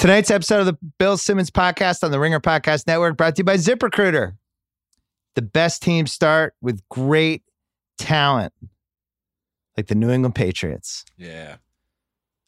Tonight's 0.00 0.30
episode 0.30 0.60
of 0.60 0.64
the 0.64 0.78
Bill 0.98 1.18
Simmons 1.18 1.50
podcast 1.50 2.02
on 2.02 2.10
the 2.10 2.18
Ringer 2.18 2.40
Podcast 2.40 2.86
Network 2.86 3.18
brought 3.18 3.36
to 3.36 3.40
you 3.40 3.44
by 3.44 3.58
ZipRecruiter. 3.58 4.32
The 5.34 5.42
best 5.42 5.82
teams 5.82 6.10
start 6.10 6.54
with 6.62 6.80
great 6.88 7.42
talent, 7.98 8.54
like 9.76 9.88
the 9.88 9.94
New 9.94 10.08
England 10.08 10.34
Patriots. 10.34 11.04
Yeah. 11.18 11.56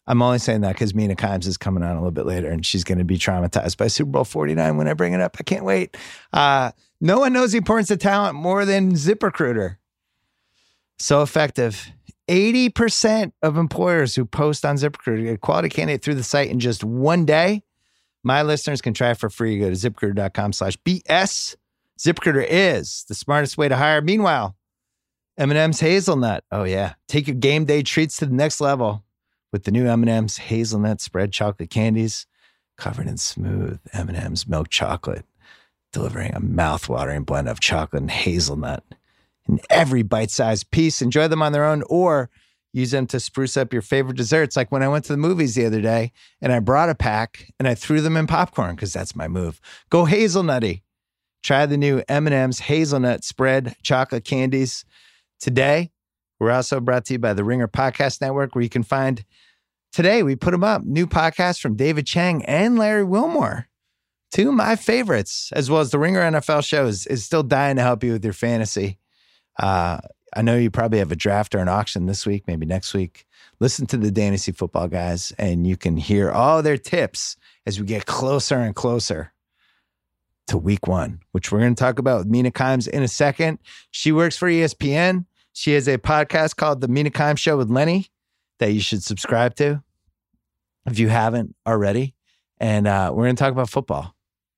I'm 0.06 0.22
only 0.22 0.38
saying 0.38 0.62
that 0.62 0.72
because 0.72 0.94
Mina 0.94 1.14
Kimes 1.14 1.46
is 1.46 1.58
coming 1.58 1.82
on 1.82 1.90
a 1.90 1.96
little 1.96 2.10
bit 2.10 2.24
later 2.24 2.48
and 2.48 2.64
she's 2.64 2.84
going 2.84 2.96
to 2.96 3.04
be 3.04 3.18
traumatized 3.18 3.76
by 3.76 3.88
Super 3.88 4.12
Bowl 4.12 4.24
49 4.24 4.78
when 4.78 4.88
I 4.88 4.94
bring 4.94 5.12
it 5.12 5.20
up. 5.20 5.36
I 5.38 5.42
can't 5.42 5.66
wait. 5.66 5.94
Uh, 6.32 6.70
no 7.02 7.18
one 7.18 7.34
knows 7.34 7.52
the 7.52 7.58
importance 7.58 7.90
of 7.90 7.98
talent 7.98 8.34
more 8.34 8.64
than 8.64 8.94
ZipRecruiter. 8.94 9.76
So 10.98 11.20
effective. 11.20 11.92
80% 12.28 13.32
of 13.42 13.56
employers 13.56 14.14
who 14.14 14.24
post 14.24 14.64
on 14.64 14.76
ZipRecruiter 14.76 15.24
get 15.24 15.34
a 15.34 15.38
quality 15.38 15.68
candidate 15.68 16.02
through 16.02 16.14
the 16.14 16.22
site 16.22 16.50
in 16.50 16.60
just 16.60 16.84
one 16.84 17.24
day. 17.24 17.62
My 18.22 18.42
listeners 18.42 18.80
can 18.80 18.94
try 18.94 19.10
it 19.10 19.18
for 19.18 19.28
free. 19.28 19.58
Go 19.58 19.70
to 19.70 19.76
ziprecruiter.com 19.76 20.52
slash 20.52 20.76
BS. 20.78 21.56
ZipRecruiter 21.98 22.46
is 22.48 23.04
the 23.08 23.14
smartest 23.14 23.58
way 23.58 23.68
to 23.68 23.76
hire. 23.76 24.00
Meanwhile, 24.00 24.56
M&M's 25.38 25.80
Hazelnut. 25.80 26.44
Oh, 26.52 26.64
yeah. 26.64 26.94
Take 27.08 27.26
your 27.26 27.36
game 27.36 27.64
day 27.64 27.82
treats 27.82 28.16
to 28.18 28.26
the 28.26 28.34
next 28.34 28.60
level 28.60 29.04
with 29.52 29.64
the 29.64 29.70
new 29.70 29.86
M&M's 29.86 30.36
Hazelnut 30.36 31.00
spread 31.00 31.32
chocolate 31.32 31.70
candies 31.70 32.26
covered 32.76 33.06
in 33.06 33.16
smooth 33.16 33.80
M&M's 33.92 34.46
milk 34.46 34.68
chocolate, 34.68 35.24
delivering 35.92 36.34
a 36.34 36.40
mouth-watering 36.40 37.24
blend 37.24 37.48
of 37.48 37.60
chocolate 37.60 38.02
and 38.02 38.10
hazelnut 38.10 38.84
in 39.48 39.60
every 39.70 40.02
bite-sized 40.02 40.70
piece. 40.70 41.02
Enjoy 41.02 41.28
them 41.28 41.42
on 41.42 41.52
their 41.52 41.64
own 41.64 41.82
or 41.88 42.30
use 42.72 42.90
them 42.90 43.06
to 43.06 43.20
spruce 43.20 43.56
up 43.56 43.72
your 43.72 43.82
favorite 43.82 44.16
desserts. 44.16 44.56
Like 44.56 44.72
when 44.72 44.82
I 44.82 44.88
went 44.88 45.04
to 45.06 45.12
the 45.12 45.18
movies 45.18 45.54
the 45.54 45.66
other 45.66 45.80
day 45.80 46.12
and 46.40 46.52
I 46.52 46.60
brought 46.60 46.88
a 46.88 46.94
pack 46.94 47.52
and 47.58 47.68
I 47.68 47.74
threw 47.74 48.00
them 48.00 48.16
in 48.16 48.26
popcorn 48.26 48.74
because 48.74 48.92
that's 48.92 49.16
my 49.16 49.28
move. 49.28 49.60
Go 49.90 50.06
hazelnutty. 50.06 50.82
Try 51.42 51.66
the 51.66 51.76
new 51.76 52.02
M&M's 52.08 52.60
hazelnut 52.60 53.24
spread 53.24 53.74
chocolate 53.82 54.24
candies 54.24 54.84
today. 55.40 55.90
We're 56.38 56.52
also 56.52 56.80
brought 56.80 57.04
to 57.06 57.14
you 57.14 57.18
by 57.18 57.34
the 57.34 57.44
Ringer 57.44 57.68
Podcast 57.68 58.20
Network, 58.20 58.54
where 58.54 58.62
you 58.62 58.70
can 58.70 58.84
find 58.84 59.24
today 59.92 60.22
we 60.22 60.36
put 60.36 60.52
them 60.52 60.64
up 60.64 60.84
new 60.84 61.06
podcasts 61.06 61.60
from 61.60 61.76
David 61.76 62.06
Chang 62.06 62.44
and 62.44 62.78
Larry 62.78 63.04
Wilmore. 63.04 63.68
Two 64.32 64.48
of 64.48 64.54
my 64.54 64.76
favorites, 64.76 65.52
as 65.52 65.68
well 65.68 65.80
as 65.80 65.90
the 65.90 65.98
Ringer 65.98 66.20
NFL 66.22 66.64
shows, 66.64 67.06
is 67.06 67.24
still 67.24 67.42
dying 67.42 67.76
to 67.76 67.82
help 67.82 68.02
you 68.02 68.12
with 68.12 68.24
your 68.24 68.32
fantasy. 68.32 68.98
Uh, 69.58 69.98
I 70.34 70.42
know 70.42 70.56
you 70.56 70.70
probably 70.70 70.98
have 70.98 71.12
a 71.12 71.16
draft 71.16 71.54
or 71.54 71.58
an 71.58 71.68
auction 71.68 72.06
this 72.06 72.24
week, 72.24 72.44
maybe 72.46 72.66
next 72.66 72.94
week. 72.94 73.26
Listen 73.60 73.86
to 73.86 73.96
the 73.96 74.10
Dantasy 74.10 74.56
Football 74.56 74.88
guys, 74.88 75.32
and 75.38 75.66
you 75.66 75.76
can 75.76 75.96
hear 75.96 76.30
all 76.30 76.62
their 76.62 76.78
tips 76.78 77.36
as 77.66 77.78
we 77.78 77.86
get 77.86 78.06
closer 78.06 78.56
and 78.56 78.74
closer 78.74 79.32
to 80.48 80.58
week 80.58 80.86
one, 80.86 81.20
which 81.32 81.52
we're 81.52 81.60
going 81.60 81.74
to 81.74 81.80
talk 81.80 81.98
about 81.98 82.18
with 82.18 82.26
Mina 82.26 82.50
Kimes 82.50 82.88
in 82.88 83.02
a 83.02 83.08
second. 83.08 83.58
She 83.90 84.10
works 84.10 84.36
for 84.36 84.48
ESPN. 84.48 85.26
She 85.52 85.72
has 85.72 85.86
a 85.86 85.98
podcast 85.98 86.56
called 86.56 86.80
The 86.80 86.88
Mina 86.88 87.10
Kimes 87.10 87.38
Show 87.38 87.56
with 87.58 87.70
Lenny 87.70 88.08
that 88.58 88.72
you 88.72 88.80
should 88.80 89.02
subscribe 89.02 89.54
to 89.56 89.82
if 90.86 90.98
you 90.98 91.08
haven't 91.08 91.54
already. 91.66 92.14
And 92.58 92.86
uh, 92.86 93.12
we're 93.14 93.24
going 93.24 93.36
to 93.36 93.40
talk 93.40 93.52
about 93.52 93.70
football. 93.70 94.14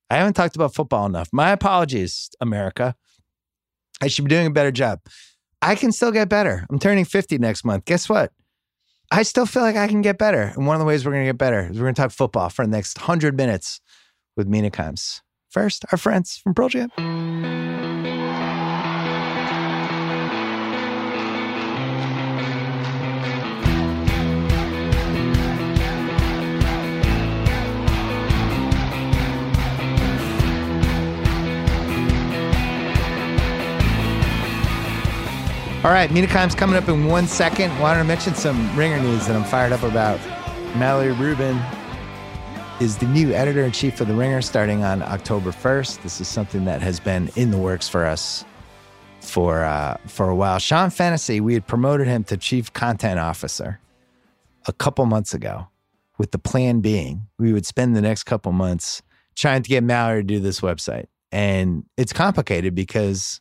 I 0.09 0.17
haven't 0.17 0.33
talked 0.33 0.55
about 0.55 0.73
football 0.73 1.05
enough. 1.05 1.29
My 1.31 1.51
apologies, 1.51 2.29
America. 2.39 2.95
I 4.01 4.07
should 4.07 4.25
be 4.25 4.29
doing 4.29 4.47
a 4.47 4.51
better 4.51 4.71
job. 4.71 4.99
I 5.61 5.75
can 5.75 5.91
still 5.91 6.11
get 6.11 6.29
better. 6.29 6.65
I'm 6.69 6.79
turning 6.79 7.05
50 7.05 7.37
next 7.37 7.65
month. 7.65 7.85
Guess 7.85 8.09
what? 8.09 8.31
I 9.11 9.23
still 9.23 9.45
feel 9.45 9.61
like 9.63 9.75
I 9.75 9.87
can 9.87 10.01
get 10.01 10.17
better. 10.17 10.41
And 10.55 10.67
one 10.67 10.75
of 10.75 10.79
the 10.79 10.85
ways 10.85 11.05
we're 11.05 11.11
going 11.11 11.25
to 11.25 11.29
get 11.29 11.37
better 11.37 11.61
is 11.69 11.77
we're 11.77 11.85
going 11.85 11.95
to 11.95 12.01
talk 12.01 12.11
football 12.11 12.49
for 12.49 12.65
the 12.65 12.71
next 12.71 12.97
100 12.97 13.37
minutes 13.37 13.79
with 14.35 14.47
Mina 14.47 14.71
Kimes. 14.71 15.21
First, 15.49 15.85
our 15.91 15.97
friends 15.97 16.37
from 16.37 16.53
Pearl 16.53 16.69
Jam. 16.69 17.54
All 35.85 35.91
right, 35.91 36.11
Mina 36.11 36.25
Kimes 36.25 36.57
coming 36.57 36.75
up 36.75 36.89
in 36.89 37.05
one 37.05 37.27
second. 37.27 37.77
Wanted 37.77 37.99
to 37.99 38.05
mention 38.05 38.33
some 38.33 38.75
ringer 38.75 38.99
news 38.99 39.27
that 39.27 39.35
I'm 39.35 39.43
fired 39.43 39.71
up 39.71 39.83
about. 39.83 40.19
Mallory 40.77 41.11
Rubin 41.11 41.61
is 42.81 42.97
the 42.97 43.05
new 43.05 43.31
editor 43.33 43.61
in 43.61 43.71
chief 43.71 44.01
of 44.01 44.07
The 44.07 44.15
Ringer 44.15 44.41
starting 44.41 44.83
on 44.83 45.03
October 45.03 45.51
1st. 45.51 46.01
This 46.01 46.19
is 46.19 46.27
something 46.27 46.65
that 46.65 46.81
has 46.81 46.99
been 46.99 47.29
in 47.35 47.51
the 47.51 47.59
works 47.59 47.87
for 47.87 48.03
us 48.03 48.43
for 49.19 49.63
uh, 49.63 49.97
for 50.07 50.27
a 50.27 50.35
while. 50.35 50.57
Sean 50.57 50.89
Fennessey, 50.89 51.39
we 51.39 51.53
had 51.53 51.67
promoted 51.67 52.07
him 52.07 52.23
to 52.23 52.37
chief 52.37 52.73
content 52.73 53.19
officer 53.19 53.79
a 54.65 54.73
couple 54.73 55.05
months 55.05 55.35
ago, 55.35 55.67
with 56.17 56.31
the 56.31 56.39
plan 56.39 56.79
being 56.79 57.27
we 57.37 57.53
would 57.53 57.67
spend 57.67 57.95
the 57.95 58.01
next 58.01 58.23
couple 58.23 58.51
months 58.53 59.03
trying 59.35 59.61
to 59.61 59.69
get 59.69 59.83
Mallory 59.83 60.23
to 60.23 60.27
do 60.27 60.39
this 60.39 60.61
website. 60.61 61.05
And 61.31 61.85
it's 61.95 62.11
complicated 62.11 62.73
because 62.73 63.39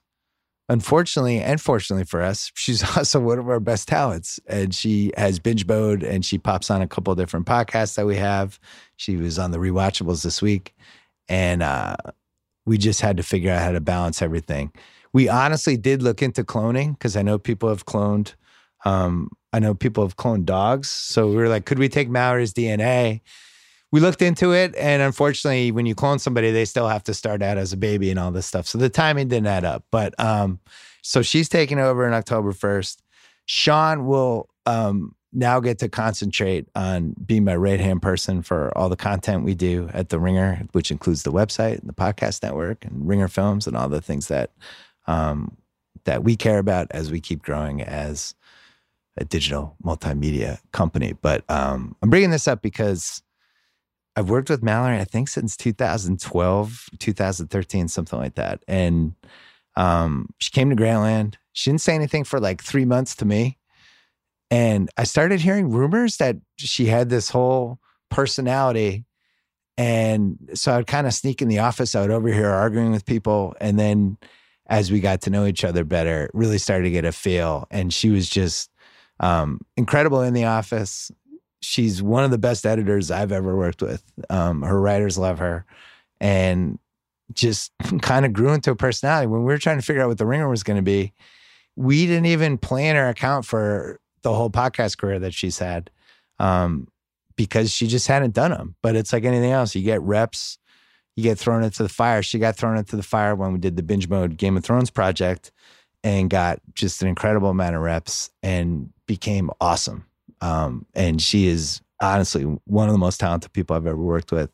unfortunately 0.69 1.41
and 1.41 1.60
fortunately 1.60 2.04
for 2.04 2.20
us, 2.20 2.50
she's 2.54 2.82
also 2.97 3.20
one 3.20 3.38
of 3.38 3.48
our 3.48 3.60
best 3.60 3.88
talents. 3.88 4.41
And 4.47 4.75
she 4.75 5.12
has 5.16 5.38
binge 5.38 5.66
mode 5.66 6.02
and 6.02 6.25
she 6.25 6.38
pops 6.38 6.70
on 6.70 6.82
a 6.82 6.88
couple 6.88 7.12
of 7.12 7.19
different 7.19 7.47
podcasts 7.47 7.97
that 7.97 8.06
we 8.06 8.16
have. 8.16 8.58
She 8.97 9.16
was 9.16 9.38
on 9.38 9.50
the 9.50 9.58
rewatchables 9.58 10.22
this 10.22 10.41
week. 10.41 10.75
And 11.28 11.62
uh, 11.62 11.97
we 12.66 12.78
just 12.78 13.00
had 13.00 13.16
to 13.16 13.22
figure 13.22 13.50
out 13.50 13.62
how 13.62 13.72
to 13.72 13.80
balance 13.80 14.22
everything. 14.22 14.72
We 15.12 15.28
honestly 15.28 15.76
did 15.76 16.02
look 16.02 16.22
into 16.22 16.44
cloning 16.44 16.92
because 16.92 17.16
I 17.16 17.22
know 17.22 17.38
people 17.38 17.69
have 17.69 17.86
cloned. 17.86 18.34
Um, 18.84 19.31
I 19.52 19.60
know 19.60 19.72
people 19.72 20.04
have 20.04 20.16
cloned 20.16 20.44
dogs. 20.44 20.91
So 20.91 21.28
we 21.28 21.36
were 21.36 21.48
like, 21.48 21.64
could 21.64 21.78
we 21.78 21.88
take 21.88 22.10
Mallory's 22.10 22.52
DNA? 22.52 23.20
We 23.94 24.00
looked 24.00 24.22
into 24.22 24.50
it 24.50 24.75
and 24.75 25.00
unfortunately 25.03 25.71
when 25.71 25.87
you 25.87 25.94
clone 25.94 26.19
somebody 26.19 26.50
they 26.50 26.65
still 26.65 26.88
have 26.88 27.05
to 27.05 27.15
start 27.15 27.43
out 27.43 27.56
as 27.56 27.72
a 27.72 27.77
baby 27.77 28.10
and 28.10 28.19
all 28.19 28.32
this 28.32 28.44
stuff. 28.44 28.66
So 28.66 28.77
the 28.77 28.88
timing 28.88 29.28
didn't 29.28 29.47
add 29.47 29.65
up. 29.65 29.84
But 29.93 30.19
um 30.19 30.59
so 31.00 31.22
she's 31.22 31.49
taking 31.49 31.78
over 31.78 32.05
on 32.05 32.12
october 32.12 32.53
1st 32.53 32.97
sean 33.47 34.05
will 34.05 34.49
um 34.66 35.15
now 35.32 35.60
get 35.60 35.78
to 35.78 35.88
concentrate 35.88 36.69
on 36.75 37.15
being 37.25 37.44
my 37.44 37.55
right 37.55 37.78
hand 37.78 38.03
person 38.03 38.43
for 38.43 38.77
all 38.77 38.88
the 38.88 38.97
content 38.97 39.44
we 39.44 39.55
do 39.55 39.88
at 39.94 40.09
the 40.09 40.19
ringer 40.19 40.66
which 40.72 40.91
includes 40.91 41.22
the 41.22 41.31
website 41.31 41.78
and 41.78 41.88
the 41.88 41.94
podcast 41.94 42.43
network 42.43 42.84
and 42.84 43.06
ringer 43.06 43.28
films 43.28 43.65
and 43.65 43.76
all 43.76 43.88
the 43.88 44.03
things 44.03 44.26
that 44.26 44.50
um 45.06 45.56
that 46.03 46.25
we 46.25 46.34
care 46.34 46.59
about 46.59 46.88
as 46.91 47.12
we 47.12 47.21
keep 47.21 47.44
growing 47.44 47.81
as 47.81 48.34
a 49.16 49.25
digital 49.25 49.76
multimedia 49.84 50.59
company. 50.72 51.12
But 51.12 51.49
um 51.49 51.94
i'm 52.03 52.11
bringing 52.11 52.31
this 52.31 52.49
up 52.49 52.61
because 52.61 53.22
I've 54.16 54.30
worked 54.30 54.50
with 54.50 54.62
Mallory, 54.62 54.98
I 54.98 55.04
think 55.04 55.28
since 55.28 55.56
2012, 55.56 56.88
2013, 56.98 57.88
something 57.88 58.19
like 58.19 58.34
that. 58.36 58.62
And 58.69 59.14
um, 59.76 60.28
she 60.38 60.50
came 60.52 60.70
to 60.70 60.76
Grantland. 60.76 61.34
She 61.52 61.70
didn't 61.70 61.80
say 61.80 61.94
anything 61.94 62.25
for 62.25 62.38
like 62.38 62.62
three 62.62 62.84
months 62.84 63.16
to 63.16 63.25
me. 63.25 63.58
And 64.50 64.88
I 64.97 65.04
started 65.04 65.41
hearing 65.41 65.70
rumors 65.70 66.19
that 66.19 66.36
she 66.56 66.86
had 66.86 67.10
this 67.10 67.30
whole 67.30 67.80
personality. 68.08 69.04
And 69.76 70.50
so 70.54 70.72
I 70.72 70.76
would 70.76 70.86
kind 70.86 71.08
of 71.08 71.14
sneak 71.14 71.42
in 71.42 71.48
the 71.48 71.58
office. 71.58 71.96
I 71.96 72.02
would 72.02 72.12
overhear 72.12 72.50
arguing 72.50 72.92
with 72.92 73.04
people. 73.04 73.56
And 73.60 73.78
then 73.78 74.16
as 74.66 74.92
we 74.92 75.00
got 75.00 75.22
to 75.22 75.31
know 75.31 75.44
each 75.44 75.64
other 75.64 75.82
better, 75.84 76.31
really 76.32 76.58
started 76.58 76.84
to 76.84 76.91
get 76.91 77.04
a 77.04 77.10
feel. 77.10 77.66
And 77.70 77.92
she 77.92 78.10
was 78.10 78.28
just 78.28 78.70
um, 79.19 79.60
incredible 79.76 80.22
in 80.22 80.34
the 80.34 80.44
office 80.44 81.10
she's 81.64 82.02
one 82.02 82.25
of 82.25 82.30
the 82.30 82.38
best 82.38 82.66
editors 82.66 83.10
I've 83.10 83.32
ever 83.32 83.56
worked 83.56 83.82
with. 83.82 84.02
Um, 84.30 84.62
her 84.62 84.80
writers 84.80 85.19
love 85.19 85.38
her, 85.38 85.64
and 86.20 86.78
just 87.32 87.72
kind 88.02 88.26
of 88.26 88.32
grew 88.32 88.52
into 88.52 88.70
a 88.70 88.76
personality. 88.76 89.26
When 89.26 89.40
we 89.40 89.46
were 89.46 89.58
trying 89.58 89.78
to 89.78 89.84
figure 89.84 90.02
out 90.02 90.08
what 90.08 90.19
the 90.19 90.26
ringer 90.26 90.49
was 90.49 90.62
going 90.62 90.76
to 90.76 90.82
be, 90.82 91.12
we 91.76 92.06
didn't 92.06 92.26
even 92.26 92.58
plan 92.58 92.96
or 92.96 93.08
account 93.08 93.44
for 93.46 94.00
the 94.22 94.32
whole 94.32 94.50
podcast 94.50 94.99
career 94.99 95.19
that 95.19 95.34
she's 95.34 95.58
had, 95.58 95.90
um, 96.38 96.88
because 97.37 97.72
she 97.72 97.87
just 97.87 98.06
hadn't 98.06 98.34
done 98.34 98.50
them. 98.50 98.76
But 98.82 98.96
it's 98.96 99.12
like 99.12 99.25
anything 99.25 99.50
else; 99.50 99.75
you 99.75 99.82
get 99.82 100.02
reps, 100.02 100.58
you 101.17 101.22
get 101.22 101.38
thrown 101.38 101.62
into 101.62 101.82
the 101.82 101.88
fire. 101.88 102.22
She 102.22 102.38
got 102.38 102.56
thrown 102.56 102.76
into 102.76 102.96
the 102.96 103.02
fire 103.02 103.34
when 103.34 103.52
we 103.52 103.58
did 103.58 103.76
the 103.76 103.82
binge 103.82 104.08
mode 104.08 104.37
Game 104.37 104.56
of 104.56 104.64
Thrones 104.64 104.90
project, 104.90 105.50
and 106.02 106.31
got 106.31 106.60
just 106.75 107.02
an 107.02 107.08
incredible 107.08 107.50
amount 107.50 107.76
of 107.76 107.82
reps 107.82 108.31
and 108.43 108.90
became 109.06 109.50
awesome. 109.60 110.06
Um, 110.44 110.85
and 110.94 111.23
she 111.23 111.46
is 111.46 111.81
honestly 112.02 112.43
one 112.67 112.88
of 112.88 112.93
the 112.93 112.99
most 112.99 113.19
talented 113.19 113.52
people 113.55 113.75
I've 113.75 113.87
ever 113.87 113.96
worked 113.96 114.31
with. 114.31 114.50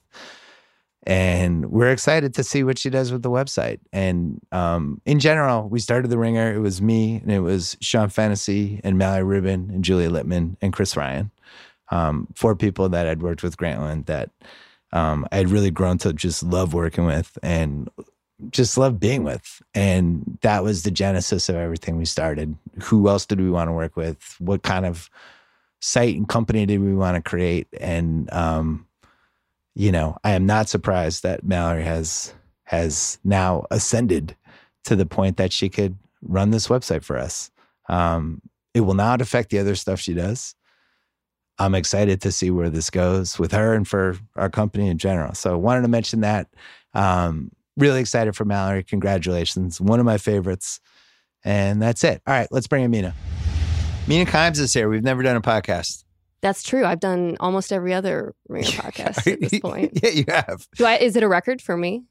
And 1.04 1.70
we're 1.70 1.90
excited 1.90 2.34
to 2.34 2.44
see 2.44 2.62
what 2.62 2.78
she 2.78 2.90
does 2.90 3.10
with 3.10 3.22
the 3.22 3.30
website. 3.30 3.80
And 3.92 4.40
um, 4.52 5.00
in 5.04 5.18
general, 5.18 5.68
we 5.68 5.80
started 5.80 6.08
the 6.08 6.18
ringer. 6.18 6.54
It 6.54 6.60
was 6.60 6.80
me 6.80 7.16
and 7.16 7.32
it 7.32 7.40
was 7.40 7.76
Sean 7.80 8.08
Fennessey 8.08 8.80
and 8.84 8.98
Mallory 8.98 9.24
Rubin 9.24 9.70
and 9.72 9.82
Julia 9.82 10.10
Litman 10.10 10.56
and 10.60 10.72
Chris 10.72 10.96
Ryan. 10.96 11.30
Um, 11.90 12.28
four 12.36 12.54
people 12.54 12.88
that 12.90 13.08
I'd 13.08 13.22
worked 13.22 13.42
with 13.42 13.56
Grantland 13.56 14.06
that 14.06 14.30
um, 14.92 15.26
I 15.32 15.38
had 15.38 15.50
really 15.50 15.72
grown 15.72 15.98
to 15.98 16.12
just 16.12 16.44
love 16.44 16.72
working 16.72 17.04
with 17.04 17.36
and 17.42 17.90
just 18.50 18.78
love 18.78 19.00
being 19.00 19.24
with. 19.24 19.60
And 19.74 20.38
that 20.42 20.62
was 20.62 20.84
the 20.84 20.90
genesis 20.92 21.48
of 21.48 21.56
everything 21.56 21.96
we 21.96 22.04
started. 22.04 22.54
Who 22.84 23.08
else 23.08 23.26
did 23.26 23.40
we 23.40 23.50
want 23.50 23.68
to 23.68 23.72
work 23.72 23.96
with? 23.96 24.36
What 24.38 24.62
kind 24.62 24.86
of 24.86 25.10
site 25.80 26.16
and 26.16 26.28
company 26.28 26.66
did 26.66 26.80
we 26.80 26.94
want 26.94 27.16
to 27.16 27.28
create? 27.28 27.68
And 27.80 28.32
um, 28.32 28.86
you 29.74 29.92
know, 29.92 30.16
I 30.24 30.32
am 30.32 30.46
not 30.46 30.68
surprised 30.68 31.22
that 31.22 31.44
Mallory 31.44 31.84
has 31.84 32.34
has 32.64 33.18
now 33.24 33.66
ascended 33.70 34.36
to 34.84 34.94
the 34.94 35.06
point 35.06 35.36
that 35.36 35.52
she 35.52 35.68
could 35.68 35.96
run 36.22 36.50
this 36.50 36.68
website 36.68 37.02
for 37.02 37.18
us. 37.18 37.50
Um, 37.88 38.40
it 38.74 38.82
will 38.82 38.94
not 38.94 39.20
affect 39.20 39.50
the 39.50 39.58
other 39.58 39.74
stuff 39.74 39.98
she 39.98 40.14
does. 40.14 40.54
I'm 41.58 41.74
excited 41.74 42.20
to 42.22 42.32
see 42.32 42.50
where 42.50 42.70
this 42.70 42.88
goes 42.88 43.38
with 43.38 43.52
her 43.52 43.74
and 43.74 43.86
for 43.86 44.16
our 44.36 44.48
company 44.48 44.88
in 44.88 44.98
general. 44.98 45.34
So, 45.34 45.58
wanted 45.58 45.82
to 45.82 45.88
mention 45.88 46.20
that. 46.20 46.48
Um, 46.94 47.50
really 47.76 48.00
excited 48.00 48.36
for 48.36 48.44
Mallory. 48.44 48.82
Congratulations. 48.82 49.80
One 49.80 50.00
of 50.00 50.06
my 50.06 50.18
favorites. 50.18 50.80
And 51.44 51.80
that's 51.80 52.04
it. 52.04 52.22
All 52.26 52.34
right, 52.34 52.48
let's 52.50 52.66
bring 52.66 52.84
in 52.84 52.90
Mina. 54.06 54.24
Kimes 54.24 54.58
is 54.58 54.72
here. 54.74 54.88
We've 54.88 55.02
never 55.02 55.22
done 55.22 55.36
a 55.36 55.40
podcast. 55.40 56.04
That's 56.40 56.62
true. 56.62 56.84
I've 56.84 57.00
done 57.00 57.36
almost 57.38 57.72
every 57.72 57.92
other 57.92 58.34
Ringer 58.48 58.68
podcast 58.70 59.30
at 59.30 59.40
this 59.40 59.60
point. 59.60 60.00
yeah, 60.02 60.10
you 60.10 60.24
have. 60.28 60.66
Do 60.76 60.84
I, 60.86 60.96
is 60.96 61.16
it 61.16 61.22
a 61.22 61.28
record 61.28 61.60
for 61.60 61.76
me? 61.76 62.04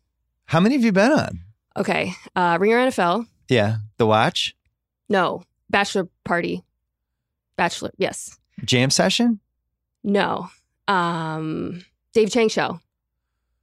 How 0.45 0.59
many 0.59 0.75
have 0.75 0.83
you 0.83 0.91
been 0.91 1.11
on? 1.11 1.39
Okay. 1.75 2.13
Uh, 2.35 2.57
Ringer 2.59 2.77
NFL. 2.77 3.25
Yeah. 3.49 3.77
The 3.97 4.05
Watch? 4.05 4.55
No. 5.09 5.43
Bachelor 5.69 6.07
Party. 6.23 6.63
Bachelor. 7.57 7.91
Yes. 7.97 8.37
Jam 8.63 8.89
Session? 8.89 9.39
No. 10.03 10.49
Um, 10.87 11.83
Dave 12.13 12.31
Chang 12.31 12.49
Show. 12.49 12.79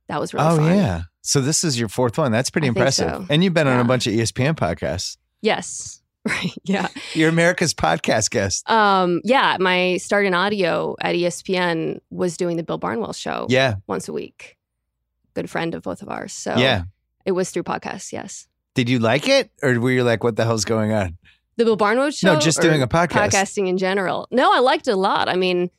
That 0.08 0.20
was 0.20 0.34
really 0.34 0.46
oh, 0.46 0.56
fun. 0.56 0.76
yeah. 0.76 1.02
So 1.22 1.40
this 1.40 1.64
is 1.64 1.78
your 1.78 1.88
fourth 1.88 2.18
one. 2.18 2.30
That's 2.30 2.50
pretty 2.50 2.66
I 2.66 2.68
impressive. 2.68 3.08
so. 3.08 3.26
And 3.28 3.42
you've 3.42 3.54
been 3.54 3.66
on 3.66 3.80
a 3.80 3.84
bunch 3.84 4.06
of 4.06 4.12
ESPN 4.12 4.54
podcasts. 4.54 5.16
Yes. 5.42 5.95
Right. 6.42 6.52
Yeah. 6.64 6.88
You're 7.14 7.28
America's 7.28 7.72
podcast 7.72 8.30
guest. 8.30 8.68
Um, 8.68 9.20
yeah. 9.24 9.56
My 9.60 9.96
start 9.98 10.26
in 10.26 10.34
audio 10.34 10.96
at 11.00 11.14
ESPN 11.14 12.00
was 12.10 12.36
doing 12.36 12.56
the 12.56 12.62
Bill 12.64 12.78
Barnwell 12.78 13.12
show 13.12 13.46
Yeah. 13.48 13.76
once 13.86 14.08
a 14.08 14.12
week. 14.12 14.56
Good 15.34 15.48
friend 15.48 15.74
of 15.74 15.82
both 15.82 16.02
of 16.02 16.08
ours. 16.08 16.32
So 16.32 16.56
Yeah. 16.56 16.82
it 17.24 17.32
was 17.32 17.50
through 17.50 17.62
podcasts. 17.62 18.12
Yes. 18.12 18.48
Did 18.74 18.88
you 18.88 18.98
like 18.98 19.28
it? 19.28 19.50
Or 19.62 19.78
were 19.78 19.90
you 19.92 20.02
like, 20.04 20.24
what 20.24 20.36
the 20.36 20.44
hell's 20.44 20.64
going 20.64 20.92
on? 20.92 21.16
The 21.56 21.64
Bill 21.64 21.76
Barnwell 21.76 22.10
show? 22.10 22.34
No, 22.34 22.40
just 22.40 22.60
doing 22.60 22.82
a 22.82 22.88
podcast. 22.88 23.30
Podcasting 23.30 23.68
in 23.68 23.78
general. 23.78 24.26
No, 24.30 24.52
I 24.52 24.58
liked 24.58 24.88
it 24.88 24.92
a 24.92 24.96
lot. 24.96 25.28
I 25.28 25.36
mean, 25.36 25.70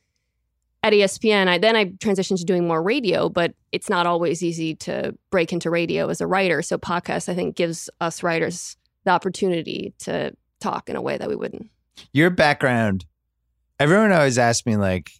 at 0.82 0.92
ESPN, 0.92 1.46
I 1.48 1.58
then 1.58 1.76
I 1.76 1.86
transitioned 1.86 2.38
to 2.38 2.44
doing 2.44 2.66
more 2.66 2.82
radio, 2.82 3.28
but 3.28 3.54
it's 3.70 3.88
not 3.88 4.06
always 4.06 4.42
easy 4.42 4.74
to 4.76 5.14
break 5.30 5.52
into 5.52 5.70
radio 5.70 6.08
as 6.08 6.20
a 6.20 6.26
writer. 6.26 6.62
So 6.62 6.78
podcast, 6.78 7.28
I 7.28 7.34
think, 7.34 7.54
gives 7.54 7.90
us 8.00 8.22
writers 8.22 8.76
the 9.04 9.10
opportunity 9.10 9.94
to 10.00 10.34
talk 10.60 10.88
in 10.88 10.96
a 10.96 11.02
way 11.02 11.16
that 11.16 11.28
we 11.28 11.36
wouldn't. 11.36 11.70
Your 12.12 12.30
background, 12.30 13.04
everyone 13.78 14.12
always 14.12 14.38
asks 14.38 14.66
me, 14.66 14.76
like, 14.76 15.10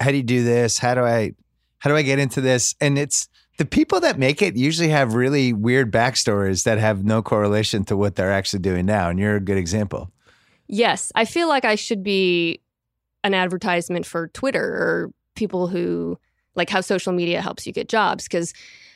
how 0.00 0.10
do 0.10 0.16
you 0.16 0.22
do 0.22 0.44
this? 0.44 0.78
How 0.78 0.94
do 0.94 1.02
I 1.02 1.32
how 1.78 1.88
do 1.88 1.96
I 1.96 2.02
get 2.02 2.18
into 2.18 2.42
this? 2.42 2.74
And 2.80 2.98
it's 2.98 3.28
the 3.56 3.64
people 3.64 4.00
that 4.00 4.18
make 4.18 4.42
it 4.42 4.56
usually 4.56 4.90
have 4.90 5.14
really 5.14 5.52
weird 5.52 5.90
backstories 5.90 6.64
that 6.64 6.78
have 6.78 7.04
no 7.04 7.22
correlation 7.22 7.84
to 7.86 7.96
what 7.96 8.16
they're 8.16 8.32
actually 8.32 8.60
doing 8.60 8.86
now. 8.86 9.08
And 9.08 9.18
you're 9.18 9.36
a 9.36 9.40
good 9.40 9.56
example. 9.56 10.10
Yes, 10.66 11.10
I 11.14 11.24
feel 11.24 11.48
like 11.48 11.64
I 11.64 11.74
should 11.74 12.02
be 12.02 12.60
an 13.24 13.34
advertisement 13.34 14.06
for 14.06 14.28
Twitter 14.28 14.62
or 14.62 15.12
people 15.34 15.68
who 15.68 16.18
like 16.54 16.70
how 16.70 16.80
social 16.80 17.12
media 17.12 17.40
helps 17.40 17.66
you 17.66 17.72
get 17.72 17.88
jobs 17.88 18.24
because 18.24 18.52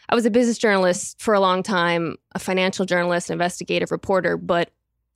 I 0.09 0.15
was 0.15 0.27
a 0.27 0.31
business 0.31 0.59
journalist 0.59 1.21
for 1.21 1.35
a 1.35 1.41
long 1.41 1.63
time, 1.63 2.17
a 2.35 2.39
financial 2.39 2.85
journalist, 2.85 3.31
an 3.31 3.35
investigative 3.35 3.91
reporter, 3.91 4.37
but 4.37 4.71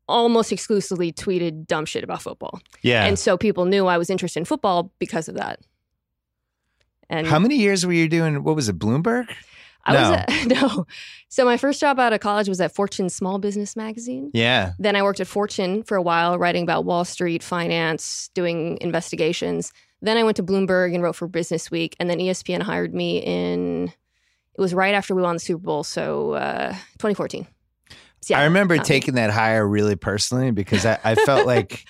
almost 0.09 0.53
exclusively 0.53 1.13
tweeted 1.13 1.67
dumb 1.67 1.85
shit 1.85 2.03
about 2.03 2.23
football. 2.23 2.61
Yeah. 2.83 3.05
And 3.05 3.19
so 3.19 3.37
people 3.37 3.67
knew 3.67 3.87
I 3.87 3.99
was 3.99 4.09
interested 4.09 4.41
in 4.41 4.45
football 4.47 4.91
because 4.99 5.29
of 5.29 5.35
that. 5.35 5.61
And 7.11 7.27
How 7.27 7.39
many 7.39 7.57
years 7.57 7.85
were 7.87 7.93
you 7.93 8.09
doing? 8.09 8.43
What 8.43 8.57
was 8.57 8.69
it, 8.69 8.79
Bloomberg? 8.79 9.27
I 9.85 9.93
No. 9.95 10.11
was 10.11 10.11
at, 10.29 10.47
no. 10.47 10.87
So 11.29 11.45
my 11.45 11.57
first 11.57 11.81
job 11.81 11.99
out 11.99 12.13
of 12.13 12.21
college 12.21 12.49
was 12.49 12.61
at 12.61 12.75
Fortune 12.75 13.09
Small 13.09 13.39
Business 13.39 13.77
Magazine. 13.77 14.31
Yeah. 14.35 14.73
Then 14.79 14.97
I 14.97 15.03
worked 15.03 15.21
at 15.21 15.27
Fortune 15.27 15.83
for 15.83 15.97
a 15.97 16.03
while, 16.03 16.39
writing 16.39 16.63
about 16.63 16.85
Wall 16.85 17.05
Street, 17.05 17.43
finance, 17.43 18.31
doing 18.35 18.79
investigations. 18.81 19.73
Then 20.01 20.17
I 20.17 20.23
went 20.25 20.37
to 20.37 20.43
Bloomberg 20.43 20.95
and 20.95 21.03
wrote 21.03 21.17
for 21.17 21.27
Business 21.29 21.71
Week. 21.71 21.97
And 22.01 22.09
then 22.09 22.19
ESPN 22.19 22.63
hired 22.63 22.95
me 22.95 23.19
in, 23.19 23.93
it 24.59 24.61
was 24.61 24.75
right 24.75 24.95
after 24.95 25.15
we 25.15 25.23
won 25.23 25.37
the 25.37 25.41
Super 25.41 25.63
Bowl. 25.63 25.85
So 25.85 26.33
uh, 26.33 26.73
2014. 26.99 27.47
So, 28.21 28.35
yeah, 28.35 28.41
I 28.41 28.45
remember 28.45 28.75
me. 28.75 28.81
taking 28.81 29.15
that 29.15 29.31
hire 29.31 29.67
really 29.67 29.95
personally 29.95 30.51
because 30.51 30.85
I, 30.85 30.99
I 31.05 31.15
felt 31.15 31.47
like 31.47 31.85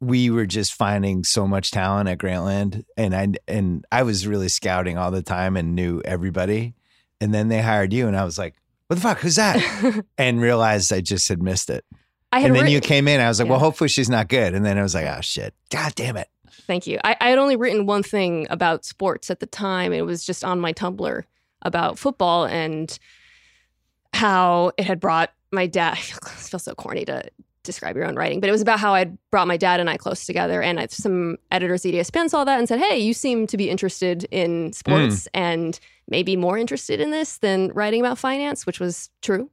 we 0.00 0.30
were 0.30 0.46
just 0.46 0.74
finding 0.74 1.24
so 1.24 1.48
much 1.48 1.72
talent 1.72 2.08
at 2.08 2.18
Grantland, 2.18 2.84
and 2.96 3.14
I 3.14 3.28
and 3.48 3.84
I 3.90 4.04
was 4.04 4.26
really 4.26 4.48
scouting 4.48 4.96
all 4.96 5.10
the 5.10 5.22
time 5.22 5.56
and 5.56 5.74
knew 5.74 6.00
everybody. 6.04 6.74
And 7.20 7.34
then 7.34 7.48
they 7.48 7.60
hired 7.60 7.92
you, 7.92 8.06
and 8.06 8.16
I 8.16 8.24
was 8.24 8.38
like, 8.38 8.54
"What 8.86 8.96
the 8.96 9.02
fuck? 9.02 9.18
Who's 9.18 9.36
that?" 9.36 10.04
and 10.18 10.40
realized 10.40 10.92
I 10.92 11.00
just 11.00 11.28
had 11.28 11.42
missed 11.42 11.70
it. 11.70 11.84
I 12.30 12.38
had 12.38 12.48
And 12.48 12.54
then 12.54 12.64
written, 12.64 12.74
you 12.74 12.80
came 12.80 13.08
in. 13.08 13.20
I 13.20 13.26
was 13.26 13.40
like, 13.40 13.48
"Well, 13.48 13.58
hopefully 13.58 13.88
she's 13.88 14.10
not 14.10 14.28
good." 14.28 14.54
And 14.54 14.64
then 14.64 14.78
I 14.78 14.82
was 14.82 14.94
like, 14.94 15.06
"Oh 15.06 15.20
shit! 15.22 15.54
God 15.70 15.94
damn 15.96 16.16
it!" 16.16 16.28
Thank 16.68 16.86
you. 16.86 17.00
I, 17.02 17.16
I 17.20 17.30
had 17.30 17.38
only 17.38 17.56
written 17.56 17.86
one 17.86 18.04
thing 18.04 18.46
about 18.50 18.84
sports 18.84 19.30
at 19.30 19.40
the 19.40 19.46
time. 19.46 19.92
It 19.92 20.02
was 20.02 20.24
just 20.24 20.44
on 20.44 20.60
my 20.60 20.72
Tumblr 20.72 21.24
about 21.62 21.98
football 21.98 22.44
and 22.44 22.98
how 24.12 24.72
it 24.76 24.84
had 24.84 25.00
brought 25.00 25.32
my 25.52 25.66
dad. 25.66 25.92
I 25.98 26.00
feel, 26.00 26.58
so 26.58 26.74
corny 26.74 27.04
to 27.04 27.22
describe 27.62 27.96
your 27.96 28.06
own 28.06 28.14
writing, 28.14 28.40
but 28.40 28.48
it 28.48 28.52
was 28.52 28.62
about 28.62 28.78
how 28.78 28.94
I'd 28.94 29.18
brought 29.30 29.48
my 29.48 29.56
dad 29.56 29.80
and 29.80 29.90
I 29.90 29.96
close 29.96 30.24
together. 30.24 30.62
And 30.62 30.80
I, 30.80 30.86
some 30.86 31.36
editors 31.50 31.84
at 31.84 31.92
E 31.94 31.98
ESPN 31.98 32.30
saw 32.30 32.44
that 32.44 32.58
and 32.58 32.68
said, 32.68 32.78
"Hey, 32.78 32.98
you 32.98 33.12
seem 33.12 33.46
to 33.48 33.56
be 33.56 33.68
interested 33.68 34.24
in 34.30 34.72
sports 34.72 35.24
hmm. 35.24 35.40
and 35.40 35.80
maybe 36.08 36.36
more 36.36 36.56
interested 36.56 37.00
in 37.00 37.10
this 37.10 37.38
than 37.38 37.72
writing 37.72 38.00
about 38.00 38.18
finance," 38.18 38.66
which 38.66 38.80
was 38.80 39.10
true. 39.22 39.50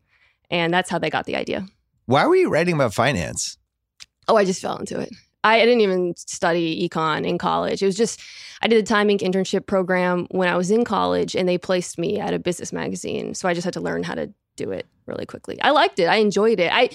And 0.50 0.74
that's 0.74 0.90
how 0.90 1.00
they 1.00 1.10
got 1.10 1.26
the 1.26 1.36
idea. 1.36 1.66
Why 2.06 2.26
were 2.26 2.36
you 2.36 2.50
writing 2.50 2.76
about 2.76 2.94
finance? 2.94 3.58
Oh, 4.28 4.36
I 4.36 4.46
just 4.46 4.62
fell 4.62 4.78
into 4.78 5.00
it. 5.00 5.10
I, 5.44 5.60
didn't 5.60 5.82
even 5.82 6.16
study 6.16 6.88
econ 6.88 7.26
in 7.26 7.38
college. 7.38 7.82
It 7.82 7.86
was 7.86 7.98
just 7.98 8.22
I 8.62 8.68
did 8.68 8.84
the 8.84 8.88
Time 8.88 9.10
Inc. 9.10 9.20
internship 9.20 9.66
program 9.66 10.28
when 10.32 10.48
I 10.48 10.56
was 10.56 10.72
in 10.72 10.86
college, 10.86 11.36
and 11.36 11.48
they 11.48 11.58
placed 11.58 11.98
me 11.98 12.20
at 12.20 12.34
a 12.34 12.40
business 12.40 12.72
magazine. 12.72 13.34
So 13.34 13.48
I 13.50 13.54
just 13.54 13.66
had 13.66 13.74
to 13.74 13.82
learn 13.82 14.04
how 14.04 14.16
to 14.16 14.32
do 14.56 14.72
it 14.72 14.86
really 15.06 15.26
quickly. 15.26 15.62
I 15.62 15.72
liked 15.72 16.00
it. 16.00 16.06
I 16.06 16.18
enjoyed 16.18 16.60
it. 16.60 16.72
I 16.72 16.90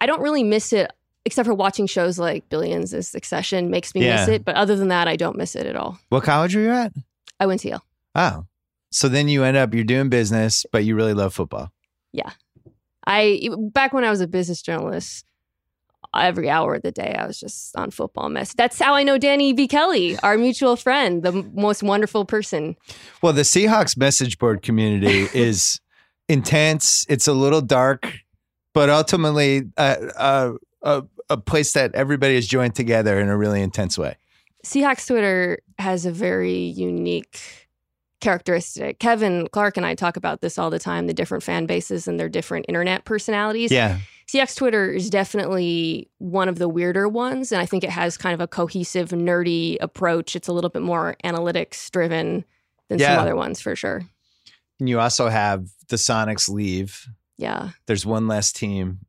I 0.00 0.06
don't 0.06 0.20
really 0.20 0.42
miss 0.42 0.72
it, 0.72 0.90
except 1.24 1.46
for 1.46 1.54
watching 1.54 1.86
shows 1.86 2.18
like 2.18 2.48
Billions 2.48 2.92
and 2.92 3.04
Succession 3.04 3.70
makes 3.70 3.94
me 3.94 4.00
miss 4.00 4.28
it. 4.28 4.44
But 4.44 4.56
other 4.56 4.76
than 4.76 4.88
that, 4.88 5.06
I 5.06 5.16
don't 5.16 5.36
miss 5.36 5.54
it 5.54 5.66
at 5.66 5.76
all. 5.76 5.98
What 6.08 6.24
college 6.24 6.56
were 6.56 6.62
you 6.62 6.70
at? 6.70 6.92
I 7.38 7.46
went 7.46 7.60
to 7.60 7.68
Yale. 7.68 7.84
Oh, 8.14 8.46
so 8.90 9.08
then 9.08 9.26
you 9.28 9.42
end 9.42 9.56
up 9.56 9.74
you're 9.74 9.84
doing 9.84 10.10
business, 10.10 10.66
but 10.70 10.84
you 10.84 10.94
really 10.94 11.14
love 11.14 11.34
football. 11.34 11.72
Yeah. 12.12 12.30
I 13.06 13.48
back 13.72 13.92
when 13.92 14.04
I 14.04 14.10
was 14.10 14.20
a 14.20 14.28
business 14.28 14.62
journalist, 14.62 15.24
every 16.14 16.50
hour 16.50 16.74
of 16.74 16.82
the 16.82 16.92
day 16.92 17.14
I 17.18 17.26
was 17.26 17.38
just 17.40 17.76
on 17.76 17.90
football 17.90 18.28
mess. 18.28 18.54
That's 18.54 18.78
how 18.78 18.94
I 18.94 19.02
know 19.02 19.18
Danny 19.18 19.52
B. 19.52 19.66
Kelly, 19.66 20.18
our 20.20 20.36
mutual 20.36 20.76
friend, 20.76 21.22
the 21.22 21.32
most 21.54 21.82
wonderful 21.82 22.24
person. 22.24 22.76
Well, 23.22 23.32
the 23.32 23.42
Seahawks 23.42 23.96
message 23.96 24.38
board 24.38 24.62
community 24.62 25.28
is 25.34 25.80
intense. 26.28 27.06
It's 27.08 27.26
a 27.26 27.32
little 27.32 27.60
dark, 27.60 28.12
but 28.74 28.90
ultimately 28.90 29.62
a, 29.76 30.10
a, 30.16 30.52
a, 30.82 31.02
a 31.30 31.36
place 31.36 31.72
that 31.72 31.94
everybody 31.94 32.34
has 32.34 32.46
joined 32.46 32.74
together 32.74 33.18
in 33.18 33.28
a 33.28 33.36
really 33.36 33.62
intense 33.62 33.96
way. 33.96 34.16
Seahawks 34.64 35.06
Twitter 35.06 35.58
has 35.78 36.06
a 36.06 36.12
very 36.12 36.58
unique 36.58 37.40
characteristic. 38.20 39.00
Kevin 39.00 39.48
Clark 39.48 39.76
and 39.76 39.84
I 39.84 39.94
talk 39.94 40.16
about 40.16 40.40
this 40.40 40.56
all 40.56 40.70
the 40.70 40.78
time 40.78 41.08
the 41.08 41.14
different 41.14 41.42
fan 41.42 41.66
bases 41.66 42.06
and 42.06 42.18
their 42.18 42.28
different 42.28 42.66
internet 42.68 43.04
personalities. 43.04 43.72
Yeah. 43.72 43.98
Seahawks 44.32 44.56
Twitter 44.56 44.90
is 44.90 45.10
definitely 45.10 46.08
one 46.18 46.48
of 46.48 46.58
the 46.58 46.68
weirder 46.68 47.06
ones. 47.08 47.52
And 47.52 47.60
I 47.60 47.66
think 47.66 47.84
it 47.84 47.90
has 47.90 48.16
kind 48.16 48.32
of 48.32 48.40
a 48.40 48.46
cohesive, 48.46 49.10
nerdy 49.10 49.76
approach. 49.80 50.34
It's 50.34 50.48
a 50.48 50.52
little 50.52 50.70
bit 50.70 50.80
more 50.82 51.16
analytics 51.22 51.90
driven 51.90 52.44
than 52.88 52.98
Yeah. 52.98 53.14
some 53.14 53.18
other 53.18 53.36
ones 53.36 53.60
for 53.60 53.76
sure. 53.76 54.02
And 54.80 54.88
you 54.88 55.00
also 55.00 55.28
have 55.28 55.66
the 55.88 55.96
Sonics 55.96 56.48
leave. 56.48 57.06
Yeah. 57.36 57.70
There's 57.86 58.06
one 58.06 58.26
less 58.26 58.52
team, 58.52 59.00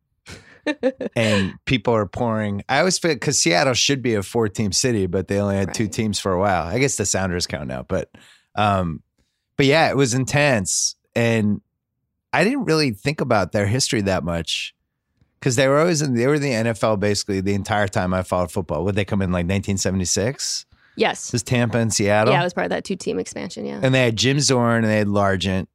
and 1.16 1.54
people 1.66 1.94
are 1.96 2.06
pouring. 2.06 2.64
I 2.68 2.80
always 2.80 2.98
feel 2.98 3.14
because 3.14 3.40
Seattle 3.40 3.74
should 3.74 4.02
be 4.02 4.16
a 4.16 4.24
four 4.24 4.50
team 4.50 4.72
city, 4.72 5.08
but 5.08 5.28
they 5.30 5.40
only 5.40 5.56
had 5.56 5.74
two 5.74 5.88
teams 5.88 6.20
for 6.20 6.34
a 6.34 6.40
while. 6.40 6.64
I 6.64 6.80
guess 6.80 6.98
the 6.98 7.06
Sounders 7.06 7.48
count 7.48 7.68
now, 7.68 7.84
but 7.84 8.10
um, 8.56 9.02
but 9.56 9.66
yeah, 9.68 9.90
it 9.90 9.96
was 9.98 10.14
intense, 10.14 10.96
and 11.16 11.62
I 12.34 12.44
didn't 12.44 12.66
really 12.66 12.92
think 12.92 13.22
about 13.22 13.52
their 13.52 13.68
history 13.68 14.02
that 14.02 14.24
much 14.24 14.74
because 15.44 15.58
they 15.58 15.68
were 15.68 15.78
always 15.78 16.02
in 16.02 16.14
they 16.14 16.26
were 16.26 16.36
in 16.36 16.42
the 16.42 16.52
NFL 16.52 17.02
basically 17.02 17.42
the 17.42 17.54
entire 17.54 17.90
time 17.90 18.14
I 18.14 18.24
followed 18.24 18.50
football. 18.50 18.86
Would 18.86 18.96
they 18.96 19.04
come 19.04 19.22
in 19.22 19.30
like 19.32 19.44
1976? 19.44 20.66
Yes. 20.96 21.28
It 21.28 21.34
was 21.34 21.44
Tampa 21.44 21.80
and 21.80 21.94
Seattle. 21.94 22.34
Yeah, 22.34 22.40
it 22.40 22.44
was 22.46 22.54
part 22.54 22.66
of 22.66 22.70
that 22.70 22.86
two 22.86 22.96
team 22.96 23.20
expansion. 23.20 23.66
Yeah. 23.66 23.82
and 23.84 23.94
they 23.94 24.04
had 24.06 24.16
Jim 24.16 24.40
Zorn 24.40 24.84
and 24.86 24.92
they 24.92 24.98
had 25.00 25.08
Largent. 25.08 25.68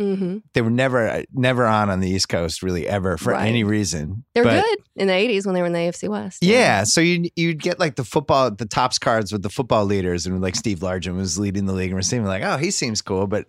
hmm 0.00 0.38
They 0.54 0.62
were 0.62 0.70
never 0.70 1.22
never 1.32 1.64
on 1.64 1.90
on 1.90 2.00
the 2.00 2.10
East 2.10 2.28
Coast 2.28 2.60
really 2.64 2.88
ever 2.88 3.16
for 3.16 3.34
Right. 3.34 3.46
any 3.46 3.62
reason. 3.62 4.24
They 4.34 4.40
were 4.40 4.46
But- 4.46 4.64
good 4.64 4.78
in 4.96 5.06
the 5.06 5.12
80s 5.14 5.46
when 5.46 5.54
they 5.54 5.60
were 5.60 5.68
in 5.68 5.72
the 5.74 5.78
AFC 5.78 6.08
West. 6.08 6.42
Yeah, 6.42 6.82
so 6.82 7.00
you 7.00 7.28
you'd 7.36 7.62
get 7.62 7.78
like 7.78 7.94
the 7.94 8.04
football 8.04 8.50
the 8.50 8.66
Topps 8.66 8.98
cards 8.98 9.30
with 9.32 9.42
the 9.42 9.50
football 9.50 9.84
leaders 9.84 10.26
and 10.26 10.40
like 10.42 10.56
Steve 10.56 10.80
Largent 10.80 11.14
was 11.16 11.38
leading 11.38 11.66
the 11.66 11.72
league 11.72 11.90
and 11.90 11.96
receiving 11.96 12.26
like 12.26 12.42
oh 12.42 12.56
he 12.56 12.72
seems 12.72 13.00
cool 13.00 13.28
but 13.28 13.46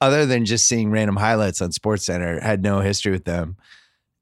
other 0.00 0.26
than 0.26 0.44
just 0.44 0.68
seeing 0.68 0.90
random 0.90 1.16
highlights 1.16 1.60
on 1.60 1.72
Sports 1.72 2.04
Center 2.06 2.38
had 2.40 2.62
no 2.62 2.80
history 2.80 3.10
with 3.10 3.24
them 3.24 3.56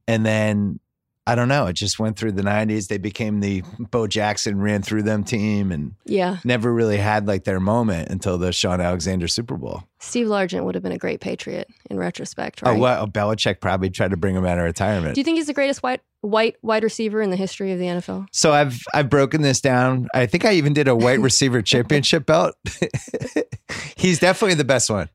and 0.08 0.24
then 0.24 0.80
I 1.26 1.34
don't 1.34 1.48
know 1.48 1.66
it 1.66 1.72
just 1.72 1.98
went 1.98 2.18
through 2.18 2.32
the 2.32 2.42
90s 2.42 2.88
they 2.88 2.98
became 2.98 3.40
the 3.40 3.62
Bo 3.90 4.06
Jackson 4.06 4.60
ran 4.60 4.82
through 4.82 5.04
them 5.04 5.24
team 5.24 5.72
and 5.72 5.94
Yeah. 6.04 6.38
never 6.44 6.72
really 6.72 6.98
had 6.98 7.26
like 7.26 7.44
their 7.44 7.60
moment 7.60 8.10
until 8.10 8.36
the 8.38 8.52
Shaun 8.52 8.80
Alexander 8.80 9.26
Super 9.28 9.56
Bowl. 9.56 9.84
Steve 10.04 10.26
Largent 10.26 10.64
would 10.64 10.74
have 10.74 10.82
been 10.82 10.92
a 10.92 10.98
great 10.98 11.20
Patriot 11.20 11.68
in 11.90 11.98
retrospect, 11.98 12.62
right? 12.62 12.76
Oh, 12.76 12.78
what? 12.78 12.98
Oh, 12.98 13.06
Belichick 13.06 13.60
probably 13.60 13.90
tried 13.90 14.10
to 14.10 14.16
bring 14.16 14.34
him 14.36 14.44
out 14.44 14.58
of 14.58 14.64
retirement. 14.64 15.14
Do 15.14 15.20
you 15.20 15.24
think 15.24 15.36
he's 15.38 15.46
the 15.46 15.54
greatest 15.54 15.82
white 15.82 16.00
white 16.20 16.56
wide 16.62 16.82
receiver 16.82 17.20
in 17.20 17.30
the 17.30 17.36
history 17.36 17.72
of 17.72 17.78
the 17.78 17.86
NFL? 17.86 18.26
So 18.32 18.52
I've 18.52 18.78
I've 18.92 19.08
broken 19.10 19.42
this 19.42 19.60
down. 19.60 20.08
I 20.14 20.26
think 20.26 20.44
I 20.44 20.52
even 20.52 20.72
did 20.72 20.88
a 20.88 20.94
white 20.96 21.20
receiver 21.28 21.62
championship 21.62 22.26
belt. 22.26 22.54
He's 23.96 24.18
definitely 24.18 24.54
the 24.54 24.64
best 24.64 24.90
one 24.90 25.08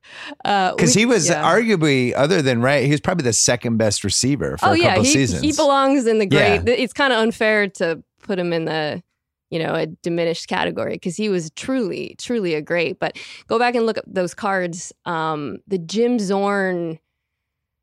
Uh, 0.43 0.73
because 0.75 0.95
we- 0.95 1.01
he 1.01 1.05
was 1.05 1.29
yeah. 1.29 1.43
arguably, 1.43 2.13
other 2.15 2.41
than 2.41 2.61
right, 2.61 2.83
he 2.85 2.91
was 2.91 2.99
probably 3.01 3.23
the 3.23 3.33
second 3.33 3.77
best 3.77 4.03
receiver 4.03 4.57
for 4.57 4.69
oh 4.69 4.71
a 4.71 4.77
yeah, 4.77 4.87
couple 4.89 5.03
he, 5.03 5.09
seasons. 5.11 5.41
he 5.41 5.51
belongs 5.51 6.07
in 6.07 6.17
the 6.19 6.27
Yeah. 6.29 6.57
great. 6.57 6.79
It's 6.79 6.93
kind 6.93 7.13
of 7.13 7.19
unfair 7.19 7.67
to 7.69 8.03
put 8.23 8.39
him 8.39 8.51
in 8.53 8.65
the 8.65 9.03
you 9.49 9.59
know 9.59 9.73
a 9.73 9.85
diminished 9.87 10.47
category 10.47 10.93
because 10.93 11.15
he 11.17 11.29
was 11.29 11.49
truly 11.55 12.15
truly 12.17 12.53
a 12.55 12.61
great. 12.61 12.99
But 12.99 13.17
go 13.47 13.57
back 13.59 13.75
and 13.75 13.85
look 13.85 13.97
at 13.97 14.05
those 14.07 14.33
cards. 14.33 14.93
Um, 15.05 15.57
the 15.67 15.77
Jim 15.77 16.19
Zorn. 16.19 16.99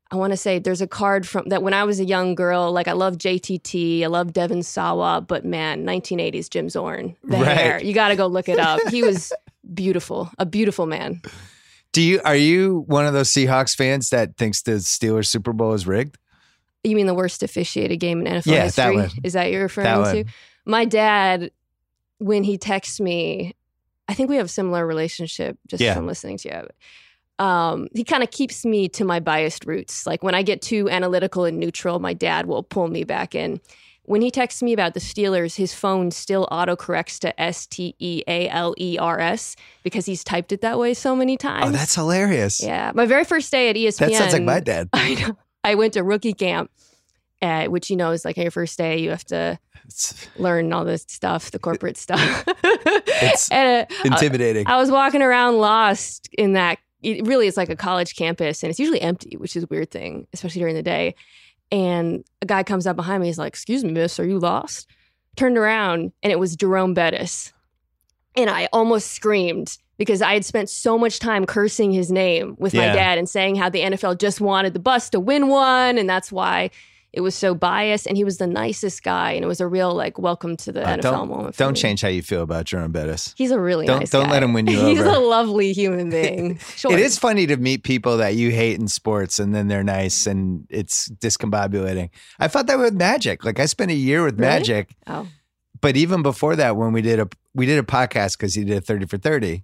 I 0.09 0.15
want 0.15 0.31
to 0.31 0.37
say 0.37 0.57
there's 0.57 0.79
a 0.81 0.87
card 0.87 1.27
from 1.27 1.49
that 1.49 1.61
when 1.61 1.73
I 1.73 1.83
was 1.83 1.99
a 1.99 2.05
young 2.05 2.33
girl. 2.33 2.71
Like 2.71 2.87
I 2.87 2.93
love 2.93 3.17
JTT, 3.17 4.03
I 4.03 4.07
love 4.07 4.31
Devon 4.31 4.63
Sawa, 4.63 5.19
but 5.19 5.43
man, 5.43 5.85
1980s 5.85 6.49
Jim 6.49 6.69
Zorn, 6.69 7.17
the 7.25 7.35
Right. 7.35 7.57
hair. 7.57 7.83
You 7.83 7.93
got 7.93 8.07
to 8.07 8.15
go 8.15 8.25
look 8.27 8.47
it 8.47 8.57
up. 8.57 8.79
He 8.89 9.03
was 9.03 9.33
beautiful, 9.73 10.31
a 10.39 10.45
beautiful 10.45 10.85
man. 10.85 11.21
Do 11.91 12.01
you 12.01 12.21
are 12.23 12.37
you 12.37 12.85
one 12.87 13.05
of 13.05 13.11
those 13.13 13.33
Seahawks 13.33 13.75
fans 13.75 14.09
that 14.11 14.37
thinks 14.37 14.61
the 14.61 14.73
Steelers 14.79 15.27
Super 15.27 15.51
Bowl 15.51 15.73
is 15.73 15.85
rigged? 15.85 16.17
You 16.85 16.95
mean 16.95 17.07
the 17.07 17.13
worst 17.13 17.43
officiated 17.43 17.99
game 17.99 18.25
in 18.25 18.27
NFL 18.31 18.45
Yeah, 18.45 18.59
that 18.59 18.63
history? 18.65 18.95
one. 18.95 19.09
Is 19.25 19.33
that 19.33 19.51
you're 19.51 19.63
referring 19.63 19.85
That 20.03 20.11
to? 20.13 20.17
one. 20.23 20.33
My 20.65 20.85
dad, 20.85 21.51
when 22.19 22.43
he 22.43 22.57
texts 22.57 22.99
me, 22.99 23.55
I 24.07 24.13
think 24.13 24.29
we 24.29 24.37
have 24.37 24.45
a 24.45 24.49
similar 24.49 24.85
relationship 24.87 25.57
just 25.67 25.81
Yeah. 25.81 25.93
from 25.95 26.07
listening 26.07 26.37
to 26.39 26.49
you. 26.49 27.45
Um, 27.45 27.87
he 27.93 28.03
kind 28.03 28.23
of 28.23 28.31
keeps 28.31 28.65
me 28.65 28.89
to 28.89 29.05
my 29.05 29.19
biased 29.19 29.65
roots. 29.65 30.07
Like 30.07 30.23
when 30.23 30.33
I 30.33 30.41
get 30.41 30.61
too 30.61 30.89
analytical 30.89 31.45
and 31.45 31.59
neutral, 31.59 31.99
my 31.99 32.13
dad 32.13 32.47
will 32.47 32.63
pull 32.63 32.87
me 32.87 33.03
back 33.03 33.35
in. 33.35 33.61
When 34.03 34.21
he 34.21 34.31
texts 34.31 34.63
me 34.63 34.71
about 34.73 34.93
the 34.93 35.01
Steelers, 35.01 35.57
his 35.57 35.73
phone 35.73 36.11
still 36.11 36.47
autocorrects 36.49 37.19
to 37.19 37.39
S 37.39 37.67
T 37.67 37.93
E 37.99 38.23
A 38.25 38.47
L 38.49 38.73
E 38.77 38.97
R 38.97 39.19
S 39.19 39.55
because 39.83 40.05
he's 40.05 40.23
typed 40.23 40.51
it 40.53 40.61
that 40.61 40.79
way 40.79 40.93
so 40.93 41.13
many 41.15 41.35
times. 41.35 41.65
Oh, 41.67 41.71
that's 41.71 41.93
hilarious. 41.93 42.63
yeah. 42.63 42.91
My 42.95 43.05
very 43.05 43.25
first 43.25 43.51
day 43.51 43.69
at 43.69 43.75
ESPN. 43.75 43.97
That 43.99 44.13
sounds 44.13 44.33
like 44.33 44.43
my 44.43 44.61
dad. 44.61 44.87
I 44.93 45.15
know. 45.15 45.37
I 45.65 45.75
went 45.75 45.93
to 45.93 46.03
rookie 46.03 46.31
camp, 46.33 46.71
uh, 47.41 47.65
which 47.65 47.89
you 47.89 47.95
know 47.95 48.11
is 48.11 48.25
like 48.25 48.37
on 48.37 48.43
your 48.43 48.51
first 48.51 48.77
day, 48.77 48.97
you 48.99 49.09
have 49.09 49.25
to 49.25 49.59
It's 49.85 50.27
learn 50.37 50.73
all 50.73 50.85
this 50.85 51.05
stuff, 51.07 51.51
the 51.51 51.59
corporate 51.59 51.97
stuff. 51.97 52.43
It's 52.63 53.49
and, 53.51 53.87
uh, 53.89 53.95
intimidating. 54.05 54.67
I 54.67 54.77
was 54.77 54.91
walking 54.91 55.21
around 55.21 55.57
lost 55.57 56.29
in 56.37 56.53
that. 56.53 56.79
It 57.03 57.27
really 57.27 57.45
is 57.45 57.57
like 57.57 57.69
a 57.69 57.75
college 57.75 58.15
campus, 58.15 58.63
and 58.63 58.69
it's 58.69 58.79
usually 58.79 59.01
empty, 59.01 59.37
which 59.37 59.55
is 59.55 59.63
a 59.63 59.67
weird 59.67 59.91
thing, 59.91 60.27
especially 60.33 60.59
during 60.59 60.75
the 60.75 60.83
day. 60.83 61.15
And 61.71 62.23
a 62.41 62.45
guy 62.45 62.63
comes 62.63 62.87
up 62.87 62.95
behind 62.95 63.21
me. 63.21 63.27
He's 63.27 63.37
like, 63.37 63.49
"Excuse 63.49 63.83
me, 63.83 63.91
miss, 63.91 64.19
are 64.19 64.27
you 64.27 64.39
lost?" 64.39 64.89
Turned 65.35 65.57
around, 65.57 66.11
and 66.23 66.31
it 66.31 66.39
was 66.39 66.55
Jerome 66.55 66.95
Bettis, 66.95 67.53
and 68.35 68.49
I 68.49 68.67
almost 68.73 69.11
screamed 69.11 69.77
because 69.97 70.21
I 70.21 70.33
had 70.33 70.45
spent 70.45 70.69
so 70.69 70.97
much 70.97 71.19
time 71.19 71.45
cursing 71.45 71.91
his 71.91 72.11
name 72.11 72.55
with 72.59 72.73
my 72.73 72.85
dad 72.85 73.17
and 73.17 73.27
saying 73.27 73.55
how 73.55 73.69
the 73.69 73.81
NFL 73.81 74.19
just 74.19 74.39
wanted 74.39 74.73
the 74.73 74.79
bus 74.79 75.09
to 75.11 75.19
win 75.19 75.49
one, 75.49 75.99
and 75.99 76.09
that's 76.09 76.31
why 76.31 76.71
it 77.13 77.21
was 77.21 77.33
so 77.35 77.55
biased. 77.55 78.05
And 78.05 78.15
he 78.17 78.23
was 78.23 78.37
the 78.37 78.45
nicest 78.47 79.01
guy, 79.03 79.31
and 79.31 79.43
it 79.43 79.47
was 79.47 79.59
a 79.61 79.67
real 79.67 79.93
like 79.93 80.19
welcome 80.19 80.55
to 80.57 80.71
the 80.71 80.83
Uh, 80.87 80.97
NFL 80.97 81.01
don't 81.01 81.27
moment. 81.29 81.57
don't 81.57 81.73
me. 81.73 81.79
change 81.79 82.01
how 82.01 82.09
you 82.09 82.21
feel 82.21 82.41
about 82.43 82.65
Jerome 82.65 82.91
Bettis. 82.91 83.33
He's 83.37 83.51
a 83.51 83.59
really 83.59 83.87
Don't- 83.87 83.99
nice 84.01 84.09
don't 84.11 84.25
guy. 84.25 84.31
let 84.33 84.43
him 84.43 84.53
win 84.53 84.67
you 84.67 84.77
over. 84.79 84.89
He's 84.89 84.99
over. 84.99 85.09
a 85.09 85.19
lovely 85.19 85.73
human 85.73 86.09
being. 86.17 86.57
Sure. 86.75 86.91
It 86.91 86.99
is 86.99 87.17
funny 87.17 87.47
to 87.47 87.57
meet 87.57 87.83
people 87.83 88.17
that 88.17 88.35
you 88.35 88.51
hate 88.51 88.79
in 88.79 88.87
sports 88.87 89.39
and 89.39 89.55
then 89.55 89.67
they're 89.67 89.83
nice 89.83 90.27
and 90.27 90.65
it's 90.69 91.09
discombobulating. 91.09 92.09
I 92.39 92.47
thought 92.47 92.67
that 92.67 92.77
with 92.79 92.93
Magic. 92.93 93.43
Like 93.43 93.59
I 93.59 93.65
spent 93.65 93.91
a 93.91 93.95
year 93.95 94.23
with 94.23 94.39
Really? 94.39 94.51
Magic, 94.51 94.95
Oh, 95.07 95.27
but 95.81 95.95
even 95.95 96.21
before 96.23 96.55
that, 96.55 96.75
when 96.75 96.91
we 96.93 97.01
did 97.01 97.19
a 97.19 97.27
we 97.53 97.65
did 97.65 97.79
a 97.79 97.83
podcast 97.83 98.37
because 98.37 98.53
he 98.53 98.63
did 98.63 98.77
a 98.77 98.81
30 98.81 99.05
for 99.07 99.17
30. 99.17 99.63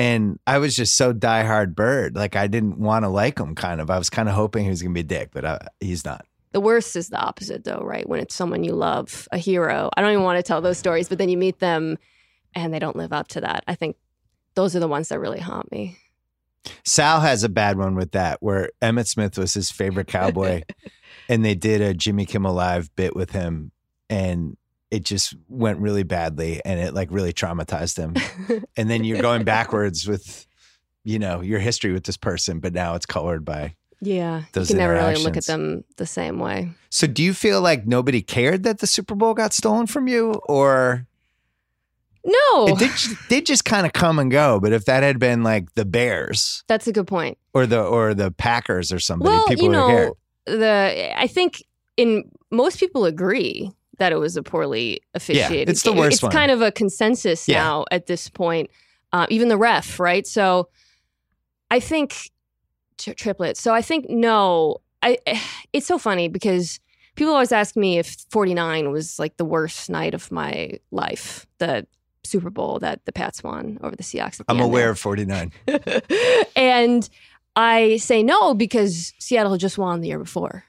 And 0.00 0.38
I 0.46 0.56
was 0.56 0.74
just 0.74 0.96
so 0.96 1.12
diehard 1.12 1.74
bird. 1.74 2.16
Like 2.16 2.34
I 2.34 2.46
didn't 2.46 2.78
want 2.78 3.04
to 3.04 3.10
like 3.10 3.38
him 3.38 3.54
kind 3.54 3.82
of. 3.82 3.90
I 3.90 3.98
was 3.98 4.08
kind 4.08 4.30
of 4.30 4.34
hoping 4.34 4.64
he 4.64 4.70
was 4.70 4.80
gonna 4.80 4.94
be 4.94 5.00
a 5.00 5.02
dick, 5.02 5.28
but 5.30 5.44
I, 5.44 5.58
he's 5.78 6.06
not. 6.06 6.24
the 6.52 6.60
worst 6.60 6.96
is 6.96 7.10
the 7.10 7.20
opposite, 7.20 7.64
though, 7.64 7.82
right? 7.84 8.08
When 8.08 8.18
it's 8.18 8.34
someone 8.34 8.64
you 8.64 8.72
love, 8.72 9.28
a 9.30 9.36
hero. 9.36 9.90
I 9.94 10.00
don't 10.00 10.12
even 10.12 10.24
want 10.24 10.38
to 10.38 10.42
tell 10.42 10.62
those 10.62 10.78
stories, 10.78 11.10
but 11.10 11.18
then 11.18 11.28
you 11.28 11.36
meet 11.36 11.58
them 11.58 11.98
and 12.54 12.72
they 12.72 12.78
don't 12.78 12.96
live 12.96 13.12
up 13.12 13.28
to 13.28 13.42
that. 13.42 13.62
I 13.68 13.74
think 13.74 13.96
those 14.54 14.74
are 14.74 14.80
the 14.80 14.88
ones 14.88 15.10
that 15.10 15.20
really 15.20 15.38
haunt 15.38 15.70
me. 15.70 15.98
Sal 16.82 17.20
has 17.20 17.44
a 17.44 17.50
bad 17.50 17.76
one 17.76 17.94
with 17.94 18.12
that, 18.12 18.38
where 18.42 18.70
Emmitt 18.80 19.06
Smith 19.06 19.36
was 19.36 19.52
his 19.52 19.70
favorite 19.70 20.08
cowboy, 20.08 20.62
and 21.28 21.44
they 21.44 21.54
did 21.54 21.82
a 21.82 21.92
Jimmy 21.92 22.24
Kimmel 22.24 22.54
Live 22.54 22.94
bit 22.96 23.14
with 23.14 23.32
him, 23.32 23.70
and 24.08 24.56
it 24.90 25.04
just 25.04 25.34
went 25.48 25.78
really 25.78 26.02
badly, 26.02 26.60
and 26.64 26.80
it 26.80 26.94
like 26.94 27.10
really 27.10 27.32
traumatized 27.32 27.96
him. 27.96 28.14
and 28.76 28.90
then 28.90 29.04
you're 29.04 29.22
going 29.22 29.44
backwards 29.44 30.06
with, 30.06 30.46
you 31.04 31.18
know, 31.18 31.40
your 31.40 31.60
history 31.60 31.92
with 31.92 32.04
this 32.04 32.16
person, 32.16 32.58
but 32.60 32.72
now 32.72 32.94
it's 32.94 33.06
colored 33.06 33.44
by. 33.44 33.76
yeah, 34.00 34.42
Those 34.52 34.68
you 34.70 34.74
can 34.74 34.78
never 34.78 34.94
really 34.94 35.22
look 35.22 35.36
at 35.36 35.46
them 35.46 35.84
the 35.96 36.06
same 36.06 36.38
way. 36.38 36.70
So, 36.90 37.06
do 37.06 37.22
you 37.22 37.34
feel 37.34 37.60
like 37.60 37.86
nobody 37.86 38.20
cared 38.20 38.64
that 38.64 38.80
the 38.80 38.86
Super 38.86 39.14
Bowl 39.14 39.34
got 39.34 39.52
stolen 39.52 39.86
from 39.86 40.08
you, 40.08 40.40
or 40.46 41.06
No, 42.24 42.66
it 42.66 42.78
did, 42.78 42.90
did 43.28 43.46
just 43.46 43.64
kind 43.64 43.86
of 43.86 43.92
come 43.92 44.18
and 44.18 44.30
go? 44.30 44.58
But 44.58 44.72
if 44.72 44.86
that 44.86 45.04
had 45.04 45.20
been 45.20 45.44
like 45.44 45.72
the 45.74 45.84
Bears 45.84 46.64
that's 46.66 46.88
a 46.88 46.92
good 46.92 47.06
point. 47.06 47.38
or 47.54 47.64
the 47.66 47.80
or 47.80 48.12
the 48.12 48.32
Packers 48.32 48.90
or 48.90 48.98
somebody, 48.98 49.30
well, 49.30 49.46
people 49.46 49.64
you 49.64 49.70
know, 49.70 50.16
the 50.46 51.12
I 51.16 51.28
think 51.28 51.62
in 51.96 52.24
most 52.50 52.80
people 52.80 53.04
agree 53.04 53.70
that 54.00 54.10
it 54.12 54.16
was 54.16 54.36
a 54.36 54.42
poorly 54.42 55.00
officiated. 55.14 55.68
Yeah, 55.68 55.70
it's 55.70 55.82
the 55.82 55.90
game. 55.90 55.98
worst 56.00 56.14
It's 56.14 56.22
one. 56.24 56.32
kind 56.32 56.50
of 56.50 56.60
a 56.60 56.72
consensus 56.72 57.46
Yeah. 57.48 57.58
now 57.62 57.84
at 57.92 58.06
this 58.06 58.28
point. 58.28 58.70
Uh, 59.12 59.26
even 59.30 59.48
the 59.48 59.56
ref, 59.56 60.00
right? 60.00 60.26
So 60.26 60.68
I 61.70 61.78
think 61.80 62.30
tri- 62.98 63.14
triplet. 63.14 63.56
So 63.56 63.72
I 63.72 63.82
think 63.82 64.10
no. 64.10 64.78
I 65.02 65.18
it's 65.72 65.86
so 65.86 65.98
funny 65.98 66.28
because 66.28 66.80
people 67.16 67.32
always 67.32 67.52
ask 67.52 67.76
me 67.76 67.98
if 67.98 68.16
49 68.30 68.90
was 68.90 69.18
like 69.18 69.36
the 69.36 69.44
worst 69.44 69.88
night 69.90 70.14
of 70.14 70.30
my 70.32 70.78
life. 70.90 71.46
The 71.58 71.86
Super 72.24 72.50
Bowl 72.50 72.78
that 72.80 73.04
the 73.06 73.12
Pats 73.12 73.42
won 73.42 73.78
over 73.82 73.96
the 73.96 74.02
Seahawks. 74.02 74.36
The 74.38 74.44
I'm 74.48 74.60
aware 74.60 74.84
there. 74.84 74.90
of 74.90 74.98
49. 74.98 75.52
and 76.56 77.08
I 77.56 77.96
say 77.96 78.22
no 78.22 78.54
because 78.54 79.12
Seattle 79.18 79.56
just 79.56 79.76
won 79.78 80.00
the 80.00 80.08
year 80.08 80.18
before. 80.18 80.64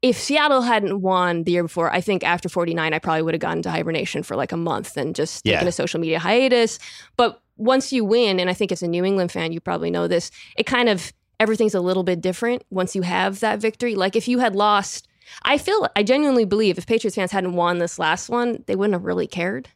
If 0.00 0.16
Seattle 0.16 0.62
hadn't 0.62 1.00
won 1.00 1.42
the 1.44 1.52
year 1.52 1.64
before, 1.64 1.92
I 1.92 2.00
think 2.00 2.22
after 2.22 2.48
49, 2.48 2.94
I 2.94 2.98
probably 3.00 3.22
would 3.22 3.34
have 3.34 3.40
gone 3.40 3.62
to 3.62 3.70
hibernation 3.70 4.22
for 4.22 4.36
like 4.36 4.52
a 4.52 4.56
month 4.56 4.96
and 4.96 5.14
just 5.14 5.44
Yeah. 5.44 5.54
taken 5.54 5.68
a 5.68 5.72
social 5.72 5.98
media 5.98 6.18
hiatus. 6.20 6.78
But 7.16 7.40
once 7.56 7.92
you 7.92 8.04
win, 8.04 8.38
and 8.38 8.48
I 8.48 8.54
think 8.54 8.70
as 8.70 8.82
a 8.82 8.86
New 8.88 9.04
England 9.04 9.32
fan, 9.32 9.50
you 9.50 9.60
probably 9.60 9.90
know 9.90 10.06
this, 10.06 10.30
it 10.56 10.66
kind 10.66 10.88
of 10.88 11.12
everything's 11.40 11.74
a 11.74 11.80
little 11.80 12.02
bit 12.04 12.20
different 12.20 12.62
once 12.70 12.94
you 12.94 13.02
have 13.02 13.40
that 13.40 13.58
victory. 13.60 13.94
Like 13.96 14.14
if 14.14 14.28
you 14.28 14.38
had 14.38 14.54
lost, 14.54 15.08
I 15.42 15.58
feel, 15.58 15.88
I 15.96 16.02
genuinely 16.04 16.44
believe 16.44 16.78
if 16.78 16.86
Patriots 16.86 17.16
fans 17.16 17.32
hadn't 17.32 17.54
won 17.54 17.78
this 17.78 17.98
last 17.98 18.28
one, 18.28 18.62
they 18.66 18.76
wouldn't 18.76 18.94
have 18.94 19.04
really 19.04 19.26
cared. 19.26 19.68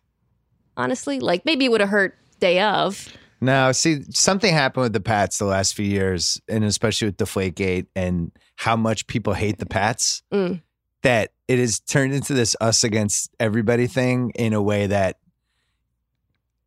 Honestly, 0.76 1.20
like 1.20 1.44
maybe 1.44 1.64
it 1.64 1.70
would 1.70 1.80
have 1.80 1.90
hurt 1.90 2.16
day 2.40 2.60
of. 2.60 3.08
No, 3.40 3.72
see, 3.72 4.02
something 4.10 4.52
happened 4.54 4.82
with 4.84 4.92
the 4.92 5.00
Pats 5.00 5.38
the 5.38 5.44
last 5.46 5.74
few 5.74 5.84
years, 5.84 6.40
and 6.48 6.62
especially 6.64 7.08
with 7.08 7.16
Deflategate 7.16 7.86
and 7.96 8.30
how 8.62 8.76
much 8.76 9.06
people 9.08 9.32
hate 9.32 9.58
the 9.58 9.66
Pats, 9.66 10.22
Mm. 10.32 10.62
that 11.02 11.32
it 11.48 11.58
has 11.58 11.80
turned 11.80 12.14
into 12.14 12.32
this 12.32 12.54
us 12.60 12.84
against 12.84 13.28
everybody 13.40 13.88
thing 13.88 14.30
in 14.36 14.52
a 14.52 14.62
way 14.62 14.86
that 14.86 15.18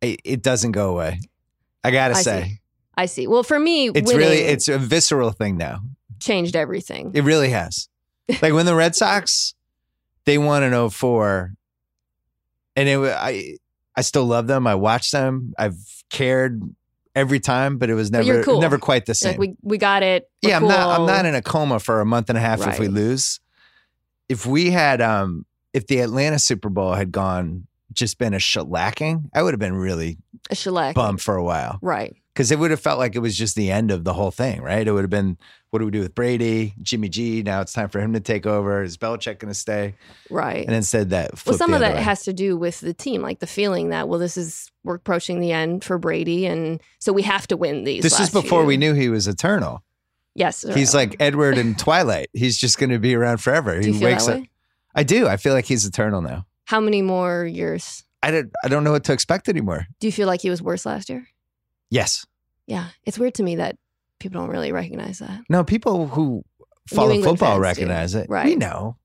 it, 0.02 0.20
it 0.24 0.42
doesn't 0.42 0.72
go 0.72 0.90
away. 0.90 1.20
I 1.82 1.90
gotta 1.90 2.14
I 2.16 2.22
say, 2.22 2.42
see. 2.42 2.60
I 2.96 3.06
see. 3.06 3.26
Well, 3.26 3.42
for 3.42 3.58
me, 3.58 3.88
it's 3.88 4.12
really 4.12 4.38
it's 4.40 4.68
a 4.68 4.78
visceral 4.78 5.30
thing 5.30 5.56
now. 5.56 5.80
changed 6.20 6.54
everything. 6.54 7.12
It 7.14 7.22
really 7.24 7.48
has. 7.50 7.88
like 8.42 8.52
when 8.52 8.66
the 8.66 8.74
Red 8.74 8.94
Sox 8.94 9.54
they 10.26 10.36
won 10.38 10.62
in 10.64 10.72
04 10.90 11.54
and 12.74 12.88
it 12.88 12.98
I 12.98 13.56
I 13.94 14.02
still 14.02 14.26
love 14.26 14.46
them. 14.48 14.66
I 14.66 14.74
watch 14.74 15.10
them. 15.12 15.54
I've 15.58 15.78
cared 16.10 16.60
every 17.16 17.40
time, 17.40 17.78
but 17.78 17.90
it 17.90 17.94
was 17.94 18.12
never 18.12 18.44
cool. 18.44 18.60
never 18.60 18.78
quite 18.78 19.06
the 19.06 19.14
same. 19.14 19.32
like 19.32 19.40
we 19.40 19.56
we 19.62 19.78
got 19.78 20.04
it. 20.04 20.30
We're 20.42 20.50
yeah, 20.50 20.56
I'm 20.58 20.68
not 20.68 21.00
I'm 21.00 21.06
not 21.06 21.26
in 21.26 21.34
a 21.34 21.42
coma 21.42 21.80
for 21.80 22.00
a 22.00 22.06
month 22.06 22.28
and 22.28 22.38
a 22.38 22.40
half 22.40 22.64
if 22.64 22.78
we 22.78 22.86
lose. 22.86 23.40
If 24.28 24.46
we 24.46 24.70
had 24.70 25.00
um 25.00 25.46
if 25.72 25.86
the 25.88 26.00
Atlanta 26.00 26.38
Super 26.38 26.68
Bowl 26.68 26.92
had 26.92 27.10
gone 27.10 27.66
just 27.92 28.18
been 28.18 28.34
a 28.34 28.38
shellacking, 28.38 29.30
I 29.34 29.42
would 29.42 29.54
have 29.54 29.60
been 29.60 29.74
really 29.74 30.18
a 30.50 30.54
shellac. 30.54 30.94
bummed 30.94 31.20
for 31.20 31.34
a 31.34 31.42
while. 31.42 31.78
Right. 31.82 32.14
Because 32.36 32.50
it 32.50 32.58
would 32.58 32.70
have 32.70 32.80
felt 32.80 32.98
like 32.98 33.16
it 33.16 33.20
was 33.20 33.34
just 33.34 33.56
the 33.56 33.70
end 33.70 33.90
of 33.90 34.04
the 34.04 34.12
whole 34.12 34.30
thing, 34.30 34.60
right? 34.60 34.86
It 34.86 34.92
would 34.92 35.00
have 35.00 35.10
been 35.10 35.38
what 35.70 35.78
do 35.78 35.86
we 35.86 35.90
do 35.90 36.00
with 36.00 36.14
Brady, 36.14 36.74
Jimmy 36.82 37.08
G? 37.08 37.42
Now 37.42 37.62
it's 37.62 37.72
time 37.72 37.88
for 37.88 37.98
him 37.98 38.12
to 38.12 38.20
take 38.20 38.44
over. 38.44 38.82
Is 38.82 38.98
Belichick 38.98 39.38
going 39.38 39.48
to 39.50 39.54
stay? 39.54 39.94
Right. 40.28 40.66
And 40.66 40.74
instead, 40.74 41.08
that 41.10 41.30
well, 41.46 41.56
some 41.56 41.72
of 41.72 41.80
that 41.80 41.94
way. 41.94 42.02
has 42.02 42.24
to 42.24 42.34
do 42.34 42.58
with 42.58 42.80
the 42.80 42.92
team, 42.92 43.22
like 43.22 43.38
the 43.38 43.46
feeling 43.46 43.88
that 43.88 44.06
well, 44.06 44.18
this 44.18 44.36
is 44.36 44.70
we're 44.84 44.96
approaching 44.96 45.40
the 45.40 45.52
end 45.52 45.82
for 45.82 45.96
Brady, 45.96 46.44
and 46.44 46.78
so 46.98 47.10
we 47.10 47.22
have 47.22 47.46
to 47.46 47.56
win 47.56 47.84
these. 47.84 48.02
This 48.02 48.20
is 48.20 48.28
before 48.28 48.60
few. 48.60 48.66
we 48.66 48.76
knew 48.76 48.92
he 48.92 49.08
was 49.08 49.26
eternal. 49.26 49.82
Yes, 50.34 50.60
He's 50.74 50.94
right. 50.94 51.08
like 51.08 51.16
Edward 51.18 51.56
in 51.56 51.74
Twilight. 51.74 52.28
He's 52.34 52.58
just 52.58 52.78
going 52.78 52.90
to 52.90 52.98
be 52.98 53.14
around 53.14 53.38
forever. 53.38 53.80
He 53.80 53.92
wakes 53.92 54.28
up. 54.28 54.42
I 54.94 55.02
do. 55.02 55.26
I 55.26 55.38
feel 55.38 55.54
like 55.54 55.64
he's 55.64 55.86
eternal 55.86 56.20
now. 56.20 56.44
How 56.66 56.80
many 56.80 57.00
more 57.00 57.46
years? 57.46 58.04
I 58.22 58.30
don't. 58.30 58.52
I 58.62 58.68
don't 58.68 58.84
know 58.84 58.92
what 58.92 59.04
to 59.04 59.14
expect 59.14 59.48
anymore. 59.48 59.86
Do 60.00 60.06
you 60.06 60.12
feel 60.12 60.26
like 60.26 60.42
he 60.42 60.50
was 60.50 60.60
worse 60.60 60.84
last 60.84 61.08
year? 61.08 61.26
Yes. 61.90 62.26
Yeah, 62.66 62.88
it's 63.04 63.18
weird 63.18 63.34
to 63.34 63.42
me 63.42 63.56
that 63.56 63.76
people 64.18 64.40
don't 64.40 64.50
really 64.50 64.72
recognize 64.72 65.18
that. 65.20 65.40
No. 65.48 65.62
People 65.64 66.08
who 66.08 66.44
follow 66.88 67.14
football 67.22 67.36
fans 67.36 67.58
do. 67.58 67.60
recognize 67.62 68.14
it. 68.14 68.28
We 68.28 68.34
Right. 68.34 68.58
know. 68.58 68.96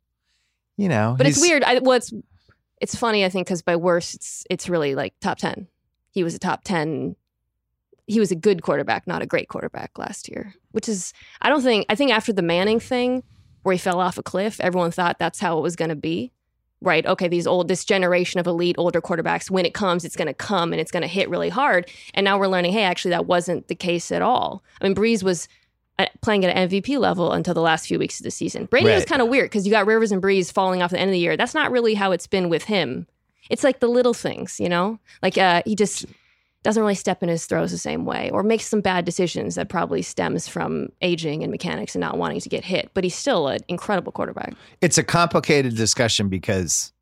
You 0.78 0.90
know. 0.90 1.16
But 1.18 1.28
it's 1.28 1.40
weird. 1.42 1.64
I, 1.64 1.80
well, 1.80 1.98
it's 1.98 2.12
it's 2.80 2.96
funny. 2.96 3.24
I 3.24 3.30
think 3.30 3.46
because 3.48 3.62
by 3.62 3.76
worse, 3.76 4.16
it's 4.16 4.44
it's 4.50 4.68
really 4.68 4.96
like 4.96 5.14
top 5.22 5.38
ten. 5.38 5.68
He 6.12 6.24
was 6.24 6.34
a 6.34 6.40
top 6.40 6.64
ten. 6.64 7.16
He 8.08 8.20
was 8.20 8.32
a 8.32 8.36
good 8.36 8.64
quarterback, 8.64 9.06
not 9.06 9.22
a 9.22 9.28
great 9.28 9.48
quarterback 9.48 9.98
last 10.00 10.28
year. 10.28 10.56
Which 10.72 10.90
is, 10.90 11.14
I 11.42 11.50
don't 11.50 11.62
think. 11.62 11.86
I 11.88 11.96
think 11.96 12.12
after 12.12 12.34
the 12.34 12.42
Manning 12.42 12.80
thing, 12.80 13.22
where 13.62 13.74
he 13.74 13.78
fell 13.80 14.00
off 14.00 14.18
a 14.18 14.24
cliff, 14.24 14.60
everyone 14.60 14.90
thought 14.92 15.20
that's 15.20 15.40
how 15.40 15.60
it 15.60 15.62
was 15.62 15.76
going 15.76 15.90
to 15.90 15.96
be. 15.96 16.32
Right? 16.82 17.06
Okay, 17.06 17.28
these 17.28 17.46
old, 17.46 17.68
this 17.68 17.86
generation 17.86 18.40
of 18.40 18.48
elite 18.48 18.76
older 18.80 19.02
quarterbacks, 19.02 19.52
when 19.52 19.66
it 19.66 19.74
comes, 19.74 20.04
it's 20.04 20.16
going 20.16 20.28
to 20.28 20.34
come 20.34 20.74
and 20.74 20.82
it's 20.82 20.92
going 20.92 21.02
to 21.02 21.08
hit 21.08 21.30
really 21.30 21.50
hard. 21.50 21.90
And 22.16 22.24
now 22.24 22.40
we're 22.40 22.48
learning, 22.48 22.74
hey, 22.74 22.84
actually, 22.84 23.12
that 23.12 23.28
wasn't 23.28 23.68
the 23.68 23.76
case 23.76 24.12
at 24.12 24.24
all. 24.24 24.64
I 24.82 24.86
mean, 24.86 24.96
Brees 24.96 25.22
was 25.22 25.48
uh, 26.00 26.08
playing 26.22 26.44
at 26.44 26.56
an 26.56 26.70
MVP 26.70 26.98
level 26.98 27.34
until 27.34 27.54
the 27.54 27.62
last 27.62 27.86
few 27.86 28.00
weeks 28.00 28.20
of 28.20 28.24
the 28.24 28.32
season. 28.32 28.66
Brady 28.66 28.90
was 28.90 29.06
kind 29.06 29.22
of 29.22 29.28
weird 29.28 29.52
because 29.52 29.66
you 29.66 29.72
got 29.72 29.86
Rivers 29.86 30.12
and 30.12 30.22
Brees 30.22 30.52
falling 30.52 30.82
off 30.82 30.92
at 30.92 30.96
the 30.96 31.00
end 31.00 31.10
of 31.10 31.14
the 31.14 31.20
year. 31.20 31.38
That's 31.38 31.54
not 31.54 31.72
really 31.72 31.94
how 31.94 32.12
it's 32.12 32.28
been 32.28 32.50
with 32.50 32.64
him. 32.64 33.06
It's 33.50 33.64
like 33.64 33.80
the 33.80 33.88
little 33.88 34.14
things, 34.14 34.60
you 34.60 34.70
know? 34.70 34.98
Like 35.22 35.38
uh, 35.38 35.62
he 35.66 35.76
just 35.76 36.06
doesn't 36.63 36.82
really 36.82 36.96
step 36.96 37.24
in 37.24 37.30
his 37.30 37.46
throws 37.46 37.72
the 37.72 37.77
same 37.77 38.06
way 38.06 38.30
or 38.32 38.44
makes 38.44 38.65
some 38.65 38.82
bad 38.82 39.03
decisions 39.03 39.56
that 39.56 39.68
probably 39.68 40.01
stems 40.01 40.48
from 40.48 40.89
aging 41.01 41.41
and 41.44 41.51
mechanics 41.51 41.96
and 41.96 42.01
not 42.01 42.18
wanting 42.18 42.39
to 42.39 42.50
get 42.50 42.63
hit. 42.63 42.91
But 42.94 43.03
he's 43.03 43.15
still 43.15 43.48
an 43.48 43.62
incredible 43.68 44.12
quarterback. 44.12 44.53
it's 44.80 44.98
a 44.98 45.03
complicated 45.03 45.75
discussion 45.75 46.30
because 46.30 46.94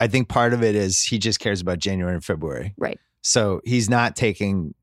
I 0.00 0.08
think 0.08 0.28
part 0.28 0.52
of 0.54 0.62
it 0.62 0.74
is 0.74 1.02
he 1.02 1.18
just 1.18 1.38
cares 1.38 1.60
about 1.60 1.78
January 1.78 2.14
and 2.14 2.24
February. 2.24 2.74
Right. 2.78 2.98
So 3.22 3.60
he's 3.64 3.90
not 3.90 4.16
taking, 4.16 4.74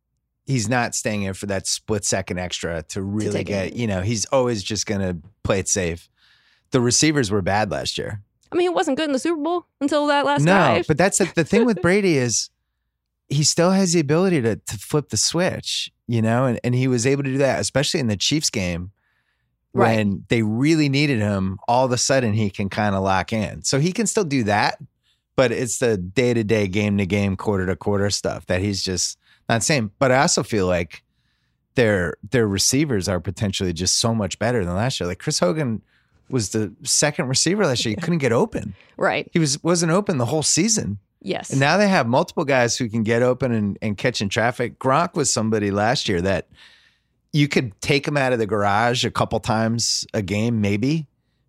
he's 0.46 0.70
not 0.70 0.94
staying 0.94 1.24
in 1.24 1.34
for 1.34 1.48
that 1.48 1.66
split 1.66 2.06
second 2.06 2.40
extra 2.40 2.84
to 2.90 3.02
really 3.02 3.32
take 3.32 3.48
get, 3.48 3.68
it. 3.68 3.76
you 3.76 3.88
know, 3.88 4.02
he's 4.02 4.26
always 4.26 4.62
just 4.62 4.86
going 4.86 5.02
to 5.02 5.18
play 5.44 5.60
it 5.60 5.68
safe. 5.68 6.10
The 6.72 6.82
receivers 6.82 7.32
were 7.32 7.42
bad 7.42 7.72
last 7.72 7.98
year. 7.98 8.22
I 8.52 8.56
mean, 8.56 8.66
he 8.66 8.70
wasn't 8.70 8.98
good 8.98 9.06
in 9.06 9.14
the 9.14 9.20
Super 9.20 9.42
Bowl 9.42 9.66
until 9.82 10.06
that 10.08 10.26
last 10.26 10.42
year. 10.42 10.46
no, 10.46 10.54
drive. 10.54 10.88
but 10.88 10.98
that's 10.98 11.18
the, 11.18 11.32
the 11.34 11.44
thing 11.44 11.66
with 11.66 11.82
Brady 11.82 12.18
is 12.18 12.52
he 13.34 13.44
still 13.44 13.72
has 13.72 13.94
the 13.94 14.00
ability 14.00 14.42
to 14.42 14.56
to 14.56 14.78
flip 14.78 15.10
the 15.10 15.18
switch, 15.18 15.92
you 16.08 16.22
know, 16.22 16.46
and, 16.46 16.60
and 16.64 16.74
he 16.76 16.88
was 16.88 17.06
able 17.06 17.24
to 17.24 17.30
do 17.32 17.38
that, 17.40 17.60
especially 17.60 18.00
in 18.00 18.08
the 18.08 18.18
Chiefs 18.18 18.50
game 18.50 18.92
Right. 19.76 19.98
when 19.98 20.24
they 20.28 20.44
really 20.44 20.88
needed 20.88 21.20
him. 21.20 21.58
All 21.68 21.84
of 21.84 21.92
a 21.92 21.98
sudden, 21.98 22.34
he 22.34 22.52
can 22.52 22.70
kind 22.70 22.94
of 22.94 23.02
lock 23.04 23.34
in, 23.34 23.64
so 23.64 23.80
he 23.80 23.92
can 23.92 24.06
still 24.06 24.24
do 24.24 24.44
that. 24.44 24.78
But 25.36 25.52
it's 25.52 25.80
the 25.80 25.98
day 25.98 26.32
to 26.36 26.44
day, 26.44 26.68
game 26.68 27.00
to 27.00 27.08
game, 27.08 27.36
quarter 27.36 27.66
to 27.66 27.76
quarter 27.76 28.12
stuff 28.12 28.46
that 28.46 28.62
he's 28.62 28.84
just 28.84 29.18
not 29.50 29.64
saying. 29.64 29.90
But 29.98 30.12
I 30.12 30.18
also 30.22 30.44
feel 30.44 30.68
like 30.68 31.04
their 31.74 32.18
their 32.30 32.48
receivers 32.48 33.10
are 33.10 33.20
potentially 33.20 33.74
just 33.74 33.96
so 33.96 34.14
much 34.14 34.38
better 34.38 34.64
than 34.64 34.76
last 34.76 35.00
year. 35.00 35.08
Like 35.08 35.18
Chris 35.18 35.40
Hogan 35.40 35.82
was 36.30 36.50
the 36.50 36.72
second 36.84 37.28
receiver 37.28 37.66
last 37.66 37.84
year. 37.84 37.96
He 37.96 38.02
couldn't 38.02 38.20
get 38.20 38.32
open. 38.32 38.76
right. 38.98 39.28
He 39.34 39.40
was 39.40 39.62
wasn't 39.64 39.92
open 39.92 40.20
the 40.20 40.28
whole 40.28 40.44
season. 40.44 41.00
Yes. 41.24 41.52
And 41.52 41.60
now 41.60 41.78
they 41.78 41.88
have 41.88 42.08
multiple 42.08 42.44
guys 42.44 42.78
who 42.78 42.90
can 42.90 43.04
get 43.04 43.24
open 43.24 43.52
and, 43.52 43.78
and 43.82 43.98
catch 43.98 44.22
in 44.22 44.30
traffic. 44.30 44.78
Gronk 44.78 45.16
was 45.16 45.34
somebody 45.34 45.72
last 45.72 46.08
year 46.08 46.22
that 46.22 46.48
you 47.32 47.48
could 47.48 47.80
take 47.82 48.08
him 48.08 48.18
out 48.18 48.34
of 48.34 48.40
the 48.40 48.46
garage 48.46 49.04
a 49.06 49.12
couple 49.12 49.40
times 49.40 50.06
a 50.14 50.22
game, 50.22 50.62
maybe, 50.62 51.08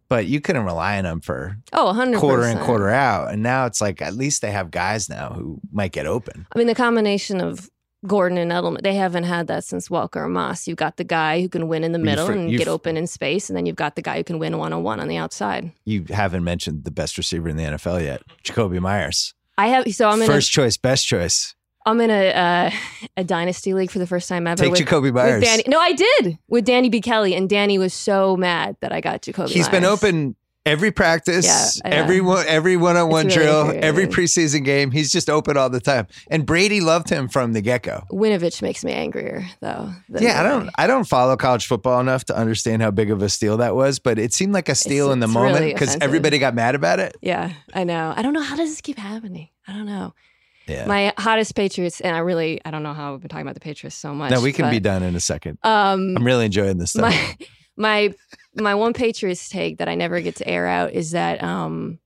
but 0.09 0.27
you 0.27 0.41
couldn't 0.41 0.65
rely 0.65 0.99
on 0.99 1.05
him 1.05 1.21
for 1.21 1.59
oh, 1.73 1.93
100%. 1.95 2.19
quarter 2.19 2.45
in, 2.45 2.59
quarter 2.59 2.89
out. 2.89 3.33
And 3.33 3.43
now 3.43 3.67
it's 3.67 3.81
like 3.81 4.01
at 4.01 4.15
least 4.15 4.43
they 4.43 4.53
have 4.53 4.71
guys 4.71 5.09
now 5.09 5.31
who 5.31 5.61
might 5.73 5.93
get 5.93 6.07
open. 6.07 6.47
I 6.55 6.59
mean, 6.59 6.69
the 6.69 6.75
combination 6.75 7.41
of 7.41 7.69
Gordon 8.07 8.39
and 8.39 8.53
Edelman, 8.53 8.83
they 8.83 8.95
haven't 8.95 9.25
had 9.25 9.47
that 9.47 9.65
since 9.65 9.89
Welker 9.89 10.25
and 10.25 10.33
Moss. 10.33 10.69
You've 10.69 10.77
got 10.77 10.97
the 10.97 11.05
guy 11.05 11.41
who 11.41 11.49
can 11.49 11.69
win 11.69 11.85
in 11.85 11.93
the 11.93 11.99
middle 11.99 12.29
and 12.29 12.51
get 12.51 12.69
open 12.69 12.97
in 12.97 13.07
space, 13.07 13.49
and 13.49 13.57
then 13.57 13.67
you've 13.67 13.77
got 13.77 13.97
the 13.97 14.03
guy 14.03 14.19
who 14.19 14.25
can 14.25 14.39
win 14.39 14.59
one 14.59 14.73
on 14.73 14.83
one 14.83 15.01
on 15.01 15.09
the 15.09 15.17
outside. 15.17 15.73
You 15.85 16.05
haven't 16.11 16.45
mentioned 16.45 16.85
the 16.85 16.91
best 16.91 17.17
receiver 17.17 17.49
in 17.49 17.57
the 17.57 17.65
NFL 17.65 18.03
yet, 18.03 18.23
Jakobi 18.43 18.79
Meyers. 18.81 19.35
I 19.57 19.69
have 19.69 19.93
so 19.95 20.09
I'm 20.09 20.21
in 20.21 20.27
First 20.27 20.51
choice, 20.51 20.77
best 20.77 21.07
choice. 21.07 21.55
I'm 21.87 22.01
in 22.01 22.11
a 22.11 22.31
uh, 22.31 22.71
a 23.17 23.25
dynasty 23.25 23.75
league 23.75 23.90
for 23.90 23.99
the 23.99 24.07
first 24.07 24.29
time 24.29 24.47
ever. 24.47 24.62
Take 24.62 24.73
with, 24.73 24.81
Jakobi 24.81 25.12
Meyers. 25.12 25.40
with 25.40 25.45
Danny. 25.45 25.64
No, 25.67 25.79
I 25.79 25.93
did 25.93 26.38
with 26.49 26.64
Danny 26.64 26.88
B. 26.88 27.01
Kelly, 27.01 27.35
and 27.35 27.49
Danny 27.49 27.79
was 27.79 27.93
so 27.93 28.37
mad 28.37 28.77
that 28.81 28.93
I 28.93 29.01
got 29.01 29.23
Jakobi. 29.23 29.51
He's 29.51 29.69
been 29.69 29.85
open 29.85 30.37
every 30.66 30.90
practice, 30.90 31.81
Yeah, 31.85 31.90
every 31.90 32.20
one, 32.20 32.46
every 32.48 32.77
one-on-one 32.77 33.27
It's 33.27 33.37
really 33.37 33.70
drill, 33.70 33.85
every 33.85 34.07
preseason 34.07 34.64
game. 34.64 34.90
He's 34.90 35.12
just 35.12 35.29
open 35.29 35.57
all 35.57 35.70
the 35.70 35.81
time. 35.81 36.07
And 36.31 36.46
Brady 36.46 36.81
loved 36.81 37.09
him 37.09 37.29
from 37.29 37.53
the 37.53 37.61
get-go. 37.61 38.05
Winovich 38.11 38.62
makes 38.62 38.85
me 38.85 38.92
angrier 38.92 39.46
though. 39.61 39.92
Yeah, 40.09 40.40
I 40.40 40.42
don't. 40.42 40.70
I 40.79 40.87
don't 40.87 41.05
follow 41.05 41.37
college 41.37 41.66
football 41.66 42.00
enough 42.00 42.24
to 42.27 42.37
understand 42.37 42.83
how 42.83 42.90
big 42.90 43.11
of 43.11 43.22
a 43.22 43.29
steal 43.29 43.57
that 43.59 43.74
was, 43.74 43.98
but 43.98 44.18
it 44.18 44.33
seemed 44.33 44.53
like 44.53 44.68
a 44.68 44.74
steal 44.74 45.12
in 45.12 45.20
the 45.20 45.29
moment 45.29 45.64
because 45.64 45.88
offensive. 45.88 46.03
everybody 46.03 46.38
got 46.38 46.55
mad 46.55 46.74
about 46.74 47.00
it. 47.00 47.16
Yeah, 47.20 47.53
I 47.72 47.85
know. 47.85 48.12
I 48.16 48.22
don't 48.22 48.33
know 48.33 48.42
how 48.42 48.57
does 48.57 48.70
this 48.70 48.81
keep 48.81 48.98
happening. 48.98 49.48
I 49.66 49.72
don't 49.72 49.87
know. 49.87 50.14
Yeah. 50.66 50.87
My 50.87 51.12
hottest 51.18 51.55
Patriots, 51.55 52.00
and 52.00 52.16
I 52.16 52.20
really 52.20 52.61
I 52.64 52.70
don't 52.70 52.83
know 52.83 52.94
how 52.94 53.12
we've 53.12 53.20
been 53.20 53.29
talking 53.29 53.42
about 53.42 53.55
the 53.55 53.61
Patriots 53.61 53.96
so 53.96 54.14
much. 54.14 54.31
no, 54.31 54.40
we 54.40 54.53
can 54.53 54.66
but, 54.66 54.70
be 54.70 54.81
done 54.81 55.03
in 55.03 55.14
a 55.14 55.20
second. 55.20 55.59
Um, 55.62 56.16
I'm 56.16 56.24
really 56.24 56.46
enjoying 56.46 56.79
this 56.79 56.90
stuff. 56.90 57.03
my 57.03 57.37
my 57.77 58.13
my 58.55 58.75
one 58.75 58.93
Patriots 58.93 59.49
take 59.49 59.79
that 59.79 59.89
I 59.89 59.95
never 59.95 60.21
get 60.21 60.37
to 60.37 60.49
air 60.49 60.67
out 60.67 60.93
is 60.93 61.11
that 61.13 61.43
um 61.43 61.99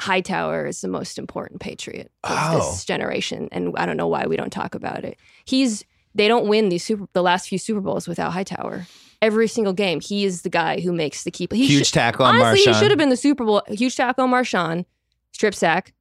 Hightower 0.00 0.66
is 0.66 0.80
the 0.80 0.88
most 0.88 1.16
important 1.18 1.60
Patriot 1.60 2.10
of 2.24 2.30
Oh. 2.32 2.58
this 2.58 2.84
generation, 2.84 3.48
and 3.52 3.72
I 3.76 3.86
don't 3.86 3.96
know 3.96 4.08
why 4.08 4.26
we 4.26 4.36
don't 4.36 4.50
talk 4.52 4.74
about 4.74 5.04
it. 5.04 5.16
He's 5.44 5.84
they 6.14 6.26
don't 6.28 6.48
win 6.48 6.70
these 6.70 6.84
super 6.84 7.06
the 7.12 7.22
last 7.22 7.48
few 7.48 7.58
Super 7.58 7.80
Bowls 7.80 8.08
without 8.08 8.32
Hightower. 8.32 8.86
Every 9.20 9.46
single 9.46 9.72
game, 9.72 10.00
he 10.00 10.24
is 10.24 10.42
the 10.42 10.50
guy 10.50 10.80
who 10.80 10.92
makes 10.92 11.22
the 11.22 11.30
keep. 11.30 11.52
He 11.52 11.66
Huge 11.66 11.86
should- 11.86 11.94
tackle 11.94 12.26
on 12.26 12.34
honestly, 12.34 12.66
Marshawn. 12.66 12.74
he 12.74 12.80
should 12.80 12.90
have 12.90 12.98
been 12.98 13.10
the 13.10 13.16
Super 13.16 13.44
Bowl 13.44 13.62
huge 13.68 13.94
tackle 13.94 14.24
on 14.24 14.30
Marshawn, 14.30 14.84
strip 15.30 15.54
sack, 15.54 15.94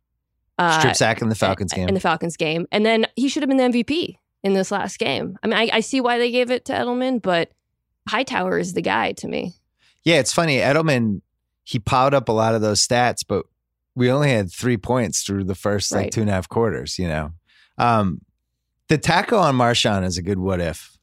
uh, 0.57 0.79
Strip 0.79 0.95
sack 0.95 1.21
in 1.21 1.29
the 1.29 1.35
Falcons 1.35 1.71
game. 1.71 1.87
in 1.87 1.93
the 1.93 1.99
Falcons 1.99 2.35
game, 2.35 2.65
and 2.71 2.83
then 2.83 3.05
he 3.15 3.29
should 3.29 3.43
have 3.43 3.49
been 3.49 3.57
the 3.57 3.65
MVP 3.79 4.15
in 4.43 4.53
this 4.53 4.71
last 4.71 4.97
game. 4.97 5.37
I 5.43 5.47
mean, 5.47 5.57
I, 5.57 5.69
I 5.73 5.79
see 5.81 6.01
why 6.01 6.17
they 6.17 6.31
gave 6.31 6.49
it 6.49 6.65
to 6.65 6.73
Edelman, 6.73 7.21
but 7.21 7.51
Hightower 8.09 8.57
is 8.57 8.73
the 8.73 8.81
guy 8.81 9.11
to 9.13 9.27
me. 9.27 9.53
yeah, 10.03 10.15
it's 10.19 10.33
funny. 10.33 10.57
Edelman, 10.57 11.21
he 11.63 11.77
piled 11.79 12.13
up 12.13 12.27
a 12.29 12.31
lot 12.31 12.55
of 12.55 12.61
those 12.61 12.85
stats, 12.85 13.23
but 13.27 13.45
we 13.95 14.09
only 14.11 14.31
had 14.31 14.51
three 14.51 14.77
points 14.77 15.23
through 15.23 15.43
the 15.43 15.55
first 15.55 15.91
like 15.91 16.03
Right. 16.05 16.11
two 16.11 16.21
and 16.21 16.29
a 16.29 16.33
half 16.33 16.49
quarters, 16.49 16.97
you 16.97 17.07
know. 17.07 17.31
Um 17.77 18.21
the 18.87 18.97
tackle 18.97 19.39
on 19.39 19.55
Marshawn 19.55 20.03
is 20.03 20.17
a 20.17 20.21
good 20.21 20.39
what 20.39 20.59
if. 20.59 20.97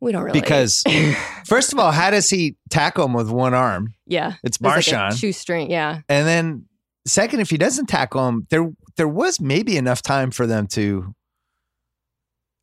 We 0.00 0.10
don't 0.12 0.24
really 0.24 0.40
Because 0.40 0.82
first 1.46 1.72
of 1.72 1.78
all, 1.78 1.92
how 1.92 2.10
does 2.10 2.28
he 2.28 2.56
tackle 2.70 3.04
him 3.06 3.12
with 3.12 3.30
one 3.30 3.54
arm? 3.54 3.94
yeah, 4.06 4.34
It's 4.42 4.58
Marshawn 4.58 5.10
like 5.10 5.18
shoestring. 5.18 5.70
Yeah, 5.70 6.00
And 6.08 6.26
then 6.26 6.64
second, 7.06 7.40
if 7.40 7.50
he 7.50 7.56
doesn't 7.56 7.86
tackle 7.86 8.26
him, 8.28 8.46
there 8.50 8.70
there 8.96 9.08
was 9.08 9.40
maybe 9.40 9.76
enough 9.76 10.02
time 10.02 10.30
for 10.30 10.46
them 10.46 10.66
to 10.68 11.14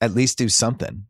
at 0.01 0.13
least 0.13 0.37
do 0.37 0.49
something. 0.49 1.05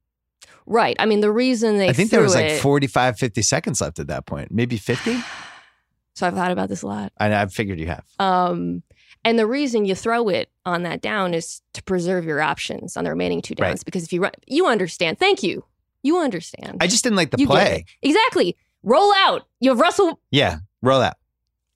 Right. 0.66 0.96
I 1.00 1.06
mean, 1.06 1.22
the 1.22 1.32
reason 1.32 1.78
they 1.78 1.90
I 1.90 1.94
think 1.94 2.12
there 2.12 2.22
was 2.22 2.36
like 2.36 2.46
it- 2.46 2.62
45, 2.62 3.18
50 3.18 3.42
seconds 3.42 3.82
left 3.82 4.00
at 4.00 4.08
that 4.08 4.26
point. 4.26 4.52
Maybe 4.52 4.78
50? 4.78 5.18
So 6.16 6.28
I've 6.28 6.34
thought 6.34 6.52
about 6.52 6.68
this 6.68 6.82
a 6.82 6.88
lot. 6.88 7.14
I, 7.18 7.34
I 7.34 7.46
figured 7.46 7.80
you 7.80 7.88
have. 7.88 8.04
Um, 8.20 8.84
and 9.24 9.40
the 9.40 9.48
reason 9.48 9.86
you 9.86 9.96
throw 9.96 10.28
it 10.28 10.50
on 10.66 10.84
that 10.84 11.00
down 11.02 11.34
is 11.34 11.62
to 11.76 11.84
preserve 11.84 12.26
your 12.26 12.42
options 12.42 12.98
on 12.98 13.06
the 13.06 13.10
remaining 13.10 13.42
two 13.42 13.54
Right. 13.58 13.70
downs. 13.70 13.86
Because 13.86 14.04
if 14.04 14.12
you 14.12 14.22
run, 14.24 14.32
you 14.46 14.68
understand. 14.68 15.18
Thank 15.18 15.44
you. 15.44 15.64
You 16.04 16.18
understand. 16.20 16.76
I 16.82 16.88
just 16.88 17.06
didn't 17.06 17.16
like 17.16 17.32
the 17.32 17.38
You 17.40 17.48
play. 17.48 17.86
Exactly. 18.02 18.58
Roll 18.84 19.14
out. 19.14 19.48
You 19.62 19.70
have 19.70 19.80
Russell. 19.80 20.20
Yeah, 20.30 20.58
roll 20.82 21.02
out. 21.02 21.16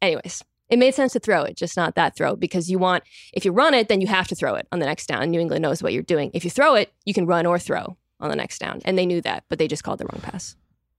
Anyways, 0.02 0.44
It 0.68 0.78
made 0.78 0.94
sense 0.94 1.14
to 1.14 1.20
throw 1.20 1.44
it, 1.44 1.56
just 1.56 1.78
not 1.78 1.96
that 1.96 2.18
throw, 2.18 2.36
because 2.36 2.70
you 2.70 2.80
want, 2.80 3.04
if 3.32 3.46
you 3.46 3.54
run 3.54 3.74
it, 3.74 3.88
then 3.88 4.02
you 4.02 4.08
have 4.08 4.28
to 4.28 4.36
throw 4.36 4.56
it 4.56 4.68
on 4.74 4.80
the 4.80 4.86
next 4.86 5.06
down. 5.08 5.30
New 5.32 5.40
England 5.40 5.62
knows 5.62 5.82
what 5.82 5.94
you're 5.94 6.04
doing. 6.04 6.32
If 6.34 6.44
you 6.44 6.50
throw 6.50 6.76
it, 6.76 6.92
you 7.06 7.14
can 7.14 7.26
run 7.26 7.46
or 7.46 7.60
throw 7.60 7.96
on 8.24 8.30
the 8.30 8.36
next 8.36 8.58
down. 8.60 8.82
And 8.86 8.98
they 8.98 9.06
knew 9.06 9.22
that, 9.22 9.44
but 9.50 9.60
they 9.60 9.68
just 9.68 9.84
called 9.84 10.00
the 10.00 10.06
wrong 10.06 10.22
pass. 10.22 10.56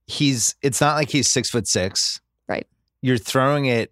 He's, 0.07 0.55
it's 0.61 0.79
not 0.79 0.95
like 0.95 1.09
he's 1.09 1.29
six 1.31 1.49
foot 1.49 1.67
six. 1.67 2.21
Right. 2.47 2.67
You're 3.01 3.17
throwing 3.17 3.65
it 3.65 3.91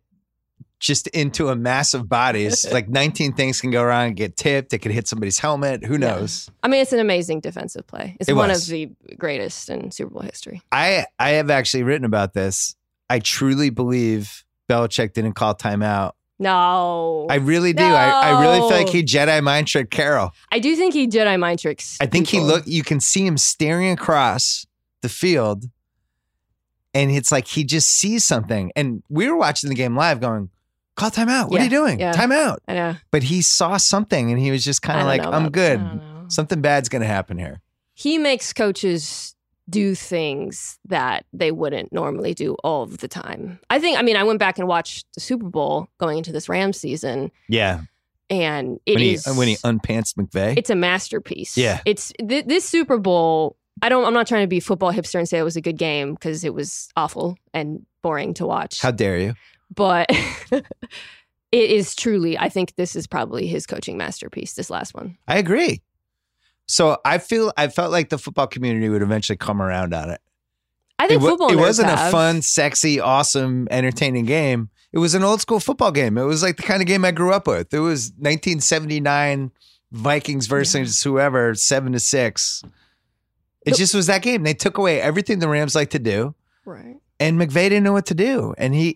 just 0.79 1.07
into 1.07 1.49
a 1.49 1.55
massive 1.55 2.07
bodies. 2.07 2.69
like 2.71 2.87
19 2.89 3.33
things 3.33 3.59
can 3.61 3.71
go 3.71 3.83
wrong 3.83 4.07
and 4.07 4.15
get 4.15 4.37
tipped. 4.37 4.73
It 4.73 4.79
could 4.79 4.91
hit 4.91 5.07
somebody's 5.07 5.39
helmet. 5.39 5.83
Who 5.85 5.97
knows? 5.97 6.49
I 6.61 6.67
mean, 6.67 6.81
it's 6.81 6.93
an 6.93 6.99
amazing 6.99 7.39
defensive 7.39 7.87
play. 7.87 8.15
It's 8.19 8.29
It 8.29 8.33
one 8.33 8.49
was. 8.49 8.67
of 8.67 8.71
the 8.71 8.91
greatest 9.17 9.69
in 9.69 9.91
Super 9.91 10.11
Bowl 10.11 10.21
history. 10.23 10.61
I 10.71 11.05
I 11.17 11.31
have 11.31 11.49
actually 11.49 11.83
written 11.83 12.05
about 12.05 12.33
this. 12.33 12.75
I 13.09 13.19
truly 13.19 13.69
believe 13.69 14.43
Belichick 14.69 15.13
didn't 15.13 15.33
call 15.33 15.55
timeout. 15.55 16.11
No. 16.43 17.25
I 17.29 17.35
really 17.35 17.73
do. 17.73 17.83
I, 17.83 18.09
I 18.09 18.41
really 18.41 18.59
feel 18.59 18.77
like 18.77 18.89
he 18.89 19.03
Jedi 19.03 19.41
mind 19.41 19.67
tricked 19.67 19.91
Carroll. 19.91 20.31
I 20.51 20.59
do 20.59 20.75
think 20.75 20.93
he 20.93 21.07
Jedi 21.07 21.39
mind 21.39 21.59
tricks. 21.59 21.97
I 22.01 22.05
think 22.05 22.27
people. 22.27 22.47
he 22.47 22.53
look. 22.53 22.67
You 22.67 22.83
can 22.83 22.99
see 22.99 23.25
him 23.25 23.37
staring 23.37 23.91
across 23.91 24.67
the 25.01 25.09
field, 25.09 25.65
and 26.93 27.09
it's 27.11 27.31
like 27.31 27.47
he 27.47 27.63
just 27.63 27.89
sees 27.89 28.25
something. 28.25 28.71
And 28.75 29.03
we 29.09 29.29
were 29.29 29.37
watching 29.37 29.69
the 29.69 29.75
game 29.75 29.95
live, 29.95 30.19
going, 30.19 30.49
"Call 30.95 31.09
timeout! 31.09 31.49
What 31.49 31.61
are 31.61 31.63
you 31.63 31.69
doing? 31.69 31.99
yeah. 31.99 32.13
Timeout!" 32.13 32.57
I 32.67 32.73
know. 32.73 32.95
But 33.09 33.23
he 33.23 33.41
saw 33.41 33.77
something, 33.77 34.29
and 34.29 34.39
he 34.39 34.51
was 34.51 34.63
just 34.63 34.81
kind 34.81 34.99
of 34.99 35.05
like, 35.07 35.25
"I'm 35.25 35.49
good. 35.49 35.79
I 35.79 35.83
don't 35.83 35.97
know. 35.97 36.25
Something 36.27 36.61
bad's 36.61 36.89
gonna 36.89 37.05
happen 37.05 37.37
here." 37.37 37.61
He 37.93 38.17
makes 38.17 38.53
coaches 38.53 39.32
do 39.69 39.95
things 39.95 40.77
that 40.85 41.25
they 41.33 41.51
wouldn't 41.51 41.93
normally 41.93 42.33
do 42.33 42.55
all 42.63 42.83
of 42.83 42.97
the 42.99 43.07
time. 43.07 43.59
I 43.69 43.79
think. 43.79 43.97
I 43.97 44.01
mean, 44.01 44.15
I 44.17 44.23
went 44.23 44.39
back 44.39 44.57
and 44.59 44.67
watched 44.67 45.05
the 45.13 45.21
Super 45.21 45.47
Bowl 45.49 45.87
going 45.99 46.17
into 46.17 46.31
this 46.31 46.49
Rams 46.49 46.77
season, 46.79 47.31
Yeah, 47.47 47.81
and 48.29 48.79
it 48.85 48.95
when 48.95 49.03
he 49.03 49.13
is- 49.13 49.25
when 49.37 49.47
he 49.47 49.55
unpants 49.57 50.13
McVay. 50.15 50.57
it's 50.57 50.69
a 50.69 50.75
masterpiece. 50.75 51.57
Yeah. 51.57 51.79
it's 51.85 52.11
th- 52.19 52.45
this 52.45 52.65
Super 52.65 52.97
Bowl. 52.97 53.55
I 53.81 53.89
don't. 53.89 54.05
I'm 54.05 54.13
not 54.13 54.27
trying 54.27 54.43
to 54.43 54.47
be 54.47 54.59
football 54.59 54.91
hipster 54.93 55.15
and 55.17 55.27
say 55.27 55.39
it 55.39 55.43
was 55.43 55.55
a 55.55 55.61
good 55.61 55.77
game 55.77 56.13
because 56.13 56.43
it 56.43 56.53
was 56.53 56.89
awful 56.95 57.37
and 57.53 57.85
boring 58.01 58.33
to 58.35 58.45
watch. 58.45 58.81
How 58.81 58.91
dare 58.91 59.17
you? 59.17 59.33
but 59.75 60.07
it 60.51 60.63
is 61.51 61.95
truly. 61.95 62.37
I 62.37 62.49
think 62.49 62.75
this 62.75 62.95
is 62.95 63.07
probably 63.07 63.47
his 63.47 63.65
coaching 63.65 63.97
masterpiece. 63.97 64.53
This 64.53 64.69
last 64.69 64.93
one. 64.93 65.17
I 65.27 65.37
agree. 65.37 65.81
So 66.67 66.97
I 67.05 67.17
feel 67.17 67.51
I 67.57 67.67
felt 67.67 67.91
like 67.91 68.09
the 68.09 68.17
football 68.17 68.47
community 68.47 68.89
would 68.89 69.01
eventually 69.01 69.37
come 69.37 69.61
around 69.61 69.93
on 69.93 70.09
it. 70.09 70.21
I 70.99 71.05
It, 71.05 71.09
think 71.09 71.21
wa- 71.21 71.29
football. 71.31 71.51
it 71.51 71.55
wasn't 71.57 71.91
a 71.91 71.97
fun, 72.11 72.41
sexy, 72.41 72.99
awesome, 72.99 73.67
entertaining 73.71 74.25
game. 74.25 74.69
It 74.93 74.99
was 74.99 75.15
an 75.15 75.23
old 75.23 75.41
school 75.41 75.59
football 75.59 75.91
game. 75.91 76.17
It 76.17 76.23
was 76.23 76.43
like 76.43 76.57
the 76.57 76.63
kind 76.63 76.81
of 76.81 76.87
game 76.87 77.03
I 77.03 77.11
grew 77.11 77.33
up 77.33 77.47
with. 77.47 77.73
It 77.73 77.79
was 77.79 78.11
1979 78.19 79.51
Vikings 79.91 80.47
versus 80.47 81.01
whoever, 81.03 81.53
seven 81.55 81.93
to 81.93 81.99
six. 81.99 82.61
It 83.65 83.71
The- 83.71 83.77
just 83.77 83.93
was 83.95 84.07
that 84.07 84.21
game. 84.21 84.43
They 84.43 84.53
took 84.53 84.77
away 84.77 85.01
everything 85.01 85.39
the 85.39 85.47
Rams 85.47 85.75
like 85.75 85.89
to 85.91 85.99
do, 85.99 86.35
Right. 86.65 86.97
and 87.19 87.39
McVay 87.39 87.69
didn't 87.69 87.83
know 87.83 87.93
what 87.93 88.05
to 88.07 88.13
do, 88.15 88.53
and 88.57 88.73
he 88.73 88.95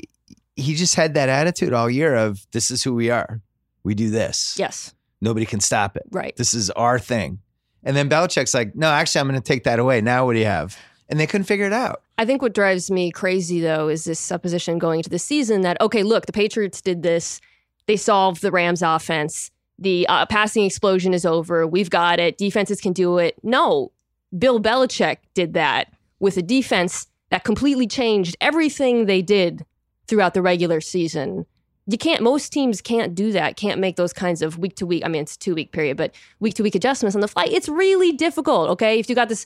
he 0.56 0.74
just 0.74 0.96
had 0.96 1.14
that 1.14 1.30
attitude 1.30 1.72
all 1.72 1.88
year 1.88 2.16
of 2.16 2.40
this 2.52 2.72
is 2.72 2.82
who 2.84 2.96
we 2.96 3.12
are. 3.12 3.42
We 3.84 3.94
do 3.94 4.10
this. 4.10 4.56
Yes. 4.58 4.94
Nobody 5.22 5.46
can 5.46 5.60
stop 5.60 5.96
it. 5.96 6.04
Right. 6.12 6.36
This 6.36 6.54
is 6.56 6.72
our 6.72 6.98
thing. 6.98 7.40
And 7.84 7.96
then 7.96 8.10
Belichick's 8.10 8.54
like, 8.54 8.76
no, 8.76 8.88
actually, 8.88 9.22
I'm 9.22 9.28
going 9.28 9.40
to 9.40 9.46
take 9.46 9.64
that 9.64 9.80
away. 9.80 10.02
Now, 10.02 10.26
what 10.26 10.34
do 10.34 10.40
you 10.40 10.46
have? 10.46 10.78
And 11.10 11.20
they 11.20 11.28
couldn't 11.28 11.46
figure 11.46 11.66
it 11.66 11.74
out. 11.74 12.02
I 12.18 12.26
think 12.26 12.42
what 12.42 12.54
drives 12.54 12.90
me 12.92 13.12
crazy 13.12 13.62
though 13.62 13.88
is 13.88 14.04
this 14.04 14.20
supposition 14.20 14.80
going 14.80 15.00
into 15.00 15.10
the 15.10 15.20
season 15.20 15.62
that 15.62 15.80
okay, 15.80 16.04
look, 16.04 16.26
the 16.26 16.34
Patriots 16.34 16.82
did 16.82 17.04
this. 17.04 17.40
They 17.86 17.96
solved 17.96 18.42
the 18.42 18.52
Rams 18.52 18.82
offense. 18.82 19.52
The 19.80 20.08
uh, 20.08 20.26
passing 20.26 20.66
explosion 20.66 21.14
is 21.14 21.26
over. 21.26 21.68
We've 21.68 21.90
got 21.90 22.20
it. 22.20 22.38
Defenses 22.38 22.82
can 22.82 22.94
do 22.94 23.20
it. 23.20 23.36
No, 23.44 23.92
Bill 24.38 24.60
Belichick 24.60 25.18
did 25.34 25.54
that 25.54 25.94
with 26.20 26.36
a 26.38 26.42
defense 26.42 27.08
that 27.30 27.44
completely 27.44 27.88
changed 27.88 28.36
everything 28.42 29.06
they 29.06 29.22
did 29.22 29.66
throughout 30.08 30.34
the 30.34 30.42
regular 30.42 30.82
season. 30.82 31.46
You 31.88 31.98
can't. 31.98 32.22
Most 32.22 32.52
teams 32.52 32.82
can't 32.82 33.16
do 33.16 33.32
that. 33.32 33.56
Can't 33.56 33.80
make 33.80 33.96
those 33.96 34.14
kinds 34.14 34.42
of 34.42 34.58
week 34.58 34.76
to 34.76 34.86
week. 34.86 35.04
I 35.06 35.08
mean, 35.08 35.22
it's 35.22 35.38
two 35.38 35.56
week 35.56 35.72
period, 35.72 35.96
but 35.98 36.14
week 36.40 36.54
to 36.56 36.64
week 36.64 36.76
adjustments 36.76 37.16
on 37.16 37.22
the 37.22 37.28
fly. 37.28 37.46
It's 37.50 37.70
really 37.70 38.12
difficult. 38.12 38.70
Okay, 38.72 39.00
if 39.00 39.10
you 39.10 39.16
got 39.16 39.30
this 39.30 39.46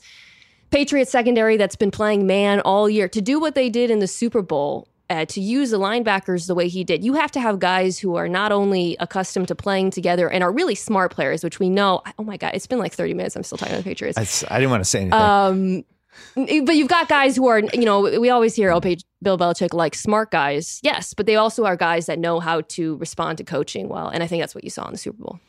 Patriots 0.70 1.12
secondary 1.12 1.56
that's 1.56 1.76
been 1.76 1.90
playing 1.90 2.26
man 2.26 2.60
all 2.60 2.88
year 2.88 3.06
to 3.08 3.20
do 3.20 3.38
what 3.38 3.54
they 3.54 3.68
did 3.68 3.90
in 3.90 4.00
the 4.00 4.08
Super 4.08 4.42
Bowl. 4.42 4.88
Uh, 5.10 5.26
to 5.26 5.42
use 5.42 5.70
the 5.70 5.78
linebackers 5.78 6.46
the 6.46 6.54
way 6.54 6.68
he 6.68 6.84
did, 6.84 7.04
you 7.04 7.12
have 7.12 7.30
to 7.30 7.38
have 7.38 7.58
guys 7.58 7.98
who 7.98 8.14
are 8.14 8.28
not 8.28 8.50
only 8.50 8.96
accustomed 8.98 9.46
to 9.46 9.54
playing 9.54 9.90
together 9.90 10.26
and 10.26 10.42
are 10.42 10.50
really 10.50 10.74
smart 10.74 11.12
players, 11.12 11.44
which 11.44 11.58
we 11.58 11.68
know. 11.68 12.00
Oh 12.18 12.24
my 12.24 12.38
God, 12.38 12.52
it's 12.54 12.66
been 12.66 12.78
like 12.78 12.94
30 12.94 13.12
minutes. 13.12 13.36
I'm 13.36 13.42
still 13.42 13.58
talking 13.58 13.74
about 13.74 13.84
the 13.84 13.90
Patriots. 13.90 14.16
I 14.48 14.58
didn't 14.58 14.70
want 14.70 14.80
to 14.82 14.88
say 14.88 15.00
anything. 15.02 15.20
Um, 15.20 15.84
but 16.34 16.74
you've 16.74 16.88
got 16.88 17.08
guys 17.08 17.36
who 17.36 17.46
are, 17.46 17.60
you 17.60 17.84
know, 17.84 18.00
we 18.00 18.30
always 18.30 18.54
hear, 18.54 18.70
oh, 18.72 18.80
Bill 18.80 19.38
Belichick 19.38 19.72
like 19.72 19.94
smart 19.94 20.30
guys. 20.30 20.80
Yes, 20.82 21.14
but 21.14 21.26
they 21.26 21.36
also 21.36 21.64
are 21.64 21.76
guys 21.76 22.06
that 22.06 22.18
know 22.18 22.40
how 22.40 22.62
to 22.62 22.96
respond 22.96 23.38
to 23.38 23.44
coaching 23.44 23.88
well. 23.88 24.08
And 24.08 24.22
I 24.22 24.26
think 24.26 24.42
that's 24.42 24.54
what 24.54 24.64
you 24.64 24.70
saw 24.70 24.86
in 24.86 24.92
the 24.92 24.98
Super 24.98 25.22
Bowl. 25.22 25.40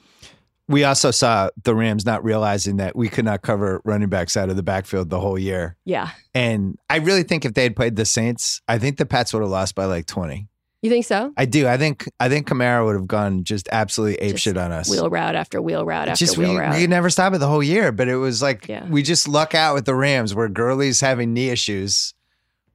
we 0.68 0.84
also 0.84 1.12
saw 1.12 1.50
the 1.64 1.76
Rams 1.76 2.06
not 2.06 2.24
realizing 2.24 2.78
that 2.78 2.96
we 2.96 3.10
could 3.10 3.26
not 3.26 3.42
cover 3.42 3.82
running 3.84 4.10
backs 4.10 4.38
out 4.38 4.50
of 4.50 4.56
the 4.56 4.64
backfield 4.64 5.10
the 5.10 5.20
whole 5.20 5.38
year. 5.38 5.76
Yeah. 5.86 6.12
And 6.34 6.78
I 6.90 6.98
really 6.98 7.24
think 7.24 7.46
if 7.46 7.54
they 7.54 7.64
had 7.64 7.76
played 7.76 7.96
the 7.96 8.06
Saints, 8.06 8.62
I 8.68 8.80
think 8.80 8.98
the 8.98 9.06
Pats 9.06 9.34
would 9.34 9.42
have 9.42 9.50
lost 9.50 9.76
by 9.76 9.86
like 9.86 10.06
20. 10.06 10.48
You 10.84 10.90
think 10.90 11.06
so? 11.06 11.32
I 11.38 11.46
do. 11.46 11.66
I 11.68 11.78
think 11.78 12.08
I 12.20 12.28
think 12.30 12.48
Kamara 12.48 12.84
would 12.86 12.96
have 12.96 13.08
gone 13.08 13.46
just 13.46 13.68
absolutely 13.72 14.18
ape 14.18 14.34
Just 14.34 14.44
shit 14.44 14.58
on 14.58 14.72
us. 14.72 14.90
Wheel 14.90 15.10
route 15.10 15.34
after 15.34 15.62
wheel 15.62 15.86
route 15.86 16.10
after 16.10 16.20
just 16.26 16.38
we, 16.38 16.46
wheel 16.46 16.58
route. 16.58 16.76
we 16.76 16.86
never 16.88 17.10
stop 17.10 17.34
it 17.34 17.38
the 17.40 17.48
whole 17.48 17.64
year, 17.64 17.92
but 17.94 18.08
it 18.10 18.18
was 18.18 18.42
like 18.42 18.68
Yeah. 18.68 18.86
we 18.90 19.02
just 19.02 19.28
luck 19.28 19.56
out 19.56 19.74
with 19.76 19.86
the 19.86 19.96
Rams 19.96 20.36
where 20.36 20.50
Gurley's 20.50 21.00
having 21.00 21.34
knee 21.34 21.50
issues 21.50 22.14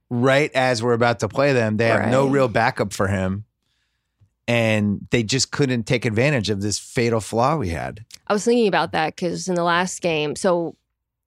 right 0.09 0.51
as 0.55 0.81
we're 0.81 0.93
about 0.93 1.19
to 1.19 1.29
play 1.29 1.53
them. 1.53 1.77
They 1.77 1.85
have 1.87 2.09
no 2.09 2.27
real 2.27 2.47
backup 2.47 2.93
for 2.93 3.07
him. 3.07 3.45
And 4.47 5.07
they 5.11 5.21
just 5.21 5.51
couldn't 5.51 5.83
take 5.83 6.05
advantage 6.05 6.49
of 6.49 6.61
this 6.61 6.79
fatal 6.79 7.19
flaw 7.19 7.57
we 7.57 7.69
had. 7.69 8.03
I 8.25 8.33
was 8.33 8.43
thinking 8.43 8.67
about 8.67 8.93
that 8.93 9.15
because 9.15 9.47
in 9.47 9.53
the 9.53 9.63
last 9.63 10.01
game, 10.01 10.35
so 10.35 10.75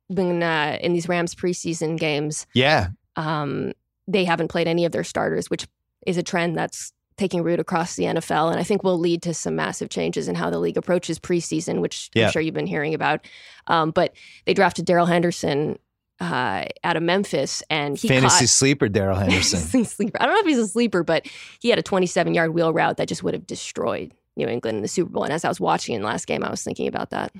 when 0.08 0.42
uh, 0.42 0.78
in 0.80 0.92
these 0.92 1.08
Rams 1.08 1.32
preseason 1.36 1.96
games, 1.96 2.48
Yeah. 2.54 2.88
um, 3.14 3.72
they 4.08 4.24
haven't 4.24 4.48
played 4.48 4.66
any 4.66 4.84
of 4.84 4.90
their 4.90 5.04
starters, 5.04 5.48
which 5.48 5.68
is 6.06 6.16
a 6.16 6.22
trend 6.22 6.56
that's 6.56 6.92
taking 7.18 7.42
root 7.42 7.60
across 7.60 7.94
the 7.96 8.04
NFL, 8.04 8.50
and 8.50 8.58
I 8.58 8.62
think 8.62 8.82
will 8.82 8.98
lead 8.98 9.22
to 9.22 9.34
some 9.34 9.54
massive 9.54 9.90
changes 9.90 10.28
in 10.28 10.34
how 10.34 10.50
the 10.50 10.58
league 10.58 10.76
approaches 10.76 11.18
preseason, 11.18 11.80
which 11.80 12.10
Yeah. 12.14 12.26
I'm 12.26 12.32
sure 12.32 12.42
you've 12.42 12.54
been 12.54 12.66
hearing 12.66 12.94
about. 12.94 13.26
Um, 13.66 13.90
but 13.90 14.14
they 14.46 14.54
drafted 14.54 14.86
Darrell 14.86 15.06
Henderson 15.06 15.78
uh, 16.20 16.64
out 16.84 16.96
of 16.96 17.02
Memphis, 17.02 17.62
and 17.68 17.96
he 17.98 18.08
Fantasy 18.08 18.44
caught. 18.44 18.48
sleeper 18.48 18.88
Daryl 18.88 19.16
Henderson. 19.18 19.84
sleeper. 19.84 20.20
I 20.20 20.26
don't 20.26 20.34
know 20.34 20.40
if 20.40 20.46
he's 20.46 20.58
a 20.58 20.68
sleeper, 20.68 21.02
but 21.04 21.26
he 21.60 21.68
had 21.68 21.78
a 21.78 21.82
27 21.82 22.32
yard 22.34 22.54
wheel 22.54 22.72
route 22.72 22.96
that 22.96 23.08
just 23.08 23.22
would 23.22 23.34
have 23.34 23.46
destroyed 23.46 24.12
New 24.36 24.46
England 24.48 24.76
in 24.76 24.82
the 24.82 24.88
Super 24.88 25.10
Bowl. 25.10 25.24
And 25.24 25.32
as 25.32 25.44
I 25.44 25.48
was 25.48 25.60
watching 25.60 25.94
in 25.94 26.00
the 26.00 26.06
last 26.06 26.26
game, 26.26 26.42
I 26.42 26.50
was 26.50 26.62
thinking 26.62 26.86
about 26.88 27.10
that. 27.10 27.32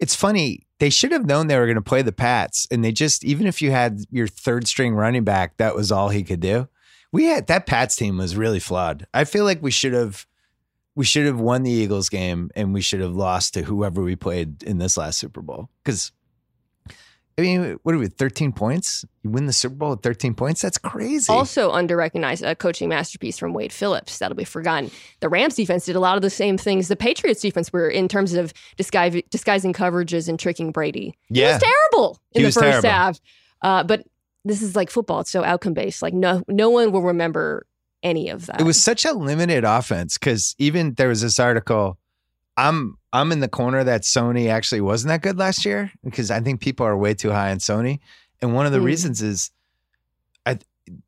it's 0.00 0.14
funny. 0.14 0.66
They 0.80 0.90
should 0.90 1.12
have 1.12 1.24
known 1.26 1.46
they 1.46 1.58
were 1.58 1.66
going 1.66 1.76
to 1.76 1.80
play 1.80 2.02
the 2.02 2.12
Pats, 2.12 2.66
and 2.70 2.84
they 2.84 2.90
just 2.92 3.24
even 3.24 3.46
if 3.46 3.62
you 3.62 3.70
had 3.70 4.00
your 4.10 4.26
third 4.26 4.66
string 4.66 4.94
running 4.94 5.22
back, 5.24 5.56
that 5.58 5.74
was 5.76 5.90
all 5.92 6.08
he 6.08 6.24
could 6.24 6.40
do. 6.40 6.68
We 7.12 7.26
had 7.26 7.46
that 7.48 7.66
Pats 7.66 7.94
team 7.94 8.18
was 8.18 8.36
really 8.36 8.60
flawed. 8.60 9.06
I 9.12 9.24
feel 9.24 9.44
like 9.44 9.62
we 9.62 9.70
should 9.70 9.92
have 9.92 10.26
we 10.94 11.04
should 11.04 11.26
have 11.26 11.40
won 11.40 11.62
the 11.62 11.70
Eagles 11.70 12.08
game, 12.08 12.50
and 12.54 12.74
we 12.74 12.80
should 12.80 13.00
have 13.00 13.14
lost 13.14 13.54
to 13.54 13.62
whoever 13.62 14.02
we 14.02 14.16
played 14.16 14.62
in 14.62 14.78
this 14.78 14.96
last 14.96 15.18
Super 15.18 15.40
Bowl. 15.40 15.68
Because 15.84 16.12
I 17.38 17.40
mean, 17.42 17.78
what 17.82 17.94
are 17.94 17.98
we? 17.98 18.08
Thirteen 18.08 18.52
points? 18.52 19.04
You 19.22 19.30
win 19.30 19.46
the 19.46 19.54
Super 19.54 19.74
Bowl 19.74 19.90
with 19.90 20.02
thirteen 20.02 20.34
points? 20.34 20.60
That's 20.60 20.76
crazy. 20.76 21.32
Also, 21.32 21.70
under 21.70 21.96
recognized 21.96 22.42
a 22.42 22.54
coaching 22.54 22.90
masterpiece 22.90 23.38
from 23.38 23.54
Wade 23.54 23.72
Phillips. 23.72 24.18
That'll 24.18 24.36
be 24.36 24.44
forgotten. 24.44 24.90
The 25.20 25.30
Rams 25.30 25.54
defense 25.54 25.86
did 25.86 25.96
a 25.96 26.00
lot 26.00 26.16
of 26.16 26.22
the 26.22 26.30
same 26.30 26.58
things 26.58 26.88
the 26.88 26.96
Patriots 26.96 27.40
defense 27.40 27.72
were 27.72 27.88
in 27.88 28.06
terms 28.06 28.34
of 28.34 28.52
disguise, 28.76 29.20
disguising 29.30 29.72
coverages 29.72 30.28
and 30.28 30.38
tricking 30.38 30.72
Brady. 30.72 31.16
He 31.28 31.40
yeah, 31.40 31.54
was 31.54 31.62
terrible 31.62 32.18
in 32.32 32.40
He 32.40 32.46
the 32.46 32.52
first 32.52 32.82
terrible. 32.82 32.88
half. 32.90 33.20
Uh, 33.62 33.82
but 33.84 34.04
this 34.44 34.62
is 34.62 34.74
like 34.76 34.90
football. 34.90 35.20
It's 35.20 35.30
so 35.30 35.44
outcome 35.44 35.74
based. 35.74 36.02
Like 36.02 36.14
no, 36.14 36.42
no 36.48 36.70
one 36.70 36.92
will 36.92 37.02
remember 37.02 37.66
any 38.02 38.28
of 38.30 38.46
that. 38.46 38.60
it 38.60 38.64
was 38.64 38.82
such 38.82 39.04
a 39.04 39.12
limited 39.12 39.62
offense 39.64 40.18
because 40.18 40.54
even 40.58 40.94
there 40.94 41.08
was 41.08 41.20
this 41.22 41.38
article. 41.38 41.98
I'm 42.56 42.98
I'm 43.14 43.32
in 43.32 43.40
the 43.40 43.48
corner 43.48 43.82
that 43.84 44.02
Sony 44.02 44.48
actually 44.50 44.80
wasn't 44.82 45.08
that 45.08 45.22
good 45.22 45.38
last 45.38 45.64
year 45.64 45.90
because 46.04 46.30
I 46.30 46.40
think 46.40 46.60
people 46.60 46.84
are 46.84 46.96
way 46.96 47.14
too 47.14 47.30
high 47.30 47.50
on 47.50 47.58
Sony, 47.58 48.00
and 48.42 48.54
one 48.54 48.66
of 48.66 48.72
the 48.72 48.78
Mm. 48.78 48.84
reasons 48.84 49.22
is, 49.22 49.50
I 50.44 50.58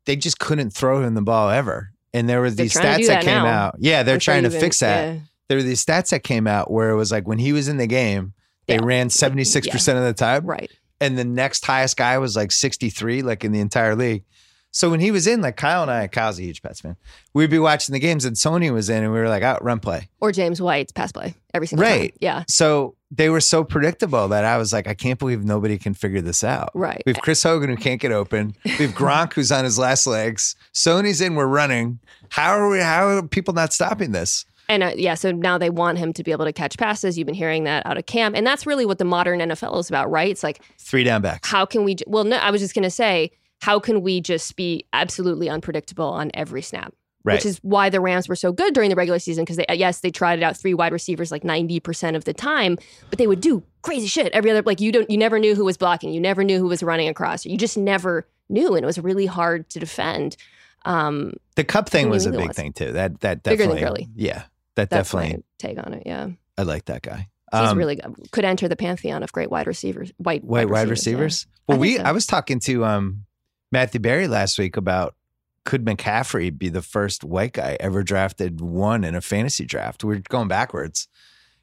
they 0.05 0.15
just 0.15 0.39
couldn't 0.39 0.71
throw 0.71 1.03
him 1.03 1.13
the 1.13 1.21
ball 1.21 1.49
ever. 1.49 1.91
And 2.13 2.29
there 2.29 2.41
was 2.41 2.55
They're 2.55 2.63
these 2.63 2.73
stats 2.73 3.07
that, 3.07 3.07
that 3.07 3.23
came 3.23 3.45
out. 3.45 3.75
Yeah, 3.77 4.01
they're 4.03 4.17
trying 4.17 4.43
to 4.43 4.49
fix 4.49 4.79
that. 4.79 5.13
yeah. 5.15 5.19
There 5.49 5.57
were 5.57 5.63
these 5.63 5.85
stats 5.85 6.09
that 6.11 6.23
came 6.23 6.47
out 6.47 6.71
where 6.71 6.89
it 6.91 6.95
was 6.95 7.11
like 7.11 7.27
when 7.27 7.37
he 7.39 7.51
was 7.51 7.67
in 7.67 7.75
the 7.77 7.85
game, 7.87 8.33
they 8.67 8.75
Yeah. 8.75 8.81
ran 8.85 9.09
76% 9.09 9.97
of 9.97 10.03
the 10.05 10.13
time 10.13 10.45
Right. 10.45 10.71
And 11.01 11.17
the 11.17 11.25
next 11.25 11.65
highest 11.65 11.97
guy 11.97 12.17
was 12.17 12.35
like 12.35 12.51
63 12.51 13.21
like 13.21 13.43
in 13.43 13.51
the 13.51 13.59
entire 13.59 13.95
league 13.95 14.23
So 14.71 14.89
when 14.89 14.99
he 14.99 15.09
was 15.11 15.25
in, 15.25 15.41
like 15.41 15.55
Kyle 15.55 15.81
and 15.83 15.89
I, 15.91 16.07
Kyle's 16.07 16.37
a 16.37 16.41
huge 16.43 16.61
Pets 16.61 16.81
fan. 16.81 16.97
We'd 17.33 17.49
be 17.49 17.59
watching 17.59 17.93
the 17.93 17.99
games, 17.99 18.25
and 18.25 18.35
Sony 18.35 18.73
was 18.73 18.89
in, 18.89 19.03
and 19.05 19.13
we 19.13 19.19
were 19.19 19.29
like, 19.29 19.41
"Out, 19.41 19.63
run 19.63 19.79
play." 19.79 20.09
Or 20.19 20.33
James 20.33 20.61
White's 20.61 20.91
pass 20.91 21.13
play 21.13 21.33
every 21.53 21.65
single 21.67 21.87
Right. 21.87 22.11
time. 22.11 22.17
Yeah. 22.19 22.43
So 22.49 22.95
they 23.09 23.29
were 23.29 23.39
so 23.39 23.63
predictable 23.63 24.27
that 24.27 24.43
I 24.43 24.57
was 24.57 24.73
like, 24.73 24.85
I 24.87 24.93
can't 24.93 25.17
believe 25.17 25.45
nobody 25.45 25.77
can 25.77 25.93
figure 25.93 26.19
this 26.19 26.43
out. 26.43 26.71
Right. 26.73 27.01
We 27.05 27.13
have 27.13 27.21
Chris 27.21 27.41
Hogan 27.41 27.69
who 27.69 27.77
can't 27.77 28.01
get 28.01 28.11
open. 28.11 28.53
We 28.65 28.71
have 28.85 28.91
Gronk 28.95 29.31
who's 29.33 29.49
on 29.49 29.63
his 29.63 29.79
last 29.79 30.05
legs. 30.07 30.57
Sony's 30.73 31.21
in. 31.21 31.35
We're 31.35 31.45
running. 31.47 31.99
How 32.29 32.57
are 32.57 32.67
we? 32.69 32.79
How 32.79 33.07
are 33.07 33.23
people 33.25 33.53
not 33.53 33.71
stopping 33.71 34.11
this? 34.11 34.43
And 34.67 34.83
uh, 34.83 34.91
yeah, 34.95 35.13
so 35.13 35.31
now 35.31 35.57
they 35.57 35.69
want 35.69 35.97
him 35.97 36.13
to 36.13 36.23
be 36.23 36.31
able 36.31 36.45
to 36.45 36.53
catch 36.53 36.77
passes. 36.77 37.17
You've 37.17 37.25
been 37.25 37.35
hearing 37.35 37.63
that 37.65 37.85
out 37.85 37.97
of 37.97 38.05
camp. 38.05 38.35
And 38.35 38.45
that's 38.45 38.65
really 38.65 38.85
what 38.85 38.97
the 38.97 39.05
modern 39.05 39.39
NFL 39.39 39.79
is 39.79 39.89
about, 39.89 40.09
right? 40.09 40.29
It's 40.29 40.43
like, 40.43 40.61
Three 40.79 41.03
down 41.03 41.21
backs. 41.21 41.49
how 41.49 41.65
can 41.65 41.83
we, 41.83 41.97
well, 42.07 42.23
no, 42.23 42.37
I 42.37 42.51
was 42.51 42.61
just 42.61 42.73
going 42.73 42.83
to 42.83 42.89
say, 42.89 43.31
how 43.61 43.79
can 43.79 44.01
we 44.01 44.21
just 44.21 44.55
be 44.55 44.85
absolutely 44.93 45.49
unpredictable 45.49 46.07
on 46.07 46.31
every 46.33 46.61
snap? 46.61 46.93
Right. 47.23 47.35
Which 47.35 47.45
is 47.45 47.57
why 47.63 47.89
the 47.89 47.99
Rams 47.99 48.29
were 48.29 48.35
so 48.35 48.51
good 48.51 48.75
during 48.75 48.91
the 48.91 48.95
regular 48.95 49.17
season 49.17 49.45
because 49.45 49.57
they, 49.57 49.65
yes, 49.73 50.01
they 50.01 50.11
tried 50.11 50.37
it 50.37 50.43
out 50.43 50.55
three 50.55 50.75
wide 50.75 50.91
receivers 50.91 51.31
like 51.31 51.41
90% 51.41 52.15
of 52.15 52.25
the 52.25 52.33
time, 52.33 52.77
but 53.09 53.17
they 53.17 53.25
would 53.25 53.41
do 53.41 53.63
crazy 53.81 54.05
shit 54.05 54.31
every 54.31 54.51
other, 54.51 54.61
like 54.61 54.79
you 54.79 54.91
don't, 54.91 55.09
you 55.09 55.17
never 55.17 55.39
knew 55.39 55.55
who 55.55 55.65
was 55.65 55.75
blocking. 55.75 56.13
You 56.13 56.21
never 56.21 56.43
knew 56.43 56.59
who 56.59 56.67
was 56.67 56.83
running 56.83 57.07
across. 57.07 57.43
You 57.43 57.57
just 57.57 57.77
never 57.77 58.27
knew. 58.47 58.75
And 58.75 58.83
it 58.83 58.85
was 58.85 58.99
really 58.99 59.25
hard 59.25 59.67
to 59.71 59.79
defend. 59.79 60.37
Um, 60.85 61.33
the 61.55 61.63
Kupp 61.63 61.89
thing 61.89 62.09
was 62.09 62.27
a 62.27 62.31
big 62.31 62.49
was. 62.49 62.55
thing 62.55 62.73
too. 62.73 62.91
That 62.91 63.21
that 63.21 63.41
Bigger 63.41 63.65
than 63.65 63.75
definitely. 63.75 64.07
Yeah, 64.15 64.43
that 64.75 64.89
that's 64.89 65.11
definitely. 65.11 65.43
take 65.59 65.77
on 65.77 65.93
it. 65.93 66.03
Yeah. 66.05 66.29
I 66.57 66.63
like 66.63 66.85
that 66.85 67.01
guy. 67.01 67.27
He's 67.51 67.61
Um, 67.71 67.77
really 67.77 67.95
good. 67.95 68.13
Could 68.31 68.45
enter 68.45 68.67
the 68.67 68.75
pantheon 68.75 69.23
of 69.23 69.31
great 69.31 69.49
wide 69.51 69.67
receivers. 69.67 70.11
White 70.17 70.43
White 70.43 70.69
wide 70.69 70.87
yeah. 70.87 70.91
receivers. 70.91 71.47
I 71.47 71.73
Well, 71.73 71.77
we 71.79 71.97
so. 71.97 72.03
I 72.03 72.11
was 72.11 72.25
talking 72.25 72.59
to 72.61 72.85
um 72.85 73.25
Matthew 73.71 73.99
Berry 73.99 74.27
last 74.27 74.57
week 74.57 74.77
about 74.77 75.15
could 75.63 75.83
McCaffrey 75.85 76.55
be 76.55 76.69
the 76.69 76.81
first 76.81 77.23
white 77.23 77.53
guy 77.53 77.75
ever 77.79 78.03
drafted 78.03 78.61
one 78.61 79.03
in 79.03 79.15
a 79.15 79.21
fantasy 79.21 79.65
draft? 79.65 80.03
We're 80.03 80.19
going 80.29 80.47
backwards. 80.47 81.07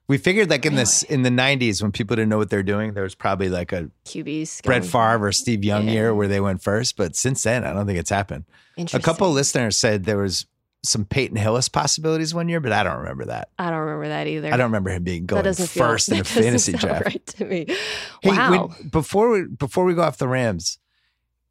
We 0.09 0.19
figured 0.19 0.51
like 0.51 0.67
in 0.67 0.75
this 0.75 1.03
in 1.05 1.23
the 1.23 1.31
'90s 1.31 1.81
when 1.83 1.93
people 1.93 2.17
didn't 2.17 2.29
know 2.29 2.39
what 2.39 2.51
they're 2.51 2.63
doing, 2.65 2.95
there 2.95 3.05
was 3.05 3.15
probably 3.15 3.49
like 3.49 3.73
a 3.73 3.89
QBs. 4.05 4.63
Brett 4.65 4.85
Favre 4.85 5.27
or 5.27 5.33
Steve 5.33 5.65
Young 5.65 5.87
Yeah. 5.87 5.93
year 5.93 6.15
where 6.15 6.29
they 6.29 6.41
went 6.41 6.63
first. 6.63 6.97
But 6.97 7.17
since 7.17 7.43
then, 7.45 7.65
I 7.65 7.73
don't 7.73 7.87
think 7.87 7.99
it's 7.99 8.11
happened. 8.11 8.45
A 8.93 8.99
couple 9.01 9.29
of 9.29 9.35
listeners 9.35 9.77
said 9.79 10.05
there 10.05 10.19
was 10.19 10.47
some 10.85 11.05
Peyton 11.05 11.37
Hillis 11.37 11.69
possibilities 11.69 12.35
one 12.35 12.49
year, 12.49 12.59
but 12.61 12.73
I 12.73 12.83
don't 12.83 12.99
remember 12.99 13.27
that. 13.27 13.51
I 13.59 13.71
don't 13.71 13.81
remember 13.81 14.09
that 14.09 14.27
either. 14.27 14.49
I 14.49 14.57
don't 14.57 14.67
remember 14.67 14.91
him 14.91 15.05
being 15.05 15.23
That 15.23 15.35
going 15.35 15.45
doesn't 15.45 15.69
feel, 15.69 15.85
first 15.85 16.09
in 16.11 16.19
a 16.21 16.25
fantasy 16.25 16.73
draft. 16.73 17.05
Right 17.07 17.27
to 17.27 17.45
me. 17.45 17.67
Hey, 18.21 18.31
wow. 18.31 18.67
when- 18.69 18.89
before 18.89 19.31
we 19.31 19.45
before 19.47 19.85
we 19.85 19.95
go 19.95 20.03
off 20.03 20.19
the 20.19 20.29
Rams, 20.29 20.79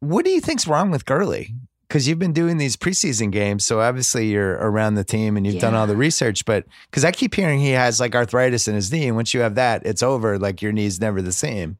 what 0.00 0.24
do 0.24 0.30
you 0.30 0.40
think's 0.40 0.66
wrong 0.66 0.90
with 0.90 1.04
Gurley? 1.06 1.54
Because 1.88 2.08
you've 2.08 2.18
been 2.18 2.32
doing 2.32 2.56
these 2.56 2.74
preseason 2.76 3.30
games, 3.30 3.66
so 3.66 3.80
obviously 3.80 4.28
you're 4.28 4.52
around 4.54 4.94
the 4.94 5.04
team 5.04 5.36
and 5.36 5.46
you've 5.46 5.60
done 5.60 5.74
all 5.74 5.86
the 5.86 5.96
research. 5.96 6.46
But 6.46 6.64
because 6.90 7.04
I 7.04 7.10
keep 7.12 7.34
hearing 7.34 7.60
he 7.60 7.70
has 7.72 8.00
like 8.00 8.14
arthritis 8.14 8.66
in 8.66 8.74
his 8.74 8.90
knee, 8.90 9.06
and 9.06 9.14
once 9.16 9.34
you 9.34 9.40
have 9.40 9.56
that, 9.56 9.84
it's 9.84 10.02
over. 10.02 10.38
Like 10.38 10.62
your 10.62 10.72
knee's 10.72 11.00
never 11.02 11.20
the 11.20 11.32
same. 11.32 11.76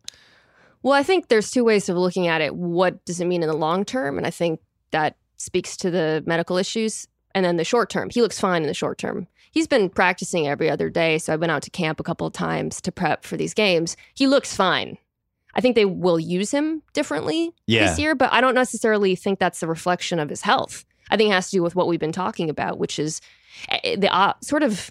Well, 0.83 0.93
I 0.93 1.03
think 1.03 1.29
there's 1.29 1.51
two 1.51 1.65
ways 1.65 1.89
of 1.89 1.97
looking 1.97 2.27
at 2.27 2.41
it. 2.43 2.55
What 2.55 3.03
does 3.07 3.21
it 3.21 3.25
mean 3.25 3.43
in 3.43 3.49
the 3.49 3.57
long 3.57 3.85
term? 3.87 4.19
And 4.19 4.27
I 4.27 4.31
think 4.31 4.61
that 4.91 5.17
speaks 5.39 5.77
to 5.79 5.91
the 5.91 6.23
medical 6.27 6.59
issues. 6.59 7.09
And 7.35 7.45
then 7.45 7.57
the 7.57 7.65
short 7.65 7.91
term, 7.91 8.11
he 8.11 8.21
looks 8.23 8.39
fine 8.39 8.63
in 8.63 8.69
the 8.69 8.75
short 8.75 8.99
term. 8.99 9.27
He's 9.51 9.67
been 9.67 9.91
practicing 9.91 10.49
every 10.49 10.71
other 10.71 10.89
day. 10.89 11.19
So 11.19 11.33
I 11.33 11.37
went 11.37 11.53
out 11.53 11.63
to 11.63 11.71
camp 11.71 12.01
a 12.01 12.03
couple 12.03 12.27
of 12.27 12.33
times 12.33 12.81
to 12.83 12.93
prep 12.93 13.25
for 13.25 13.37
these 13.37 13.53
games. 13.55 13.97
He 14.15 14.27
looks 14.27 14.55
fine. 14.57 14.97
I 15.55 15.61
think 15.61 15.75
they 15.77 15.85
will 15.85 16.19
use 16.19 16.51
him 16.51 16.83
differently 16.95 17.53
Yeah. 17.67 17.87
this 17.87 17.99
year, 17.99 18.15
but 18.15 18.33
I 18.33 18.41
don't 18.41 18.55
necessarily 18.55 19.15
think 19.15 19.39
that's 19.39 19.61
the 19.61 19.67
reflection 19.67 20.19
of 20.19 20.31
his 20.31 20.41
health. 20.41 20.85
I 21.11 21.17
think 21.19 21.29
it 21.31 21.35
has 21.35 21.51
to 21.51 21.57
do 21.59 21.63
with 21.63 21.75
what 21.75 21.87
we've 21.87 22.01
been 22.01 22.13
talking 22.13 22.49
about, 22.49 22.79
which 22.79 22.99
is 22.99 23.21
eh, 23.69 23.97
the 23.97 24.11
uh, 24.15 24.33
sort 24.41 24.63
of 24.63 24.91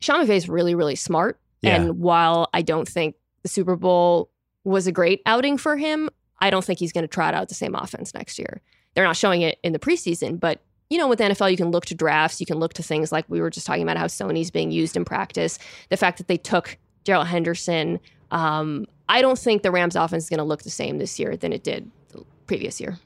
Sean 0.00 0.24
McVay 0.26 0.36
is 0.36 0.48
really, 0.48 0.74
really 0.74 0.96
smart. 0.96 1.38
Yeah. 1.60 1.76
And 1.76 2.00
while 2.00 2.48
I 2.52 2.62
don't 2.62 2.88
think 2.88 3.14
the 3.42 3.48
Super 3.48 3.76
Bowl 3.76 4.30
was 4.64 4.88
a 4.88 4.92
great 4.92 5.22
outing 5.26 5.56
for 5.58 5.76
him, 5.76 6.10
I 6.40 6.50
don't 6.50 6.64
think 6.64 6.80
he's 6.80 6.92
going 6.92 7.04
to 7.04 7.08
trot 7.08 7.34
out 7.34 7.48
the 7.48 7.54
same 7.54 7.76
offense 7.76 8.12
next 8.14 8.38
year. 8.40 8.60
They're 8.94 9.04
not 9.04 9.16
showing 9.16 9.42
it 9.42 9.58
in 9.62 9.72
the 9.72 9.78
preseason, 9.78 10.40
but 10.40 10.60
you 10.92 10.98
know, 10.98 11.08
with 11.08 11.18
the 11.18 11.24
NFL, 11.24 11.50
you 11.50 11.56
can 11.56 11.70
look 11.70 11.86
to 11.86 11.94
drafts, 11.94 12.38
you 12.38 12.44
can 12.44 12.58
look 12.58 12.74
to 12.74 12.82
things 12.82 13.10
like 13.10 13.24
we 13.28 13.40
were 13.40 13.48
just 13.48 13.66
talking 13.66 13.82
about 13.82 13.96
how 13.96 14.04
Sony's 14.04 14.50
being 14.50 14.70
used 14.70 14.94
in 14.94 15.06
practice, 15.06 15.58
the 15.88 15.96
fact 15.96 16.18
that 16.18 16.28
they 16.28 16.36
took 16.36 16.76
Gerald 17.04 17.28
Henderson. 17.28 17.98
Um, 18.30 18.84
I 19.08 19.22
don't 19.22 19.38
think 19.38 19.62
the 19.62 19.70
Rams 19.70 19.96
offense 19.96 20.24
is 20.24 20.28
going 20.28 20.36
to 20.38 20.44
look 20.44 20.64
the 20.64 20.70
same 20.70 20.98
this 20.98 21.18
year 21.18 21.34
than 21.34 21.50
it 21.50 21.64
did 21.64 21.90
the 22.08 22.24
previous 22.46 22.78
year. 22.78 22.98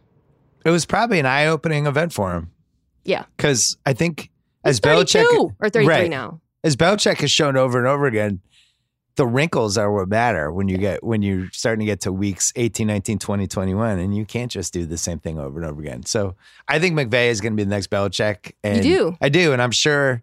It 0.65 0.71
was 0.71 0.85
probably 0.85 1.21
an 1.21 1.27
eye 1.27 1.47
opening 1.47 1.87
event 1.87 2.13
for 2.13 2.35
him. 2.35 2.51
Yeah. 3.05 3.25
Because 3.37 3.77
I 3.87 3.93
think 3.93 4.31
as 4.65 4.77
He's 4.77 4.81
32 4.81 5.19
Belichick 5.19 5.55
or 5.61 5.71
33 5.71 5.87
right. 5.87 6.11
now. 6.11 6.41
as 6.65 6.75
Belichick 6.75 7.19
has 7.19 7.31
shown 7.31 7.57
over 7.57 7.79
and 7.79 7.87
over 7.87 8.07
again, 8.07 8.41
the 9.17 9.27
wrinkles 9.27 9.79
are 9.79 9.91
what 9.91 10.09
matter 10.09 10.53
when 10.53 10.69
you 10.69 10.77
get 10.77 11.03
when 11.03 11.23
you're 11.23 11.49
starting 11.53 11.81
to 11.81 11.87
get 11.87 12.01
to 12.03 12.13
weeks 12.13 12.53
18, 12.55 12.87
19, 12.87 13.19
20, 13.19 13.47
21, 13.47 13.99
and 13.99 14.15
you 14.15 14.25
can't 14.25 14.51
just 14.51 14.73
do 14.73 14.85
the 14.85 14.99
same 14.99 15.19
thing 15.19 15.39
over 15.39 15.59
and 15.59 15.69
over 15.69 15.81
again. 15.81 16.05
So 16.05 16.37
I 16.69 16.79
think 16.79 16.99
McVay 16.99 17.29
is 17.29 17.41
going 17.41 17.55
to 17.55 17.57
be 17.57 17.65
the 17.65 17.71
next 17.71 17.91
Belichick. 17.91 18.53
And 18.63 18.83
do? 18.83 19.17
I 19.21 19.29
do, 19.29 19.53
and 19.53 19.61
I'm 19.61 19.73
sure. 19.73 20.23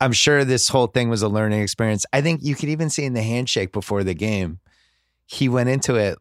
I'm 0.00 0.12
sure 0.12 0.44
this 0.44 0.68
whole 0.68 0.88
thing 0.88 1.10
was 1.10 1.22
a 1.22 1.28
learning 1.28 1.62
experience. 1.62 2.04
I 2.12 2.22
think 2.22 2.40
you 2.42 2.56
could 2.56 2.68
even 2.68 2.90
see 2.90 3.04
in 3.04 3.12
the 3.12 3.22
handshake 3.22 3.70
before 3.70 4.02
the 4.02 4.14
game, 4.14 4.58
he 5.26 5.48
went 5.48 5.68
into 5.68 5.94
it, 5.94 6.18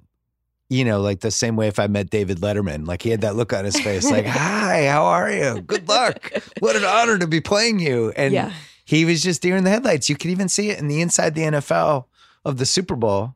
you 0.69 0.85
know, 0.85 1.01
like 1.01 1.21
the 1.21 1.31
same 1.31 1.55
way 1.55 1.67
if 1.67 1.79
I 1.79 1.87
met 1.87 2.11
David 2.11 2.41
Letterman. 2.41 2.85
Like 2.85 3.01
he 3.01 3.09
had 3.09 3.21
that 3.21 3.35
look 3.35 3.53
on 3.53 3.65
his 3.65 3.79
face, 3.79 4.09
like, 4.09 4.25
"Hi, 4.27 4.85
how 4.85 5.05
are 5.05 5.31
you? 5.31 5.61
Good 5.61 5.89
luck. 5.89 6.31
What 6.59 6.75
an 6.75 6.83
honor 6.83 7.17
to 7.17 7.25
be 7.25 7.41
playing 7.41 7.79
you." 7.79 8.11
And 8.15 8.35
yeah. 8.35 8.53
He 8.85 9.05
was 9.05 9.21
just 9.21 9.41
deer 9.41 9.55
in 9.55 9.63
the 9.63 9.69
headlights. 9.69 10.09
You 10.09 10.15
could 10.15 10.31
even 10.31 10.49
see 10.49 10.69
it 10.69 10.79
in 10.79 10.87
the 10.87 11.01
inside 11.01 11.35
the 11.35 11.41
NFL 11.43 12.05
of 12.45 12.57
the 12.57 12.65
Super 12.65 12.95
Bowl. 12.95 13.35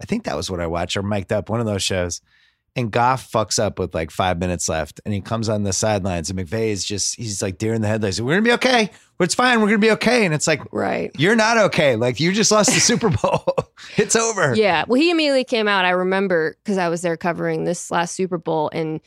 I 0.00 0.04
think 0.04 0.24
that 0.24 0.36
was 0.36 0.50
what 0.50 0.60
I 0.60 0.66
watched 0.66 0.96
or 0.96 1.02
mic'd 1.02 1.32
up 1.32 1.48
one 1.48 1.60
of 1.60 1.66
those 1.66 1.82
shows. 1.82 2.20
And 2.76 2.92
Goff 2.92 3.32
fucks 3.32 3.58
up 3.58 3.78
with 3.80 3.92
like 3.92 4.12
five 4.12 4.38
minutes 4.38 4.68
left, 4.68 5.00
and 5.04 5.12
he 5.12 5.20
comes 5.20 5.48
on 5.48 5.64
the 5.64 5.72
sidelines, 5.72 6.30
and 6.30 6.38
McVay 6.38 6.68
is 6.68 6.84
just 6.84 7.16
he's 7.16 7.42
like 7.42 7.58
deer 7.58 7.74
in 7.74 7.82
the 7.82 7.88
headlights. 7.88 8.20
We're 8.20 8.34
gonna 8.34 8.42
be 8.42 8.52
okay. 8.52 8.90
It's 9.18 9.34
fine. 9.34 9.60
We're 9.60 9.66
gonna 9.66 9.78
be 9.78 9.90
okay. 9.92 10.24
And 10.24 10.32
it's 10.32 10.46
like 10.46 10.60
Right. 10.72 11.10
you're 11.18 11.34
not 11.34 11.58
okay. 11.58 11.96
Like 11.96 12.20
you 12.20 12.30
just 12.30 12.52
lost 12.52 12.72
the 12.72 12.78
Super 12.78 13.08
Bowl. 13.08 13.44
it's 13.96 14.14
over. 14.14 14.54
Yeah. 14.54 14.84
Well, 14.86 15.00
he 15.00 15.10
immediately 15.10 15.42
came 15.42 15.66
out. 15.66 15.86
I 15.86 15.90
remember 15.90 16.56
because 16.62 16.78
I 16.78 16.88
was 16.88 17.02
there 17.02 17.16
covering 17.16 17.64
this 17.64 17.90
last 17.90 18.14
Super 18.14 18.38
Bowl, 18.38 18.70
and 18.72 19.00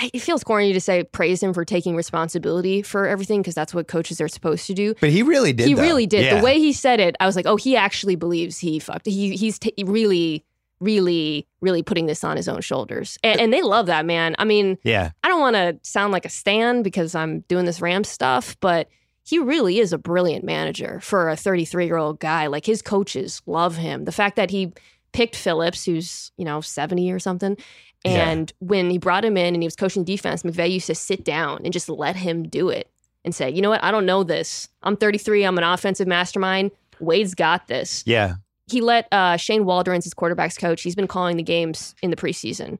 it 0.00 0.20
feels 0.20 0.42
corny 0.44 0.72
to 0.72 0.80
say 0.80 1.04
praise 1.04 1.42
him 1.42 1.52
for 1.52 1.64
taking 1.64 1.96
responsibility 1.96 2.82
for 2.82 3.06
everything 3.06 3.40
because 3.42 3.54
that's 3.54 3.74
what 3.74 3.88
coaches 3.88 4.20
are 4.20 4.28
supposed 4.28 4.66
to 4.66 4.74
do. 4.74 4.94
But 5.00 5.10
he 5.10 5.22
really 5.22 5.52
did. 5.52 5.66
he 5.68 5.74
though. 5.74 5.82
really 5.82 6.06
did. 6.06 6.24
Yeah. 6.24 6.38
The 6.38 6.44
way 6.44 6.58
he 6.58 6.72
said 6.72 7.00
it, 7.00 7.16
I 7.20 7.26
was 7.26 7.36
like, 7.36 7.46
oh, 7.46 7.56
he 7.56 7.76
actually 7.76 8.16
believes 8.16 8.58
he 8.58 8.78
fucked. 8.78 9.06
He 9.06 9.36
he's 9.36 9.58
t- 9.58 9.74
really, 9.84 10.44
really, 10.80 11.46
really 11.60 11.82
putting 11.82 12.06
this 12.06 12.24
on 12.24 12.36
his 12.36 12.48
own 12.48 12.60
shoulders, 12.60 13.18
and, 13.22 13.40
and 13.40 13.52
they 13.52 13.62
love 13.62 13.86
that 13.86 14.06
man. 14.06 14.34
I 14.38 14.44
mean, 14.44 14.78
Yeah. 14.82 15.10
I 15.22 15.28
don't 15.28 15.40
want 15.40 15.56
to 15.56 15.78
sound 15.82 16.12
like 16.12 16.24
a 16.24 16.30
stan 16.30 16.82
because 16.82 17.14
I'm 17.14 17.40
doing 17.40 17.66
this 17.66 17.80
Rams 17.80 18.08
stuff, 18.08 18.56
but 18.60 18.88
he 19.22 19.38
really 19.38 19.78
is 19.78 19.92
a 19.92 19.98
brilliant 19.98 20.44
manager 20.44 20.98
for 21.00 21.28
a 21.28 21.36
33 21.36 21.84
year 21.86 21.96
old 21.98 22.18
guy. 22.20 22.46
Like 22.46 22.64
his 22.66 22.82
coaches 22.82 23.42
love 23.46 23.76
him. 23.76 24.04
The 24.04 24.12
fact 24.12 24.36
that 24.36 24.50
he 24.50 24.72
picked 25.12 25.36
Phillips, 25.36 25.84
who's, 25.84 26.32
you 26.36 26.44
know, 26.44 26.60
70 26.60 27.12
or 27.12 27.18
something. 27.18 27.56
Yeah. 28.04 28.28
And 28.30 28.52
when 28.60 28.88
he 28.90 28.98
brought 28.98 29.24
him 29.24 29.36
in 29.36 29.54
and 29.54 29.62
he 29.62 29.66
was 29.66 29.76
coaching 29.76 30.04
defense, 30.04 30.42
McVay 30.42 30.70
used 30.70 30.86
to 30.86 30.94
sit 30.94 31.24
down 31.24 31.60
and 31.64 31.72
just 31.72 31.88
let 31.88 32.16
him 32.16 32.44
do 32.48 32.68
it 32.70 32.88
and 33.24 33.34
say, 33.34 33.50
you 33.50 33.60
know 33.60 33.68
what? 33.70 33.84
I 33.84 33.90
don't 33.90 34.06
know 34.06 34.24
this. 34.24 34.68
I'm 34.82 34.96
33. 34.96 35.44
I'm 35.44 35.58
an 35.58 35.64
offensive 35.64 36.06
mastermind. 36.08 36.70
Wade's 36.98 37.34
got 37.34 37.66
this 37.68 38.02
Yeah. 38.06 38.34
he 38.70 38.80
let 38.80 39.06
uh, 39.12 39.36
Shane 39.36 39.64
Waldron's 39.64 40.04
his 40.04 40.14
quarterbacks 40.14 40.58
coach. 40.58 40.82
He's 40.82 40.94
been 40.94 41.06
calling 41.08 41.36
the 41.36 41.42
games 41.42 41.94
in 42.02 42.10
the 42.10 42.16
preseason. 42.16 42.78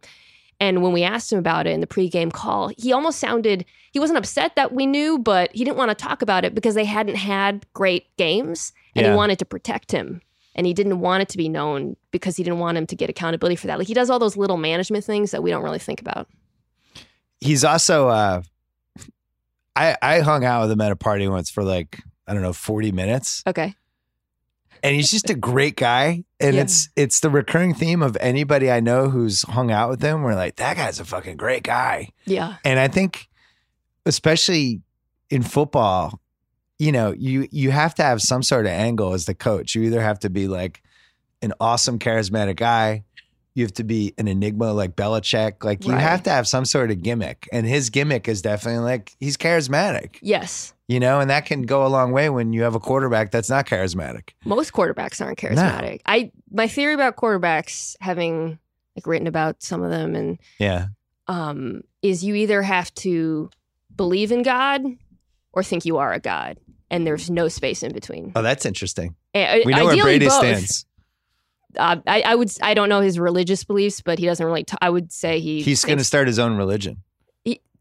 And 0.63 0.83
when 0.83 0.93
we 0.93 1.03
asked 1.03 1.33
him 1.33 1.39
about 1.39 1.67
it 1.67 1.71
in 1.71 1.81
the 1.81 1.87
pregame 1.87 2.31
call, 2.33 2.71
he 2.77 2.93
almost 2.93 3.19
sounded 3.19 3.65
he 3.93 3.99
wasn't 3.99 4.19
upset 4.19 4.57
that 4.57 4.73
we 4.73 4.87
knew, 4.87 5.19
but 5.19 5.51
he 5.55 5.65
didn't 5.65 5.77
want 5.79 5.91
to 5.91 5.95
talk 5.95 6.23
about 6.23 6.45
it 6.45 6.55
because 6.55 6.75
they 6.75 6.85
hadn't 6.85 7.17
had 7.17 7.67
great 7.75 8.15
games 8.17 8.73
and 8.95 9.05
Yeah. 9.05 9.13
he 9.13 9.17
wanted 9.17 9.39
to 9.41 9.45
protect 9.47 9.91
him. 9.91 10.21
And 10.57 10.67
he 10.67 10.75
didn't 10.75 11.01
want 11.01 11.23
it 11.23 11.29
to 11.31 11.39
be 11.39 11.49
known 11.49 11.97
because 12.11 12.37
he 12.37 12.43
didn't 12.43 12.59
want 12.59 12.77
him 12.77 12.87
to 12.89 12.97
get 12.97 13.09
accountability 13.09 13.57
for 13.57 13.69
that. 13.69 13.79
Like 13.79 13.87
he 13.89 13.95
does 13.95 14.11
all 14.11 14.19
those 14.19 14.37
little 14.37 14.57
management 14.57 15.05
things 15.05 15.31
that 15.31 15.43
we 15.43 15.51
don't 15.51 15.63
really 15.63 15.79
think 15.79 16.01
about. 16.01 16.27
He's 17.41 17.65
also 17.65 18.09
uh 18.09 18.43
I 19.77 19.97
I 20.03 20.21
hung 20.21 20.45
out 20.45 20.63
with 20.63 20.71
him 20.73 20.81
at 20.81 20.93
a 20.93 20.97
party 20.97 21.29
once 21.29 21.51
for 21.51 21.63
like, 21.63 22.01
I 22.27 22.35
don't 22.35 22.43
know, 22.43 22.53
40 22.53 22.93
minutes. 22.93 23.43
Okay. 23.47 23.75
and 24.83 24.95
he's 24.97 25.11
just 25.11 25.29
a 25.31 25.35
great 25.35 25.77
guy 25.77 26.25
and 26.41 26.57
Yeah. 26.57 26.63
it's 26.63 26.89
it's 26.97 27.21
the 27.21 27.29
recurring 27.31 27.75
theme 27.75 28.03
of 28.03 28.17
anybody 28.19 28.71
i 28.71 28.81
know 28.81 29.11
who's 29.11 29.43
hung 29.43 29.71
out 29.71 29.91
with 29.91 30.01
him 30.01 30.23
we're 30.23 30.35
like 30.35 30.57
that 30.57 30.77
guy's 30.79 30.99
a 30.99 31.05
fucking 31.05 31.37
great 31.37 31.63
guy 31.63 32.09
Yeah. 32.25 32.57
and 32.65 32.79
i 32.81 32.89
think 32.89 33.29
especially 34.07 34.81
in 35.29 35.43
football 35.43 36.19
you 36.81 36.91
know 36.91 37.13
you 37.17 37.47
you 37.53 37.71
have 37.71 37.95
to 37.95 38.03
have 38.03 38.21
some 38.21 38.43
sort 38.43 38.67
of 38.67 38.73
angle 38.73 39.13
as 39.13 39.27
the 39.27 39.35
coach 39.35 39.75
you 39.75 39.83
either 39.83 40.01
have 40.01 40.19
to 40.19 40.31
be 40.31 40.49
like 40.49 40.83
an 41.43 41.53
awesome 41.61 41.99
charismatic 41.99 42.57
guy 42.57 43.05
you 43.55 43.65
have 43.65 43.75
to 43.75 43.83
be 43.85 44.15
an 44.17 44.29
enigma 44.29 44.73
like 44.73 44.95
Belichick. 44.95 45.65
Like 45.65 45.85
you 45.85 45.93
Right. 45.93 46.01
have 46.01 46.23
to 46.23 46.31
have 46.31 46.47
some 46.47 46.65
sort 46.65 46.93
of 46.93 47.03
gimmick. 47.03 47.49
And 47.53 47.67
his 47.67 47.91
gimmick 47.91 48.29
is 48.29 48.43
definitely 48.43 48.85
like 48.85 49.17
he's 49.19 49.37
charismatic, 49.37 50.19
Yes. 50.23 50.73
you 50.87 51.01
know, 51.01 51.19
and 51.19 51.29
that 51.31 51.47
can 51.47 51.63
go 51.63 51.85
a 51.85 51.89
long 51.89 52.13
way 52.13 52.31
when 52.31 52.53
you 52.53 52.63
have 52.63 52.77
a 52.77 52.81
quarterback 52.81 53.33
that's 53.33 53.51
not 53.51 53.67
charismatic. 53.67 54.31
Most 54.45 54.73
quarterbacks 54.73 55.21
aren't 55.21 55.37
charismatic. 55.37 56.01
I 56.07 56.31
my 56.53 56.69
theory 56.69 56.95
about 56.95 57.17
quarterbacks, 57.17 57.97
having 58.01 58.61
like 58.95 59.05
written 59.09 59.27
about 59.27 59.65
some 59.65 59.83
of 59.83 59.91
them, 59.91 60.15
and 60.15 60.39
Yeah. 60.61 60.87
um, 61.27 61.83
is 62.03 62.23
you 62.25 62.37
either 62.37 62.63
have 62.63 62.95
to 63.07 63.51
believe 63.97 64.31
in 64.31 64.45
God 64.45 64.83
or 65.53 65.65
think 65.65 65.85
you 65.85 65.97
are 65.97 66.13
a 66.13 66.21
god, 66.21 66.57
and 66.91 67.07
there's 67.07 67.31
no 67.31 67.49
space 67.49 67.83
in 67.83 67.93
between. 67.93 68.33
Oh, 68.35 68.43
that's 68.43 68.67
interesting. 68.67 69.15
Eh, 69.35 69.63
We 69.65 69.73
know 69.75 69.87
where 69.87 70.03
Brady 70.03 70.27
both. 70.27 70.35
stands. 70.39 70.87
Uh, 71.77 71.97
I, 72.07 72.23
I 72.23 72.35
would. 72.35 72.51
I 72.63 72.75
don't 72.75 72.89
know 72.89 73.01
his 73.01 73.19
religious 73.19 73.63
beliefs, 73.65 74.01
but 74.01 74.19
he 74.19 74.27
doesn't 74.27 74.45
really. 74.45 74.65
T- 74.65 74.77
I 74.81 74.91
would 74.91 75.13
say 75.13 75.39
he. 75.41 75.63
He's 75.63 75.85
going 75.85 75.99
to 75.99 76.05
start 76.05 76.27
his 76.27 76.39
own 76.39 76.57
religion. 76.57 77.03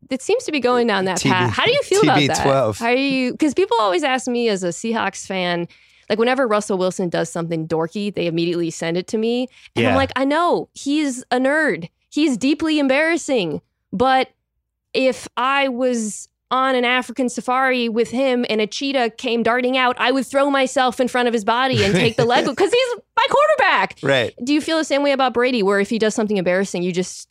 It 0.09 0.21
seems 0.23 0.43
to 0.45 0.51
be 0.51 0.59
going 0.59 0.87
down 0.87 1.05
that 1.05 1.19
TB 1.19 1.29
path. 1.29 1.53
How 1.53 1.65
do 1.65 1.71
you 1.71 1.83
feel 1.83 2.01
about 2.01 2.19
that? 2.19 2.37
TB12. 2.37 2.79
How 2.79 2.89
you? 2.89 3.31
Because 3.31 3.53
people 3.53 3.77
always 3.79 4.03
ask 4.03 4.27
me 4.27 4.47
as 4.49 4.63
a 4.63 4.69
Seahawks 4.69 5.27
fan, 5.27 5.67
like 6.09 6.17
whenever 6.17 6.47
Russell 6.47 6.77
Wilson 6.79 7.09
does 7.09 7.29
something 7.31 7.67
dorky, 7.67 8.11
they 8.13 8.25
immediately 8.25 8.71
send 8.71 8.97
it 8.97 9.07
to 9.07 9.17
me, 9.19 9.47
and 9.75 9.83
Yeah. 9.83 9.89
I'm 9.89 9.95
like, 9.95 10.11
I 10.15 10.25
know 10.25 10.69
he's 10.73 11.23
a 11.31 11.37
nerd. 11.37 11.89
He's 12.09 12.37
deeply 12.37 12.79
embarrassing, 12.79 13.61
but 13.93 14.29
if 14.93 15.27
I 15.37 15.67
was 15.67 16.27
on 16.51 16.75
an 16.75 16.83
African 16.85 17.29
safari 17.29 17.89
with 17.89 18.09
him 18.09 18.45
and 18.49 18.59
a 18.59 18.67
cheetah 18.67 19.11
came 19.17 19.43
darting 19.43 19.77
out, 19.77 19.95
I 19.99 20.11
would 20.11 20.25
throw 20.25 20.49
myself 20.49 20.99
in 20.99 21.07
front 21.07 21.27
of 21.27 21.33
his 21.33 21.45
body 21.45 21.83
and 21.83 21.93
take 21.93 22.17
the 22.17 22.25
leg 22.25 22.45
because 22.49 22.71
he's 22.71 22.95
my 23.15 23.25
quarterback. 23.29 23.99
Right. 24.01 24.33
Do 24.43 24.53
you 24.53 24.61
feel 24.61 24.77
the 24.77 24.83
same 24.83 25.03
way 25.03 25.11
about 25.11 25.33
Brady, 25.33 25.61
where 25.63 25.79
if 25.79 25.89
he 25.89 25.99
does 25.99 26.15
something 26.15 26.37
embarrassing, 26.37 26.81
you 26.83 26.91
just 26.91 27.29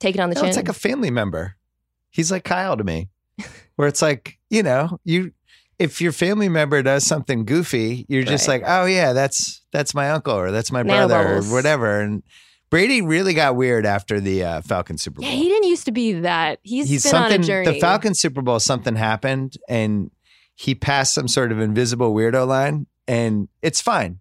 take 0.00 0.14
it 0.16 0.20
on 0.20 0.30
the 0.30 0.34
No, 0.34 0.40
chin? 0.40 0.48
it's 0.48 0.56
like 0.56 0.68
a 0.68 0.72
family 0.72 1.10
member. 1.10 1.56
He's 2.10 2.32
like 2.32 2.42
Kyle 2.44 2.76
to 2.76 2.82
me, 2.84 3.08
where 3.76 3.86
it's 3.86 4.02
like, 4.02 4.38
you 4.48 4.62
know, 4.62 4.98
you 5.04 5.32
if 5.78 6.00
your 6.00 6.12
family 6.12 6.48
member 6.48 6.82
does 6.82 7.04
something 7.06 7.44
goofy, 7.46 8.04
you're 8.08 8.22
just 8.24 8.46
Right. 8.48 8.60
like, 8.62 8.70
oh 8.70 8.84
yeah, 8.84 9.12
that's 9.12 9.62
that's 9.72 9.94
my 9.94 10.10
uncle 10.10 10.34
or 10.34 10.50
that's 10.50 10.70
my 10.72 10.82
brother 10.82 11.16
or 11.16 11.42
whatever. 11.44 12.00
And 12.00 12.22
Brady 12.70 13.02
really 13.02 13.34
got 13.34 13.56
weird 13.56 13.84
after 13.84 14.20
the 14.20 14.44
uh, 14.44 14.60
Falcon 14.62 14.96
Super 14.96 15.20
Bowl. 15.20 15.28
Yeah, 15.28 15.34
he 15.36 15.48
didn't 15.48 15.68
used 15.68 15.86
to 15.86 15.92
be 15.92 16.12
that. 16.20 16.60
He's, 16.62 16.88
He's 16.88 17.02
been 17.04 17.16
on 17.16 17.32
a 17.32 17.38
journey. 17.38 17.72
The 17.72 17.80
Falcon 17.80 18.14
Super 18.14 18.42
Bowl, 18.42 18.60
something 18.60 18.94
happened, 18.96 19.56
and 19.68 20.10
he 20.54 20.74
passed 20.74 21.12
some 21.14 21.26
sort 21.28 21.50
of 21.52 21.58
invisible 21.60 22.14
weirdo 22.14 22.46
line, 22.46 22.86
and 23.08 23.48
it's 23.62 23.80
fine. 23.80 24.20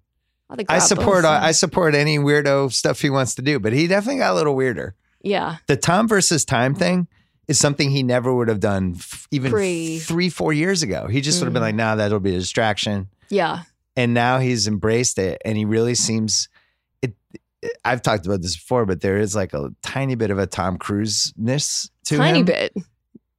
I 0.68 0.80
support. 0.80 1.20
stuff. 1.20 1.44
I 1.44 1.52
support 1.52 1.94
any 1.94 2.18
weirdo 2.18 2.74
stuff 2.74 3.02
he 3.02 3.12
wants 3.12 3.36
to 3.36 3.44
do, 3.44 3.60
but 3.60 3.72
he 3.72 3.86
definitely 3.86 4.18
got 4.20 4.32
a 4.32 4.36
little 4.36 4.56
weirder. 4.56 4.96
yeah, 5.22 5.58
the 5.68 5.78
Tom 5.78 6.08
versus 6.08 6.44
time 6.44 6.74
thing 6.74 7.08
is 7.48 7.60
something 7.60 7.92
he 7.92 8.02
never 8.02 8.34
would 8.34 8.48
have 8.48 8.60
done 8.60 8.94
f- 8.98 9.28
even 9.32 9.52
three, 9.52 10.30
four 10.30 10.54
years 10.54 10.82
ago. 10.82 11.06
He 11.08 11.22
just 11.22 11.40
would 11.40 11.46
have 11.46 11.54
been 11.54 11.62
Mm. 11.62 11.66
like, 11.68 11.76
nah, 11.76 11.96
that'll 11.96 12.20
be 12.20 12.34
a 12.36 12.40
distraction. 12.40 13.10
yeah, 13.30 13.64
And 13.96 14.14
now 14.16 14.40
he's 14.40 14.68
embraced 14.68 15.18
it 15.20 15.40
and 15.46 15.56
he 15.58 15.66
really 15.66 15.94
seems 15.96 16.48
it. 17.02 17.14
I've 17.84 18.02
talked 18.02 18.26
about 18.26 18.42
this 18.42 18.56
before, 18.56 18.86
but 18.86 19.02
there 19.02 19.18
is 19.18 19.36
like 19.36 19.54
a 19.54 19.70
tiny 19.82 20.16
bit 20.16 20.32
of 20.32 20.40
a 20.40 20.48
Tom 20.48 20.78
Cruise 20.78 21.34
ness 21.38 21.90
to 22.06 22.16
it. 22.16 22.18
tiny 22.20 22.40
him. 22.40 22.46
bit. 22.46 22.74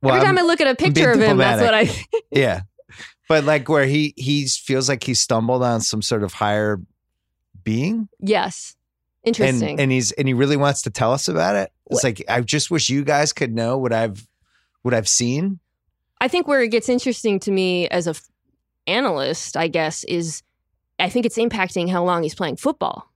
Well, 0.02 0.14
Every 0.14 0.26
I'm- 0.26 0.37
time 0.37 0.38
I 0.38 0.46
look 0.46 0.61
at 0.61 0.66
a 0.66 0.74
picture 0.74 1.11
of 1.11 1.20
him, 1.20 1.38
that's 1.38 1.61
what 1.62 1.74
I. 1.74 1.88
yeah. 2.30 2.62
But 3.28 3.44
like 3.44 3.68
where 3.68 3.87
he 3.87 4.12
he 4.16 4.46
feels 4.46 4.88
like 4.88 5.04
he 5.04 5.14
stumbled 5.14 5.62
on 5.62 5.80
some 5.80 6.02
sort 6.02 6.22
of 6.24 6.33
higher 6.33 6.80
being 7.62 8.09
yes, 8.18 8.74
and 9.24 9.38
interesting. 9.38 9.78
and 9.80 9.92
he's 9.92 10.12
and 10.12 10.26
he 10.26 10.35
really 10.35 10.56
wants 10.56 10.83
to 10.83 10.90
tell 10.90 11.12
us 11.12 11.28
about 11.28 11.54
it. 11.56 11.70
It's 11.87 11.96
What- 11.96 12.04
like 12.04 12.24
I 12.28 12.40
just 12.40 12.70
wish 12.70 12.88
you 12.90 13.04
guys 13.04 13.33
could 13.33 13.54
know 13.54 13.78
what 13.78 13.92
I've 13.92 14.26
what 14.83 14.94
I've 14.94 15.09
seen. 15.09 15.61
I 16.20 16.28
think 16.28 16.48
where 16.48 16.62
it 16.62 16.68
gets 16.68 16.88
interesting 16.88 17.38
to 17.40 17.50
me 17.50 17.88
as 17.88 18.06
a 18.06 18.11
f- 18.11 18.28
analyst, 18.87 19.56
I 19.56 19.68
guess, 19.68 20.04
is 20.04 20.42
I 20.98 21.09
think 21.09 21.24
it's 21.26 21.38
impacting 21.38 21.88
how 21.90 22.04
long 22.04 22.22
he's 22.22 22.35
playing 22.35 22.56
football. 22.56 23.10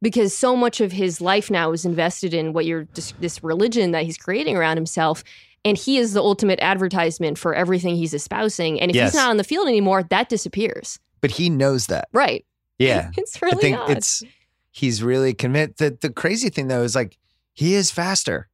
Because 0.00 0.36
so 0.36 0.54
much 0.54 0.80
of 0.80 0.92
his 0.92 1.20
life 1.20 1.50
now 1.50 1.72
is 1.72 1.84
invested 1.84 2.32
in 2.32 2.52
what 2.52 2.64
you're 2.66 2.86
this, 2.94 3.42
religion 3.42 3.90
that 3.90 4.04
he's 4.04 4.16
creating 4.16 4.56
around 4.56 4.76
himself, 4.76 5.24
and 5.64 5.76
he 5.76 5.98
is 5.98 6.12
the 6.12 6.20
ultimate 6.22 6.60
advertisement 6.62 7.36
for 7.36 7.52
everything 7.54 7.96
he's 7.96 8.14
espousing. 8.14 8.80
And 8.80 8.90
if 8.90 8.94
Yes. 8.94 9.10
he's 9.10 9.16
not 9.16 9.30
on 9.30 9.38
the 9.38 9.44
field 9.44 9.66
anymore, 9.66 10.04
that 10.04 10.28
disappears. 10.28 11.00
But 11.20 11.32
he 11.32 11.50
knows 11.50 11.86
that. 11.88 12.08
Right? 12.12 12.44
Yeah. 12.78 13.10
It's 13.16 13.42
really 13.42 13.56
I 13.56 13.60
think 13.60 13.78
odd. 13.78 13.90
it's 13.90 14.22
he's 14.70 15.02
really 15.02 15.34
convinced 15.34 15.78
that 15.78 16.00
the 16.00 16.10
crazy 16.10 16.48
thing 16.48 16.68
though 16.68 16.82
is 16.84 16.94
like 16.94 17.18
he 17.54 17.74
is 17.74 17.90
faster. 17.90 18.48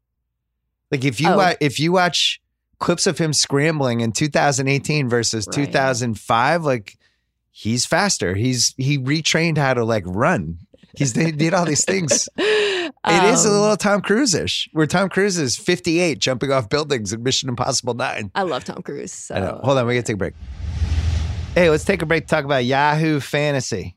Like 0.90 1.04
if 1.04 1.20
you 1.20 1.28
Oh. 1.28 1.36
wa- 1.36 1.54
if 1.60 1.78
you 1.78 1.92
watch 1.92 2.40
clips 2.78 3.06
of 3.06 3.18
him 3.18 3.34
scrambling 3.34 4.00
in 4.00 4.12
2018 4.12 5.08
versus 5.10 5.46
Right. 5.46 5.54
2005, 5.66 6.64
like 6.64 6.96
he's 7.50 7.84
faster. 7.84 8.34
He's 8.34 8.72
he 8.78 8.98
retrained 8.98 9.58
how 9.58 9.74
to 9.74 9.84
like 9.84 10.04
run. 10.06 10.58
He's 10.96 11.14
he 11.14 11.32
did 11.32 11.54
all 11.54 11.64
these 11.64 11.84
things. 11.84 12.28
It 12.36 13.24
is 13.24 13.44
a 13.44 13.48
Um, 13.48 13.60
little 13.60 13.76
Tom 13.76 14.00
Cruise-ish, 14.00 14.68
where 14.72 14.86
Tom 14.86 15.08
Cruise 15.08 15.36
is 15.38 15.56
58 15.56 16.18
jumping 16.18 16.50
off 16.52 16.68
buildings 16.68 17.12
in 17.12 17.22
Mission 17.22 17.48
Impossible 17.48 17.94
9. 17.94 18.30
I 18.34 18.42
love 18.42 18.64
Tom 18.64 18.82
Cruise. 18.82 19.12
So. 19.12 19.34
I 19.34 19.40
know. 19.40 19.60
Hold 19.62 19.78
on, 19.78 19.86
we 19.86 19.94
gotta 19.94 20.06
take 20.06 20.14
a 20.14 20.18
break. 20.18 20.34
Hey, 21.54 21.70
let's 21.70 21.84
take 21.84 22.02
a 22.02 22.06
break 22.06 22.24
to 22.24 22.28
talk 22.28 22.44
about 22.44 22.64
Yahoo 22.64 23.20
Fantasy. 23.20 23.96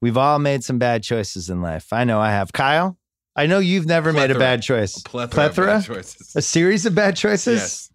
We've 0.00 0.16
all 0.16 0.38
made 0.38 0.62
some 0.64 0.78
bad 0.78 1.02
choices 1.02 1.50
in 1.50 1.60
life. 1.60 1.92
I 1.92 2.04
know 2.04 2.20
I 2.20 2.30
have. 2.30 2.52
Kyle, 2.52 2.96
I 3.34 3.46
know 3.46 3.58
you've 3.58 3.86
never 3.86 4.12
made 4.12 4.30
a 4.30 4.38
bad 4.38 4.62
choice. 4.62 5.00
plethora, 5.02 5.46
of 5.48 5.56
bad 5.56 5.84
choices. 5.84 6.32
A 6.36 6.42
series 6.42 6.86
of 6.86 6.94
bad 6.94 7.16
choices? 7.16 7.60
Yes. 7.60 7.90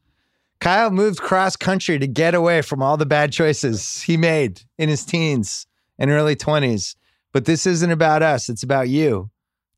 Kyle 0.60 0.92
moved 0.92 1.20
cross 1.20 1.56
country 1.56 1.98
to 2.00 2.08
get 2.08 2.36
away 2.36 2.62
from 2.62 2.82
all 2.82 2.96
the 2.98 3.06
bad 3.06 3.32
choices 3.34 4.02
he 4.02 4.16
made 4.18 4.62
in 4.78 4.88
his 4.90 5.04
teens 5.06 5.66
and 5.98 6.10
early 6.12 6.36
20s. 6.36 6.96
But 7.34 7.46
this 7.46 7.66
isn't 7.66 7.92
about 7.92 8.24
us, 8.24 8.48
it's 8.48 8.64
about 8.64 8.88
you. 8.88 9.30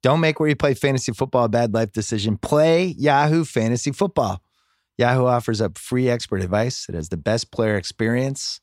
Don't 0.03 0.19
make 0.19 0.39
where 0.39 0.49
you 0.49 0.55
play 0.55 0.75
fantasy 0.75 1.13
football 1.13 1.45
a 1.45 1.49
bad 1.49 1.73
life 1.73 1.91
decision. 1.91 2.37
Play 2.37 2.93
Yahoo 2.97 3.43
Fantasy 3.43 3.91
Football. 3.91 4.39
Yahoo 4.99 5.25
offers 5.25 5.61
up 5.61 5.79
free 5.79 6.09
expert 6.09 6.43
advice. 6.43 6.87
It 6.87 6.93
has 6.93 7.09
the 7.09 7.17
best 7.17 7.49
player 7.49 7.75
experience. 7.75 8.61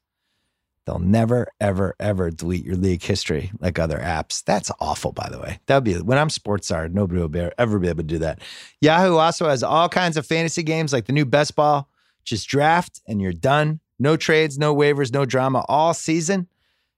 They'll 0.87 0.99
never, 0.99 1.49
ever, 1.61 1.95
ever 1.99 2.31
delete 2.31 2.65
your 2.65 2.77
league 2.77 3.03
history 3.03 3.53
like 3.61 3.79
other 3.79 3.99
apps. 3.99 4.43
That's 4.45 4.71
awful, 4.81 5.13
by 5.13 5.29
the 5.31 5.39
way. 5.39 5.61
That 5.67 5.77
would 5.77 5.85
be 5.85 5.95
when 5.95 6.19
I'm 6.19 6.31
sports 6.31 6.69
czar, 6.69 6.89
nobody 6.89 7.21
will 7.21 7.29
be, 7.29 7.49
ever 7.59 7.79
be 7.79 7.89
able 7.89 7.99
to 7.99 8.03
do 8.05 8.19
that. 8.19 8.41
Yahoo 8.81 9.17
also 9.17 9.49
has 9.49 9.63
all 9.63 9.89
kinds 9.89 10.17
of 10.17 10.27
fantasy 10.27 10.63
games 10.63 10.93
like 10.93 11.07
the 11.07 11.13
new 11.13 11.25
best 11.25 11.55
ball. 11.57 11.89
Just 12.25 12.49
draft 12.49 13.01
and 13.07 13.21
you're 13.21 13.33
done. 13.33 13.81
No 13.99 14.17
trades, 14.17 14.59
no 14.59 14.75
waivers, 14.75 15.13
no 15.13 15.25
drama 15.25 15.65
all 15.69 15.95
season. 15.95 16.49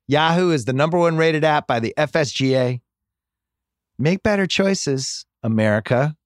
Yahoo 0.07 0.51
is 0.51 0.65
the 0.65 0.73
number 0.73 0.99
one 0.99 1.17
rated 1.17 1.45
app 1.45 1.67
by 1.67 1.81
the 1.81 1.95
FSGA. 1.97 2.81
Make 3.99 4.23
better 4.23 4.47
choices, 4.47 5.25
America. 5.43 6.17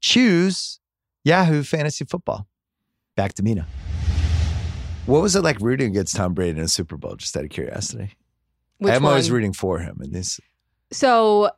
Choose 0.00 0.80
Yahoo 1.24 1.62
Fantasy 1.62 2.04
Football. 2.04 2.46
Back 3.16 3.34
to 3.34 3.42
Mina. 3.42 3.66
What 5.06 5.22
was 5.22 5.34
it 5.34 5.42
like 5.42 5.60
rooting 5.60 5.90
against 5.90 6.16
Tom 6.16 6.34
Brady 6.34 6.58
in 6.58 6.64
a 6.64 6.68
Super 6.68 6.96
Bowl? 6.96 7.16
Just 7.16 7.36
out 7.36 7.44
of 7.44 7.50
curiosity. 7.50 8.10
Which 8.78 8.92
I'm 8.92 9.04
always 9.04 9.30
rooting 9.30 9.52
for 9.52 9.78
him 9.78 10.00
in 10.02 10.12
this. 10.12 10.40
So 10.90 11.50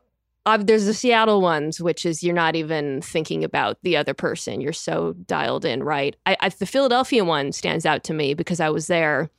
uh, 0.45 0.57
there's 0.57 0.85
the 0.85 0.93
Seattle 0.93 1.41
ones, 1.41 1.81
which 1.81 2.05
is 2.05 2.23
you're 2.23 2.35
not 2.35 2.55
even 2.55 3.01
thinking 3.01 3.43
about 3.43 3.77
the 3.81 3.97
other 3.97 4.13
person. 4.13 4.61
You're 4.61 4.73
so 4.73 5.13
dialed 5.13 5.65
in, 5.65 5.83
right? 5.83 6.15
I, 6.25 6.37
I, 6.39 6.49
the 6.49 6.65
Philadelphia 6.65 7.25
one 7.25 7.51
stands 7.51 7.85
out 7.85 8.03
to 8.05 8.13
me 8.13 8.33
because 8.33 8.59
I 8.59 8.69
was 8.69 8.87
there 8.87 9.29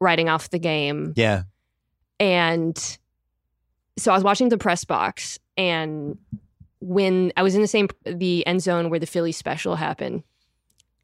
writing 0.00 0.28
off 0.28 0.50
the 0.50 0.58
game. 0.58 1.12
Yeah. 1.16 1.42
And 2.20 2.76
so 3.96 4.12
I 4.12 4.14
was 4.14 4.24
watching 4.24 4.48
the 4.48 4.58
press 4.58 4.84
box, 4.84 5.38
and 5.56 6.18
when 6.80 7.32
I 7.36 7.42
was 7.42 7.54
in 7.54 7.62
the 7.62 7.68
same 7.68 7.88
the 8.04 8.46
end 8.46 8.62
zone 8.62 8.90
where 8.90 9.00
the 9.00 9.06
Philly 9.06 9.32
special 9.32 9.76
happened, 9.76 10.22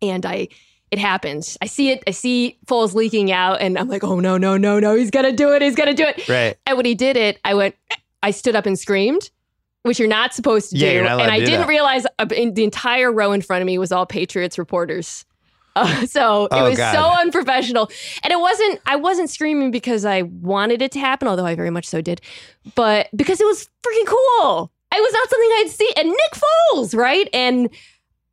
and 0.02 0.24
I 0.26 0.48
it 0.90 0.98
happens. 0.98 1.58
I 1.60 1.66
see 1.66 1.90
it. 1.90 2.04
I 2.06 2.12
see 2.12 2.58
Foles 2.66 2.94
leaking 2.94 3.32
out, 3.32 3.60
and 3.60 3.76
I'm 3.78 3.88
like, 3.88 4.04
oh 4.04 4.20
no, 4.20 4.36
no, 4.38 4.56
no, 4.56 4.78
no, 4.78 4.94
he's 4.94 5.10
gonna 5.10 5.32
do 5.32 5.52
it. 5.52 5.62
He's 5.62 5.74
gonna 5.74 5.94
do 5.94 6.04
it. 6.04 6.28
Right. 6.28 6.56
And 6.66 6.76
when 6.76 6.86
he 6.86 6.94
did 6.94 7.16
it, 7.16 7.40
I 7.44 7.54
went, 7.54 7.74
I 8.22 8.30
stood 8.30 8.54
up 8.54 8.66
and 8.66 8.78
screamed, 8.78 9.30
which 9.82 9.98
you're 9.98 10.06
not 10.08 10.32
supposed 10.34 10.70
to 10.70 10.76
Yeah, 10.78 10.88
do. 10.90 10.94
you're 10.94 11.04
not 11.04 11.12
allowed 11.14 11.22
and 11.24 11.32
I 11.32 11.38
do 11.40 11.46
didn't 11.46 11.60
that. 11.62 11.68
realize 11.68 12.06
uh, 12.18 12.26
in 12.36 12.54
the 12.54 12.62
entire 12.64 13.10
row 13.12 13.32
in 13.32 13.40
front 13.42 13.62
of 13.62 13.66
me 13.66 13.76
was 13.78 13.90
all 13.92 14.06
Patriots 14.06 14.56
reporters. 14.58 15.24
Uh, 15.76 16.06
so 16.06 16.44
it 16.46 16.48
Oh, 16.52 16.68
was 16.68 16.78
God. 16.78 16.94
so 16.94 17.20
unprofessional. 17.22 17.90
And 18.22 18.32
it 18.32 18.38
wasn't, 18.40 18.80
I 18.86 18.96
wasn't 18.96 19.30
screaming 19.30 19.70
because 19.70 20.04
I 20.04 20.22
wanted 20.22 20.82
it 20.82 20.92
to 20.92 20.98
happen, 21.00 21.28
although 21.28 21.46
I 21.46 21.54
very 21.54 21.70
much 21.70 21.86
so 21.86 22.00
did, 22.00 22.20
but 22.74 23.08
because 23.14 23.40
it 23.40 23.44
was 23.46 23.68
freaking 23.82 24.06
cool. 24.06 24.70
It 24.96 25.00
was 25.00 25.12
not 25.12 25.28
something 25.28 25.48
I'd 25.58 25.70
see. 25.70 25.92
And 25.96 26.08
Nick 26.08 26.40
Foles, 26.74 26.96
right? 26.96 27.28
And 27.34 27.68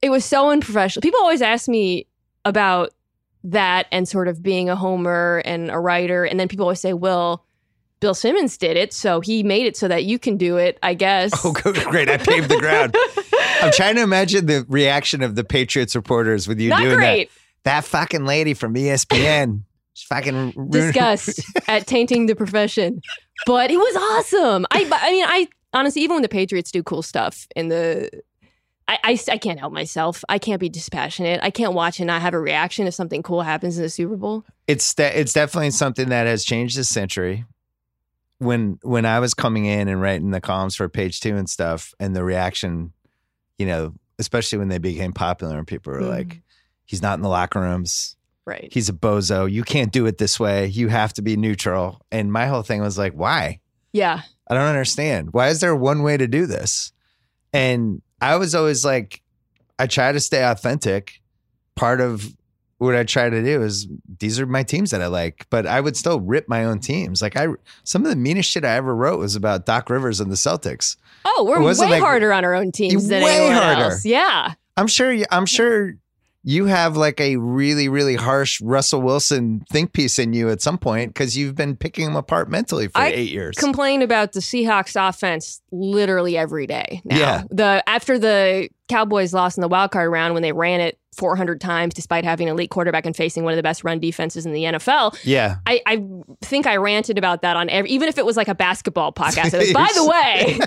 it 0.04 0.12
was 0.12 0.24
so 0.24 0.52
unprofessional. 0.52 1.02
People 1.02 1.20
always 1.20 1.42
ask 1.42 1.68
me 1.68 2.06
about 2.46 2.92
that 3.44 3.88
and 3.92 4.08
sort 4.08 4.28
of 4.28 4.44
being 4.44 4.70
a 4.70 4.76
homer 4.76 5.42
and 5.46 5.72
a 5.72 5.80
writer. 5.80 6.24
And 6.24 6.40
then 6.40 6.48
people 6.48 6.66
always 6.66 6.80
say, 6.80 6.94
well, 6.94 7.44
Bill 8.02 8.14
Simmons 8.14 8.58
did 8.58 8.76
it, 8.76 8.92
so 8.92 9.22
he 9.22 9.44
made 9.44 9.66
it 9.66 9.78
so 9.78 9.88
that 9.88 10.04
you 10.04 10.20
can 10.20 10.36
do 10.36 10.58
it, 10.58 10.78
I 10.84 10.94
guess. 10.96 11.32
Oh, 11.46 11.54
great. 11.54 12.10
I 12.10 12.18
paved 12.18 12.50
the 12.50 12.58
ground. 12.58 12.96
I'm 13.62 13.72
trying 13.72 13.96
to 13.96 14.02
imagine 14.02 14.48
the 14.48 14.66
reaction 14.68 15.22
of 15.22 15.36
the 15.36 15.44
Patriots 15.44 15.96
reporters 15.96 16.48
with 16.48 16.60
you 16.60 16.70
Not 16.70 16.82
doing 16.82 16.98
great. 16.98 17.30
that. 17.64 17.84
That 17.84 17.86
fucking 17.86 18.26
lady 18.26 18.54
from 18.56 18.74
ESPN. 18.74 19.62
She's 19.94 20.08
fucking 20.08 20.54
ruined- 20.56 20.72
Disgust 20.72 21.42
at 21.68 21.86
tainting 21.88 22.28
the 22.28 22.36
profession. 22.36 23.02
But 23.46 23.70
it 23.72 23.78
was 23.78 23.96
awesome. 23.96 24.66
I 24.72 24.80
I 24.92 25.12
mean, 25.12 25.26
I 25.28 25.48
honestly 25.74 26.02
even 26.02 26.16
when 26.16 26.22
the 26.24 26.30
Patriots 26.30 26.72
do 26.72 26.82
cool 26.84 27.02
stuff 27.04 27.48
in 27.56 27.70
the 27.70 28.10
I, 28.88 28.98
I, 29.04 29.20
I 29.32 29.38
can't 29.38 29.60
help 29.60 29.72
myself. 29.74 30.24
I 30.28 30.38
can't 30.40 30.60
be 30.60 30.68
dispassionate. 30.70 31.40
I 31.44 31.50
can't 31.50 31.74
watch 31.74 32.00
and 32.00 32.08
not 32.08 32.22
have 32.22 32.34
a 32.34 32.40
reaction 32.40 32.88
if 32.88 32.94
something 32.94 33.22
cool 33.24 33.42
happens 33.44 33.78
in 33.78 33.84
the 33.84 33.90
Super 33.90 34.16
Bowl. 34.18 34.44
it's 34.68 34.94
de- 34.96 35.20
it's 35.20 35.34
definitely 35.34 35.72
something 35.72 36.10
that 36.10 36.26
has 36.28 36.44
changed 36.44 36.78
this 36.78 36.90
century. 36.90 37.46
When 38.42 38.80
when 38.82 39.06
I 39.06 39.20
was 39.20 39.36
coming 39.36 39.66
in 39.66 39.88
and 39.88 40.02
writing 40.02 40.32
the 40.32 40.42
columns 40.42 40.76
for 40.76 40.90
Page 40.90 41.20
Two 41.20 41.38
and 41.38 41.48
stuff, 41.48 41.94
and 42.00 42.16
the 42.16 42.24
reaction, 42.24 42.92
you 43.60 43.68
know, 43.68 43.94
especially 44.18 44.58
when 44.58 44.68
they 44.70 44.80
became 44.80 45.14
popular 45.14 45.60
and 45.60 45.68
people 45.68 45.94
were 45.94 46.02
Mhm. 46.02 46.10
like, 46.10 46.42
"He's 46.86 47.04
not 47.04 47.20
in 47.20 47.22
the 47.22 47.30
locker 47.30 47.60
rooms. 47.62 48.16
Right. 48.46 48.68
He's 48.72 48.90
a 48.90 48.94
bozo. 48.94 49.50
You 49.52 49.64
can't 49.64 49.92
do 49.92 50.08
it 50.08 50.18
this 50.18 50.40
way. 50.40 50.66
You 50.66 50.88
have 50.88 51.14
to 51.14 51.22
be 51.22 51.38
neutral." 51.38 52.02
And 52.12 52.34
my 52.34 52.48
whole 52.48 52.64
thing 52.64 52.82
was 52.82 52.98
like, 52.98 53.14
"Why? 53.14 53.60
Yeah. 53.94 54.22
I 54.48 54.56
don't 54.56 54.66
understand. 54.68 55.34
Why 55.34 55.50
is 55.50 55.60
there 55.60 55.76
one 55.76 56.02
way 56.02 56.18
to 56.18 56.28
do 56.28 56.48
this?" 56.48 56.92
And 57.54 58.02
I 58.22 58.38
was 58.38 58.56
always 58.56 58.84
like, 58.84 59.22
I 59.78 59.86
try 59.86 60.12
to 60.12 60.20
stay 60.20 60.44
authentic. 60.44 61.22
Part 61.76 62.02
of 62.02 62.36
what 62.82 62.96
I 62.96 63.04
try 63.04 63.30
to 63.30 63.44
do 63.44 63.62
is 63.62 63.88
these 64.20 64.40
are 64.40 64.48
my 64.48 64.64
teams 64.64 64.90
that 64.90 65.02
I 65.04 65.08
like, 65.08 65.46
but 65.52 65.68
I 65.68 65.80
would 65.80 65.96
still 65.96 66.20
rip 66.20 66.50
my 66.50 66.66
own 66.66 66.80
teams. 66.80 67.22
Like 67.22 67.38
I, 67.38 67.48
some 67.84 68.04
of 68.04 68.10
the 68.10 68.16
meanest 68.16 68.50
shit 68.50 68.66
I 68.66 68.76
ever 68.76 68.96
wrote 68.96 69.20
was 69.20 69.36
about 69.36 69.68
Doc 69.68 69.90
Rivers 69.92 70.20
and 70.20 70.32
the 70.32 70.36
Celtics. 70.36 70.96
Oh, 71.24 71.46
we're 71.48 71.62
way 71.62 71.74
like- 71.76 72.02
harder 72.02 72.34
on 72.34 72.44
our 72.44 72.56
own 72.56 72.72
teams 72.72 73.08
than 73.08 73.24
Way 73.24 73.36
anyone 73.36 73.62
harder. 73.62 73.82
else. 73.92 74.04
Yeah. 74.04 74.56
I'm 74.78 74.88
sure. 74.88 75.16
I'm 75.30 75.46
sure 75.46 75.94
you 76.44 76.66
have 76.66 76.98
like 76.98 77.20
a 77.22 77.36
really, 77.38 77.88
really 77.88 78.16
harsh 78.16 78.60
Russell 78.62 79.02
Wilson 79.02 79.64
think 79.72 79.94
piece 79.94 80.18
in 80.18 80.34
you 80.34 80.50
at 80.50 80.62
some 80.62 80.78
point 80.78 81.14
because 81.14 81.38
you've 81.38 81.56
been 81.56 81.76
picking 81.76 82.08
him 82.08 82.16
apart 82.16 82.50
mentally 82.50 82.88
for 82.88 82.98
I 82.98 83.10
eight 83.10 83.32
years. 83.32 83.58
Complain 83.58 84.02
about 84.02 84.32
the 84.32 84.40
Seahawks 84.40 84.96
offense 84.98 85.62
literally 85.72 86.38
every 86.38 86.66
day 86.66 87.02
now. 87.06 87.18
Yeah. 87.18 87.44
The 87.52 87.84
after 87.88 88.18
the 88.18 88.70
Cowboys 88.90 89.34
lost 89.34 89.58
in 89.58 89.62
the 89.62 89.68
wild 89.68 89.92
card 89.92 90.12
round 90.12 90.34
when 90.34 90.44
they 90.44 90.52
ran 90.52 90.82
it 90.82 90.98
400 91.16 91.62
times 91.62 91.94
despite 91.94 92.24
having 92.24 92.48
an 92.48 92.54
elite 92.54 92.70
quarterback 92.70 93.06
and 93.06 93.16
facing 93.16 93.44
one 93.44 93.54
of 93.54 93.58
the 93.58 93.64
best 93.64 93.84
run 93.84 94.00
defenses 94.00 94.46
in 94.46 94.54
the 94.54 94.64
NFL. 94.64 95.18
yeah, 95.24 95.58
I, 95.66 95.82
I 95.86 96.04
think 96.42 96.66
I 96.66 96.78
ranted 96.78 97.18
about 97.18 97.42
that 97.42 97.56
on 97.56 97.70
every, 97.70 97.90
even 97.92 98.08
if 98.10 98.18
it 98.18 98.26
was 98.26 98.38
like 98.38 98.48
a 98.48 98.56
basketball 98.56 99.12
podcast. 99.14 99.58
Was, 99.58 99.74
By 99.74 99.90
the 99.94 100.06
way, 100.08 100.60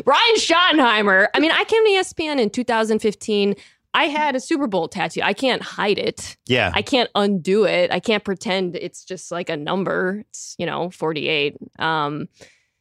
Brian 0.04 0.36
Schottenheimer. 0.36 1.28
I 1.34 1.40
mean, 1.40 1.50
I 1.50 1.64
came 1.64 1.84
to 1.84 1.90
ESPN 1.90 2.40
in 2.40 2.50
2015. 2.50 3.56
I 3.96 4.04
had 4.04 4.36
a 4.36 4.40
Super 4.40 4.66
Bowl 4.66 4.88
tattoo. 4.88 5.22
I 5.24 5.32
can't 5.32 5.62
hide 5.62 5.98
it. 5.98 6.36
yeah. 6.46 6.70
I 6.74 6.82
can't 6.82 7.08
undo 7.14 7.64
it. 7.64 7.90
I 7.90 7.98
can't 7.98 8.22
pretend 8.22 8.76
it's 8.76 9.04
just 9.04 9.32
like 9.32 9.48
a 9.48 9.56
number. 9.56 10.22
It's, 10.28 10.54
you 10.58 10.66
know, 10.66 10.90
48. 10.90 11.56
Um, 11.78 12.28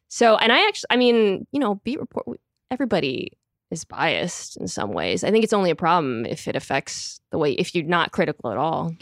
so, 0.09 0.35
and 0.35 0.51
I 0.51 0.67
actually, 0.67 0.87
I 0.89 0.97
mean, 0.97 1.47
you 1.53 1.59
know, 1.61 1.75
beat 1.75 2.01
report, 2.01 2.41
everybody 2.69 3.31
is 3.71 3.85
biased 3.85 4.57
in 4.57 4.67
some 4.67 4.91
ways. 4.91 5.23
I 5.23 5.31
think 5.31 5.45
it's 5.45 5.53
only 5.53 5.71
a 5.71 5.75
problem 5.75 6.25
if 6.25 6.49
it 6.49 6.55
affects 6.57 7.21
the 7.31 7.37
way, 7.37 7.53
if 7.53 7.73
you're 7.73 7.85
not 7.85 8.11
critical 8.11 8.51
at 8.51 8.57
all. 8.57 8.93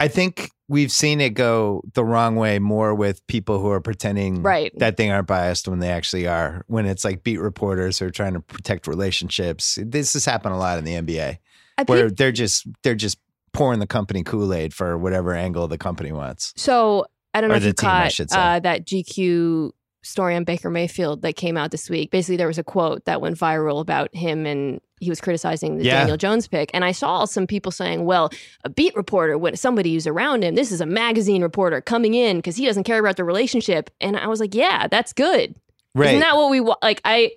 I 0.00 0.08
think 0.08 0.50
we've 0.68 0.90
seen 0.90 1.20
it 1.20 1.34
go 1.34 1.82
the 1.94 2.04
wrong 2.04 2.36
way 2.36 2.58
more 2.58 2.94
with 2.94 3.24
people 3.26 3.60
who 3.60 3.68
are 3.70 3.80
pretending 3.80 4.42
Right. 4.42 4.72
that 4.78 4.96
they 4.96 5.10
aren't 5.10 5.26
biased 5.26 5.68
when 5.68 5.78
they 5.80 5.90
actually 5.90 6.26
are. 6.26 6.64
When 6.68 6.86
it's 6.86 7.04
like 7.04 7.22
beat 7.22 7.38
reporters 7.38 7.98
who 7.98 8.06
are 8.06 8.10
trying 8.10 8.32
to 8.34 8.40
protect 8.40 8.86
relationships. 8.86 9.78
This 9.84 10.14
has 10.14 10.24
happened 10.24 10.54
a 10.54 10.58
lot 10.58 10.78
in 10.78 10.84
the 10.84 10.94
NBA 10.94 11.38
I 11.78 11.82
where 11.84 12.06
peeped- 12.06 12.16
they're 12.18 12.32
just 12.32 12.66
they're 12.82 12.94
just 12.94 13.18
pouring 13.52 13.80
the 13.80 13.86
company 13.86 14.22
Kool 14.22 14.54
Aid 14.54 14.72
for 14.72 14.96
whatever 14.96 15.34
angle 15.34 15.66
the 15.68 15.78
company 15.78 16.12
wants. 16.12 16.52
so, 16.56 17.04
I 17.34 17.40
don't 17.40 17.48
know 17.48 17.54
Or 17.54 17.58
if 17.58 17.64
you 17.64 17.72
team, 17.72 17.88
caught 17.88 18.20
uh, 18.32 18.58
that 18.60 18.86
GQ 18.86 19.70
story 20.02 20.34
on 20.34 20.44
Baker 20.44 20.70
Mayfield 20.70 21.22
that 21.22 21.34
came 21.36 21.56
out 21.56 21.70
this 21.72 21.90
week. 21.90 22.10
Basically, 22.10 22.36
there 22.36 22.46
was 22.46 22.58
a 22.58 22.64
quote 22.64 23.04
that 23.04 23.20
went 23.20 23.36
viral 23.38 23.80
about 23.80 24.14
him 24.14 24.46
and 24.46 24.80
he 25.00 25.08
was 25.10 25.20
criticizing 25.20 25.78
the 25.78 25.84
Yeah. 25.84 25.98
Daniel 26.00 26.16
Jones 26.16 26.46
pick. 26.46 26.70
And 26.74 26.84
I 26.84 26.92
saw 26.92 27.24
some 27.24 27.46
people 27.46 27.72
saying, 27.72 28.04
well, 28.04 28.30
a 28.64 28.68
beat 28.68 28.94
reporter, 28.94 29.36
when 29.38 29.56
somebody 29.56 29.94
who's 29.94 30.06
around 30.06 30.44
him, 30.44 30.54
this 30.54 30.70
is 30.70 30.80
a 30.80 30.86
magazine 30.86 31.42
reporter 31.42 31.80
coming 31.80 32.14
in 32.14 32.36
because 32.36 32.56
he 32.56 32.66
doesn't 32.66 32.84
care 32.84 33.00
about 33.00 33.16
the 33.16 33.24
relationship. 33.24 33.90
And 34.00 34.16
I 34.16 34.26
was 34.28 34.40
like, 34.40 34.54
yeah, 34.54 34.86
that's 34.88 35.12
good. 35.12 35.54
Right. 35.94 36.08
Isn't 36.10 36.20
that 36.20 36.36
what 36.36 36.50
we 36.50 36.60
want? 36.60 36.82
Like, 36.82 37.00
I, 37.04 37.32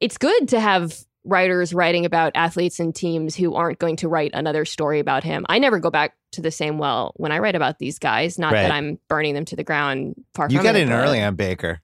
it's 0.00 0.16
good 0.16 0.48
to 0.48 0.60
have 0.60 0.96
writers 1.24 1.74
writing 1.74 2.06
about 2.06 2.32
athletes 2.34 2.80
and 2.80 2.94
teams 2.94 3.36
who 3.36 3.54
aren't 3.54 3.78
going 3.78 3.96
to 3.96 4.08
write 4.08 4.30
another 4.32 4.64
story 4.64 5.00
about 5.00 5.22
him. 5.22 5.44
I 5.48 5.58
never 5.58 5.78
go 5.78 5.90
back 5.90 6.16
to 6.32 6.40
the 6.40 6.50
same 6.50 6.78
well 6.78 7.12
when 7.16 7.32
I 7.32 7.40
write 7.40 7.54
about 7.56 7.78
these 7.78 7.98
guys. 7.98 8.38
Not 8.38 8.52
Right. 8.54 8.62
that 8.62 8.70
I'm 8.70 8.98
burning 9.08 9.34
them 9.34 9.44
to 9.46 9.56
the 9.56 9.64
ground. 9.64 10.14
Far 10.34 10.48
you 10.48 10.56
from 10.58 10.64
got 10.64 10.76
it, 10.76 10.82
in 10.82 10.92
early 10.92 11.20
on 11.20 11.34
Baker 11.34 11.82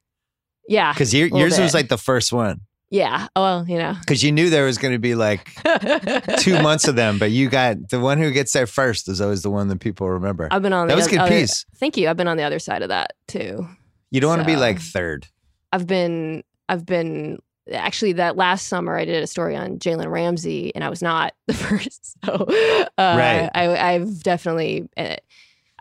Yeah, 0.69 0.93
because 0.93 1.13
yours 1.13 1.33
little 1.33 1.63
was 1.63 1.75
like 1.75 1.89
the 1.89 1.99
first 1.99 2.33
one 2.33 2.61
yeah. 2.91 3.29
Oh, 3.37 3.43
well, 3.43 3.69
you 3.69 3.79
know. 3.79 3.95
because 4.01 4.23
you 4.23 4.33
knew 4.33 4.51
there 4.51 4.65
was 4.65 4.79
going 4.79 4.93
to 4.95 4.99
be 4.99 5.15
like 5.15 5.51
two 6.39 6.61
months 6.63 6.87
of 6.89 6.97
them, 6.97 7.19
but 7.19 7.31
you 7.31 7.49
got 7.49 7.89
the 7.91 8.01
one 8.01 8.19
who 8.19 8.31
gets 8.31 8.53
there 8.53 8.67
first 8.67 9.09
is 9.09 9.21
always 9.21 9.43
the 9.43 9.51
one 9.51 9.69
that 9.69 9.81
people 9.81 10.09
remember. 10.09 10.49
I've 10.51 10.63
been 10.63 10.73
on 10.73 10.87
That 10.89 10.95
the 10.95 10.97
was 10.99 11.07
a 11.07 11.11
good 11.11 11.19
other, 11.21 11.31
piece. 11.31 11.65
Thank 11.79 11.97
you. 11.97 12.09
I've 12.09 12.17
been 12.17 12.29
on 12.29 12.37
the 12.37 12.43
other 12.45 12.59
side 12.59 12.83
of 12.83 12.89
that 12.91 13.13
too. 13.29 13.67
You 14.11 14.21
don't 14.21 14.29
want 14.31 14.43
to 14.43 14.47
be 14.47 14.57
like 14.57 14.81
third. 14.81 15.27
I've 15.73 15.87
been 15.87 16.43
I've 16.69 16.87
been 16.87 17.39
actually 17.73 18.13
that 18.13 18.37
last 18.37 18.69
summer 18.69 18.97
I 18.97 19.05
did 19.05 19.23
a 19.23 19.27
story 19.27 19.57
on 19.57 19.79
Jalen 19.81 20.09
Ramsey 20.11 20.73
and 20.75 20.85
I 20.85 20.89
was 20.89 21.03
not 21.03 21.35
the 21.49 21.55
first. 21.55 22.17
So 22.25 22.33
uh, 22.33 22.87
Right. 22.99 23.51
I, 23.55 23.95
I've 23.95 24.23
definitely 24.23 24.89
uh, 24.97 25.17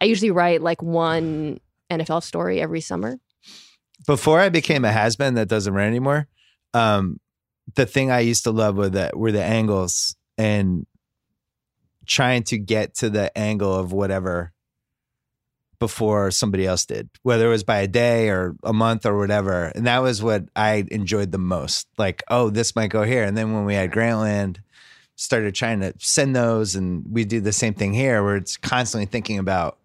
I 0.01 0.05
usually 0.05 0.31
write 0.31 0.61
like 0.63 0.81
one 0.81 1.59
NFL 1.91 2.23
story 2.23 2.59
every 2.59 2.81
summer. 2.81 3.19
before 4.07 4.39
I 4.39 4.49
became 4.49 4.83
a 4.83 4.91
has 4.91 5.15
been 5.15 5.35
that 5.35 5.47
doesn't 5.47 5.73
run 5.73 5.87
anymore, 5.87 6.27
um, 6.75 7.19
the 7.75 7.85
thing 7.85 8.11
I 8.11 8.19
used 8.19 8.43
to 8.43 8.51
love 8.51 8.75
were 8.77 8.89
the 8.89 9.11
were 9.13 9.31
the 9.31 9.43
angles 9.43 10.15
and 10.37 10.85
trying 12.05 12.43
to 12.43 12.57
get 12.57 12.95
to 12.95 13.09
the 13.09 13.35
angle 13.37 13.73
of 13.73 13.91
whatever 13.91 14.51
before 15.79 16.31
somebody 16.31 16.65
else 16.65 16.85
did, 16.85 17.09
whether 17.23 17.47
it 17.47 17.49
was 17.49 17.63
by 17.63 17.79
a 17.79 17.87
day 17.87 18.29
or 18.29 18.55
a 18.63 18.73
month 18.73 19.05
or 19.05 19.17
whatever. 19.17 19.65
And 19.75 19.87
that 19.87 20.01
was 20.01 20.21
what 20.21 20.45
I 20.55 20.85
enjoyed 20.91 21.31
the 21.31 21.37
most. 21.37 21.87
Like, 21.97 22.23
oh, 22.29 22.49
this 22.49 22.75
might 22.75 22.89
go 22.89 23.03
here. 23.03 23.23
And 23.23 23.37
then 23.37 23.53
when 23.53 23.65
we 23.65 23.73
had 23.73 23.91
Grantland, 23.91 24.57
started 25.15 25.55
trying 25.55 25.79
to 25.79 25.93
send 25.97 26.35
those, 26.35 26.75
and 26.75 27.05
we 27.09 27.23
do 27.23 27.39
the 27.39 27.53
same 27.53 27.73
thing 27.73 27.93
here, 27.93 28.23
where 28.23 28.35
it's 28.35 28.57
constantly 28.57 29.05
thinking 29.05 29.39
about 29.39 29.77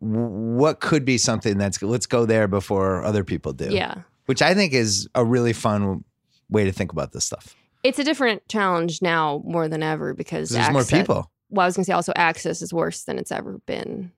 what 0.00 0.80
could 0.80 1.04
be 1.04 1.18
something 1.18 1.56
that's 1.58 1.82
let's 1.82 2.06
go 2.06 2.26
there 2.26 2.48
before 2.48 3.04
other 3.04 3.24
people 3.24 3.52
do. 3.52 3.70
Yeah. 3.70 4.02
Which 4.26 4.42
I 4.42 4.54
think 4.54 4.72
is 4.72 5.08
a 5.14 5.24
really 5.24 5.52
fun 5.52 6.04
way 6.48 6.64
to 6.64 6.72
think 6.72 6.92
about 6.92 7.12
this 7.12 7.24
stuff. 7.24 7.54
It's 7.82 7.98
a 7.98 8.04
different 8.04 8.48
challenge 8.48 9.02
now 9.02 9.42
more 9.44 9.68
than 9.68 9.82
ever 9.82 10.14
because 10.14 10.50
There's 10.50 10.70
more 10.70 10.84
people. 10.84 11.30
Well, 11.50 11.64
I 11.64 11.66
was 11.66 11.76
gonna 11.76 11.84
say 11.84 11.92
also 11.92 12.12
access 12.16 12.62
is 12.62 12.72
worse 12.72 13.04
than 13.04 13.18
it's 13.18 13.30
ever 13.30 13.58
been 13.66 14.12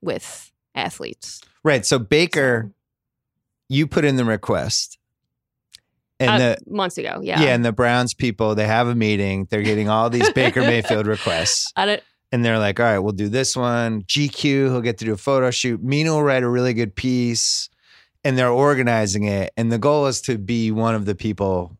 with 0.00 0.50
athletes. 0.74 1.40
Right. 1.62 1.86
So 1.86 1.98
Baker, 1.98 2.72
you 3.68 3.86
put 3.86 4.04
in 4.04 4.16
the 4.16 4.24
request. 4.24 4.98
And 6.18 6.30
Uh, 6.30 6.38
the 6.38 6.58
months 6.70 6.98
ago, 6.98 7.20
yeah. 7.22 7.40
yeah. 7.40 7.54
and 7.54 7.64
the 7.64 7.72
Browns 7.72 8.14
people, 8.14 8.54
they 8.54 8.66
have 8.66 8.86
a 8.86 8.94
meeting. 8.94 9.46
They're 9.50 9.62
getting 9.62 9.88
all 9.88 10.10
these 10.10 10.30
Baker 10.34 10.60
Mayfield 10.60 11.06
requests. 11.06 11.72
I 11.74 11.86
don't, 11.86 12.02
And 12.30 12.44
they're 12.44 12.58
like, 12.58 12.78
all 12.78 12.86
right, 12.86 12.98
we'll 12.98 13.12
do 13.12 13.28
this 13.28 13.56
one. 13.56 14.02
GQ, 14.02 14.42
he'll 14.70 14.80
get 14.80 14.98
to 14.98 15.04
do 15.04 15.12
a 15.14 15.16
photo 15.16 15.50
shoot. 15.50 15.82
Mina 15.82 16.10
will 16.10 16.22
write 16.22 16.42
a 16.42 16.48
really 16.48 16.74
good 16.74 16.94
piece. 16.94 17.68
And 18.24 18.38
they're 18.38 18.50
organizing 18.50 19.24
it. 19.24 19.52
And 19.56 19.72
the 19.72 19.78
goal 19.78 20.06
is 20.06 20.20
to 20.22 20.38
be 20.38 20.70
one 20.70 20.94
of 20.94 21.06
the 21.06 21.14
people 21.14 21.76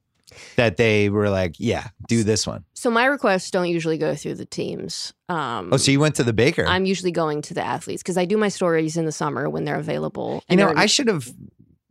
that 0.56 0.76
they 0.76 1.08
were 1.08 1.28
like, 1.30 1.54
yeah, 1.58 1.88
do 2.08 2.24
this 2.24 2.46
one. 2.46 2.64
so 2.74 2.90
my 2.90 3.04
requests 3.04 3.50
don't 3.50 3.68
usually 3.68 3.98
go 3.98 4.14
through 4.16 4.34
the 4.34 4.46
teams. 4.46 5.12
Um, 5.28 5.70
Oh, 5.72 5.76
so 5.76 5.90
you 5.92 6.00
went 6.00 6.14
to 6.16 6.24
the 6.24 6.32
Baker. 6.32 6.64
I'm 6.66 6.84
usually 6.86 7.12
going 7.12 7.42
to 7.42 7.54
the 7.54 7.64
athletes 7.64 8.02
because 8.02 8.16
I 8.16 8.24
do 8.24 8.36
my 8.36 8.48
stories 8.48 8.96
in 8.96 9.04
the 9.04 9.12
summer 9.12 9.48
when 9.48 9.64
they're 9.64 9.78
available. 9.78 10.42
You 10.48 10.56
and 10.56 10.60
know, 10.60 10.72
I 10.74 10.86
should 10.86 11.08
have. 11.08 11.30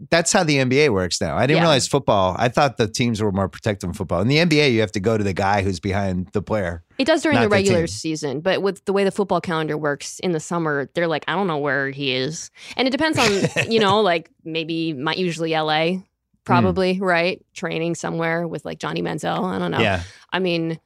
That's 0.10 0.34
how 0.34 0.43
the 0.43 0.58
NBA 0.58 0.91
works 0.91 1.22
now. 1.22 1.38
I 1.38 1.41
didn't 1.45 1.58
Yeah. 1.58 1.64
realize 1.64 1.88
football. 1.88 2.36
I 2.39 2.49
thought 2.49 2.78
the 2.78 2.88
teams 2.88 3.22
were 3.22 3.32
more 3.32 3.47
protective 3.47 3.88
in 3.89 3.93
football. 3.93 4.22
In 4.22 4.28
the 4.28 4.38
NBA, 4.38 4.72
you 4.74 4.80
have 4.82 4.91
to 4.93 4.99
go 4.99 5.18
to 5.18 5.24
the 5.24 5.34
guy 5.34 5.62
who's 5.62 5.80
behind 5.80 6.30
the 6.34 6.41
player. 6.41 6.84
it 6.97 7.06
does 7.06 7.22
during 7.24 7.38
the 7.38 7.43
the 7.43 7.49
regular 7.49 7.80
team. 7.82 7.88
season, 7.88 8.39
but 8.41 8.62
with 8.62 8.84
the 8.86 8.93
way 8.93 9.04
the 9.04 9.12
football 9.12 9.41
calendar 9.41 9.78
works 9.78 10.20
in 10.20 10.32
the 10.32 10.39
summer, 10.39 10.89
they're 10.95 11.08
like, 11.08 11.24
I 11.28 11.34
don't 11.34 11.47
know 11.47 11.58
where 11.58 11.89
he 11.91 12.14
is, 12.14 12.49
and 12.78 12.88
it 12.88 12.91
depends 12.91 13.18
on 13.18 13.72
you 13.72 13.80
know, 13.80 14.02
like 14.12 14.30
maybe 14.43 14.93
my 14.93 15.14
usually 15.14 15.52
LA, 15.52 15.99
probably 16.45 16.99
right, 16.99 17.43
training 17.54 17.95
somewhere 17.95 18.47
with 18.47 18.66
like 18.66 18.80
Johnny 18.80 19.02
Manziel. 19.02 19.43
I 19.43 19.60
don't 19.60 19.72
know. 19.72 19.80
Yeah, 19.80 20.04
I 20.32 20.39
mean, 20.39 20.80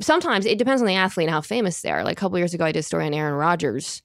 sometimes 0.00 0.46
it 0.46 0.58
depends 0.58 0.80
on 0.82 0.86
the 0.88 0.94
athlete 0.94 1.26
and 1.28 1.34
how 1.34 1.40
famous 1.40 1.80
they 1.82 1.90
are. 1.90 2.04
Like 2.04 2.16
a 2.18 2.20
couple 2.20 2.38
years 2.38 2.54
ago, 2.54 2.64
I 2.64 2.72
did 2.72 2.80
a 2.80 2.82
story 2.82 3.06
on 3.06 3.14
Aaron 3.14 3.34
Rodgers. 3.34 4.02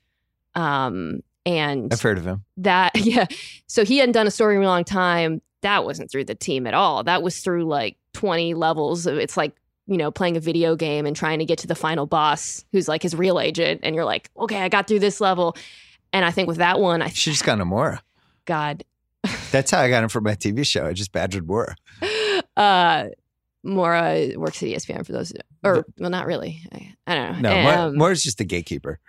Um, 0.56 1.22
And 1.46 1.92
I've 1.94 2.02
heard 2.02 2.18
of 2.18 2.26
him. 2.26 2.44
that 2.58 2.92
yeah 2.96 3.26
so 3.68 3.84
he 3.84 3.98
hadn't 3.98 4.14
done 4.14 4.28
a 4.28 4.32
story 4.32 4.56
in 4.56 4.62
a 4.64 4.66
long 4.66 4.84
time 4.84 5.42
that 5.62 5.84
wasn't 5.86 6.10
through 6.12 6.26
the 6.26 6.36
team 6.36 6.66
at 6.68 6.74
all 6.74 7.04
that 7.04 7.22
was 7.24 7.40
through 7.40 7.66
like 7.66 7.98
20 8.14 8.54
levels 8.54 9.06
of 9.06 9.18
it's 9.18 9.36
like 9.38 9.56
you 9.88 9.98
know 9.98 10.10
playing 10.12 10.38
a 10.38 10.40
video 10.40 10.76
game 10.76 11.06
and 11.06 11.16
trying 11.16 11.40
to 11.40 11.46
get 11.46 11.58
to 11.60 11.68
the 11.68 11.76
final 11.76 12.06
boss 12.06 12.64
who's 12.72 12.88
like 12.88 13.02
his 13.04 13.14
real 13.16 13.40
agent 13.40 13.82
and 13.84 13.96
you're 13.96 14.06
like 14.06 14.30
okay 14.38 14.62
i 14.62 14.70
got 14.70 14.88
through 14.88 15.00
this 15.00 15.20
level 15.20 15.56
and 16.14 16.24
i 16.26 16.32
think 16.32 16.48
with 16.48 16.58
that 16.58 16.80
one 16.80 17.02
i 17.02 17.06
You 17.08 17.12
should 17.12 17.34
just 17.34 17.44
gone 17.46 17.58
to 17.58 17.66
Mora. 17.66 18.02
god 18.46 18.84
That's 19.52 19.72
how 19.72 19.80
I 19.80 19.90
got 19.90 20.04
him 20.04 20.10
for 20.10 20.20
my 20.20 20.36
TV 20.36 20.66
show. 20.66 20.86
I 20.86 20.92
just 20.92 21.14
badgered 21.14 21.48
Mora. 21.48 21.76
uh 22.58 23.06
Mora 23.64 24.32
works 24.36 24.62
at 24.62 24.68
ESPN 24.70 25.06
for 25.06 25.14
those, 25.14 25.32
or 25.64 25.86
well, 25.98 26.10
not 26.10 26.26
really. 26.26 26.60
I, 26.74 26.94
I 27.08 27.16
don't 27.16 27.42
know. 27.42 27.50
No, 27.56 27.62
Mora, 27.64 27.82
Um, 27.88 27.98
Mora's 27.98 28.22
just 28.24 28.42
a 28.42 28.44
gatekeeper. 28.44 29.00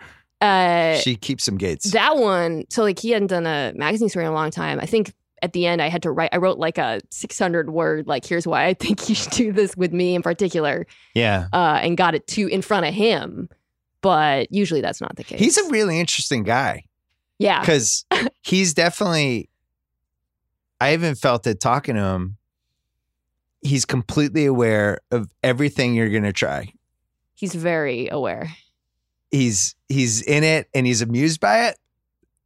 Uh, 0.44 0.98
she 0.98 1.16
keeps 1.16 1.44
some 1.44 1.56
gates. 1.56 1.92
that 1.92 2.16
one 2.16 2.64
so 2.70 2.82
like 2.82 2.98
he 2.98 3.10
hadn't 3.10 3.28
done 3.28 3.46
a 3.46 3.72
magazine 3.74 4.08
story 4.08 4.24
in 4.24 4.30
a 4.30 4.34
long 4.34 4.50
time 4.50 4.78
i 4.80 4.86
think 4.86 5.12
at 5.42 5.52
the 5.52 5.66
end 5.66 5.80
i 5.82 5.88
had 5.88 6.02
to 6.02 6.10
write 6.10 6.30
i 6.32 6.36
wrote 6.36 6.58
like 6.58 6.78
a 6.78 7.00
600 7.10 7.70
word 7.70 8.06
like 8.06 8.24
here's 8.24 8.46
why 8.46 8.66
i 8.66 8.74
think 8.74 9.08
you 9.08 9.14
should 9.14 9.32
do 9.32 9.52
this 9.52 9.76
with 9.76 9.92
me 9.92 10.14
in 10.14 10.22
particular 10.22 10.86
yeah. 11.14 11.48
uh, 11.52 11.78
and 11.82 11.96
got 11.96 12.14
it 12.14 12.26
to 12.26 12.46
in 12.48 12.62
front 12.62 12.86
of 12.86 12.94
him 12.94 13.48
but 14.00 14.52
usually 14.52 14.80
that's 14.80 15.00
not 15.00 15.16
the 15.16 15.24
case 15.24 15.40
He's 15.40 15.56
a 15.56 15.68
really 15.70 15.98
interesting 15.98 16.42
guy 16.42 16.84
yeah 17.38 17.60
because 17.60 18.04
he's 18.42 18.74
definitely, 18.74 19.48
I 20.80 20.92
even 20.92 21.14
felt 21.14 21.46
it 21.46 21.60
talking 21.60 21.94
to 21.94 22.02
him. 22.02 22.36
He's 23.62 23.84
completely 23.84 24.44
aware 24.44 24.98
of 25.10 25.30
everything 25.42 25.94
you're 25.94 26.10
going 26.10 26.24
to 26.24 26.32
try. 26.32 26.72
he's 27.34 27.54
very 27.54 28.08
aware 28.08 28.50
He's 29.34 29.74
he's 29.88 30.22
in 30.22 30.44
it 30.44 30.68
and 30.74 30.86
he's 30.86 31.02
amused 31.02 31.40
by 31.40 31.66
it, 31.68 31.78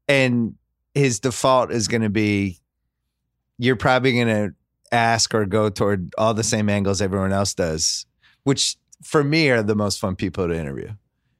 and 0.08 0.54
his 0.94 1.20
default 1.20 1.70
is 1.70 1.86
going 1.86 2.00
to 2.00 2.08
be, 2.08 2.58
you're 3.58 3.76
probably 3.76 4.14
going 4.14 4.28
to 4.28 4.54
ask 4.90 5.34
or 5.34 5.44
go 5.44 5.68
toward 5.68 6.14
all 6.16 6.32
the 6.32 6.42
same 6.42 6.70
angles 6.70 7.02
everyone 7.02 7.30
else 7.32 7.52
does, 7.52 8.06
which 8.44 8.76
for 9.04 9.22
me 9.22 9.50
are 9.50 9.62
the 9.62 9.74
most 9.74 10.00
fun 10.00 10.16
people 10.16 10.48
to 10.48 10.54
interview. 10.54 10.88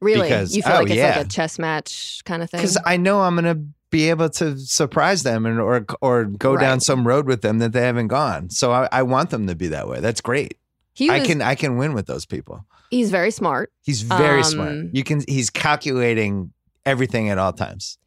really 0.01 0.29
Because- 0.29 0.55
you 0.55 0.63
feel 0.63 0.75
oh, 0.75 0.79
like 0.81 0.89
it's 0.91 0.97
yeah. 0.97 1.17
like 1.17 1.27
a 1.27 1.29
chess 1.29 1.59
match 1.59 2.21
kind 2.27 2.43
of 2.43 2.51
thing 2.51 2.61
because 2.61 2.77
I 2.85 2.99
know 2.99 3.23
I'm 3.23 3.35
gonna 3.35 3.59
be 3.91 4.11
able 4.11 4.29
to 4.29 4.59
surprise 4.59 5.23
them 5.23 5.47
and 5.47 5.59
or 5.59 5.87
or 6.03 6.27
go 6.27 6.59
down 6.59 6.81
some 6.81 7.09
road 7.09 7.27
with 7.27 7.41
them 7.41 7.59
that 7.61 7.73
they 7.73 7.81
haven't 7.81 8.09
gone. 8.09 8.51
So 8.51 8.71
I, 8.71 8.87
I 8.93 9.03
want 9.03 9.31
them 9.31 9.47
to 9.47 9.57
be 9.57 9.69
that 9.69 9.89
way. 9.89 10.01
That's 10.01 10.21
great. 10.21 10.59
he 10.93 11.09
was, 11.11 11.21
I 11.23 11.27
can 11.27 11.41
I 11.41 11.55
can 11.55 11.79
win 11.79 11.95
with 11.95 12.07
those 12.07 12.27
people. 12.27 12.67
He's 12.91 13.11
very 13.11 13.31
smart 13.31 13.71
He's 13.83 14.03
very 14.03 14.39
Um, 14.39 14.45
smart. 14.45 14.77
You 14.93 15.05
can 15.05 15.23
he's 15.29 15.51
calculating 15.51 16.53
everything 16.87 17.29
at 17.31 17.39
all 17.39 17.53
times. 17.53 17.99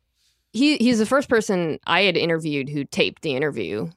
he 0.53 0.77
he's 0.77 0.99
the 0.99 1.05
first 1.05 1.29
person 1.29 1.79
i 1.87 2.01
had 2.01 2.17
interviewed 2.17 2.67
who 2.69 2.83
taped 2.83 3.21
the 3.21 3.35
interview 3.35 3.89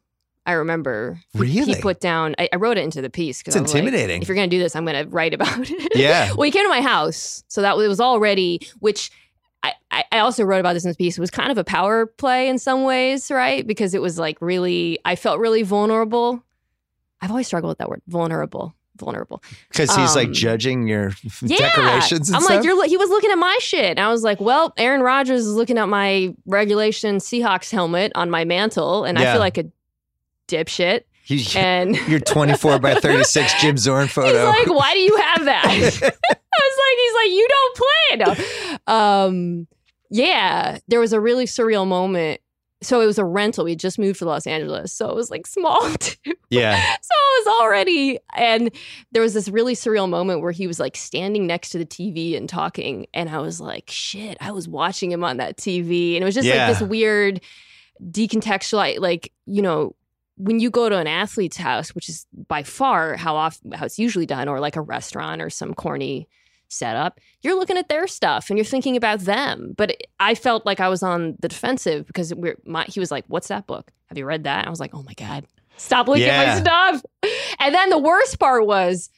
i 0.46 0.52
remember 0.52 1.18
He- 1.32 1.38
Really? 1.40 1.74
he 1.74 1.80
put 1.80 2.00
down 2.00 2.34
i, 2.38 2.48
I 2.52 2.56
wrote 2.56 2.76
it 2.78 2.84
into 2.84 3.00
the 3.02 3.10
piece 3.10 3.38
because 3.38 3.56
It's 3.56 3.72
intimidating. 3.72 4.20
if 4.22 4.28
you're 4.28 4.34
gonna 4.36 4.48
do 4.48 4.58
this 4.58 4.76
i'm 4.76 4.84
gonna 4.84 5.06
write 5.08 5.34
about 5.34 5.58
it 5.70 5.92
Yeah. 5.96 6.32
well 6.34 6.44
he 6.44 6.50
came 6.50 6.64
to 6.64 6.68
my 6.68 6.82
house 6.82 7.42
so 7.48 7.62
that 7.62 7.76
was- 7.76 7.86
it 7.86 7.88
was 7.88 8.00
already 8.00 8.60
which 8.80 9.10
I, 9.62 9.72
I 9.90 10.04
I 10.12 10.18
also 10.18 10.44
wrote 10.44 10.60
about 10.60 10.74
this 10.74 10.84
in 10.84 10.90
this 10.90 10.96
piece. 10.98 11.16
It 11.16 11.22
was 11.22 11.30
kind 11.30 11.50
of 11.50 11.56
a 11.56 11.64
power 11.64 12.04
play 12.04 12.48
in 12.50 12.58
some 12.58 12.84
ways, 12.84 13.30
right? 13.30 13.66
Because 13.66 13.94
it 13.94 14.02
was 14.02 14.18
like 14.18 14.36
really, 14.42 14.98
I 15.06 15.16
felt 15.16 15.38
really 15.40 15.62
vulnerable. 15.62 16.44
I've 17.22 17.30
always 17.30 17.46
struggled 17.46 17.70
with 17.70 17.78
that 17.78 17.88
word, 17.88 18.02
vulnerable, 18.06 18.74
vulnerable. 18.96 19.42
Because 19.70 19.94
he's 19.94 20.14
like 20.16 20.28
Um, 20.28 20.32
judging 20.34 20.86
your 20.88 21.12
Yeah, 21.42 21.56
decorations 21.58 22.28
and 22.28 22.36
I'm 22.36 22.42
stuff. 22.42 22.56
like, 22.56 22.64
you're. 22.64 22.76
lo- 22.76 22.88
He 22.88 22.96
was 22.96 23.10
looking 23.10 23.30
at 23.30 23.38
my 23.38 23.56
shit, 23.60 23.84
and 23.90 24.00
I 24.00 24.10
was 24.10 24.22
like, 24.22 24.40
well, 24.40 24.72
Aaron 24.76 25.00
Rodgers 25.02 25.46
is 25.46 25.54
looking 25.54 25.78
at 25.78 25.88
my 25.88 26.34
regulation 26.46 27.16
Seahawks 27.16 27.70
helmet 27.70 28.12
on 28.14 28.30
my 28.30 28.44
mantle, 28.44 29.04
and 29.04 29.18
I 29.18 29.32
feel 29.32 29.40
like 29.40 29.58
a 29.58 29.64
dipshit. 30.48 31.02
You- 31.26 31.42
And 31.56 31.96
your 32.06 32.20
24 32.20 32.78
by 32.80 32.94
36 33.00 33.60
Jim 33.60 33.78
Zorn 33.78 34.08
photo. 34.08 34.28
He's 34.28 34.66
like, 34.66 34.78
why 34.78 34.92
do 34.92 35.00
you 35.00 35.16
have 35.16 35.44
that? 35.46 35.64
I 35.64 35.78
was 35.80 36.00
like, 36.02 36.98
he's 37.02 37.14
like, 37.14 37.30
you 37.30 37.48
don't 37.48 37.76
play. 37.76 38.76
No. 38.86 38.94
Um, 38.94 39.66
yeah, 40.10 40.78
there 40.86 41.00
was 41.00 41.12
a 41.14 41.20
really 41.20 41.46
surreal 41.46 41.86
moment. 41.86 42.40
So 42.84 43.00
it 43.00 43.06
was 43.06 43.18
a 43.18 43.24
rental. 43.24 43.64
We 43.64 43.74
just 43.76 43.98
moved 43.98 44.18
to 44.20 44.24
Los 44.26 44.46
Angeles, 44.46 44.92
so 44.92 45.08
it 45.08 45.14
was 45.16 45.30
like 45.30 45.46
small 45.46 45.90
too. 45.98 46.34
yeah. 46.50 46.80
So 46.80 47.10
it 47.14 47.46
was 47.46 47.60
already, 47.60 48.18
and 48.36 48.70
there 49.12 49.22
was 49.22 49.34
this 49.34 49.48
really 49.48 49.74
surreal 49.74 50.08
moment 50.08 50.40
where 50.42 50.52
he 50.52 50.66
was 50.66 50.78
like 50.78 50.96
standing 50.96 51.46
next 51.46 51.70
to 51.70 51.78
the 51.78 51.86
TV 51.86 52.36
and 52.36 52.48
talking, 52.48 53.06
and 53.14 53.28
I 53.28 53.38
was 53.38 53.60
like, 53.60 53.84
shit, 53.90 54.36
I 54.40 54.52
was 54.52 54.68
watching 54.68 55.10
him 55.10 55.24
on 55.24 55.38
that 55.38 55.56
TV, 55.56 56.14
and 56.14 56.22
it 56.22 56.24
was 56.26 56.34
just 56.34 56.46
Yeah. 56.46 56.68
like 56.68 56.78
this 56.78 56.88
weird 56.88 57.40
decontextualized, 58.10 59.00
like 59.00 59.32
you 59.46 59.62
know, 59.62 59.94
when 60.36 60.58
you 60.60 60.70
go 60.70 60.88
to 60.88 60.96
an 60.98 61.06
athlete's 61.06 61.56
house, 61.56 61.94
which 61.94 62.08
is 62.08 62.26
by 62.48 62.62
far 62.62 63.16
how 63.16 63.36
often 63.36 63.72
how 63.72 63.86
it's 63.86 63.98
usually 63.98 64.26
done, 64.26 64.48
or 64.48 64.60
like 64.60 64.76
a 64.76 64.80
restaurant 64.80 65.40
or 65.40 65.50
some 65.50 65.74
corny 65.74 66.28
setup, 66.74 67.20
you're 67.42 67.56
looking 67.58 67.76
at 67.78 67.88
their 67.88 68.06
stuff 68.06 68.50
and 68.50 68.58
you're 68.58 68.64
thinking 68.64 68.96
about 68.96 69.20
them. 69.20 69.74
But 69.76 69.96
I 70.20 70.34
felt 70.34 70.66
like 70.66 70.80
I 70.80 70.88
was 70.88 71.02
on 71.02 71.36
the 71.40 71.48
defensive 71.48 72.06
because 72.06 72.34
we're 72.34 72.56
my, 72.64 72.84
he 72.84 73.00
was 73.00 73.10
like, 73.10 73.24
"What's 73.28 73.48
that 73.48 73.66
book? 73.66 73.90
Have 74.06 74.18
you 74.18 74.26
read 74.26 74.44
that?" 74.44 74.66
I 74.66 74.70
was 74.70 74.80
like, 74.80 74.94
"Oh 74.94 75.02
my 75.02 75.14
god, 75.14 75.46
stop 75.76 76.08
looking 76.08 76.24
at 76.26 76.54
my 76.54 76.60
stuff." 76.60 77.02
And 77.60 77.74
then 77.74 77.88
the 77.90 77.98
worst 77.98 78.38
part 78.38 78.66
was 78.66 79.10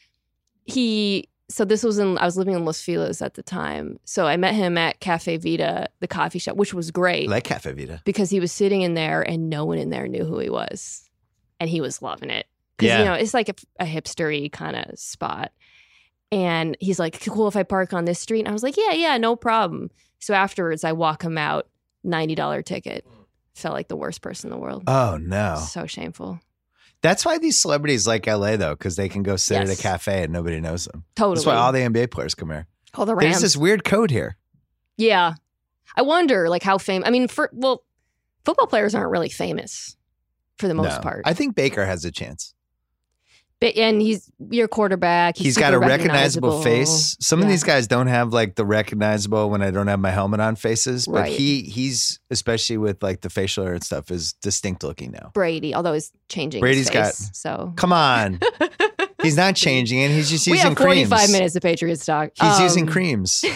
he. 0.64 1.28
So 1.48 1.64
this 1.64 1.84
was 1.84 1.98
in 1.98 2.18
I 2.18 2.24
was 2.24 2.36
living 2.36 2.54
in 2.54 2.64
Los 2.64 2.80
Feliz 2.82 3.22
at 3.22 3.34
the 3.34 3.42
time. 3.42 3.98
So 4.04 4.26
I 4.26 4.36
met 4.36 4.54
him 4.54 4.76
at 4.76 4.98
Cafe 4.98 5.36
Vita, 5.36 5.86
the 6.00 6.08
coffee 6.08 6.40
shop, 6.40 6.56
which 6.56 6.74
was 6.74 6.90
great 6.90 7.28
Like 7.28 7.44
Cafe 7.44 7.72
Vita. 7.72 8.02
because 8.04 8.30
he 8.30 8.40
was 8.40 8.50
sitting 8.50 8.82
in 8.82 8.94
there 8.94 9.22
and 9.22 9.48
no 9.48 9.64
one 9.64 9.78
in 9.78 9.90
there 9.90 10.08
knew 10.08 10.24
who 10.24 10.40
he 10.40 10.50
was, 10.50 11.08
and 11.60 11.70
he 11.70 11.80
was 11.80 12.02
loving 12.02 12.30
it. 12.30 12.46
Because 12.76 12.88
Yeah. 12.88 12.98
you 12.98 13.04
know 13.04 13.14
it's 13.14 13.32
like 13.32 13.48
a, 13.48 13.54
a 13.78 13.84
hipstery 13.86 14.50
kind 14.50 14.74
of 14.76 14.98
spot, 14.98 15.52
and 16.32 16.76
he's 16.80 16.98
like, 16.98 17.20
"Cool 17.24 17.48
if 17.48 17.56
I 17.56 17.62
park 17.62 17.92
on 17.92 18.04
this 18.04 18.20
street." 18.20 18.40
And 18.40 18.48
I 18.48 18.52
was 18.52 18.62
like, 18.62 18.76
"Yeah, 18.76 18.92
yeah, 18.92 19.16
no 19.18 19.36
problem." 19.36 19.90
So 20.18 20.34
afterwards, 20.34 20.84
I 20.84 20.92
walk 20.92 21.22
him 21.22 21.38
out, 21.38 21.68
ninety 22.04 22.34
dollar 22.34 22.62
ticket. 22.62 23.06
Felt 23.54 23.74
like 23.74 23.88
the 23.88 23.96
worst 23.96 24.20
person 24.22 24.50
in 24.50 24.56
the 24.56 24.62
world. 24.62 24.84
Oh 24.86 25.18
no. 25.20 25.56
So 25.68 25.86
shameful. 25.86 26.40
That's 27.02 27.24
why 27.24 27.38
these 27.38 27.60
celebrities 27.60 28.06
like 28.06 28.26
LA 28.26 28.56
though, 28.56 28.74
because 28.74 28.96
they 28.96 29.08
can 29.08 29.22
go 29.22 29.36
sit 29.36 29.58
at 29.58 29.68
a 29.70 29.80
cafe 29.80 30.24
and 30.24 30.32
nobody 30.32 30.60
knows 30.60 30.86
them. 30.86 31.04
Totally. 31.14 31.36
That's 31.36 31.46
why 31.46 31.54
all 31.54 31.72
the 31.72 31.80
NBA 31.80 32.10
players 32.10 32.34
come 32.34 32.50
here. 32.50 32.66
all 32.94 33.06
the 33.06 33.14
Rams. 33.14 33.34
There's 33.34 33.42
this 33.42 33.56
weird 33.56 33.84
code 33.84 34.10
here. 34.10 34.36
yeah, 34.96 35.34
I 35.94 36.02
wonder 36.02 36.48
like 36.48 36.62
how 36.62 36.78
famous. 36.78 37.06
I 37.06 37.10
mean, 37.10 37.28
for 37.28 37.50
well, 37.52 37.84
football 38.44 38.66
players 38.66 38.94
aren't 38.94 39.10
really 39.10 39.28
famous 39.30 39.96
for 40.58 40.68
the 40.68 40.74
most 40.74 40.96
No. 40.96 41.00
part. 41.00 41.22
I 41.26 41.32
think 41.34 41.54
Baker 41.54 41.84
has 41.86 42.04
a 42.04 42.10
chance. 42.10 42.54
But, 43.60 43.76
and 43.76 44.00
he's 44.02 44.30
your 44.50 44.68
quarterback. 44.68 45.36
He's, 45.36 45.46
he's 45.46 45.58
got 45.58 45.72
a 45.72 45.76
super 45.76 45.86
recognizable 45.88 46.62
face. 46.62 47.16
Some 47.20 47.42
of 47.42 47.48
these 47.48 47.64
guys 47.64 47.86
don't 47.86 48.06
have 48.08 48.32
like 48.32 48.54
the 48.54 48.64
recognizable 48.64 49.48
when 49.50 49.62
I 49.62 49.70
don't 49.70 49.86
have 49.86 50.00
my 50.00 50.10
helmet 50.10 50.40
on 50.40 50.56
faces, 50.56 51.06
but 51.06 51.14
Right. 51.14 51.32
he 51.32 51.62
he's 51.62 52.20
especially 52.30 52.76
with 52.78 53.02
like 53.02 53.20
the 53.22 53.30
facial 53.30 53.64
hair 53.64 53.74
and 53.74 53.82
stuff 53.84 54.10
is 54.10 54.34
distinct 54.34 54.82
looking 54.82 55.10
now. 55.12 55.30
Brady, 55.34 55.74
although 55.74 55.92
he's 55.94 56.12
changing. 56.28 56.60
Brady's 56.60 56.88
his 56.88 56.90
got- 56.90 57.14
so 57.14 57.72
Come 57.76 57.92
on, 57.92 58.40
he's 59.22 59.36
not 59.36 59.56
changing 59.56 60.00
it. 60.00 60.10
He's 60.10 60.28
just 60.30 60.46
we 60.46 60.52
using 60.54 60.70
have 60.70 60.78
forty-five 60.78 61.18
creams. 61.18 61.32
minutes 61.32 61.56
of 61.56 61.62
Patriots 61.62 62.04
talk. 62.04 62.30
He's 62.40 62.60
using 62.60 62.84
Um, 62.86 62.92
creams. 62.92 63.44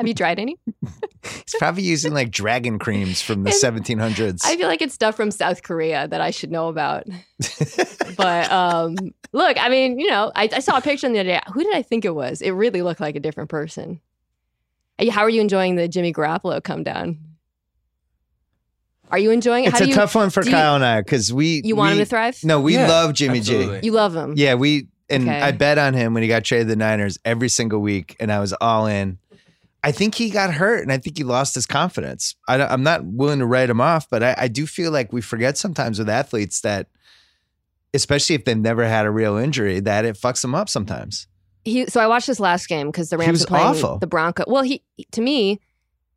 Have 0.00 0.08
you 0.08 0.14
tried 0.14 0.38
any? 0.38 0.56
He's 1.22 1.54
probably 1.58 1.82
using 1.82 2.14
like 2.14 2.30
dragon 2.30 2.78
creams 2.78 3.20
from 3.20 3.44
the 3.44 3.50
It's- 3.50 3.62
1700s. 3.62 4.40
I 4.44 4.56
feel 4.56 4.66
like 4.66 4.80
it's 4.80 4.94
stuff 4.94 5.14
from 5.14 5.30
South 5.30 5.62
Korea 5.62 6.08
that 6.08 6.20
I 6.22 6.30
should 6.30 6.50
know 6.50 6.68
about. 6.68 7.04
But 8.16 8.50
um, 8.50 8.96
look, 9.32 9.56
I 9.58 9.68
mean, 9.68 9.98
you 9.98 10.08
know, 10.10 10.32
I, 10.34 10.48
I 10.52 10.60
saw 10.60 10.76
a 10.78 10.80
picture 10.80 11.08
the 11.08 11.20
other 11.20 11.28
day. 11.28 11.40
Who 11.52 11.62
did 11.62 11.74
I 11.76 11.82
think 11.82 12.04
it 12.04 12.14
was? 12.14 12.42
It 12.42 12.50
really 12.50 12.82
looked 12.82 13.00
like 13.00 13.14
a 13.16 13.20
different 13.20 13.48
person. 13.50 14.00
How 15.10 15.20
are 15.22 15.30
you 15.30 15.40
enjoying 15.40 15.76
the 15.76 15.86
Jimmy 15.88 16.12
Garoppolo 16.12 16.62
come 16.62 16.82
down? 16.82 17.18
Are 19.10 19.18
you 19.18 19.30
enjoying 19.30 19.64
it? 19.64 19.68
it's 19.68 19.78
How 19.78 19.84
a 19.84 19.86
do 19.86 19.90
you, 19.90 19.94
tough 19.96 20.14
one 20.14 20.30
for 20.30 20.42
do 20.42 20.50
you- 20.50 20.54
Kyle 20.56 20.74
and 20.76 20.84
I 20.84 21.00
because 21.00 21.32
we 21.32 21.62
you 21.64 21.74
want 21.76 21.92
we, 21.94 21.98
him 22.00 22.04
to 22.04 22.08
thrive? 22.08 22.38
No, 22.44 22.60
we 22.60 22.74
Yeah, 22.74 22.86
love 22.88 23.14
Jimmy 23.14 23.38
absolutely. 23.38 23.80
G. 23.80 23.86
You 23.86 23.92
love 23.92 24.14
him. 24.14 24.34
Yeah, 24.36 24.54
we 24.54 24.88
and 25.08 25.24
Okay. 25.24 25.40
I 25.40 25.50
bet 25.52 25.78
on 25.78 25.94
him 25.94 26.14
when 26.14 26.22
he 26.22 26.28
got 26.28 26.44
traded 26.44 26.66
to 26.68 26.70
the 26.70 26.76
Niners 26.76 27.18
every 27.24 27.48
single 27.48 27.80
week, 27.80 28.16
and 28.20 28.30
I 28.30 28.38
was 28.38 28.52
all 28.52 28.86
in. 28.86 29.18
I 29.82 29.92
think 29.92 30.14
he 30.14 30.30
got 30.30 30.52
hurt, 30.52 30.82
and 30.82 30.92
I 30.92 30.98
think 30.98 31.16
he 31.16 31.24
lost 31.24 31.54
his 31.54 31.66
confidence. 31.66 32.34
I, 32.46 32.62
I'm 32.62 32.82
not 32.82 33.04
willing 33.04 33.38
to 33.38 33.46
write 33.46 33.70
him 33.70 33.80
off, 33.80 34.08
but 34.10 34.22
I, 34.22 34.34
I 34.36 34.48
do 34.48 34.66
feel 34.66 34.90
like 34.90 35.12
we 35.12 35.20
forget 35.20 35.56
sometimes 35.56 35.98
with 35.98 36.08
athletes 36.08 36.60
that, 36.60 36.88
especially 37.94 38.34
if 38.34 38.44
they've 38.44 38.56
never 38.56 38.86
had 38.86 39.06
a 39.06 39.10
real 39.10 39.36
injury, 39.36 39.80
that 39.80 40.04
it 40.04 40.16
fucks 40.16 40.42
them 40.42 40.54
up 40.54 40.68
sometimes. 40.68 41.26
he 41.64 41.86
so 41.86 42.00
I 42.00 42.06
watched 42.06 42.26
this 42.26 42.40
last 42.40 42.68
game 42.68 42.88
because 42.88 43.10
the 43.10 43.18
Rams 43.18 43.40
were 43.40 43.46
playing 43.46 43.66
awful. 43.66 43.98
the 43.98 44.06
Bronco. 44.06 44.44
Well, 44.46 44.62
he 44.62 44.82
to 45.12 45.20
me, 45.20 45.60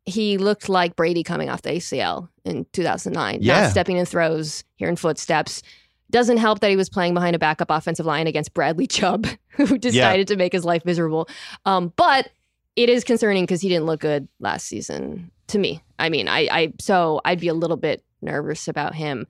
he 0.04 0.36
looked 0.36 0.68
like 0.68 0.96
Brady 0.96 1.22
coming 1.22 1.48
off 1.48 1.62
the 1.62 1.70
ACL 1.70 2.28
in 2.44 2.66
2009. 2.72 3.38
Yeah. 3.40 3.62
Not 3.62 3.70
stepping 3.70 3.96
in 3.96 4.04
throws, 4.04 4.64
hearing 4.76 4.96
footsteps. 4.96 5.62
Doesn't 6.10 6.36
help 6.36 6.60
that 6.60 6.70
he 6.70 6.76
was 6.76 6.90
playing 6.90 7.14
behind 7.14 7.34
a 7.34 7.38
backup 7.38 7.70
offensive 7.70 8.04
line 8.04 8.26
against 8.26 8.52
Bradley 8.52 8.86
Chubb, 8.86 9.26
who 9.48 9.78
decided 9.78 10.28
to 10.28 10.36
make 10.36 10.52
his 10.52 10.64
life 10.64 10.84
miserable. 10.84 11.28
Um, 11.64 11.92
but 11.96 12.28
it 12.76 12.88
is 12.88 13.04
concerning 13.04 13.44
because 13.44 13.60
he 13.60 13.68
didn't 13.68 13.86
look 13.86 14.00
good 14.00 14.28
last 14.40 14.66
season 14.66 15.30
to 15.48 15.58
me. 15.58 15.82
I 15.98 16.08
mean, 16.08 16.28
I, 16.28 16.48
I 16.50 16.72
so 16.80 17.20
I'd 17.24 17.40
be 17.40 17.48
a 17.48 17.54
little 17.54 17.76
bit 17.76 18.02
nervous 18.22 18.68
about 18.68 18.94
him. 18.94 19.26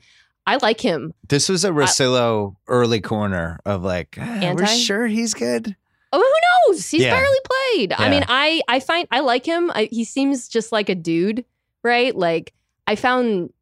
I 0.47 0.57
like 0.57 0.81
him. 0.81 1.15
This 1.29 1.49
was 1.49 1.65
a 1.65 1.71
Russillo 1.71 2.57
early 2.69 3.01
corner 3.01 3.59
of 3.65 3.83
like, 3.83 4.17
ah, 4.21 4.53
we're 4.55 4.67
sure 4.67 5.07
he's 5.07 5.33
good. 5.35 5.75
Oh, 6.13 6.19
who 6.19 6.73
knows? 6.73 6.89
He's 6.91 7.03
Yeah. 7.03 7.11
barely 7.11 7.39
played. 7.45 7.93
I 7.95 8.09
mean, 8.11 8.25
I 8.29 8.61
I 8.69 8.81
find 8.81 9.09
I 9.11 9.21
like 9.21 9.45
him. 9.47 9.71
I, 9.75 9.89
he 9.91 10.05
seems 10.05 10.49
just 10.49 10.71
like 10.71 10.89
a 10.89 10.95
dude, 10.95 11.45
right? 11.83 12.15
Like 12.15 12.53
I 12.87 12.95
found 12.95 13.53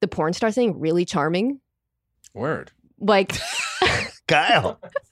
the 0.00 0.08
porn 0.08 0.32
star 0.32 0.50
thing 0.50 0.80
really 0.80 1.04
charming. 1.04 1.60
Word. 2.34 2.72
Like 2.98 3.38
Kyle. 4.26 4.80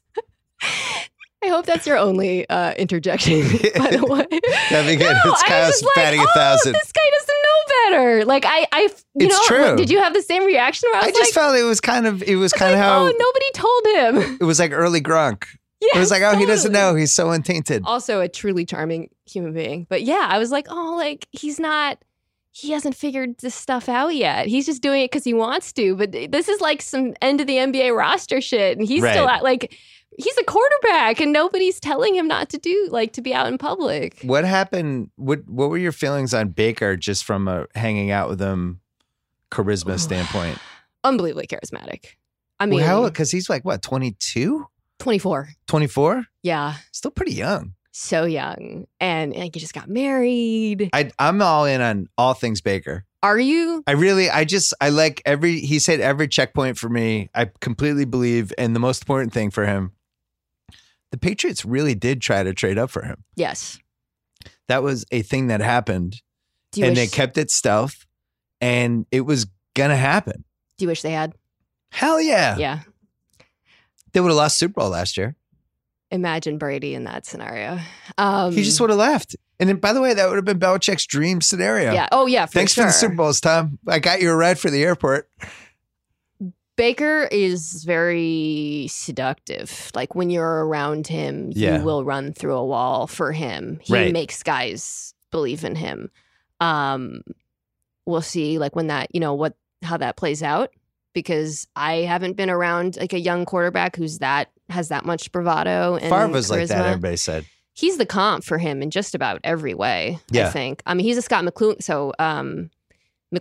I 1.43 1.49
hope 1.49 1.65
that's 1.65 1.87
your 1.87 1.97
only 1.97 2.49
uh, 2.51 2.75
interjection. 2.75 3.41
by 3.79 3.91
the 3.91 4.05
way, 4.09 4.27
That'd 4.71 4.87
be 4.87 4.97
good. 4.97 5.17
No, 5.25 5.33
it's 5.33 5.43
Kyle's 5.43 5.67
was 5.69 5.81
just 5.81 5.85
like, 5.85 5.95
batting 5.95 6.21
a 6.21 6.25
oh, 6.25 6.33
thousand. 6.35 6.73
this 6.75 6.93
guy 6.93 7.01
doesn't 7.19 7.29
know 7.29 7.75
better. 7.91 8.25
Like 8.27 8.45
I, 8.47 8.67
I, 8.73 8.81
you 9.15 9.27
It's 9.27 9.51
know, 9.51 9.57
true. 9.57 9.77
did 9.77 9.91
you 9.91 9.99
have 10.03 10.13
the 10.13 10.23
same 10.23 10.45
reaction? 10.45 10.91
Where 10.93 11.01
I 11.03 11.07
I 11.07 11.11
just 11.11 11.21
like, 11.21 11.33
felt 11.33 11.57
it 11.57 11.63
was 11.63 11.81
kind 11.81 12.07
of 12.07 12.23
it 12.23 12.37
was 12.37 12.53
kind 12.53 12.75
of 12.75 12.79
how 12.79 13.07
oh, 13.07 13.13
nobody 13.17 13.51
told 13.55 13.87
him. 14.27 14.39
it 14.41 14.45
was 14.45 14.59
like 14.59 14.73
early 14.73 15.01
Gronk. 15.01 15.45
Yeah, 15.81 15.97
It 15.97 16.01
was 16.01 16.11
like, 16.11 16.23
oh, 16.23 16.37
he 16.37 16.45
doesn't 16.45 16.73
know. 16.73 16.95
He's 16.95 17.15
so 17.15 17.31
untainted. 17.31 17.85
Also, 17.87 18.21
a 18.21 18.29
truly 18.29 18.67
charming 18.67 19.09
human 19.25 19.55
being. 19.55 19.87
But 19.89 20.03
yeah, 20.03 20.27
I 20.29 20.39
was 20.39 20.51
like, 20.51 20.67
oh, 20.69 20.95
like 20.97 21.27
he's 21.31 21.59
not. 21.59 21.99
He 22.53 22.73
hasn't 22.73 22.97
figured 22.97 23.39
this 23.39 23.55
stuff 23.55 23.89
out 23.89 24.15
yet. 24.15 24.47
He's 24.47 24.67
just 24.67 24.83
doing 24.83 25.03
it 25.03 25.11
because 25.11 25.25
he 25.25 25.33
wants 25.33 25.73
to. 25.75 25.95
But 25.95 26.13
this 26.13 26.49
is 26.49 26.61
like 26.61 26.83
some 26.83 27.15
end 27.23 27.41
of 27.41 27.47
the 27.47 27.55
NBA 27.57 27.97
roster 27.97 28.41
shit, 28.43 28.77
and 28.77 28.87
he's 28.87 29.03
still 29.03 29.29
at 29.29 29.43
like 29.43 29.79
he's 30.17 30.37
a 30.39 30.45
quarterback, 30.45 31.21
and 31.21 31.33
nobody's 31.33 31.81
telling 31.81 32.15
him 32.15 32.27
not 32.29 32.49
to 32.51 32.59
do 32.59 32.89
like 32.91 33.13
to 33.15 33.23
be 33.23 33.33
out 33.35 33.47
in 33.49 33.59
public. 33.59 34.21
What 34.23 34.45
happened? 34.45 35.11
What 35.17 35.41
What 35.49 35.71
were 35.71 35.79
your 35.79 35.93
feelings 35.93 36.35
on 36.35 36.49
Baker 36.49 36.97
just 36.97 37.25
from 37.25 37.49
a 37.49 37.67
hanging 37.75 38.11
out 38.11 38.29
with 38.29 38.41
him 38.41 38.81
charisma 39.51 39.99
standpoint? 39.99 40.59
Unbelievably 41.05 41.47
charismatic. 41.47 42.05
I 42.59 42.67
mean, 42.67 42.81
Well, 42.81 43.03
how? 43.03 43.09
Because 43.09 43.31
he's 43.31 43.49
like 43.49 43.65
what 43.65 43.83
22, 43.83 44.67
24. 44.99 45.49
24? 45.67 46.25
Yeah, 46.43 46.75
Still 46.93 47.11
pretty 47.11 47.33
young. 47.33 47.75
so 47.93 48.25
young, 48.25 48.87
and 49.01 49.35
like 49.35 49.55
he 49.55 49.61
just 49.61 49.73
got 49.75 49.89
married. 49.89 50.91
I 50.93 51.11
I'm 51.19 51.41
all 51.43 51.65
in 51.65 51.81
on 51.81 52.09
all 52.19 52.35
things 52.35 52.61
Baker. 52.61 53.05
Are 53.23 53.39
you? 53.39 53.83
I 53.87 53.93
really, 53.93 54.31
I 54.31 54.45
just, 54.47 54.73
I 54.81 54.89
like 54.89 55.21
every, 55.27 55.61
he's 55.61 55.85
hit 55.85 56.01
every 56.01 56.27
checkpoint 56.27 56.79
for 56.79 56.89
me. 56.89 57.29
I 57.35 57.51
completely 57.61 58.07
believe. 58.07 58.51
And 58.57 58.75
the 58.75 58.81
most 58.81 59.03
important 59.03 59.35
thing 59.35 59.51
for 59.51 59.67
him, 59.67 59.93
the 61.11 61.19
Patriots 61.19 61.65
really 61.65 61.95
did 61.95 62.21
try 62.21 62.43
to 62.43 62.53
trade 62.55 62.79
up 62.79 62.91
for 62.91 63.03
him. 63.03 63.25
Yes. 63.37 63.79
That 64.69 64.83
was 64.83 65.05
a 65.11 65.23
thing 65.23 65.49
that 65.49 65.61
happened. 65.61 66.23
Do 66.73 66.81
you 66.81 66.87
and 66.87 66.97
wish? 66.97 67.11
they 67.11 67.15
kept 67.17 67.37
it 67.37 67.51
stealth 67.51 68.07
and 68.61 69.07
it 69.11 69.23
was 69.23 69.47
going 69.75 69.91
to 69.91 69.97
happen. 69.97 70.45
do 70.79 70.85
you 70.85 70.89
wish 70.89 71.03
they 71.03 71.11
had? 71.13 71.35
Hell 71.91 72.21
yeah. 72.21 72.57
Yeah. 72.57 72.81
They 74.13 74.21
would 74.21 74.29
have 74.29 74.37
lost 74.37 74.59
Super 74.59 74.75
Bowl 74.81 74.91
last 74.91 75.17
year. 75.17 75.37
Imagine 76.13 76.59
Brady 76.59 76.95
in 76.95 77.05
that 77.05 77.27
scenario. 77.27 77.79
Um, 78.19 78.53
he 78.53 78.65
just 78.65 78.81
would 78.81 78.91
have 78.91 78.99
left. 78.99 79.37
And 79.61 79.69
then, 79.69 79.77
by 79.77 79.93
the 79.93 80.01
way, 80.01 80.15
that 80.15 80.29
would 80.29 80.37
have 80.37 80.45
been 80.45 80.59
Belichick's 80.59 81.07
dream 81.07 81.41
scenario. 81.41 81.93
Yeah. 81.93 82.09
Oh 82.11 82.27
yeah. 82.27 82.47
For 82.47 82.53
Thanks 82.53 82.73
sure. 82.73 82.85
for 82.85 82.89
the 82.89 82.93
Super 82.93 83.15
Bowls, 83.15 83.41
Tom. 83.41 83.79
I 83.87 83.99
got 84.01 84.21
you 84.21 84.31
a 84.31 84.35
ride 84.37 84.59
for 84.59 84.71
the 84.71 84.83
airport. 84.83 85.29
Baker 86.81 87.29
is 87.31 87.85
very 87.85 88.87
seductive. 88.89 89.91
Like 89.95 90.15
when 90.15 90.31
you're 90.31 90.65
around 90.67 91.07
him, 91.09 91.53
Yeah. 91.55 91.77
you 91.79 91.85
will 91.85 92.05
run 92.07 92.33
through 92.33 92.55
a 92.57 92.65
wall 92.65 93.07
for 93.07 93.33
him. 93.33 93.81
He 93.83 93.93
Right. 93.93 94.13
makes 94.15 94.43
guys 94.43 95.13
believe 95.31 95.63
in 95.63 95.75
him. 95.75 96.11
Um, 96.59 97.21
we'll 98.07 98.23
see, 98.23 98.59
like 98.59 98.75
when 98.75 98.87
that, 98.87 99.15
you 99.15 99.21
know, 99.21 99.35
what 99.35 99.57
how 99.83 99.99
that 99.99 100.17
plays 100.17 100.43
out. 100.43 100.71
Because 101.13 101.67
I 101.77 101.97
haven't 101.97 102.39
been 102.39 102.49
around 102.49 102.97
like 102.97 103.13
a 103.13 103.21
young 103.21 103.45
quarterback 103.45 103.97
who's 103.97 104.21
that 104.21 104.49
has 104.71 104.89
that 104.89 105.05
much 105.05 105.31
bravado 105.33 105.97
and 105.97 106.09
Favre 106.09 106.29
was 106.29 106.49
like 106.51 106.67
that, 106.69 106.79
charisma. 106.79 106.87
everybody 106.89 107.17
said. 107.19 107.45
he's 107.75 107.99
the 107.99 108.07
comp 108.07 108.43
for 108.43 108.57
him 108.57 108.81
in 108.81 108.91
just 108.91 109.15
about 109.15 109.39
every 109.45 109.75
way. 109.75 110.19
Yeah. 110.31 110.47
I 110.47 110.51
think. 110.51 110.83
I 110.87 110.95
mean, 110.95 111.05
he's 111.05 111.19
a 111.19 111.23
Scott 111.23 111.45
McCloughan. 111.45 111.83
So, 111.83 112.15
um, 112.19 112.71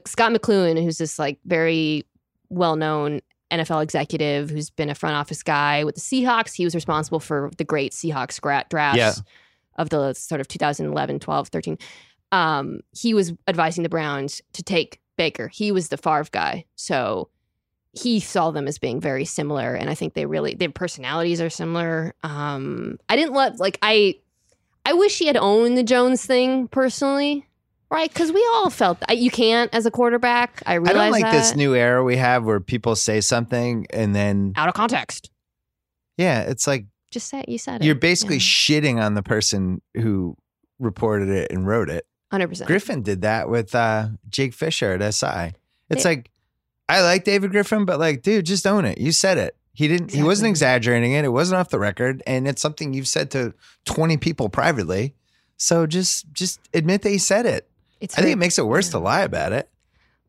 Scott 0.05 0.33
McCloughan, 0.33 0.81
who's 0.83 0.97
this 0.97 1.17
like 1.17 1.39
very 1.45 2.05
well-known 2.49 3.21
NFL 3.51 3.81
executive 3.83 4.49
who's 4.49 4.69
been 4.69 4.89
a 4.89 4.95
front 4.95 5.15
office 5.15 5.43
guy 5.43 5.83
with 5.83 5.95
the 5.95 6.01
Seahawks. 6.01 6.53
He 6.53 6.65
was 6.65 6.75
responsible 6.75 7.19
for 7.19 7.51
the 7.57 7.63
great 7.63 7.91
Seahawks 7.93 8.39
gra- 8.39 8.65
drafts 8.69 8.97
Yeah. 8.97 9.13
of 9.77 9.89
the 9.89 10.13
sort 10.13 10.39
of 10.41 10.47
2011, 10.47 11.19
12, 11.19 11.47
13. 11.49 11.77
Um, 12.31 12.81
he 12.95 13.13
was 13.13 13.33
advising 13.47 13.83
the 13.83 13.89
Browns 13.89 14.41
to 14.53 14.61
take 14.63 14.99
Baker. 15.17 15.47
He 15.47 15.71
was 15.71 15.89
the 15.89 15.97
Favre 15.97 16.27
guy. 16.31 16.65
So 16.75 17.29
he 17.93 18.19
saw 18.19 18.51
them 18.51 18.67
as 18.67 18.77
being 18.77 19.01
very 19.01 19.25
similar. 19.25 19.73
And 19.73 19.89
I 19.89 19.95
think 19.95 20.13
they 20.13 20.27
really, 20.27 20.53
their 20.53 20.69
personalities 20.69 21.41
are 21.41 21.49
similar. 21.49 22.13
Um, 22.21 22.99
I 23.09 23.15
didn't 23.15 23.33
love, 23.33 23.59
like, 23.59 23.79
I, 23.81 24.19
I 24.85 24.93
wish 24.93 25.17
he 25.17 25.25
had 25.25 25.37
owned 25.37 25.75
the 25.75 25.83
Jones 25.83 26.23
thing 26.23 26.67
personally. 26.67 27.47
Right, 27.91 28.07
because 28.11 28.31
we 28.31 28.47
all 28.53 28.69
felt 28.69 28.99
that 29.07 29.17
you 29.17 29.31
can't 29.31 29.73
as 29.73 29.85
a 29.87 29.91
quarterback. 29.91 30.61
I 30.67 30.75
realize 30.75 30.91
I 30.91 30.93
don't 30.93 31.11
like 31.11 31.23
that. 31.23 31.31
this 31.31 31.55
new 31.55 31.73
era 31.73 32.03
we 32.03 32.17
have 32.17 32.45
where 32.45 32.59
people 32.59 32.95
say 32.95 33.19
something 33.19 33.87
and 33.89 34.15
then, 34.15 34.53
out 34.55 34.67
of 34.67 34.75
context. 34.75 35.31
yeah, 36.17 36.41
it's 36.41 36.67
like 36.67 36.85
Just 37.11 37.27
say 37.29 37.39
it. 37.39 37.49
You 37.49 37.57
said 37.57 37.81
it. 37.81 37.85
you're 37.85 37.95
basically 37.95 38.35
Yeah. 38.35 38.41
shitting 38.41 39.01
on 39.03 39.15
the 39.15 39.23
person 39.23 39.81
who 39.95 40.35
reported 40.79 41.29
it 41.29 41.51
and 41.51 41.65
wrote 41.67 41.89
it. 41.89 42.05
hundred 42.31 42.49
percent. 42.49 42.67
Griffin 42.67 43.01
did 43.01 43.21
that 43.23 43.49
with 43.49 43.73
uh, 43.73 44.09
Jake 44.29 44.53
Fischer 44.53 44.93
at 44.93 45.13
SI. 45.13 45.53
It's 45.89 46.05
like 46.05 46.29
I 46.87 47.01
like 47.01 47.23
David 47.23 47.49
Griffin, 47.51 47.85
but 47.85 47.99
like, 47.99 48.21
dude, 48.21 48.45
just 48.45 48.67
own 48.67 48.85
it. 48.85 48.99
You 48.99 49.11
said 49.11 49.37
it. 49.39 49.55
He 49.73 49.87
didn't. 49.87 50.11
He 50.11 50.21
wasn't 50.21 50.49
exaggerating 50.49 51.13
it. 51.13 51.25
It 51.25 51.29
wasn't 51.29 51.59
off 51.59 51.69
the 51.69 51.79
record, 51.79 52.21
and 52.27 52.47
it's 52.47 52.61
something 52.61 52.93
you've 52.93 53.07
said 53.07 53.31
to 53.31 53.53
twenty 53.85 54.17
people 54.17 54.49
privately. 54.49 55.15
So 55.57 55.87
just 55.87 56.31
just 56.33 56.59
admit 56.73 57.01
that 57.01 57.11
you 57.11 57.19
said 57.19 57.45
it. 57.47 57.67
It's 58.01 58.17
I 58.17 58.21
think 58.21 58.33
it 58.33 58.37
makes 58.37 58.57
it 58.57 58.65
worse 58.65 58.87
yeah. 58.87 58.91
to 58.91 58.99
lie 58.99 59.21
about 59.21 59.51
it. 59.53 59.69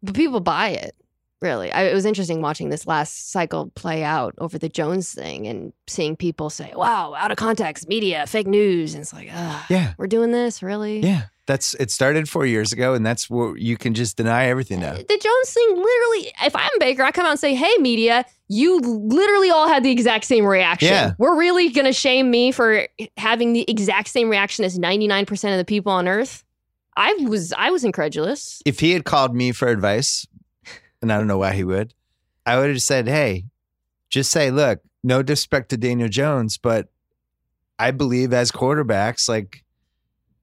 but 0.03 0.15
people 0.15 0.41
buy 0.41 0.71
it. 0.71 0.95
Really, 1.43 1.73
I, 1.73 1.85
it 1.85 1.95
was 1.95 2.05
interesting 2.05 2.43
watching 2.43 2.69
this 2.69 2.87
last 2.87 3.31
cycle 3.33 3.71
play 3.75 4.05
out 4.05 4.35
over 4.37 4.59
the 4.59 4.69
Jones 4.69 5.15
thing 5.15 5.47
and 5.47 5.73
seeing 5.87 6.15
people 6.15 6.51
say, 6.51 6.71
"Wow, 6.77 7.15
out 7.15 7.31
of 7.31 7.39
context, 7.39 7.89
media, 7.89 8.27
fake 8.27 8.47
news," 8.47 8.93
and 8.95 9.01
it's 9.01 9.15
like, 9.15 9.31
ah, 9.33 9.65
Yeah, 9.71 9.95
we're 9.97 10.07
doing 10.07 10.33
this 10.33 10.63
really. 10.63 11.01
yeah. 11.01 11.23
That's 11.47 11.75
it. 11.75 11.91
Started 11.91 12.29
four 12.29 12.47
years 12.47 12.73
ago, 12.73 12.95
and 12.95 13.05
that's 13.05 13.29
what 13.29 13.59
you 13.59 13.77
can 13.77 13.93
just 13.93 14.17
deny 14.17 14.47
everything 14.47 14.79
now. 14.81 14.93
The 14.93 15.03
Jones 15.03 15.51
thing, 15.53 15.69
literally, 15.71 16.33
if 16.45 16.55
I'm 16.55 16.71
Baker, 16.79 17.03
I 17.03 17.11
come 17.11 17.25
out 17.27 17.31
and 17.33 17.41
say, 17.41 17.55
"Hey, 17.57 17.77
media, 17.79 18.25
you 18.47 18.79
literally 18.79 19.51
all 19.51 19.67
had 19.67 19.83
the 19.83 19.91
exact 19.91 20.27
same 20.27 20.45
reaction. 20.45 20.89
Yeah. 20.91 21.15
We're 21.19 21.37
really 21.37 21.71
gonna 21.71 21.93
shame 21.95 22.31
me 22.31 22.53
for 22.53 22.87
having 23.17 23.53
the 23.55 23.65
exact 23.67 24.09
same 24.09 24.29
reaction 24.29 24.65
as 24.65 24.79
99% 24.79 25.53
of 25.53 25.59
the 25.59 25.65
people 25.65 25.91
on 25.91 26.07
Earth." 26.07 26.45
I 27.01 27.15
was, 27.27 27.55
I 27.57 27.71
was 27.71 27.83
incredulous. 27.83 28.63
If 28.67 28.81
he 28.81 28.91
had 28.93 29.07
called 29.07 29.35
me 29.35 29.53
for 29.53 29.69
advice, 29.69 30.27
and 31.01 31.11
I 31.11 31.17
don't 31.17 31.27
know 31.27 31.39
why 31.39 31.55
he 31.55 31.65
would, 31.65 31.95
I 32.45 32.59
would 32.59 32.69
have 32.69 32.83
said, 32.83 33.09
"Hey, 33.09 33.47
just 34.11 34.31
say, 34.31 34.51
look, 34.51 34.81
no 35.03 35.23
disrespect 35.23 35.71
to 35.71 35.79
Daniel 35.79 36.11
Jones, 36.11 36.59
but 36.59 36.89
I 37.79 37.91
believe 37.91 38.35
as 38.35 38.53
quarterbacks, 38.53 39.31
like 39.31 39.65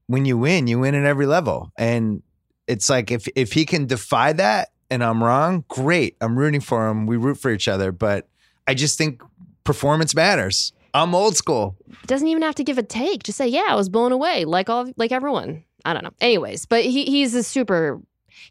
when 0.08 0.26
you 0.26 0.36
win, 0.36 0.66
you 0.66 0.80
win 0.80 0.96
at 0.96 1.06
every 1.06 1.28
level, 1.28 1.72
and 1.78 2.24
it's 2.66 2.90
like 2.90 3.12
if 3.12 3.28
if 3.36 3.54
he 3.54 3.64
can 3.64 3.86
defy 3.86 4.34
that, 4.34 4.70
and 4.90 5.04
I'm 5.04 5.24
wrong, 5.24 5.64
great. 5.68 6.18
I'm 6.22 6.36
rooting 6.40 6.62
for 6.62 6.88
him. 6.88 7.06
We 7.06 7.18
root 7.18 7.38
for 7.38 7.52
each 7.52 7.68
other, 7.68 7.92
but 7.92 8.28
I 8.66 8.74
just 8.74 8.98
think 8.98 9.22
performance 9.64 10.16
matters. 10.16 10.74
I'm 10.96 11.14
old 11.14 11.38
school. 11.38 11.78
doesn't 12.08 12.28
even 12.28 12.42
have 12.42 12.56
to 12.56 12.64
give 12.64 12.80
a 12.80 12.84
take. 12.84 13.22
Just 13.22 13.38
say, 13.38 13.48
"Yeah, 13.48 13.68
I 13.70 13.76
was 13.76 13.90
blown 13.90 14.12
away," 14.12 14.44
like 14.46 14.70
all 14.72 14.92
like 14.98 15.12
everyone. 15.12 15.64
I 15.86 15.94
don't 15.94 16.04
know. 16.04 16.12
Anyways, 16.22 16.66
but 16.66 16.84
he 16.84 17.06
he's 17.06 17.34
a 17.36 17.44
super. 17.44 18.00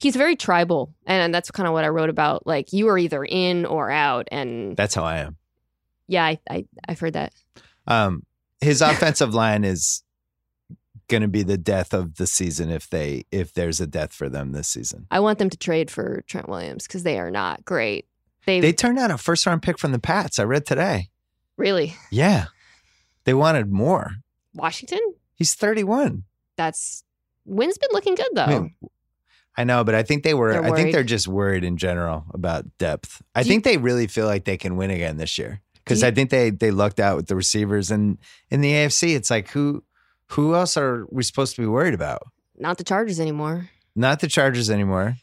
He's 0.00 0.16
very 0.16 0.34
tribal, 0.36 0.92
and 1.06 1.32
that's 1.34 1.50
kind 1.50 1.66
of 1.66 1.72
what 1.72 1.84
I 1.84 1.88
wrote 1.88 2.10
about. 2.10 2.46
Like 2.46 2.72
you 2.72 2.88
are 2.88 2.98
either 2.98 3.24
in 3.24 3.64
or 3.64 3.90
out, 3.90 4.26
and 4.32 4.76
That's 4.76 4.94
how 4.94 5.04
I 5.04 5.18
am. 5.18 5.36
yeah, 6.08 6.24
I, 6.24 6.38
I 6.50 6.64
I've 6.88 6.98
heard 7.00 7.12
that. 7.12 7.32
Um, 7.86 8.24
his 8.60 8.82
offensive 8.82 9.32
line 9.34 9.64
is 9.64 10.02
going 11.08 11.22
to 11.22 11.28
be 11.28 11.44
the 11.44 11.56
death 11.58 11.94
of 11.94 12.16
the 12.16 12.26
season 12.26 12.68
if 12.68 12.90
they 12.90 13.24
if 13.30 13.54
there's 13.54 13.80
a 13.80 13.86
death 13.86 14.12
for 14.12 14.28
them 14.28 14.52
this 14.52 14.68
season. 14.68 15.06
I 15.10 15.20
want 15.20 15.38
them 15.38 15.50
to 15.50 15.56
trade 15.56 15.90
for 15.90 16.22
Trent 16.26 16.48
Williams 16.48 16.86
because 16.88 17.04
they 17.04 17.18
are 17.18 17.30
not 17.30 17.64
great. 17.64 18.06
They, 18.44 18.60
They 18.60 18.72
turned 18.72 18.98
out 18.98 19.10
a 19.12 19.18
first 19.18 19.46
round 19.46 19.62
pick 19.62 19.78
from 19.78 19.92
the 19.92 19.98
Pats. 20.00 20.38
I 20.38 20.44
read 20.44 20.66
today. 20.66 21.10
really 21.56 21.94
Yeah, 22.10 22.46
they 23.24 23.34
wanted 23.34 23.70
more. 23.72 24.16
Washington. 24.54 25.00
He's 25.36 25.54
31. 25.54 26.24
That's 26.56 27.04
Wynn's 27.46 27.78
been 27.78 27.90
looking 27.92 28.14
good 28.14 28.28
though. 28.34 28.42
I, 28.42 28.58
mean, 28.58 28.74
I 29.56 29.64
know, 29.64 29.84
but 29.84 29.94
I 29.94 30.02
think 30.02 30.22
they 30.24 30.34
were. 30.34 30.52
They're 30.52 30.64
I 30.64 30.76
think 30.76 30.92
they're 30.92 31.02
just 31.04 31.26
worried 31.28 31.64
in 31.64 31.76
general 31.78 32.24
about 32.34 32.64
depth. 32.78 33.22
I 33.34 33.42
Do 33.42 33.48
you- 33.48 33.52
think 33.52 33.64
they 33.64 33.78
really 33.78 34.06
feel 34.06 34.26
like 34.26 34.44
they 34.44 34.56
can 34.58 34.76
win 34.76 34.90
again 34.90 35.16
this 35.16 35.38
year 35.38 35.62
because 35.76 36.02
I 36.02 36.10
think 36.10 36.30
they 36.30 36.50
they 36.50 36.70
lucked 36.70 37.00
out 37.00 37.16
with 37.16 37.26
the 37.28 37.36
receivers 37.36 37.90
and 37.90 38.18
in 38.50 38.60
the 38.60 38.72
AFC. 38.72 39.14
It's 39.16 39.30
like 39.30 39.48
who 39.50 39.82
Who 40.30 40.54
else 40.56 40.76
are 40.76 41.06
we 41.10 41.22
supposed 41.22 41.54
to 41.56 41.62
be 41.62 41.66
worried 41.68 41.94
about? 41.94 42.22
Not 42.58 42.78
the 42.78 42.84
Chargers 42.84 43.20
anymore. 43.20 43.70
Not 43.94 44.18
the 44.20 44.26
Chargers 44.28 44.68
anymore. 44.70 45.16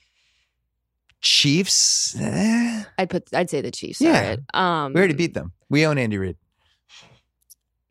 Chiefs. 1.21 2.15
Eh, 2.19 2.83
I'd 2.97 3.09
put. 3.09 3.33
I'd 3.33 3.49
say 3.49 3.61
the 3.61 3.71
Chiefs. 3.71 4.01
Yeah. 4.01 4.29
Are 4.29 4.33
it. 4.33 4.39
Um, 4.53 4.93
we 4.93 4.99
already 4.99 5.13
beat 5.13 5.33
them. 5.33 5.53
We 5.69 5.85
own 5.85 5.97
Andy 5.97 6.17
Reid. 6.17 6.37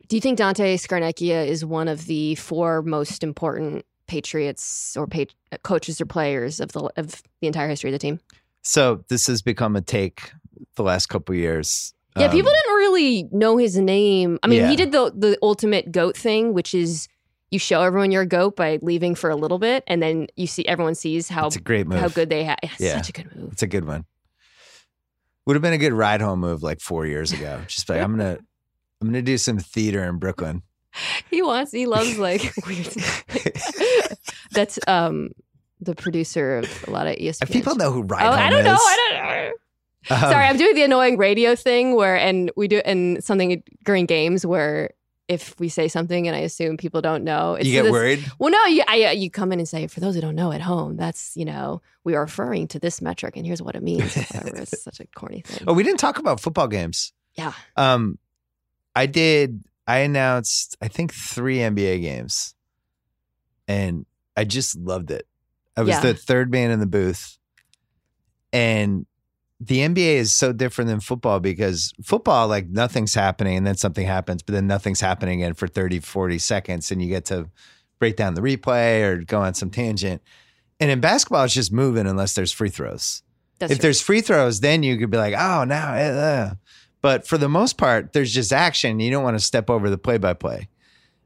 Do 0.07 0.15
you 0.17 0.21
think 0.21 0.37
Dante 0.37 0.75
Scarnecchia 0.77 1.47
is 1.47 1.65
one 1.65 1.87
of 1.87 2.05
the 2.05 2.35
four 2.35 2.81
most 2.83 3.23
important 3.23 3.85
Patriots 4.07 4.95
or 4.97 5.07
pa- 5.07 5.25
coaches 5.63 5.99
or 6.01 6.05
players 6.05 6.59
of 6.59 6.71
the 6.73 6.89
of 6.97 7.21
the 7.41 7.47
entire 7.47 7.67
history 7.69 7.89
of 7.89 7.93
the 7.93 7.99
team? 7.99 8.19
So 8.61 9.03
this 9.09 9.27
has 9.27 9.41
become 9.41 9.75
a 9.75 9.81
take 9.81 10.31
the 10.75 10.83
last 10.83 11.07
couple 11.07 11.35
years. 11.35 11.93
Yeah, 12.17 12.25
Um, 12.25 12.31
people 12.31 12.51
didn't 12.51 12.75
really 12.75 13.27
know 13.31 13.57
his 13.57 13.77
name. 13.77 14.37
I 14.43 14.47
mean, 14.47 14.61
Yeah. 14.61 14.69
he 14.69 14.75
did 14.75 14.91
the 14.91 15.11
the 15.15 15.37
ultimate 15.41 15.91
goat 15.91 16.15
thing, 16.15 16.53
which 16.53 16.73
is 16.73 17.07
you 17.51 17.59
show 17.59 17.81
everyone 17.83 18.11
you're 18.11 18.23
a 18.23 18.27
goat 18.27 18.55
by 18.55 18.79
leaving 18.81 19.13
for 19.15 19.29
a 19.29 19.35
little 19.35 19.59
bit, 19.59 19.83
and 19.87 20.01
then 20.01 20.27
you 20.35 20.47
see 20.47 20.65
everyone 20.67 20.95
sees 20.95 21.29
how 21.29 21.47
It's 21.47 21.55
a 21.55 21.61
great 21.61 21.87
move. 21.87 21.99
how 21.99 22.07
good 22.09 22.29
they 22.29 22.43
have. 22.45 22.57
It's 22.63 22.79
Yeah. 22.79 22.95
such 22.97 23.09
a 23.09 23.11
good 23.13 23.35
move. 23.35 23.51
It's 23.53 23.61
a 23.63 23.67
good 23.67 23.85
one. 23.85 24.05
Would 25.45 25.55
have 25.55 25.61
been 25.61 25.73
a 25.73 25.77
good 25.77 25.93
ride 25.93 26.21
home 26.21 26.39
move 26.39 26.63
like 26.63 26.79
four 26.81 27.05
years 27.05 27.31
ago. 27.33 27.61
Just 27.67 27.89
like 27.89 27.99
I'm 28.01 28.11
gonna, 28.17 28.37
I'm 29.01 29.07
gonna 29.07 29.21
do 29.21 29.37
some 29.37 29.59
theater 29.59 30.03
in 30.05 30.17
Brooklyn. 30.17 30.63
He 31.29 31.41
wants. 31.41 31.71
He 31.71 31.85
loves 31.87 32.17
like 32.19 32.53
weird. 32.67 32.87
That's 34.51 34.79
um 34.87 35.31
the 35.81 35.95
producer 35.95 36.59
of 36.59 36.85
a 36.87 36.91
lot 36.91 37.07
of 37.07 37.15
ESPN. 37.17 37.41
If 37.43 37.51
people 37.51 37.75
know 37.75 37.91
who 37.91 38.03
ride 38.03 38.25
Oh, 38.25 38.31
I 38.31 38.49
don't 38.49 38.59
is, 38.59 38.65
know. 38.65 38.77
I 38.79 38.97
don't 39.09 39.19
know. 39.19 40.15
um, 40.15 40.31
Sorry, 40.31 40.45
I'm 40.45 40.57
doing 40.57 40.75
the 40.75 40.83
annoying 40.83 41.17
radio 41.17 41.55
thing 41.55 41.95
where, 41.95 42.15
and 42.15 42.51
we 42.55 42.67
do, 42.69 42.77
and 42.85 43.21
something 43.23 43.61
during 43.83 44.05
games 44.05 44.45
where 44.45 44.91
if 45.27 45.59
we 45.59 45.67
say 45.67 45.87
something 45.89 46.25
and 46.27 46.35
I 46.37 46.39
assume 46.39 46.77
people 46.77 47.01
don't 47.01 47.23
know, 47.25 47.55
it's 47.55 47.65
you 47.65 47.73
get 47.73 47.83
this- 47.83 47.91
worried. 47.91 48.31
Well, 48.39 48.51
no, 48.51 48.65
you, 48.67 48.83
I, 48.87 49.03
uh, 49.05 49.11
you 49.11 49.29
come 49.29 49.51
in 49.51 49.59
and 49.59 49.67
say, 49.67 49.87
for 49.87 49.99
those 49.99 50.15
who 50.15 50.21
don't 50.21 50.35
know 50.35 50.51
at 50.53 50.61
home, 50.61 50.95
that's, 50.95 51.35
you 51.35 51.43
know, 51.45 51.81
we 52.05 52.15
are 52.15 52.21
referring 52.21 52.67
to 52.69 52.79
this 52.79 53.01
metric 53.01 53.35
and 53.35 53.45
here's 53.45 53.61
what 53.61 53.75
it 53.75 53.83
means. 53.83 54.15
It's 54.15 54.83
such 54.83 54.99
a 55.01 55.05
corny 55.15 55.41
thing. 55.41 55.65
Oh, 55.67 55.73
we 55.73 55.83
didn't 55.83 55.99
talk 55.99 56.17
about 56.19 56.39
football 56.39 56.67
games. 56.67 57.11
Yeah. 57.35 57.51
Um, 57.75 58.19
I 58.95 59.05
did. 59.07 59.63
I 59.87 59.99
announced 59.99 60.77
I 60.81 60.87
think 60.87 61.13
three 61.13 61.57
NBA 61.57 62.01
games, 62.01 62.55
and 63.67 64.05
I 64.37 64.43
just 64.45 64.77
loved 64.77 65.11
it. 65.11 65.27
I 65.75 65.81
was 65.81 65.89
Yeah. 65.95 66.01
the 66.01 66.13
third 66.13 66.51
man 66.51 66.71
in 66.71 66.79
the 66.79 66.85
booth, 66.85 67.37
and 68.51 69.05
the 69.59 69.79
NBA 69.79 70.15
is 70.15 70.33
so 70.33 70.51
different 70.51 70.89
than 70.89 70.99
football 70.99 71.39
because 71.39 71.93
football, 72.03 72.47
like 72.47 72.67
nothing's 72.67 73.13
happening 73.13 73.55
and 73.57 73.65
then 73.65 73.77
something 73.77 74.05
happens, 74.05 74.41
but 74.43 74.53
then 74.53 74.67
nothing's 74.67 74.99
happening 74.99 75.41
again 75.41 75.53
for 75.53 75.67
30, 75.67 75.99
40 75.99 76.37
seconds, 76.37 76.91
and 76.91 77.01
you 77.01 77.07
get 77.07 77.25
to 77.25 77.49
break 77.99 78.17
down 78.17 78.33
the 78.33 78.41
replay 78.41 79.01
or 79.03 79.17
go 79.23 79.39
on 79.41 79.53
some 79.53 79.69
tangent. 79.69 80.21
And 80.79 80.91
in 80.91 80.99
basketball, 80.99 81.45
it's 81.45 81.53
just 81.53 81.71
moving 81.71 82.05
unless 82.07 82.33
there's 82.33 82.51
free 82.51 82.69
throws 82.69 83.23
That's 83.59 83.71
if 83.71 83.77
true. 83.77 83.81
there's 83.83 84.01
free 84.01 84.19
throws, 84.21 84.59
then 84.59 84.83
you 84.83 84.97
could 84.97 85.09
be 85.09 85.17
like, 85.17 85.33
oh, 85.37 85.63
now. 85.63 85.93
uh. 85.93 86.53
But 87.03 87.27
for 87.27 87.37
the 87.37 87.49
most 87.49 87.77
part, 87.77 88.13
there's 88.13 88.33
just 88.33 88.51
action. 88.51 88.99
You 88.99 89.11
don't 89.11 89.23
want 89.23 89.37
to 89.37 89.43
step 89.43 89.69
over 89.69 89.89
the 89.91 89.97
play 89.99 90.17
by 90.17 90.33
play. 90.33 90.69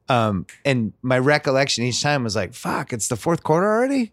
Um, 0.09 0.45
and 0.65 0.91
my 1.01 1.19
recollection 1.19 1.84
each 1.86 2.01
time 2.01 2.23
was 2.25 2.36
like, 2.36 2.53
fuck, 2.53 2.91
it's 2.91 3.07
the 3.07 3.15
fourth 3.15 3.43
quarter 3.43 3.67
already. 3.67 4.11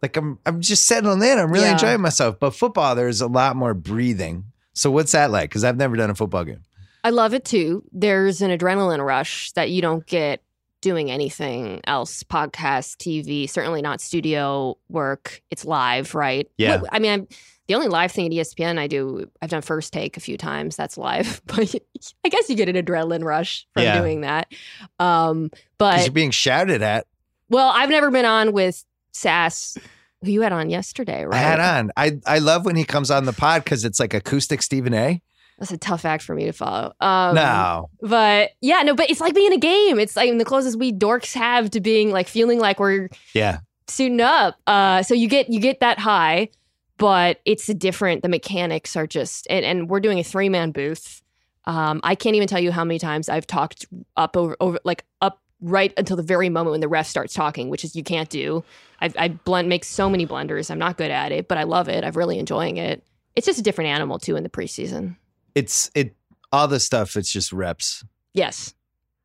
Like 0.00 0.16
I'm, 0.16 0.38
I'm 0.46 0.60
just 0.62 0.86
settling 0.86 1.22
in. 1.22 1.38
I'm 1.38 1.52
really 1.52 1.66
Yeah. 1.66 1.72
enjoying 1.72 2.00
myself. 2.00 2.38
But 2.40 2.54
football, 2.54 2.94
there's 2.94 3.20
a 3.20 3.26
lot 3.26 3.54
more 3.54 3.74
breathing. 3.74 4.44
So 4.72 4.90
what's 4.90 5.12
that 5.12 5.30
like? 5.30 5.50
Because 5.50 5.62
I've 5.64 5.76
never 5.76 5.94
done 5.96 6.08
a 6.10 6.14
football 6.14 6.44
game. 6.44 6.62
I 7.04 7.10
love 7.10 7.34
it 7.34 7.44
too. 7.44 7.84
There's 7.92 8.40
an 8.40 8.50
adrenaline 8.56 9.04
rush 9.04 9.52
that 9.52 9.70
you 9.70 9.82
don't 9.82 10.06
get 10.06 10.40
doing 10.80 11.10
anything 11.10 11.80
else 11.86 12.22
podcast, 12.22 12.96
TV, 12.98 13.48
certainly 13.48 13.82
not 13.82 14.00
studio 14.00 14.76
work. 14.88 15.42
It's 15.50 15.64
live, 15.64 16.14
right? 16.14 16.48
Yeah. 16.56 16.82
I 16.92 16.98
mean, 16.98 17.10
I'm, 17.12 17.28
the 17.66 17.74
only 17.74 17.88
live 17.88 18.12
thing 18.12 18.26
at 18.26 18.32
ESPN 18.32 18.78
I 18.78 18.86
do, 18.86 19.28
I've 19.42 19.50
done 19.50 19.60
first 19.62 19.92
take 19.92 20.16
a 20.16 20.20
few 20.20 20.38
times. 20.38 20.76
That's 20.76 20.96
live, 20.96 21.42
but 21.46 21.74
I 22.24 22.28
guess 22.28 22.48
you 22.48 22.56
get 22.56 22.68
an 22.68 22.76
adrenaline 22.76 23.24
rush 23.24 23.66
from 23.74 23.82
Yeah. 23.82 23.98
doing 24.00 24.22
that. 24.22 24.50
Um, 24.98 25.50
but 25.78 26.00
you're 26.02 26.12
being 26.12 26.30
shouted 26.30 26.80
at. 26.82 27.06
well, 27.50 27.70
I've 27.74 27.90
never 27.90 28.10
been 28.10 28.24
on 28.24 28.52
with 28.52 28.84
Sass, 29.12 29.76
who 30.24 30.30
you 30.30 30.42
had 30.42 30.52
on 30.52 30.70
yesterday, 30.70 31.24
right? 31.24 31.34
I 31.34 31.38
had 31.38 31.60
on. 31.60 31.90
I, 31.96 32.18
I 32.26 32.38
love 32.38 32.64
when 32.64 32.76
he 32.76 32.84
comes 32.84 33.10
on 33.10 33.24
the 33.24 33.32
pod 33.32 33.64
because 33.64 33.84
it's 33.84 34.00
like 34.00 34.14
acoustic 34.14 34.62
Stephen 34.62 34.94
A. 34.94 35.20
That's 35.58 35.72
a 35.72 35.76
tough 35.78 36.04
act 36.04 36.22
for 36.22 36.34
me 36.34 36.44
to 36.44 36.52
follow. 36.52 36.92
Um, 37.00 37.34
no. 37.34 37.90
But 38.00 38.50
yeah, 38.60 38.82
no, 38.82 38.94
but 38.94 39.10
it's 39.10 39.20
like 39.20 39.34
being 39.34 39.48
in 39.48 39.54
a 39.54 39.58
game. 39.60 39.98
It's 39.98 40.14
like 40.16 40.36
the 40.38 40.44
closest 40.44 40.78
we 40.78 40.92
dorks 40.92 41.34
have 41.34 41.70
to 41.70 41.80
being 41.80 42.12
like 42.12 42.28
feeling 42.28 42.60
like 42.60 42.78
we're 42.78 43.08
Yeah. 43.34 43.58
suiting 43.88 44.20
up. 44.20 44.56
Uh, 44.66 45.02
so 45.02 45.14
you 45.14 45.28
get 45.28 45.48
you 45.50 45.58
get 45.60 45.80
that 45.80 45.98
high, 45.98 46.48
but 46.96 47.40
it's 47.44 47.68
a 47.68 47.74
different. 47.74 48.22
The 48.22 48.28
mechanics 48.28 48.94
are 48.96 49.06
just, 49.06 49.46
and, 49.50 49.64
and 49.64 49.88
we're 49.90 50.00
doing 50.00 50.18
a 50.20 50.24
three 50.24 50.48
man 50.48 50.70
booth. 50.70 51.22
Um, 51.64 52.00
I 52.04 52.14
can't 52.14 52.36
even 52.36 52.48
tell 52.48 52.60
you 52.60 52.70
how 52.72 52.84
many 52.84 52.98
times 52.98 53.28
I've 53.28 53.46
talked 53.46 53.84
up 54.16 54.36
over 54.36 54.56
over 54.60 54.78
like 54.84 55.04
up 55.20 55.40
right 55.60 55.92
until 55.96 56.16
the 56.16 56.22
very 56.22 56.48
moment 56.48 56.70
when 56.70 56.80
the 56.80 56.88
ref 56.88 57.08
starts 57.08 57.34
talking, 57.34 57.68
which 57.68 57.82
is 57.84 57.96
you 57.96 58.04
can't 58.04 58.28
do. 58.30 58.62
I've, 59.00 59.16
I 59.18 59.28
blend 59.28 59.68
make 59.68 59.84
so 59.84 60.08
many 60.08 60.24
blunders. 60.24 60.70
I'm 60.70 60.78
not 60.78 60.96
good 60.96 61.10
at 61.10 61.32
it, 61.32 61.48
but 61.48 61.58
I 61.58 61.64
love 61.64 61.88
it. 61.88 62.04
I'm 62.04 62.12
really 62.12 62.38
enjoying 62.38 62.76
it. 62.76 63.02
It's 63.34 63.44
just 63.46 63.58
a 63.58 63.62
different 63.62 63.90
animal 63.90 64.18
too 64.20 64.36
in 64.36 64.44
the 64.44 64.48
preseason. 64.48 65.16
It's 65.54 65.90
it 65.94 66.14
all 66.52 66.68
the 66.68 66.80
stuff, 66.80 67.16
it's 67.16 67.30
just 67.30 67.52
reps. 67.52 68.04
Yes. 68.34 68.74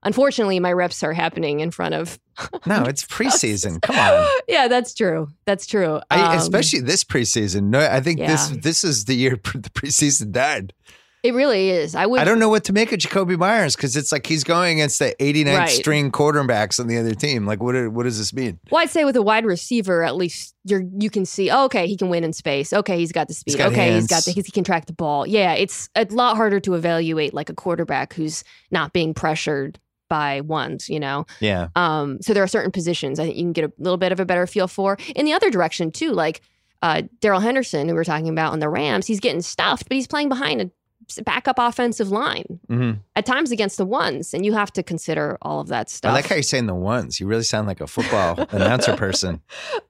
Unfortunately, 0.05 0.59
my 0.59 0.74
reps 0.74 1.01
are 1.01 1.13
happening 1.13 1.61
in 1.61 1.71
front 1.71 1.95
of. 1.95 2.19
No, 2.65 2.84
it's 2.84 3.03
preseason. 3.03 3.82
Come 3.82 3.97
on. 3.97 4.28
yeah, 4.47 4.67
that's 4.67 4.93
true. 4.93 5.28
That's 5.45 5.67
true. 5.67 5.99
I, 6.09 6.34
Um, 6.34 6.39
especially 6.39 6.80
this 6.80 7.03
preseason. 7.03 7.63
No, 7.65 7.80
I 7.80 7.99
think 7.99 8.19
this 8.19 8.49
yeah. 8.49 8.57
this 8.59 8.84
is 8.84 9.05
the 9.05 9.13
year 9.13 9.32
the 9.53 9.69
preseason 9.69 10.32
died. 10.32 10.74
It 11.24 11.34
really 11.34 11.69
is. 11.69 11.95
I 11.95 12.05
would. 12.05 12.19
I 12.19 12.26
don't 12.26 12.38
know 12.38 12.49
what 12.49 12.65
to 12.65 12.74
make 12.74 12.91
of 12.91 12.99
Jakobi 12.99 13.38
Meyers 13.38 13.78
because 13.78 13.95
it's 13.95 14.11
like 14.11 14.28
he's 14.28 14.43
going 14.43 14.80
against 14.80 14.99
the 14.99 15.15
89th 15.21 15.57
Right. 15.57 15.69
string 15.69 16.11
quarterbacks 16.11 16.82
on 16.82 16.88
the 16.88 16.97
other 16.97 17.15
team. 17.15 17.45
Like, 17.45 17.63
what 17.63 17.76
what 17.93 18.03
does 18.03 18.17
this 18.17 18.34
mean? 18.34 18.59
Well, 18.69 18.82
I'd 18.82 18.89
say 18.89 19.05
with 19.05 19.15
a 19.15 19.21
wide 19.21 19.45
receiver, 19.45 20.03
at 20.03 20.17
least 20.17 20.53
you're 20.65 20.84
you 20.99 21.09
can 21.09 21.26
see. 21.26 21.49
Oh, 21.49 21.63
okay, 21.65 21.88
he 21.88 21.95
can 21.95 22.09
win 22.09 22.26
in 22.26 22.34
space. 22.34 22.74
Okay, 22.74 22.97
he's 22.97 23.13
got 23.13 23.30
the 23.30 23.34
speed. 23.34 23.57
got 23.57 23.71
okay, 23.71 23.93
he's 23.93 24.07
got 24.07 24.26
the 24.26 24.32
he 24.34 24.43
can 24.43 24.65
track 24.65 24.86
the 24.86 24.93
ball. 24.93 25.26
Yeah, 25.26 25.53
it's 25.53 25.88
a 25.95 26.05
lot 26.11 26.36
harder 26.36 26.59
to 26.59 26.74
evaluate 26.76 27.34
like 27.34 27.49
a 27.49 27.53
quarterback 27.55 28.13
who's 28.13 28.43
not 28.69 28.91
being 28.91 29.13
pressured 29.13 29.80
by 30.09 30.41
ones. 30.41 30.89
You 30.89 30.99
know. 30.99 31.26
Yeah, 31.39 31.69
Um, 31.78 32.17
so 32.21 32.34
there 32.34 32.43
are 32.43 32.47
certain 32.47 32.71
positions 32.74 33.17
I 33.17 33.24
think 33.28 33.38
you 33.38 33.43
can 33.43 33.53
get 33.53 33.63
a 33.63 33.71
little 33.78 33.95
bit 33.97 34.11
of 34.11 34.19
a 34.19 34.26
better 34.26 34.45
feel 34.45 34.67
for. 34.67 34.97
In 35.15 35.26
the 35.26 35.32
other 35.32 35.49
direction 35.49 35.89
too, 35.89 36.11
like 36.11 36.41
uh, 36.82 37.03
Darrell 37.21 37.39
Henderson, 37.39 37.88
who 37.88 37.95
we 37.95 38.01
are 38.01 38.03
talking 38.03 38.28
about 38.28 38.51
on 38.51 38.59
the 38.59 38.67
Rams, 38.67 39.07
he's 39.07 39.21
getting 39.21 39.41
stuffed, 39.41 39.88
but 39.88 39.95
he's 39.95 40.05
playing 40.05 40.28
behind 40.28 40.59
a 40.61 40.69
backup 41.26 41.58
offensive 41.60 42.10
line 42.10 42.60
hmm 42.68 42.91
at 43.16 43.26
times 43.26 43.51
against 43.51 43.78
the 43.78 43.86
ones, 43.86 44.34
and 44.34 44.43
you 44.45 44.54
have 44.54 44.72
to 44.74 44.82
consider 44.84 45.38
all 45.41 45.60
of 45.60 45.68
that 45.68 45.89
stuff. 45.89 46.10
I 46.12 46.14
like 46.16 46.28
how 46.28 46.36
you're 46.36 46.43
saying 46.43 46.66
the 46.66 46.74
ones. 46.76 47.20
You 47.20 47.28
really 47.28 47.43
sound 47.43 47.68
like 47.68 47.80
a 47.82 47.88
football 47.88 48.45
announcer 48.51 48.95
person. 48.95 49.41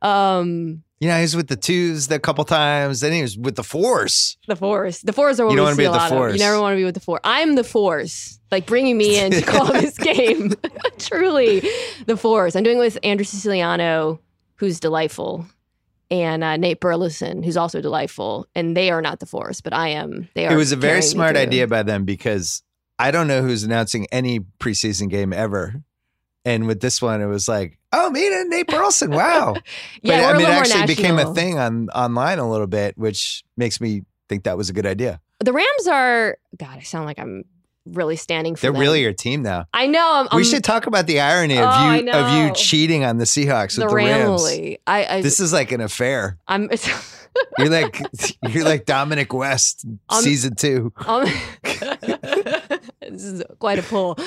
um, 0.01 0.84
You 0.99 1.07
know, 1.09 1.16
he 1.16 1.22
was 1.22 1.36
with 1.36 1.47
the 1.47 1.55
twos 1.55 2.09
a 2.11 2.20
couple 2.20 2.43
times. 2.45 2.99
Then 3.01 3.11
he 3.14 3.22
was 3.22 3.38
with 3.38 3.55
the 3.55 3.64
fours. 3.64 4.38
the 4.47 4.55
fours. 4.55 5.01
the 5.01 5.14
fours 5.14 5.39
are 5.39 5.45
what 5.45 5.51
You 5.51 5.57
don't 5.57 5.64
we 5.64 5.66
wanna 5.68 5.76
see 5.76 5.82
be 5.82 5.86
a 5.86 5.91
the 5.91 5.97
lot 5.97 6.11
of. 6.11 6.34
You 6.34 6.39
never 6.39 6.59
want 6.61 6.74
to 6.74 6.78
be 6.78 6.84
with 6.86 6.93
the 6.95 6.99
force. 7.01 7.22
I'm 7.24 7.55
the 7.55 7.64
fours. 7.64 8.39
like 8.51 8.66
bringing 8.66 8.97
me 8.97 9.20
in 9.20 9.32
to 9.32 9.41
call 9.41 9.66
this 9.74 9.97
game. 9.97 10.53
Truly, 10.99 11.61
the 12.05 12.18
fours. 12.18 12.55
I'm 12.55 12.64
doing 12.64 12.78
it 12.78 12.82
with 12.82 12.97
Andrew 13.03 13.24
Siciliano, 13.26 14.20
who's 14.55 14.80
delightful. 14.80 15.45
And 16.14 16.43
uh, 16.43 16.57
Nate 16.57 16.80
Burleson, 16.80 17.41
who's 17.41 17.57
also 17.57 17.82
delightful, 17.82 18.47
and 18.53 18.78
they 18.78 18.91
are 18.91 19.01
not 19.01 19.20
the 19.20 19.26
force, 19.26 19.61
but 19.61 19.74
I 19.74 19.88
am. 19.89 20.30
They 20.36 20.45
are. 20.45 20.53
It 20.53 20.57
was 20.57 20.72
a 20.72 20.76
very 20.76 21.01
smart 21.01 21.36
idea 21.36 21.66
by 21.66 21.82
them 21.82 22.05
because 22.05 22.61
I 22.99 23.09
don't 23.09 23.28
know 23.28 23.41
who's 23.41 23.64
announcing 23.64 24.05
any 24.11 24.41
preseason 24.59 25.09
game 25.09 25.34
ever. 25.34 25.82
And 26.45 26.68
with 26.68 26.82
this 26.82 27.01
one, 27.01 27.20
it 27.20 27.26
was 27.26 27.47
like, 27.47 27.80
oh, 27.91 28.11
me 28.11 28.28
and 28.28 28.47
Nate 28.51 28.68
Burleson. 28.68 29.09
Wow. 29.24 29.55
Yeah, 30.03 30.22
but 30.22 30.36
I 30.36 30.38
mean, 30.38 30.45
it 30.45 30.51
actually 30.51 30.86
became 30.86 31.18
a 31.18 31.34
thing 31.34 31.57
on 31.57 31.89
online 31.89 32.38
a 32.38 32.47
little 32.47 32.68
bit, 32.68 32.95
which 32.95 33.43
makes 33.57 33.82
me 33.82 34.03
think 34.30 34.43
that 34.43 34.55
was 34.55 34.70
a 34.70 34.74
good 34.74 34.86
idea. 34.86 35.20
The 35.39 35.51
Rams 35.51 35.88
are. 35.88 36.38
God, 36.55 36.78
I 36.78 36.82
sound 36.82 37.07
like 37.07 37.18
I'm 37.18 37.43
really 37.86 38.15
standing 38.15 38.55
for 38.55 38.61
They're 38.61 38.71
them. 38.71 38.81
really 38.81 39.01
your 39.01 39.13
team 39.13 39.41
now. 39.43 39.65
I 39.73 39.88
know. 39.88 40.11
I'm, 40.31 40.38
we 40.38 40.43
I'm 40.43 40.49
should 40.49 40.63
talk 40.63 40.88
about 40.88 41.05
the 41.07 41.19
irony 41.19 41.57
of 41.57 41.65
Oh, 41.67 41.91
you 41.93 42.09
of 42.11 42.38
you 42.47 42.53
cheating 42.53 43.03
on 43.03 43.17
the 43.17 43.25
Seahawks 43.25 43.75
the 43.75 43.84
with 43.84 43.89
the 43.89 43.95
Rams. 43.95 44.43
I, 44.88 45.05
I 45.17 45.21
This 45.21 45.39
is 45.39 45.51
like 45.53 45.71
an 45.71 45.81
affair. 45.81 46.38
I'm. 46.47 46.69
You're 47.57 47.69
like 47.69 47.99
you're 48.49 48.63
like 48.63 48.86
Dominic 48.86 49.34
West 49.34 49.86
Um, 50.07 50.21
season 50.21 50.53
two. 50.55 50.93
Um, 51.07 51.25
this 51.63 53.23
is 53.23 53.43
quite 53.59 53.79
a 53.79 53.84
pull. 53.84 54.17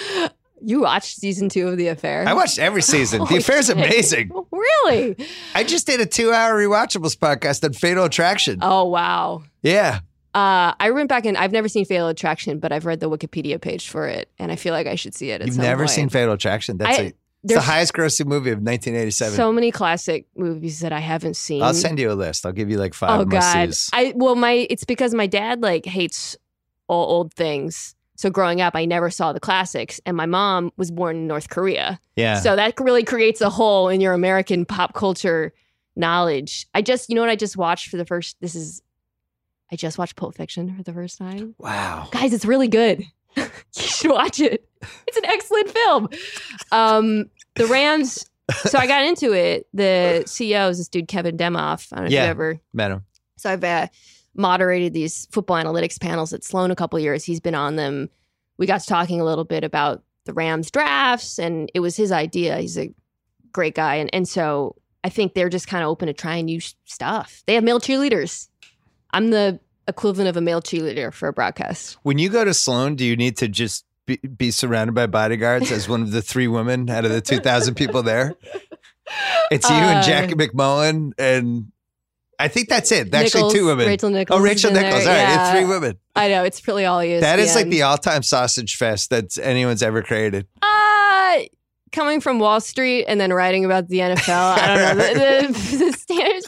You 0.61 0.81
watched 0.81 1.17
season 1.19 1.49
two 1.49 1.69
of 1.69 1.77
The 1.77 1.87
Affair? 1.89 2.25
I 2.27 2.33
watched 2.35 2.59
every 2.59 2.83
season. 2.83 3.21
the 3.21 3.25
Holy 3.27 3.39
affair's 3.41 3.67
shit. 3.67 3.77
amazing. 3.77 4.31
Really? 4.51 5.17
I 5.55 5.63
just 5.63 5.87
did 5.87 6.01
a 6.01 6.07
two 6.07 6.33
hour 6.33 6.55
rewatchables 6.59 7.17
podcast 7.17 7.63
on 7.65 7.75
Fatal 7.75 8.05
Attraction. 8.05 8.59
Oh 8.63 8.85
wow. 8.87 9.45
Yeah. 9.63 10.01
Uh, 10.37 10.75
I 10.79 10.91
went 10.91 11.09
back 11.09 11.25
and 11.25 11.35
I've 11.35 11.53
never 11.53 11.67
seen 11.67 11.87
Fatal 11.87 12.09
Attraction, 12.09 12.59
but 12.59 12.71
I've 12.71 12.85
read 12.85 13.01
the 13.01 13.09
Wikipedia 13.09 13.59
page 13.59 13.89
for 13.89 14.07
it, 14.07 14.29
and 14.39 14.53
I 14.53 14.57
feel 14.57 14.75
like 14.75 14.87
I 14.87 14.95
should 14.95 15.15
see 15.15 15.31
it. 15.31 15.45
You've 15.45 15.57
never 15.57 15.85
point. 15.85 15.91
seen 15.91 16.09
Fatal 16.11 16.35
Attraction? 16.35 16.77
That's 16.77 16.99
I- 16.99 17.03
a 17.03 17.13
It's 17.43 17.55
the 17.55 17.61
highest 17.63 17.95
grossing 17.95 18.27
movie 18.27 18.51
of 18.51 18.59
1987. 18.59 19.35
so 19.35 19.51
many 19.51 19.71
classic 19.71 20.27
movies 20.37 20.81
that 20.81 20.93
I 20.93 20.99
haven't 20.99 21.37
seen. 21.37 21.63
I'll 21.63 21.73
send 21.73 21.99
you 21.99 22.11
a 22.11 22.15
list. 22.15 22.45
I'll 22.45 22.53
give 22.53 22.69
you 22.69 22.77
like 22.77 22.93
five 22.93 23.21
Oh 23.21 23.25
God. 23.25 23.73
I 23.95 24.13
well, 24.15 24.35
my 24.35 24.67
it's 24.69 24.85
because 24.85 25.15
my 25.15 25.27
dad 25.27 25.63
like 25.63 25.87
hates 25.87 26.37
all 26.87 27.07
old 27.09 27.33
things. 27.33 27.95
So 28.17 28.29
growing 28.29 28.61
up, 28.61 28.75
I 28.77 28.85
never 28.85 29.09
saw 29.11 29.33
the 29.33 29.41
classics, 29.41 30.01
and 30.05 30.17
my 30.17 30.27
mom 30.27 30.71
was 30.77 30.91
born 30.91 31.17
in 31.17 31.27
North 31.27 31.49
Korea. 31.49 31.99
Yeah. 32.17 32.41
So 32.41 32.57
that 32.57 32.79
really 32.81 33.05
creates 33.05 33.41
a 33.41 33.49
hole 33.49 33.89
in 33.89 34.01
your 34.03 34.13
American 34.13 34.65
pop 34.67 34.93
culture 34.93 35.53
knowledge. 35.97 36.67
I 36.75 36.83
just, 36.83 37.09
you 37.09 37.15
know 37.15 37.23
what, 37.23 37.31
I 37.31 37.37
just 37.37 37.57
watched 37.57 37.89
for 37.89 37.97
the 37.97 38.05
first. 38.05 38.37
This 38.41 38.55
is, 38.55 38.83
I 39.71 39.77
just 39.77 39.99
watched 39.99 40.17
Pulp 40.17 40.35
Fiction 40.37 40.77
for 40.77 40.83
the 40.83 40.93
first 40.93 41.19
time. 41.19 41.55
wow. 41.59 42.09
Guys, 42.13 42.33
it's 42.33 42.45
really 42.45 42.69
good. 42.69 43.03
you 43.37 43.43
should 43.77 44.11
watch 44.13 44.41
it. 44.41 44.69
It's 45.07 45.17
an 45.17 45.25
excellent 45.27 45.71
film. 45.71 46.09
Um, 46.73 47.25
the 47.55 47.67
Rams. 47.67 48.25
So 48.55 48.79
I 48.79 48.87
got 48.87 49.03
into 49.03 49.33
it. 49.33 49.67
The 49.75 50.23
CEO 50.27 50.71
is 50.71 50.79
this 50.79 50.87
dude 50.89 51.09
Kevin 51.09 51.37
Demoff. 51.37 51.89
I 51.93 51.97
don't 51.97 52.05
know 52.05 52.11
Yeah. 52.13 52.21
if 52.23 52.27
you 52.27 52.31
ever 52.31 52.61
Met 52.73 52.93
him. 52.93 53.05
so 53.37 53.51
I've 53.51 53.65
uh, 53.65 53.89
moderated 54.37 54.93
these 54.95 55.27
football 55.33 55.57
analytics 55.57 56.01
panels 56.01 56.33
at 56.33 56.45
Sloan 56.45 56.71
a 56.71 56.77
couple 56.77 56.97
years. 57.01 57.25
He's 57.25 57.41
been 57.41 57.57
on 57.57 57.75
them. 57.75 58.09
We 58.57 58.67
got 58.67 58.83
to 58.83 58.87
talking 58.87 59.21
a 59.21 59.25
little 59.25 59.43
bit 59.43 59.65
about 59.65 60.05
the 60.27 60.33
Rams 60.33 60.71
drafts, 60.71 61.41
and 61.41 61.69
it 61.75 61.81
was 61.81 61.97
his 61.97 62.13
idea. 62.13 62.57
He's 62.59 62.79
a 62.79 62.95
great 63.51 63.75
guy, 63.75 63.97
and 63.97 64.11
and 64.15 64.29
so 64.29 64.77
I 65.03 65.09
think 65.09 65.35
they're 65.35 65.49
just 65.49 65.67
kind 65.67 65.83
of 65.83 65.91
open 65.91 66.07
to 66.07 66.13
trying 66.15 66.45
new 66.45 66.61
stuff. 66.85 67.43
They 67.49 67.55
have 67.55 67.65
male 67.65 67.81
cheerleaders. 67.81 68.49
I'm 69.13 69.31
the 69.31 69.59
equivalent 69.89 70.29
of 70.29 70.37
a 70.37 70.41
male 70.41 70.61
cheerleader 70.61 71.13
for 71.13 71.29
a 71.29 71.33
broadcast. 71.33 71.97
When 72.03 72.19
you 72.19 72.29
go 72.29 72.45
to 72.45 72.53
Sloan, 72.55 72.97
do 72.97 73.05
you 73.05 73.17
need 73.17 73.37
to 73.39 73.49
just 73.49 73.85
be, 74.07 74.17
be 74.17 74.51
surrounded 74.51 74.93
by 74.95 75.07
bodyguards 75.07 75.71
as 75.73 75.89
one 75.89 76.03
of 76.03 76.11
the 76.11 76.23
three 76.23 76.49
women 76.49 76.89
out 76.91 77.05
of 77.05 77.11
the 77.13 77.21
2,000 77.21 77.75
people 77.75 78.03
there? 78.03 78.35
It's 79.51 79.69
you 79.69 79.75
and 79.77 79.99
Uh, 80.01 80.03
Jackie 80.03 80.35
MacMullan, 80.35 81.13
and 81.19 81.71
I 82.39 82.49
think 82.49 82.69
that's 82.69 82.91
it. 82.93 83.15
Actually, 83.15 83.55
two 83.55 83.67
women. 83.67 83.87
Rachel 83.87 84.11
Nichols. 84.11 84.39
oh, 84.39 84.43
Rachel 84.43 84.69
in 84.69 84.75
there. 84.75 84.83
Nichols. 84.83 85.07
All 85.07 85.13
right, 85.13 85.21
Yeah. 85.21 85.51
it's 85.51 85.59
three 85.59 85.69
women. 85.69 85.99
I 86.17 86.29
know 86.29 86.43
it's 86.45 86.67
really 86.67 86.85
all 86.85 87.03
you. 87.05 87.21
That 87.21 87.39
is 87.39 87.55
like 87.55 87.69
the 87.69 87.83
all-time 87.83 88.23
sausage 88.23 88.77
fest 88.77 89.11
that 89.11 89.39
anyone's 89.39 89.83
ever 89.83 90.03
created. 90.03 90.47
Uh, 90.61 91.39
coming 91.93 92.21
from 92.21 92.39
Wall 92.41 92.61
Street 92.61 93.05
and 93.07 93.21
then 93.21 93.33
writing 93.33 93.65
about 93.65 93.89
the 93.89 93.99
NFL, 94.01 94.59
I 94.59 94.67
don't 94.67 94.99
know. 94.99 95.05
The, 95.05 95.53
the, 95.53 95.77
the 95.85 95.93
standards. 95.93 96.47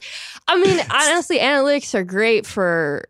I 0.49 0.59
mean, 0.59 0.81
honestly, 0.91 1.39
analytics 1.39 1.95
are 1.95 2.05
great 2.05 2.47
for 2.47 3.09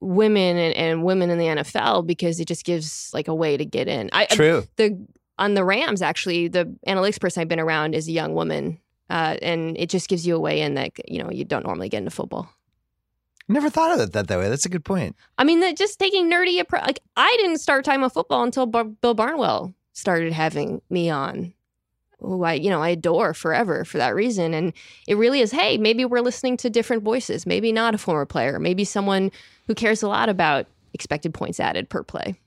women 0.00 0.56
and, 0.56 0.74
and 0.74 1.04
women 1.04 1.30
in 1.30 1.38
the 1.38 1.44
NFL 1.44 2.06
because 2.06 2.40
it 2.40 2.48
just 2.48 2.64
gives 2.64 3.10
like 3.12 3.28
a 3.28 3.34
way 3.34 3.56
to 3.56 3.64
get 3.64 3.86
in. 3.86 4.10
I 4.12 4.24
True. 4.26 4.64
the 4.76 5.06
on 5.38 5.54
the 5.54 5.64
Rams 5.64 6.02
actually, 6.02 6.48
the 6.48 6.74
analytics 6.86 7.20
person 7.20 7.40
I've 7.40 7.48
been 7.48 7.60
around 7.60 7.94
is 7.94 8.08
a 8.08 8.12
young 8.12 8.34
woman, 8.34 8.78
uh, 9.08 9.36
and 9.42 9.76
it 9.78 9.90
just 9.90 10.08
gives 10.08 10.26
you 10.26 10.34
a 10.36 10.40
way 10.40 10.60
in 10.60 10.74
that 10.74 10.92
you 11.10 11.22
know 11.22 11.30
you 11.30 11.44
don't 11.44 11.64
normally 11.64 11.88
get 11.88 11.98
into 11.98 12.10
football. 12.10 12.48
Never 13.48 13.68
thought 13.68 13.90
of 13.90 14.00
it 14.00 14.12
that, 14.12 14.28
that 14.28 14.38
way. 14.38 14.48
That's 14.48 14.64
a 14.64 14.70
good 14.70 14.84
point. 14.84 15.16
I 15.36 15.44
mean, 15.44 15.60
that 15.60 15.76
just 15.76 15.98
taking 15.98 16.30
nerdy 16.30 16.60
approach. 16.60 16.86
Like 16.86 17.00
I 17.16 17.36
didn't 17.40 17.58
start 17.58 17.84
talking 17.84 18.00
about 18.00 18.14
football 18.14 18.42
until 18.42 18.66
Bar- 18.66 18.84
Bill 18.84 19.14
Barnwell 19.14 19.74
started 19.92 20.32
having 20.32 20.80
me 20.88 21.10
on, 21.10 21.52
who 22.20 22.44
I 22.44 22.54
you 22.54 22.70
know 22.70 22.82
I 22.82 22.90
adore 22.90 23.34
forever 23.34 23.84
for 23.84 23.98
that 23.98 24.14
reason. 24.14 24.54
And 24.54 24.72
it 25.06 25.16
really 25.16 25.40
is. 25.40 25.50
Hey, 25.50 25.78
maybe 25.78 26.04
we're 26.04 26.20
listening 26.20 26.56
to 26.58 26.70
different 26.70 27.02
voices. 27.02 27.46
Maybe 27.46 27.72
not 27.72 27.94
a 27.94 27.98
former 27.98 28.26
player. 28.26 28.58
Maybe 28.58 28.84
someone 28.84 29.30
who 29.66 29.74
cares 29.74 30.02
a 30.02 30.08
lot 30.08 30.28
about 30.28 30.66
expected 30.92 31.34
points 31.34 31.60
added 31.60 31.88
per 31.88 32.02
play. 32.02 32.38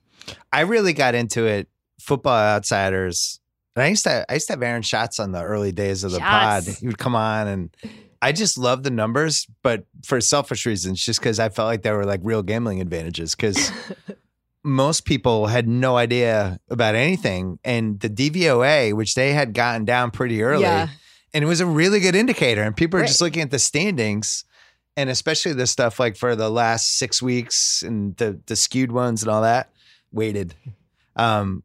I 0.51 0.61
really 0.61 0.93
got 0.93 1.15
into 1.15 1.45
it. 1.45 1.67
Football 1.99 2.37
Outsiders. 2.37 3.39
And 3.75 3.83
I 3.83 3.87
used 3.87 4.03
to 4.03 4.25
I 4.29 4.33
used 4.35 4.47
to 4.47 4.53
have 4.53 4.63
Aaron 4.63 4.81
Schatz 4.81 5.19
on 5.19 5.31
the 5.31 5.41
early 5.41 5.71
days 5.71 6.03
of 6.03 6.11
the 6.11 6.19
pod. 6.19 6.63
He 6.63 6.85
would 6.85 6.97
come 6.97 7.15
on 7.15 7.47
and 7.47 7.75
I 8.23 8.31
just 8.31 8.57
love 8.57 8.83
the 8.83 8.89
numbers, 8.89 9.47
but 9.63 9.83
for 10.05 10.21
selfish 10.21 10.65
reasons, 10.65 11.03
just 11.03 11.19
because 11.19 11.39
I 11.39 11.49
felt 11.49 11.65
like 11.65 11.81
they 11.81 11.91
were 11.91 12.05
like 12.05 12.21
real 12.23 12.41
gambling 12.41 12.79
advantages. 12.79 13.35
Because 13.35 13.69
most 14.63 15.05
people 15.05 15.47
had 15.47 15.67
no 15.67 15.97
idea 15.97 16.59
about 16.69 16.95
anything, 16.95 17.59
and 17.63 17.99
the 17.99 18.09
DVOA, 18.09 18.93
which 18.93 19.15
they 19.15 19.33
had 19.33 19.53
gotten 19.53 19.85
down 19.85 20.11
pretty 20.11 20.41
early, 20.41 20.63
Yeah. 20.63 20.87
and 21.33 21.43
it 21.43 21.47
was 21.47 21.59
a 21.59 21.65
really 21.65 21.99
good 21.99 22.15
indicator. 22.15 22.63
And 22.63 22.75
people 22.75 22.97
are 22.97 23.01
Right. 23.01 23.07
just 23.07 23.21
looking 23.21 23.41
at 23.41 23.51
the 23.51 23.59
standings, 23.59 24.45
and 24.95 25.09
especially 25.09 25.53
the 25.53 25.67
stuff 25.67 25.99
like 25.99 26.15
for 26.15 26.35
the 26.35 26.49
last 26.49 26.97
six 26.97 27.21
weeks 27.21 27.83
and 27.83 28.15
the 28.17 28.39
the 28.45 28.55
skewed 28.55 28.91
ones 28.91 29.21
and 29.23 29.29
all 29.31 29.41
that 29.41 29.69
weighted. 30.11 30.53
Um, 31.15 31.63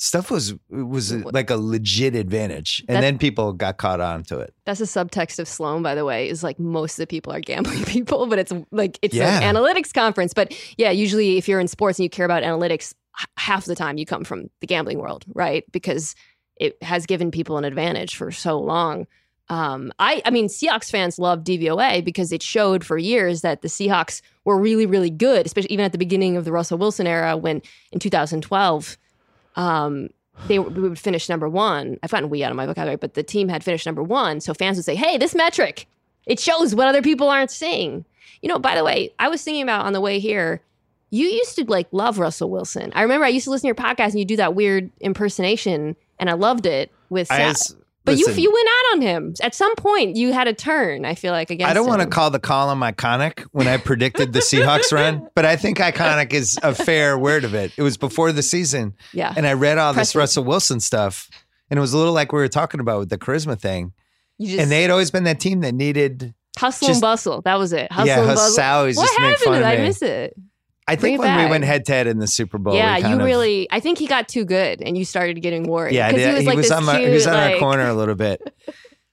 stuff 0.00 0.30
was 0.30 0.54
was 0.70 1.12
like 1.12 1.50
a 1.50 1.56
legit 1.56 2.14
advantage, 2.14 2.84
and 2.88 2.96
That- 2.96 3.00
then 3.02 3.18
people 3.18 3.52
got 3.52 3.76
caught 3.78 4.00
on 4.00 4.22
to 4.24 4.38
it. 4.38 4.54
That's 4.64 4.80
a 4.80 4.84
subtext 4.84 5.38
of 5.38 5.48
Sloan, 5.48 5.82
by 5.82 5.94
the 5.94 6.04
way, 6.04 6.28
is 6.28 6.42
like 6.42 6.58
most 6.58 6.94
of 6.94 7.02
the 7.02 7.06
people 7.08 7.32
are 7.32 7.40
gambling 7.40 7.84
people, 7.96 8.26
but 8.26 8.38
it's 8.38 8.52
like 8.70 8.98
it's 9.02 9.14
Yeah. 9.14 9.40
an 9.40 9.54
analytics 9.54 9.92
conference. 9.92 10.32
But 10.32 10.54
yeah, 10.78 10.90
usually 10.90 11.36
if 11.36 11.48
you're 11.48 11.60
in 11.60 11.68
sports 11.68 11.98
and 11.98 12.04
you 12.04 12.10
care 12.10 12.24
about 12.24 12.42
analytics, 12.44 12.94
h- 13.20 13.26
half 13.36 13.64
the 13.64 13.74
time 13.74 13.98
you 13.98 14.06
come 14.06 14.24
from 14.24 14.48
the 14.60 14.66
gambling 14.66 14.98
world, 14.98 15.24
right? 15.34 15.64
Because 15.72 16.14
it 16.60 16.80
has 16.82 17.04
given 17.04 17.30
people 17.30 17.58
an 17.58 17.64
advantage 17.64 18.14
for 18.16 18.30
so 18.32 18.58
long. 18.58 19.06
Um, 19.50 19.92
I, 19.98 20.20
I 20.26 20.30
mean, 20.30 20.48
Seahawks 20.48 20.90
fans 20.90 21.18
love 21.18 21.42
DVOA 21.42 22.04
because 22.04 22.32
it 22.32 22.42
showed 22.42 22.84
for 22.84 22.98
years 22.98 23.40
that 23.40 23.62
the 23.62 23.68
Seahawks 23.68 24.20
were 24.44 24.58
really, 24.60 24.84
really 24.84 25.08
good, 25.08 25.46
especially 25.46 25.72
even 25.72 25.84
at 25.86 25.92
the 25.92 25.98
beginning 25.98 26.36
of 26.36 26.44
the 26.44 26.52
Russell 26.52 26.76
Wilson 26.78 27.06
era 27.06 27.34
when 27.36 27.62
in 27.90 27.98
2012, 27.98 28.98
um, 29.58 30.08
they 30.46 30.58
we 30.58 30.88
would 30.88 30.98
finish 30.98 31.28
number 31.28 31.48
one. 31.48 31.98
I've 32.02 32.10
gotten 32.12 32.30
we 32.30 32.42
out 32.44 32.50
of 32.50 32.56
my 32.56 32.64
vocabulary, 32.64 32.96
but 32.96 33.14
the 33.14 33.22
team 33.22 33.48
had 33.48 33.62
finished 33.64 33.84
number 33.84 34.02
one. 34.02 34.40
So 34.40 34.54
fans 34.54 34.76
would 34.78 34.84
say, 34.86 34.94
hey, 34.94 35.18
this 35.18 35.34
metric, 35.34 35.86
it 36.26 36.38
shows 36.40 36.74
what 36.74 36.86
other 36.88 37.02
people 37.02 37.28
aren't 37.28 37.50
seeing. 37.50 38.04
You 38.40 38.48
know, 38.48 38.58
by 38.58 38.74
the 38.76 38.84
way, 38.84 39.12
I 39.18 39.28
was 39.28 39.42
thinking 39.42 39.62
about 39.64 39.84
on 39.84 39.92
the 39.92 40.00
way 40.00 40.20
here, 40.20 40.62
you 41.10 41.26
used 41.26 41.56
to 41.56 41.64
like 41.64 41.88
love 41.90 42.18
Russell 42.20 42.50
Wilson. 42.50 42.92
I 42.94 43.02
remember 43.02 43.24
I 43.26 43.30
used 43.30 43.44
to 43.44 43.50
listen 43.50 43.62
to 43.62 43.66
your 43.68 43.74
podcast 43.74 44.10
and 44.10 44.20
you 44.20 44.24
do 44.24 44.36
that 44.36 44.54
weird 44.54 44.90
impersonation, 45.00 45.96
and 46.20 46.30
I 46.30 46.34
loved 46.34 46.66
it 46.66 46.92
with 47.10 47.26
Sa- 47.28 47.36
was- 47.48 47.76
But 48.08 48.18
listen, 48.18 48.34
you 48.36 48.42
you 48.42 48.52
went 48.52 48.68
out 48.68 48.96
on 48.96 49.00
him. 49.02 49.34
At 49.42 49.54
some 49.54 49.74
point, 49.76 50.16
you 50.16 50.32
had 50.32 50.48
a 50.48 50.52
turn, 50.52 51.04
I 51.04 51.14
feel 51.14 51.32
like, 51.32 51.50
against 51.50 51.70
I 51.70 51.74
don't 51.74 51.86
want 51.86 52.02
to 52.02 52.08
call 52.08 52.30
the 52.30 52.38
column 52.38 52.80
iconic 52.80 53.40
when 53.52 53.66
I 53.68 53.76
predicted 53.76 54.32
the 54.32 54.40
Seahawks 54.40 54.92
run, 54.92 55.28
but 55.34 55.44
I 55.44 55.56
think 55.56 55.78
iconic 55.78 56.32
is 56.32 56.58
a 56.62 56.74
fair 56.74 57.18
word 57.18 57.44
of 57.44 57.54
it. 57.54 57.72
It 57.76 57.82
was 57.82 57.96
before 57.96 58.32
the 58.32 58.42
season, 58.42 58.94
Yeah. 59.12 59.32
and 59.36 59.46
I 59.46 59.52
read 59.52 59.78
all 59.78 59.92
this 59.94 60.14
Russell 60.14 60.44
Wilson 60.44 60.80
stuff, 60.80 61.28
and 61.70 61.78
it 61.78 61.80
was 61.80 61.92
a 61.92 61.98
little 61.98 62.12
like 62.14 62.32
we 62.32 62.38
were 62.38 62.48
talking 62.48 62.80
about 62.80 62.98
with 63.00 63.08
the 63.10 63.18
charisma 63.18 63.58
thing. 63.58 63.92
You 64.38 64.46
just 64.48 64.60
And 64.60 64.70
they 64.70 64.82
had 64.82 64.90
always 64.90 65.10
been 65.10 65.24
that 65.24 65.40
team 65.40 65.60
that 65.62 65.74
needed. 65.74 66.34
hustle 66.58 66.88
just- 66.88 66.98
and 66.98 67.00
bustle. 67.02 67.42
That 67.42 67.56
was 67.58 67.72
it. 67.72 67.90
Hustle 67.92 68.06
yeah, 68.06 68.18
and 68.20 68.26
bustle. 68.28 68.62
Always 68.64 68.96
what 68.96 69.06
just 69.06 69.18
happened? 69.18 69.54
Did 69.56 69.62
I 69.64 69.76
miss 69.78 70.00
it? 70.02 70.34
I 70.88 70.96
think 70.96 71.20
when 71.20 71.36
we 71.36 71.50
went 71.50 71.64
head 71.64 71.84
to 71.86 71.92
head 71.92 72.06
in 72.06 72.18
the 72.18 72.26
Super 72.26 72.56
Bowl, 72.56 72.74
yeah, 72.74 72.96
you 72.96 73.16
of- 73.16 73.22
really. 73.22 73.68
I 73.70 73.78
think 73.78 73.98
he 73.98 74.06
got 74.06 74.26
too 74.26 74.46
good, 74.46 74.80
and 74.80 74.96
you 74.96 75.04
started 75.04 75.40
getting 75.42 75.64
worried. 75.64 75.94
Yeah, 75.94 76.10
he 76.10 76.34
was 76.34 76.46
like 76.46 76.56
this 76.56 76.70
on 76.70 76.84
my, 76.84 76.98
he 76.98 77.10
was 77.10 77.26
on 77.26 77.36
our 77.36 77.58
corner 77.58 77.88
a 77.88 77.94
little 78.00 78.14
bit. 78.14 78.40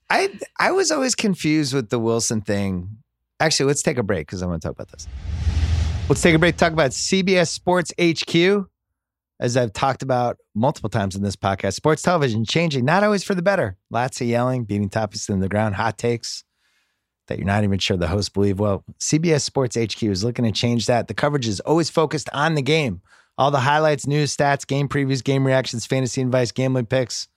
I 0.09 0.39
I 0.57 0.71
was 0.71 0.89
always 0.89 1.15
confused 1.15 1.73
with 1.73 1.89
the 1.89 1.99
Wilson 1.99 2.39
thing. 2.41 2.97
Actually, 3.41 3.65
let's 3.67 3.81
take 3.81 3.97
a 3.97 4.03
break 4.03 4.25
because 4.25 4.41
I 4.41 4.45
want 4.45 4.61
to 4.61 4.67
talk 4.69 4.75
about 4.75 4.89
this. 4.89 5.05
Let's 6.07 6.21
take 6.21 6.33
a 6.33 6.39
break. 6.39 6.55
Talk 6.55 6.71
about 6.71 6.91
CBS 6.91 7.49
Sports 7.49 7.91
HQ. 7.99 8.67
As 9.37 9.57
I've 9.57 9.73
talked 9.73 10.01
about 10.01 10.37
multiple 10.53 10.89
times 10.89 11.17
in 11.17 11.21
this 11.21 11.35
podcast, 11.35 11.73
sports 11.73 12.01
television 12.01 12.45
changing, 12.45 12.85
not 12.85 13.03
always 13.03 13.21
for 13.21 13.35
the 13.35 13.41
better. 13.41 13.75
Lots 13.89 14.21
of 14.21 14.27
yelling, 14.27 14.63
beating 14.63 14.87
topics 14.87 15.27
in 15.27 15.41
the 15.41 15.49
ground, 15.49 15.75
hot 15.75 15.97
takes 15.97 16.44
that 17.27 17.37
you're 17.37 17.47
not 17.47 17.63
even 17.63 17.79
sure 17.79 17.97
the 17.97 18.07
hosts 18.07 18.29
believe. 18.29 18.59
Well, 18.59 18.83
CBS 18.99 19.41
Sports 19.41 19.75
HQ 19.75 20.03
is 20.03 20.23
looking 20.23 20.45
to 20.45 20.51
change 20.51 20.85
that. 20.85 21.07
The 21.07 21.13
coverage 21.13 21.47
is 21.47 21.59
always 21.61 21.89
focused 21.89 22.29
on 22.33 22.55
the 22.55 22.61
game. 22.61 23.01
All 23.37 23.51
the 23.51 23.59
highlights, 23.59 24.07
news, 24.07 24.35
stats, 24.35 24.65
game 24.65 24.87
previews, 24.87 25.23
game 25.23 25.45
reactions, 25.45 25.85
fantasy 25.85 26.21
advice, 26.21 26.51
gambling 26.51 26.85
picks. 26.85 27.27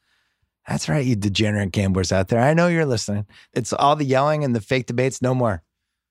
That's 0.68 0.89
right, 0.89 1.05
you 1.05 1.16
degenerate 1.16 1.72
gamblers 1.72 2.12
out 2.12 2.28
there. 2.28 2.41
I 2.41 2.55
know 2.55 2.68
you're 2.68 2.86
listening. 2.86 3.26
It's 3.55 3.72
all 3.72 3.97
the 3.97 4.05
yelling 4.05 4.45
and 4.45 4.55
the 4.55 4.61
fake 4.61 4.86
debates. 4.86 5.22
No 5.22 5.34
more. 5.34 5.62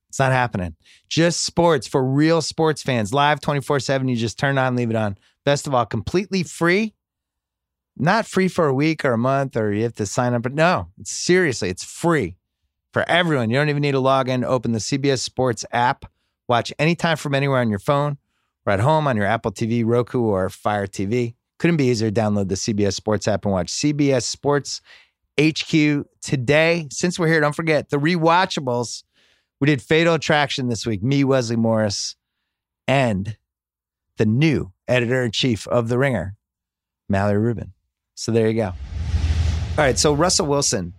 It's 0.09 0.19
not 0.19 0.32
happening. 0.32 0.75
Just 1.09 1.43
sports 1.43 1.88
for 1.88 2.03
real 2.03 2.41
sports 2.41 2.82
fans. 2.82 3.13
Live 3.13 3.39
24 3.39 3.80
7. 3.80 4.07
You 4.07 4.15
just 4.15 4.39
turn 4.39 4.57
on, 4.57 4.75
leave 4.75 4.89
it 4.89 4.95
on. 4.95 5.17
Best 5.45 5.67
of 5.67 5.75
all, 5.75 5.86
completely 5.86 6.43
free. 6.43 6.95
Not 7.95 8.25
free 8.25 8.47
for 8.47 8.67
a 8.67 8.73
week 8.73 9.05
or 9.05 9.13
a 9.13 9.17
month 9.17 9.55
or 9.55 9.71
you 9.73 9.84
have 9.84 9.95
to 9.95 10.05
sign 10.05 10.34
up. 10.34 10.41
But 10.43 10.53
no, 10.53 10.89
it's 10.99 11.11
seriously, 11.11 11.69
it's 11.69 11.84
free 11.84 12.36
for 12.93 13.03
everyone. 13.09 13.49
You 13.49 13.57
don't 13.57 13.69
even 13.69 13.81
need 13.81 13.91
to 13.91 13.99
log 13.99 14.29
in. 14.29 14.43
Open 14.43 14.71
the 14.71 14.79
CBS 14.79 15.19
Sports 15.19 15.65
app. 15.71 16.05
Watch 16.47 16.73
anytime 16.79 17.17
from 17.17 17.35
anywhere 17.35 17.59
on 17.59 17.69
your 17.69 17.79
phone 17.79 18.17
or 18.65 18.73
at 18.73 18.79
home 18.79 19.07
on 19.07 19.17
your 19.17 19.25
Apple 19.25 19.51
TV, 19.51 19.83
Roku, 19.85 20.21
or 20.21 20.49
Fire 20.49 20.88
TV. 20.88 21.35
Couldn't 21.59 21.77
be 21.77 21.85
easier. 21.85 22.11
Download 22.11 22.47
the 22.47 22.55
CBS 22.55 22.93
Sports 22.93 23.27
app 23.27 23.45
and 23.45 23.51
watch 23.51 23.67
CBS 23.67 24.23
Sports 24.23 24.81
HQ 25.39 26.05
today. 26.21 26.88
Since 26.91 27.19
we're 27.19 27.27
here, 27.27 27.41
don't 27.41 27.55
forget 27.55 27.89
the 27.89 27.97
rewatchables. 27.97 29.03
We 29.59 29.65
did 29.65 29.81
Fatal 29.81 30.13
Attraction 30.13 30.69
this 30.69 30.85
week. 30.85 31.01
Me, 31.01 31.23
Wesley 31.23 31.55
Morris, 31.55 32.15
and 32.88 33.38
the 34.17 34.25
new 34.25 34.71
editor 34.88 35.23
in 35.23 35.31
chief 35.31 35.67
of 35.67 35.89
The 35.89 35.97
Ringer, 35.97 36.35
Mallory 37.09 37.39
Rubin. 37.39 37.73
So 38.15 38.31
there 38.31 38.47
you 38.47 38.55
go. 38.55 38.67
All 38.67 39.83
right, 39.83 39.97
so 39.97 40.13
Russell 40.13 40.47
Wilson, 40.47 40.93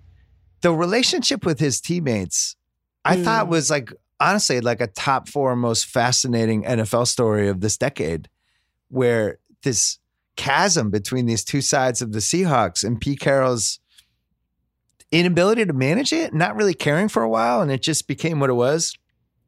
the 0.61 0.73
relationship 0.73 1.45
with 1.45 1.61
his 1.61 1.81
teammates, 1.81 2.57
I 3.05 3.17
Mm. 3.17 3.25
thought 3.25 3.49
was 3.49 3.71
like 3.71 3.93
honestly 4.21 4.61
like 4.61 4.81
a 4.81 4.87
top 4.89 5.29
four 5.29 5.55
most 5.55 5.87
fascinating 5.87 6.65
NFL 6.65 7.07
story 7.07 7.49
of 7.49 7.61
this 7.61 7.77
decade, 7.77 8.29
where 8.89 9.39
this 9.63 9.99
chasm 10.37 10.91
between 10.91 11.27
these 11.27 11.45
two 11.45 11.61
sides 11.61 12.03
of 12.03 12.13
the 12.13 12.19
Seahawks 12.21 12.83
and 12.85 13.01
Pete 13.01 13.21
Carroll's 13.21 13.79
inability 15.11 15.65
to 15.65 15.73
manage 15.73 16.13
it, 16.13 16.35
not 16.35 16.55
really 16.57 16.75
caring 16.75 17.09
for 17.09 17.23
a 17.23 17.29
while, 17.29 17.63
and 17.63 17.71
it 17.73 17.83
just 17.83 18.07
became 18.07 18.41
what 18.41 18.51
it 18.51 18.55
was. 18.55 18.95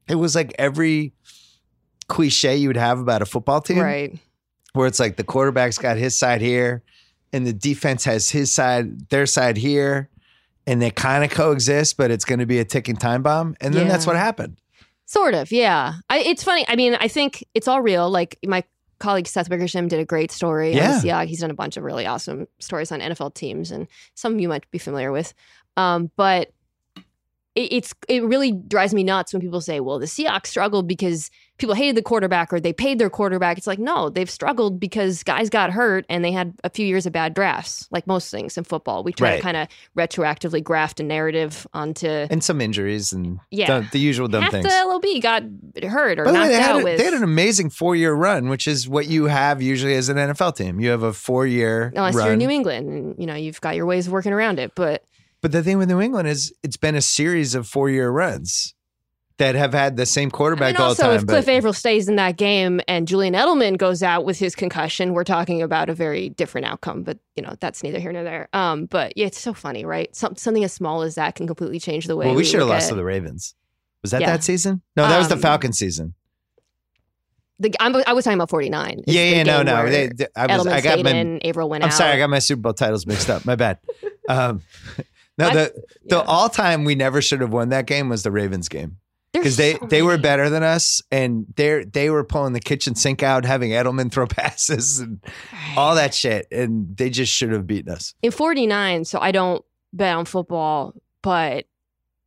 It 0.07 0.15
was 0.15 0.35
like 0.35 0.53
every 0.57 1.13
cliche 2.07 2.55
you 2.57 2.67
would 2.67 2.77
have 2.77 2.99
about 2.99 3.21
a 3.21 3.25
football 3.25 3.61
team 3.61 3.79
Right. 3.79 4.19
where 4.73 4.87
it's 4.87 4.99
like 4.99 5.17
the 5.17 5.23
quarterback's 5.23 5.77
got 5.77 5.97
his 5.97 6.17
side 6.17 6.41
here 6.41 6.83
and 7.31 7.45
the 7.45 7.53
defense 7.53 8.03
has 8.05 8.29
his 8.31 8.53
side, 8.53 9.09
their 9.09 9.25
side 9.25 9.55
here, 9.57 10.09
and 10.67 10.81
they 10.81 10.91
kind 10.91 11.23
of 11.23 11.31
coexist, 11.31 11.97
but 11.97 12.11
it's 12.11 12.25
going 12.25 12.39
to 12.39 12.45
be 12.45 12.59
a 12.59 12.65
ticking 12.65 12.95
time 12.95 13.23
bomb. 13.23 13.55
And 13.61 13.73
then 13.73 13.87
that's 13.87 14.05
what 14.05 14.15
happened. 14.15 14.57
Sort 15.05 15.33
of, 15.33 15.51
yeah. 15.51 15.95
I, 16.09 16.19
it's 16.19 16.43
funny. 16.43 16.65
I 16.69 16.75
mean, 16.75 16.95
I 16.95 17.07
think 17.07 17.45
it's 17.53 17.67
all 17.67 17.81
real. 17.81 18.09
Like 18.09 18.37
my 18.45 18.63
colleague 18.99 19.27
Seth 19.27 19.49
Wickersham 19.49 19.89
did 19.89 19.99
a 19.99 20.05
great 20.05 20.31
story. 20.31 20.73
Yeah. 20.73 20.95
on 20.95 21.01
the 21.01 21.25
he's 21.25 21.39
done 21.39 21.51
a 21.51 21.55
bunch 21.55 21.75
of 21.75 21.83
really 21.83 22.05
awesome 22.05 22.47
stories 22.59 22.91
on 22.91 23.01
NFL 23.01 23.33
teams, 23.33 23.71
and 23.71 23.87
some 24.13 24.39
you 24.39 24.47
might 24.47 24.69
be 24.71 24.77
familiar 24.77 25.11
with. 25.11 25.33
Um, 25.75 26.11
but 26.15 26.53
it, 27.55 27.73
it's 27.73 27.93
it 28.07 28.23
really 28.23 28.53
drives 28.53 28.93
me 28.93 29.03
nuts 29.03 29.33
when 29.33 29.41
people 29.41 29.59
say, 29.59 29.81
"Well, 29.81 29.99
the 29.99 30.05
Seahawks 30.05 30.47
struggled 30.47 30.87
because 30.87 31.29
people 31.61 31.75
hated 31.75 31.95
the 31.95 32.01
quarterback 32.01 32.51
or 32.51 32.59
they 32.59 32.73
paid 32.73 32.99
their 32.99 33.09
quarterback." 33.09 33.57
It's 33.57 33.67
like, 33.67 33.79
no, 33.79 34.09
they've 34.09 34.29
struggled 34.29 34.79
because 34.79 35.23
guys 35.23 35.49
got 35.49 35.71
hurt 35.71 36.05
and 36.09 36.25
they 36.25 36.31
had 36.33 36.53
a 36.65 36.69
few 36.69 36.85
years 36.85 37.05
of 37.05 37.13
bad 37.13 37.33
drafts, 37.33 37.87
like 37.91 38.05
most 38.07 38.29
things 38.29 38.57
in 38.57 38.65
football. 38.65 39.03
We 39.03 39.13
try 39.13 39.29
Right. 39.29 39.37
to 39.37 39.41
kind 39.41 39.55
of 39.57 39.67
retroactively 39.97 40.63
graft 40.63 40.99
a 40.99 41.03
narrative 41.03 41.65
onto 41.73 42.07
And 42.07 42.43
some 42.43 42.59
injuries 42.59 43.13
and 43.13 43.39
Yeah. 43.51 43.67
dumb- 43.67 43.89
the 43.91 43.99
usual 43.99 44.27
dumb 44.27 44.43
half 44.43 44.51
things. 44.51 44.65
the 44.65 44.71
LOB 44.85 45.19
got 45.21 45.43
hurt 45.89 46.19
or 46.19 46.25
By 46.25 46.31
the 46.31 46.39
way, 46.39 46.47
they 46.49 46.55
had, 46.55 46.71
out 46.75 46.81
a- 46.81 46.83
with. 46.83 46.97
they 46.97 47.05
had 47.05 47.13
an 47.13 47.23
amazing 47.23 47.69
four 47.69 47.95
year 47.95 48.13
run, 48.13 48.49
which 48.49 48.67
is 48.67 48.89
what 48.89 49.07
you 49.07 49.25
have 49.25 49.61
usually 49.61 49.95
as 49.95 50.09
an 50.09 50.17
NFL 50.17 50.51
team. 50.53 50.79
You 50.79 50.89
have 50.89 51.03
a 51.03 51.13
four 51.13 51.45
year 51.47 51.93
Unless 51.95 52.15
run. 52.15 52.27
you're 52.27 52.35
New 52.35 52.49
England, 52.49 52.89
and 52.89 53.15
you 53.17 53.25
know 53.27 53.35
you've 53.35 53.61
got 53.61 53.75
your 53.75 53.85
ways 53.85 54.07
of 54.07 54.13
working 54.13 54.33
around 54.33 54.59
it. 54.59 54.71
But 54.75 55.03
But 55.41 55.51
the 55.51 55.63
thing 55.63 55.77
with 55.77 55.89
New 55.89 56.01
England 56.01 56.27
is 56.27 56.53
it's 56.63 56.77
been 56.77 56.95
a 56.95 57.01
series 57.01 57.55
of 57.55 57.67
four 57.67 57.89
year 57.89 58.09
runs 58.09 58.73
that 59.41 59.55
have 59.55 59.73
had 59.73 59.97
the 59.97 60.05
same 60.05 60.29
quarterback 60.31 60.69
and 60.69 60.77
all 60.77 60.83
the 60.95 61.03
also, 61.03 61.03
time. 61.03 61.15
if 61.15 61.27
Cliff 61.27 61.45
but- 61.45 61.51
Avril 61.51 61.73
stays 61.73 62.07
in 62.07 62.15
that 62.17 62.37
game 62.37 62.79
and 62.87 63.07
Julian 63.07 63.33
Edelman 63.33 63.77
goes 63.77 64.01
out 64.03 64.23
with 64.23 64.37
his 64.39 64.55
concussion, 64.55 65.13
we're 65.13 65.23
talking 65.23 65.61
about 65.61 65.89
a 65.89 65.93
very 65.93 66.29
different 66.29 66.67
outcome. 66.67 67.03
But 67.03 67.17
you 67.35 67.41
know 67.43 67.55
that's 67.59 67.83
neither 67.83 67.99
here 67.99 68.11
nor 68.11 68.23
there. 68.23 68.49
Um, 68.53 68.85
but 68.85 69.17
yeah, 69.17 69.25
it's 69.25 69.39
so 69.39 69.53
funny, 69.53 69.83
right? 69.85 70.15
Some, 70.15 70.35
something 70.35 70.63
as 70.63 70.73
small 70.73 71.01
as 71.01 71.15
that 71.15 71.35
can 71.35 71.47
completely 71.47 71.79
change 71.79 72.05
the 72.05 72.15
way. 72.15 72.27
well, 72.27 72.35
we 72.35 72.43
should 72.43 72.59
have 72.59 72.69
lost 72.69 72.85
at 72.85 72.89
to 72.89 72.95
the 72.95 73.03
Ravens. 73.03 73.55
Was 74.03 74.11
that 74.11 74.21
Yeah. 74.21 74.27
that 74.31 74.43
season? 74.43 74.81
No, 74.95 75.07
that 75.07 75.17
was 75.17 75.27
the 75.27 75.35
Um, 75.35 75.41
Falcon 75.41 75.73
season. 75.73 76.13
The, 77.59 77.71
I'm, 77.79 77.95
I 78.07 78.13
was 78.13 78.23
talking 78.25 78.37
about 78.39 78.49
49. 78.49 78.99
It's 79.05 79.13
Yeah, 79.13 79.23
yeah, 79.23 79.43
no, 79.43 79.61
no. 79.61 79.87
They, 79.87 80.07
they- 80.07 80.27
I 80.35 80.47
was, 80.57 80.65
Edelman 80.65 80.71
I 80.71 80.81
got 80.81 81.03
my, 81.03 81.11
in, 81.11 81.45
Avril 81.45 81.69
went 81.69 81.83
I'm 81.83 81.89
out. 81.91 81.93
sorry, 81.95 82.11
I 82.13 82.17
got 82.17 82.29
my 82.29 82.39
Super 82.39 82.61
Bowl 82.61 82.73
titles 82.73 83.05
mixed 83.05 83.29
up. 83.29 83.45
My 83.45 83.55
bad. 83.55 83.79
Um, 84.29 84.61
no, 85.39 85.47
I- 85.47 85.53
the 85.53 85.83
the 86.05 86.21
all 86.21 86.47
time 86.47 86.85
we 86.85 86.93
never 86.95 87.21
should 87.23 87.41
have 87.41 87.51
won 87.51 87.69
that 87.69 87.85
game 87.87 88.07
was 88.07 88.21
the 88.23 88.31
Ravens 88.31 88.69
game 88.69 88.97
because 89.33 89.57
they 89.57 89.75
so 89.75 89.85
they 89.87 90.01
were 90.01 90.17
better 90.17 90.49
than 90.49 90.63
us 90.63 91.01
and 91.11 91.45
they 91.55 91.85
they 91.85 92.09
were 92.09 92.23
pulling 92.23 92.53
the 92.53 92.59
kitchen 92.59 92.95
sink 92.95 93.23
out, 93.23 93.45
having 93.45 93.71
Edelman 93.71 94.11
throw 94.11 94.27
passes 94.27 94.99
and 94.99 95.23
all 95.75 95.95
that 95.95 96.13
shit, 96.13 96.47
and 96.51 96.95
they 96.95 97.09
just 97.09 97.33
should 97.33 97.51
have 97.51 97.67
beaten 97.67 97.91
us. 97.91 98.13
in 98.21 98.31
49 98.31 99.05
so 99.05 99.19
i 99.19 99.31
don't 99.31 99.63
bet 99.93 100.15
on 100.15 100.25
football 100.25 100.93
but 101.21 101.65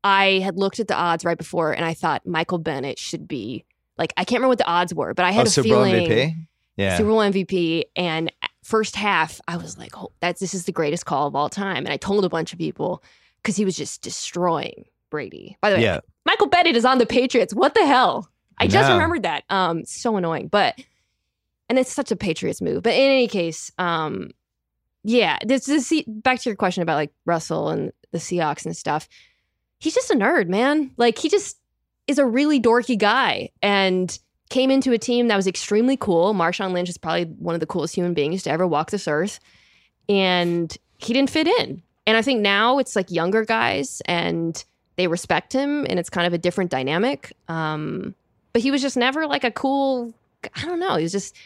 i 0.02 0.38
had 0.44 0.56
looked 0.56 0.80
at 0.80 0.88
the 0.88 0.94
odds 0.94 1.24
right 1.24 1.38
before 1.38 1.72
and 1.72 1.84
i 1.84 1.94
thought 1.94 2.26
michael 2.26 2.58
bennett 2.58 2.98
should 2.98 3.26
be 3.26 3.64
like 3.98 4.12
i 4.16 4.24
can't 4.24 4.38
remember 4.40 4.48
what 4.48 4.58
the 4.58 4.66
odds 4.66 4.94
were 4.94 5.14
but 5.14 5.24
i 5.24 5.30
had 5.30 5.46
oh, 5.46 5.48
a 5.48 5.50
Super 5.50 5.68
Bowl 5.68 5.84
feeling 5.84 6.08
MVP. 6.08 6.46
Yeah, 6.76 6.96
super 6.96 7.10
bowl 7.10 7.20
mvp 7.20 7.84
and 7.96 8.32
first 8.62 8.96
half 8.96 9.40
i 9.48 9.56
was 9.56 9.78
like 9.78 9.96
oh 9.96 10.12
that's 10.20 10.40
this 10.40 10.54
is 10.54 10.64
the 10.64 10.72
greatest 10.72 11.06
call 11.06 11.26
of 11.26 11.36
all 11.36 11.48
time 11.48 11.84
and 11.84 11.90
i 11.90 11.96
told 11.96 12.24
a 12.24 12.28
bunch 12.28 12.52
of 12.52 12.58
people 12.58 13.02
because 13.42 13.56
he 13.56 13.64
was 13.64 13.76
just 13.76 14.02
destroying 14.02 14.84
brady. 15.14 15.56
By 15.60 15.70
the 15.70 15.76
way 15.76 15.82
yeah. 15.82 16.00
michael 16.26 16.48
bennett 16.48 16.74
is 16.74 16.84
on 16.84 16.98
the 16.98 17.06
patriots. 17.06 17.54
What 17.54 17.74
the 17.74 17.86
hell? 17.86 18.28
I 18.58 18.66
just 18.66 18.90
remembered 18.90 19.22
that. 19.22 19.44
Um 19.48 19.84
so 19.84 20.16
annoying 20.16 20.48
but 20.48 20.76
and 21.68 21.78
it's 21.78 21.92
such 21.92 22.10
a 22.10 22.16
patriots 22.16 22.60
move. 22.60 22.82
But 22.82 22.94
in 22.94 23.00
any 23.00 23.28
case 23.28 23.70
um 23.78 24.30
yeah 25.04 25.38
this 25.46 25.68
is 25.68 26.02
back 26.08 26.40
to 26.40 26.48
your 26.50 26.56
question 26.56 26.82
about 26.82 26.96
like 26.96 27.12
russell 27.26 27.68
and 27.68 27.92
the 28.10 28.18
seahawks 28.18 28.64
and 28.64 28.76
stuff. 28.76 29.08
He's 29.78 29.94
just 29.94 30.10
a 30.10 30.16
nerd 30.16 30.48
man. 30.48 30.90
Like 30.96 31.16
he 31.16 31.28
just 31.28 31.58
is 32.08 32.18
a 32.18 32.26
really 32.26 32.60
dorky 32.60 32.98
guy 32.98 33.50
and 33.62 34.18
came 34.50 34.72
into 34.72 34.90
a 34.90 34.98
team 34.98 35.28
that 35.28 35.36
was 35.36 35.46
extremely 35.46 35.96
cool. 35.96 36.34
Marshawn 36.34 36.72
lynch 36.72 36.88
is 36.88 36.98
probably 36.98 37.24
one 37.24 37.54
of 37.54 37.60
the 37.60 37.66
coolest 37.66 37.94
human 37.94 38.14
beings 38.14 38.42
to 38.42 38.50
ever 38.50 38.66
walk 38.66 38.90
this 38.90 39.06
earth. 39.06 39.38
And 40.08 40.76
he 40.98 41.12
didn't 41.12 41.30
fit 41.30 41.46
in. 41.46 41.82
And 42.06 42.16
i 42.16 42.22
think 42.22 42.40
now 42.40 42.78
it's 42.78 42.96
like 42.96 43.10
younger 43.10 43.44
guys 43.44 44.02
and 44.06 44.62
they 44.96 45.06
respect 45.06 45.52
him 45.52 45.86
and 45.88 45.98
it's 45.98 46.10
kind 46.10 46.26
of 46.26 46.32
a 46.32 46.38
different 46.38 46.70
dynamic 46.70 47.32
um 47.48 48.14
but 48.52 48.62
he 48.62 48.70
was 48.70 48.80
just 48.82 48.96
never 48.96 49.26
like 49.26 49.44
a 49.44 49.50
cool 49.50 50.12
i 50.54 50.64
don't 50.64 50.80
know 50.80 50.96
he 50.96 51.02
was 51.02 51.12
just 51.12 51.36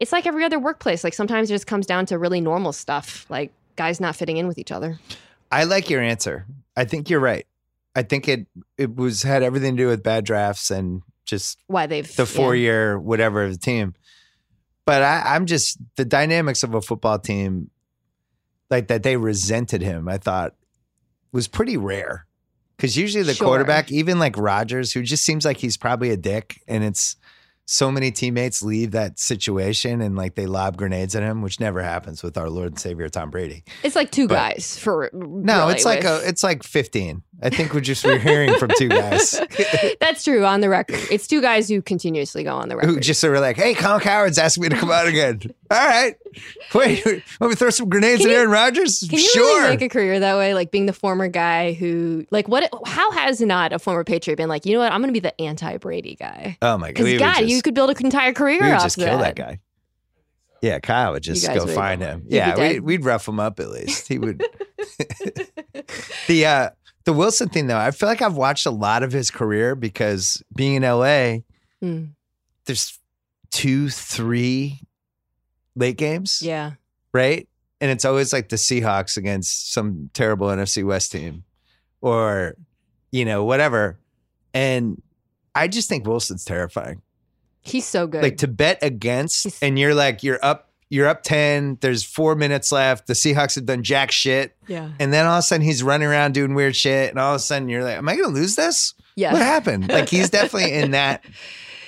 it's 0.00 0.12
like 0.12 0.26
every 0.26 0.44
other 0.44 0.58
workplace 0.58 1.04
like 1.04 1.14
sometimes 1.14 1.50
it 1.50 1.54
just 1.54 1.66
comes 1.66 1.86
down 1.86 2.06
to 2.06 2.18
really 2.18 2.40
normal 2.40 2.72
stuff 2.72 3.26
like 3.28 3.52
guys 3.76 4.00
not 4.00 4.16
fitting 4.16 4.36
in 4.36 4.46
with 4.46 4.58
each 4.58 4.72
other 4.72 4.98
I 5.50 5.64
like 5.64 5.90
your 5.90 6.02
answer. 6.02 6.46
I 6.76 6.84
think 6.84 7.10
you're 7.10 7.20
right. 7.20 7.46
I 7.94 8.02
think 8.02 8.28
it 8.28 8.46
it 8.76 8.94
was 8.94 9.22
had 9.22 9.42
everything 9.42 9.76
to 9.76 9.82
do 9.82 9.88
with 9.88 10.02
bad 10.02 10.24
drafts 10.24 10.70
and 10.70 11.02
just 11.24 11.58
why 11.66 11.86
they've 11.86 12.06
the 12.16 12.22
yeah. 12.22 12.26
four 12.26 12.54
year 12.54 12.98
whatever 12.98 13.42
of 13.42 13.52
the 13.52 13.58
team. 13.58 13.94
But 14.84 15.02
I, 15.02 15.34
I'm 15.34 15.46
just 15.46 15.78
the 15.96 16.04
dynamics 16.04 16.62
of 16.62 16.74
a 16.74 16.80
football 16.80 17.18
team, 17.18 17.70
like 18.70 18.88
that 18.88 19.02
they 19.02 19.16
resented 19.16 19.82
him. 19.82 20.08
I 20.08 20.18
thought 20.18 20.54
was 21.32 21.48
pretty 21.48 21.76
rare 21.76 22.26
because 22.78 22.96
usually 22.96 23.24
the 23.24 23.34
Sure. 23.34 23.48
quarterback, 23.48 23.90
even 23.90 24.18
like 24.20 24.36
Rodgers, 24.38 24.92
who 24.92 25.02
just 25.02 25.24
seems 25.24 25.44
like 25.44 25.56
he's 25.58 25.76
probably 25.76 26.10
a 26.10 26.16
dick, 26.16 26.62
and 26.68 26.84
it's 26.84 27.16
so 27.70 27.90
many 27.92 28.10
teammates 28.10 28.62
leave 28.62 28.92
that 28.92 29.18
situation 29.18 30.00
and 30.00 30.16
like 30.16 30.34
they 30.36 30.46
lob 30.46 30.78
grenades 30.78 31.14
at 31.14 31.22
him, 31.22 31.42
which 31.42 31.60
never 31.60 31.82
happens 31.82 32.22
with 32.22 32.38
our 32.38 32.48
Lord 32.48 32.68
and 32.68 32.78
Savior 32.80 33.10
Tom 33.10 33.30
Brady. 33.30 33.62
it's 33.82 33.94
like 33.94 34.10
two 34.10 34.26
But- 34.26 34.34
guys 34.54 34.78
for 34.78 35.10
No, 35.12 35.60
really 35.60 35.74
it's 35.74 35.84
like 35.84 36.02
with- 36.02 36.24
a 36.24 36.28
it's 36.28 36.42
like 36.42 36.62
15. 36.62 37.22
I 37.40 37.50
think 37.50 37.72
we're 37.72 37.80
just 37.80 38.04
we're 38.04 38.18
hearing 38.18 38.54
from 38.56 38.70
two 38.76 38.88
guys. 38.88 39.40
that's 40.00 40.24
true 40.24 40.44
on 40.44 40.60
the 40.60 40.68
record 40.68 40.98
it's 41.10 41.28
two 41.28 41.40
guys 41.40 41.68
who 41.68 41.80
continuously 41.82 42.42
go 42.42 42.56
on 42.56 42.68
the 42.68 42.76
record 42.76 42.90
who 42.90 42.98
just 43.00 43.22
are 43.22 43.38
like, 43.38 43.56
"Hey, 43.56 43.74
Colin 43.74 44.00
Cowherd's 44.00 44.38
asking 44.38 44.62
me 44.64 44.68
to 44.70 44.76
come 44.76 44.90
out 44.90 45.06
again." 45.06 45.40
All 45.70 45.86
right, 45.86 46.16
wait, 46.74 47.04
let 47.40 47.50
me 47.50 47.54
throw 47.54 47.68
some 47.70 47.88
grenades 47.90 48.22
Can 48.22 48.30
at 48.30 48.32
you- 48.32 48.38
Aaron 48.38 48.50
Rodgers? 48.50 49.00
Can 49.08 49.18
you 49.18 49.24
sure. 49.24 49.60
really 49.60 49.70
make 49.76 49.82
a 49.82 49.88
career 49.90 50.18
that 50.18 50.36
way? 50.36 50.54
Like 50.54 50.70
being 50.70 50.86
the 50.86 50.92
former 50.94 51.28
guy 51.28 51.74
who, 51.74 52.24
like, 52.30 52.48
what? 52.48 52.68
How 52.86 53.10
has 53.12 53.40
not 53.42 53.72
a 53.74 53.78
former 53.78 54.02
Patriot 54.02 54.36
been 54.36 54.48
like? 54.48 54.64
You 54.64 54.72
know 54.72 54.78
what? 54.80 54.90
I'm 54.92 55.00
going 55.02 55.12
to 55.12 55.20
be 55.20 55.20
the 55.20 55.38
anti-Brady 55.40 56.16
guy. 56.18 56.56
oh 56.62 56.78
my 56.78 56.92
god, 56.92 57.04
Because 57.04 57.18
God, 57.18 57.34
just, 57.46 57.57
you 57.58 57.62
could 57.62 57.74
build 57.74 57.90
an 57.90 58.04
entire 58.06 58.32
career 58.32 58.60
we 58.60 58.66
would 58.68 58.74
off 58.76 58.82
just 58.84 58.96
kill 58.96 59.18
that 59.18 59.36
that. 59.36 59.36
guy. 59.36 59.58
Yeah, 60.62 60.78
Kyle 60.80 61.12
would 61.12 61.22
just 61.22 61.46
go 61.46 61.66
would- 61.66 61.74
find 61.74 62.00
him. 62.00 62.22
he'd 62.22 62.32
Yeah, 62.34 62.56
we, 62.58 62.80
we'd 62.80 63.04
rough 63.04 63.28
him 63.28 63.38
up 63.38 63.60
at 63.60 63.68
least. 63.70 64.08
He 64.08 64.18
would. 64.18 64.42
the 66.26 66.46
uh, 66.46 66.70
the 67.04 67.12
Wilson 67.12 67.48
thing 67.48 67.66
though, 67.66 67.76
I 67.78 67.90
feel 67.90 68.08
like 68.08 68.22
I've 68.22 68.36
watched 68.36 68.66
a 68.66 68.70
lot 68.70 69.02
of 69.02 69.12
his 69.12 69.30
career 69.30 69.74
because 69.74 70.42
being 70.56 70.74
in 70.74 70.82
LA, 70.82 71.38
Hmm. 71.80 72.06
there's 72.66 72.98
two, 73.50 73.88
three 73.88 74.80
late 75.76 75.96
games. 75.96 76.40
Yeah, 76.42 76.72
right? 77.12 77.48
And 77.80 77.90
it's 77.92 78.04
always 78.04 78.32
like 78.32 78.48
the 78.48 78.56
Seahawks 78.56 79.16
against 79.16 79.72
some 79.72 80.10
terrible 80.12 80.48
NFC 80.48 80.84
West 80.84 81.12
team 81.12 81.44
or, 82.00 82.56
you 83.12 83.24
know, 83.24 83.44
whatever. 83.44 84.00
And 84.52 85.00
I 85.54 85.68
just 85.68 85.88
think 85.88 86.04
Wilson's 86.04 86.44
terrifying. 86.44 87.02
He's 87.62 87.86
so 87.86 88.06
good. 88.06 88.22
Like 88.22 88.38
to 88.38 88.48
bet 88.48 88.78
against, 88.82 89.44
He's- 89.44 89.58
and 89.62 89.78
you're 89.78 89.94
like, 89.94 90.22
you're 90.22 90.38
up, 90.42 90.70
you're 90.90 91.06
up 91.06 91.22
10, 91.22 91.78
there's 91.82 92.02
four 92.02 92.34
minutes 92.34 92.72
left. 92.72 93.06
The 93.08 93.12
Seahawks 93.12 93.56
have 93.56 93.66
done 93.66 93.82
jack 93.82 94.10
shit. 94.10 94.56
yeah, 94.68 94.90
And 94.98 95.12
then 95.12 95.26
all 95.26 95.34
of 95.34 95.38
a 95.40 95.42
sudden 95.42 95.64
he's 95.64 95.82
running 95.82 96.08
around 96.08 96.32
doing 96.32 96.54
weird 96.54 96.74
shit. 96.74 97.10
And 97.10 97.18
all 97.18 97.32
of 97.34 97.36
a 97.36 97.40
sudden 97.40 97.68
you're 97.68 97.84
like, 97.84 97.98
am 97.98 98.08
I 98.08 98.16
going 98.16 98.28
to 98.30 98.34
lose 98.34 98.56
this? 98.56 98.94
yeah. 99.14 99.32
What 99.32 99.42
happened? 99.42 99.88
Like 99.92 100.08
he's 100.08 100.30
definitely 100.30 100.72
in 100.72 100.92
that, 100.92 101.24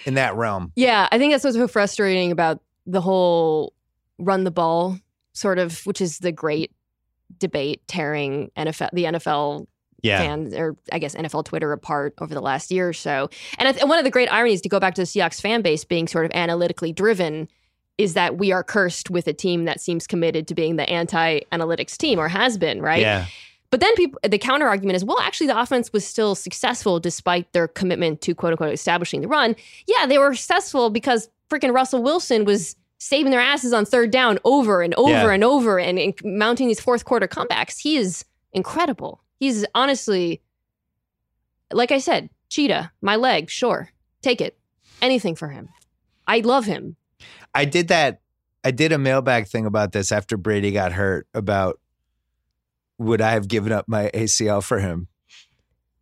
in 0.05 0.14
that 0.14 0.37
realm. 0.37 0.73
Yeah, 0.77 1.09
I 1.11 1.16
think 1.18 1.33
that's 1.33 1.45
what's 1.45 1.57
so 1.57 1.66
frustrating 1.68 2.31
about 2.33 2.61
the 2.87 3.01
whole 3.01 3.73
run 4.18 4.45
the 4.45 4.51
ball 4.51 4.99
sort 5.33 5.59
of, 5.59 5.81
which 5.87 6.01
is 6.03 6.18
the 6.18 6.33
great 6.33 6.73
debate 7.39 7.81
tearing 7.87 8.51
NFL, 8.57 8.91
the 8.93 9.05
NFL 9.05 9.66
Yeah. 10.03 10.18
fans, 10.18 10.55
or 10.55 10.76
I 10.92 10.98
guess 10.98 11.14
NFL 11.14 11.44
Twitter 11.44 11.72
apart 11.72 12.14
over 12.20 12.34
the 12.34 12.40
last 12.40 12.70
year 12.70 12.88
or 12.88 12.92
so. 12.92 13.28
And 13.59 13.68
I 13.68 13.72
th- 13.72 13.84
one 13.84 13.98
of 13.98 14.05
the 14.05 14.11
great 14.11 14.28
ironies 14.32 14.61
to 14.62 14.68
go 14.68 14.80
back 14.80 14.94
to 14.94 15.03
the 15.03 15.07
Seahawks 15.07 15.40
fan 15.40 15.62
base 15.62 15.84
being 15.84 16.09
sort 16.09 16.24
of 16.24 16.30
analytically 16.34 16.92
driven 16.92 17.48
is 17.98 18.14
that 18.14 18.38
we 18.38 18.51
are 18.51 18.62
cursed 18.64 19.11
with 19.11 19.26
a 19.28 19.32
team 19.32 19.66
that 19.66 19.80
seems 19.80 20.07
committed 20.07 20.48
to 20.48 20.55
being 20.55 20.76
the 20.76 20.88
anti-analytics 20.88 21.96
team 21.98 22.18
or 22.18 22.28
has 22.28 22.57
been, 22.57 22.80
right? 22.80 23.01
Yeah. 23.01 23.26
But 23.70 23.80
then 23.80 23.94
people, 23.94 24.18
the 24.28 24.38
counter 24.38 24.66
argument 24.66 24.96
is, 24.96 25.05
well, 25.05 25.20
actually, 25.20 25.46
the 25.46 25.61
offense 25.61 25.92
was 25.92 26.05
still 26.05 26.34
successful 26.34 26.98
despite 26.98 27.53
their 27.53 27.68
commitment 27.68 28.20
to 28.22 28.34
quote 28.34 28.53
unquote 28.53 28.72
establishing 28.72 29.20
the 29.20 29.28
run. 29.28 29.55
Yeah, 29.86 30.07
they 30.07 30.18
were 30.18 30.34
successful 30.34 30.90
because 30.90 31.28
freaking 31.51 31.72
Russell 31.72 32.03
Wilson 32.03 32.44
was 32.44 32.74
saving 32.98 33.30
their 33.30 33.40
asses 33.40 33.72
on 33.72 33.84
third 33.84 34.11
down 34.11 34.38
over 34.44 34.82
and 34.82 34.92
over 34.94 35.11
Yeah. 35.11 35.30
and 35.32 35.44
over 35.44 35.78
and, 35.78 35.98
and 35.98 36.14
mounting 36.24 36.66
these 36.68 36.80
fourth 36.80 37.05
quarter 37.05 37.28
comebacks. 37.28 37.78
He 37.78 37.96
is 37.96 38.24
incredible. 38.53 39.22
He's 39.41 39.64
honestly, 39.74 40.41
like 41.72 41.91
I 41.91 41.99
said, 41.99 42.30
cheetah, 42.51 42.93
my 43.03 43.16
leg, 43.16 43.51
sure, 43.51 43.91
take 44.22 44.41
it, 44.41 44.57
anything 45.03 45.34
for 45.34 45.49
him. 45.49 45.70
I 46.28 46.41
love 46.41 46.66
him. 46.66 46.97
I 47.55 47.64
did 47.64 47.88
that. 47.88 48.20
I 48.62 48.70
did 48.70 48.93
a 48.93 48.99
mailbag 48.99 49.49
thing 49.49 49.64
about 49.66 49.93
this 49.93 50.12
after 50.12 50.36
Brady 50.36 50.70
got 50.70 50.93
hurt 50.93 51.26
about 51.34 51.80
would 52.99 53.22
I 53.22 53.30
have 53.30 53.49
given 53.49 53.72
up 53.72 53.88
my 53.88 54.11
ACL 54.12 54.62
for 54.62 54.78
him? 54.78 55.09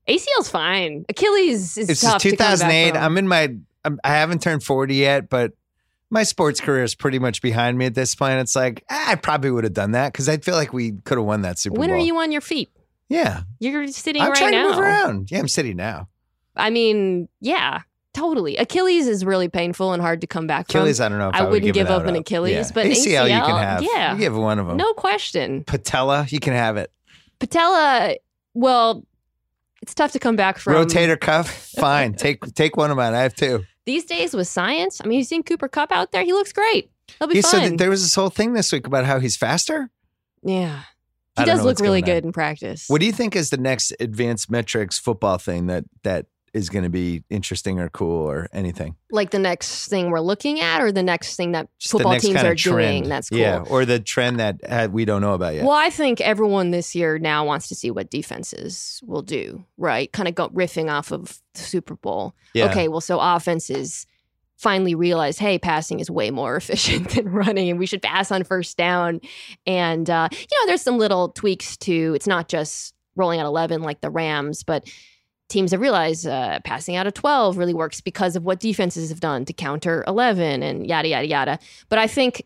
ACL's 0.09 0.49
fine. 0.51 1.05
Achilles 1.09 1.79
is 1.79 1.89
It's 1.89 2.01
tough. 2.01 2.15
just 2.21 2.25
to 2.25 2.31
come 2.31 2.37
back 2.39 2.59
2008. 2.59 2.91
from. 2.95 3.03
I'm 3.05 3.19
in 3.19 3.29
my, 3.29 3.55
I'm, 3.85 4.01
I 4.03 4.09
haven't 4.09 4.43
turned 4.43 4.65
40 4.65 4.97
yet, 4.97 5.29
but 5.29 5.53
my 6.11 6.25
sports 6.25 6.61
career 6.61 6.83
is 6.83 6.97
pretty 6.97 7.21
much 7.21 7.41
behind 7.41 7.79
me 7.79 7.87
at 7.87 7.95
this 7.95 8.17
point. 8.17 8.41
It's 8.41 8.57
like, 8.57 8.83
ah, 8.91 9.11
I 9.11 9.15
probably 9.15 9.53
would 9.53 9.63
have 9.65 9.75
done 9.75 9.93
that 9.93 10.13
because 10.13 10.29
I 10.29 10.39
feel 10.39 10.55
like 10.57 10.73
we 10.73 10.93
could 11.05 11.19
have 11.19 11.27
won 11.27 11.43
that 11.43 11.59
Super 11.59 11.79
when 11.79 11.89
Bowl. 11.91 11.97
When 11.97 12.03
are 12.03 12.07
you 12.07 12.17
on 12.19 12.33
your 12.33 12.41
feet? 12.41 12.71
Yeah. 13.09 13.43
You're 13.59 13.87
sitting 13.89 14.23
I'm 14.23 14.29
right 14.31 14.37
trying 14.39 14.51
now. 14.53 14.65
to 14.65 14.71
move 14.71 14.79
around. 14.79 15.31
Yeah, 15.31 15.39
I'm 15.39 15.49
sitting 15.49 15.77
now. 15.77 16.09
I 16.57 16.71
mean, 16.71 17.29
yeah, 17.41 17.81
totally. 18.15 18.57
Achilles 18.57 19.07
is 19.07 19.25
really 19.25 19.49
painful 19.49 19.93
and 19.93 20.03
hard 20.03 20.21
to 20.23 20.27
come 20.27 20.47
back 20.47 20.69
Achilles, 20.69 20.99
from. 20.99 21.07
I 21.07 21.09
don't 21.09 21.19
know 21.19 21.29
if 21.29 21.35
I 21.35 21.39
I, 21.39 21.43
would 21.43 21.51
wouldn't 21.51 21.73
give, 21.75 21.87
give 21.87 21.91
up 21.91 22.05
an 22.07 22.17
Achilles, 22.17 22.53
Yeah. 22.53 22.71
but 22.75 22.87
ACL, 22.87 23.25
you 23.25 23.41
can 23.41 23.57
have. 23.63 23.83
yeah. 23.83 24.13
You 24.13 24.19
give 24.19 24.37
one 24.37 24.59
of 24.59 24.67
them. 24.67 24.77
No 24.77 24.93
question. 24.95 25.65
Patella, 25.65 26.27
you 26.29 26.41
can 26.41 26.53
have 26.55 26.77
it. 26.77 26.91
Patella, 27.39 28.17
well, 28.55 29.05
it's 29.81 29.95
tough 29.95 30.13
to 30.13 30.19
come 30.19 30.37
back 30.37 30.59
from. 30.59 30.75
Rotator 30.75 31.19
cuff, 31.19 31.49
fine. 31.79 32.13
take 32.15 32.43
take 32.55 32.77
one 32.77 32.91
of 32.91 32.97
mine. 32.97 33.15
I 33.15 33.21
have 33.23 33.35
two. 33.35 33.65
These 33.87 34.05
days 34.05 34.35
with 34.35 34.49
science, 34.49 35.01
I 35.03 35.07
mean, 35.07 35.19
you've 35.21 35.29
seen 35.29 35.43
Cooper 35.45 35.69
Kupp 35.69 35.93
out 35.93 36.13
there. 36.13 36.23
He 36.25 36.33
looks 36.33 36.53
great. 36.53 36.91
He'll 37.19 37.29
be 37.29 37.37
He 37.37 37.43
fine. 37.43 37.51
said 37.71 37.79
there 37.79 37.89
was 37.89 38.03
this 38.03 38.15
whole 38.15 38.29
thing 38.29 38.53
this 38.53 38.71
week 38.73 38.87
about 38.87 39.07
how 39.07 39.19
he's 39.21 39.37
faster. 39.37 39.89
yeah. 40.43 40.81
I 41.39 41.43
He 41.43 41.47
does 41.47 41.65
look 41.65 41.79
really 41.81 42.01
going 42.03 42.11
on. 42.11 42.17
good 42.17 42.25
in 42.27 42.33
practice. 42.33 42.89
What 42.89 43.01
do 43.01 43.07
you 43.07 43.13
think 43.13 43.37
is 43.37 43.51
the 43.51 43.57
next 43.57 43.93
advanced 44.01 44.51
metrics 44.51 44.99
football 44.99 45.39
thing 45.39 45.67
that 45.67 45.85
that 46.03 46.27
is 46.55 46.71
going 46.71 46.83
to 46.83 46.89
be 46.91 47.23
interesting 47.29 47.79
or 47.79 47.91
cool 47.91 48.27
or 48.27 48.49
anything? 48.53 48.97
like 49.11 49.31
the 49.31 49.39
next 49.39 49.89
thing 49.89 50.11
we're 50.11 50.21
looking 50.21 50.61
at 50.61 50.83
or 50.83 50.91
the 50.93 51.03
next 51.03 51.37
thing 51.37 51.53
that 51.53 51.69
Just 51.79 51.93
football 51.93 52.19
teams 52.19 52.43
are 52.43 52.55
doing 52.55 53.09
that's 53.09 53.31
cool? 53.31 53.39
Yeah, 53.39 53.65
or 53.69 53.85
the 53.85 54.01
trend 54.01 54.39
that 54.41 54.57
uh, 54.69 54.89
we 54.91 55.05
don't 55.05 55.21
know 55.23 55.35
about 55.35 55.55
yet. 55.55 55.65
Well, 55.65 55.77
I 55.77 55.91
think 55.91 56.21
everyone 56.21 56.71
this 56.71 56.95
year 56.95 57.19
now 57.19 57.45
wants 57.47 57.69
to 57.69 57.75
see 57.75 57.91
what 57.91 58.11
defenses 58.11 59.01
will 59.07 59.23
do, 59.23 59.65
right? 59.77 60.11
Kind 60.13 60.29
of 60.29 60.35
go 60.35 60.49
riffing 60.49 60.91
off 60.91 61.11
of 61.13 61.41
the 61.55 61.61
Super 61.61 61.95
Bowl. 61.95 62.35
yeah. 62.55 62.67
Okay, 62.71 62.89
well, 62.89 63.01
so 63.01 63.19
offenses 63.21 64.07
finally 64.59 64.95
realized, 64.95 65.39
hey, 65.39 65.59
passing 65.59 66.01
is 66.01 66.11
way 66.11 66.31
more 66.31 66.57
efficient 66.59 67.11
than 67.11 67.31
running, 67.31 67.71
and 67.71 67.79
we 67.79 67.87
should 67.87 68.03
pass 68.03 68.31
on 68.31 68.45
first 68.45 68.77
down. 68.77 69.21
And 69.67 70.11
uh, 70.11 70.29
you 70.33 70.61
know, 70.61 70.67
there's 70.67 70.83
some 70.83 70.99
little 70.99 71.31
tweaks 71.31 71.77
to. 71.79 72.13
It's 72.15 72.27
not 72.27 72.49
just 72.49 72.95
rolling 73.17 73.41
out 73.41 73.47
11 73.47 73.83
like 73.83 74.01
the 74.01 74.11
Rams, 74.11 74.63
but 74.63 74.89
teams 75.49 75.73
have 75.73 75.81
realized 75.81 76.27
uh, 76.27 76.61
passing 76.65 76.95
out 76.95 77.07
of 77.07 77.15
12 77.15 77.57
really 77.57 77.75
works 77.75 78.01
because 78.01 78.37
of 78.37 78.45
what 78.45 78.61
defenses 78.61 79.09
have 79.09 79.21
done 79.21 79.45
to 79.47 79.53
counter 79.53 80.05
11 80.07 80.63
and 80.63 80.87
yada 80.87 81.09
yada 81.09 81.27
yada. 81.27 81.59
But 81.89 81.99
I 81.99 82.07
think 82.07 82.45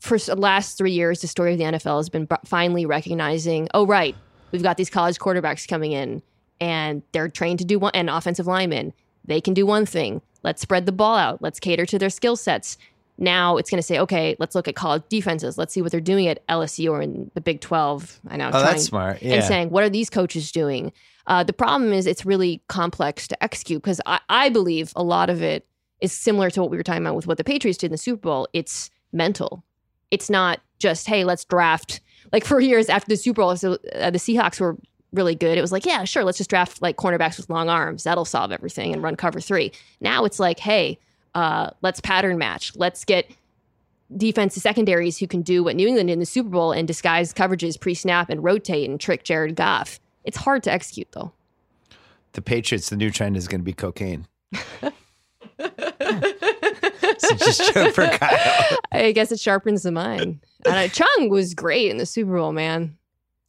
for 0.00 0.18
the 0.18 0.36
last 0.36 0.76
three 0.78 0.92
years, 0.92 1.22
the 1.22 1.26
story 1.26 1.52
of 1.52 1.58
the 1.58 1.64
NFL 1.64 1.96
has 1.96 2.08
been 2.08 2.26
b- 2.26 2.36
finally 2.44 2.86
recognizing, 2.86 3.68
oh, 3.74 3.86
right, 3.86 4.14
we've 4.52 4.62
got 4.62 4.76
these 4.76 4.90
college 4.90 5.18
quarterbacks 5.18 5.66
coming 5.66 5.92
in 5.92 6.22
and 6.60 7.02
they're 7.12 7.28
trained 7.28 7.58
to 7.58 7.64
do 7.64 7.78
one, 7.78 7.90
and 7.94 8.08
offensive 8.08 8.46
linemen, 8.46 8.92
they 9.24 9.40
can 9.40 9.54
do 9.54 9.66
one 9.66 9.86
thing. 9.86 10.22
Let's 10.46 10.62
spread 10.62 10.86
the 10.86 10.92
ball 10.92 11.16
out. 11.16 11.42
Let's 11.42 11.58
cater 11.58 11.84
to 11.86 11.98
their 11.98 12.08
skill 12.08 12.36
sets. 12.36 12.78
Now 13.18 13.56
it's 13.56 13.68
going 13.68 13.78
to 13.78 13.82
say, 13.82 13.98
okay, 13.98 14.36
let's 14.38 14.54
look 14.54 14.68
at 14.68 14.76
college 14.76 15.02
defenses. 15.08 15.58
Let's 15.58 15.74
see 15.74 15.82
what 15.82 15.90
they're 15.90 16.00
doing 16.00 16.28
at 16.28 16.46
LSU 16.46 16.88
or 16.92 17.02
in 17.02 17.32
the 17.34 17.40
Big 17.40 17.60
12. 17.60 18.20
I 18.28 18.36
know. 18.36 18.46
oh, 18.46 18.50
trying- 18.52 18.64
that's 18.64 18.84
smart. 18.84 19.20
Yeah. 19.22 19.34
and 19.34 19.44
saying, 19.44 19.70
what 19.70 19.82
are 19.82 19.88
these 19.90 20.08
coaches 20.08 20.52
doing? 20.52 20.92
Uh, 21.26 21.42
the 21.42 21.52
problem 21.52 21.92
is 21.92 22.06
it's 22.06 22.24
really 22.24 22.62
complex 22.68 23.26
to 23.26 23.42
execute 23.42 23.82
because 23.82 24.00
I, 24.06 24.20
I 24.28 24.48
believe 24.48 24.92
a 24.94 25.02
lot 25.02 25.30
of 25.30 25.42
it 25.42 25.66
is 26.00 26.12
similar 26.12 26.48
to 26.50 26.60
what 26.60 26.70
we 26.70 26.76
were 26.76 26.84
talking 26.84 27.02
about 27.02 27.16
with 27.16 27.26
what 27.26 27.38
the 27.38 27.42
Patriots 27.44 27.78
did 27.78 27.86
in 27.86 27.92
the 27.92 27.98
Super 27.98 28.20
Bowl. 28.20 28.46
It's 28.52 28.88
mental. 29.12 29.64
It's 30.12 30.30
not 30.30 30.60
just, 30.78 31.08
hey, 31.08 31.24
let's 31.24 31.44
draft. 31.44 32.00
Like 32.32 32.44
for 32.44 32.60
years 32.60 32.88
after 32.88 33.08
the 33.08 33.16
Super 33.16 33.42
Bowl, 33.42 33.56
so, 33.56 33.78
uh, 33.96 34.10
the 34.10 34.18
Seahawks 34.18 34.60
were 34.60 34.76
really 35.16 35.34
good. 35.34 35.58
It 35.58 35.60
was 35.60 35.72
like, 35.72 35.86
yeah, 35.86 36.04
sure, 36.04 36.24
let's 36.24 36.38
just 36.38 36.50
draft 36.50 36.82
like 36.82 36.96
cornerbacks 36.96 37.36
with 37.36 37.50
long 37.50 37.68
arms. 37.68 38.04
That'll 38.04 38.24
solve 38.24 38.52
everything 38.52 38.92
and 38.92 39.02
run 39.02 39.16
cover 39.16 39.40
three. 39.40 39.72
Now 40.00 40.24
it's 40.24 40.38
like, 40.38 40.58
hey, 40.60 40.98
uh, 41.34 41.70
let's 41.82 42.00
pattern 42.00 42.38
match. 42.38 42.74
Let's 42.76 43.04
get 43.04 43.30
defensive 44.16 44.62
secondaries 44.62 45.18
who 45.18 45.26
can 45.26 45.42
do 45.42 45.64
what 45.64 45.74
New 45.76 45.88
England 45.88 46.08
did 46.08 46.14
in 46.14 46.20
the 46.20 46.26
Super 46.26 46.48
Bowl 46.48 46.72
and 46.72 46.86
disguise 46.86 47.32
coverages 47.34 47.78
pre 47.78 47.94
snap 47.94 48.30
and 48.30 48.42
rotate 48.44 48.88
and 48.88 49.00
trick 49.00 49.24
Jared 49.24 49.56
Goff. 49.56 49.98
It's 50.24 50.36
hard 50.36 50.62
to 50.64 50.72
execute 50.72 51.08
though. 51.12 51.32
the 52.32 52.42
Patriots, 52.42 52.90
the 52.90 52.96
new 52.96 53.10
trend 53.10 53.36
is 53.36 53.48
going 53.48 53.60
to 53.60 53.64
be 53.64 53.72
cocaine. 53.72 54.26
so 57.18 57.34
just 57.36 57.74
joke 57.74 57.94
for 57.94 58.06
Kyle. 58.06 58.78
I 58.92 59.12
guess 59.12 59.32
it 59.32 59.40
sharpens 59.40 59.82
the 59.82 59.92
mind. 59.92 60.40
And 60.64 60.74
uh, 60.74 60.88
Chung 60.88 61.28
was 61.28 61.54
great 61.54 61.90
in 61.90 61.96
the 61.96 62.06
Super 62.06 62.36
Bowl, 62.36 62.52
man. 62.52 62.96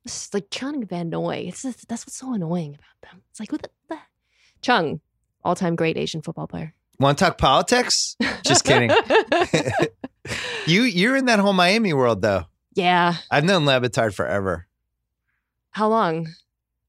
It's 0.08 0.34
like 0.34 0.50
Chung 0.50 0.86
Van 0.86 1.10
Noy. 1.10 1.46
It's 1.50 1.64
just, 1.64 1.88
that's 1.88 2.06
what's 2.06 2.16
so 2.16 2.34
annoying 2.34 2.76
about 2.76 3.12
them. 3.12 3.22
It's 3.30 3.40
like 3.42 3.52
what 3.52 3.62
the, 3.62 3.70
the 3.90 3.98
Chung, 4.62 5.02
all 5.44 5.54
time 5.56 5.76
great 5.76 5.98
Asian 5.98 6.22
football 6.22 6.48
player. 6.48 6.74
Want 7.00 7.18
to 7.18 7.26
talk 7.26 7.38
politics? 7.38 8.16
Just 8.44 8.64
kidding. 8.64 8.90
you 10.66 10.84
you're 10.84 11.16
in 11.16 11.26
that 11.26 11.40
whole 11.40 11.54
Miami 11.54 11.94
world 11.94 12.22
though. 12.22 12.46
yeah. 12.74 13.16
I've 13.30 13.44
known 13.44 13.66
Le 13.66 13.80
Batard 13.82 14.14
forever. 14.14 14.68
How 15.72 15.90
long? 15.90 16.28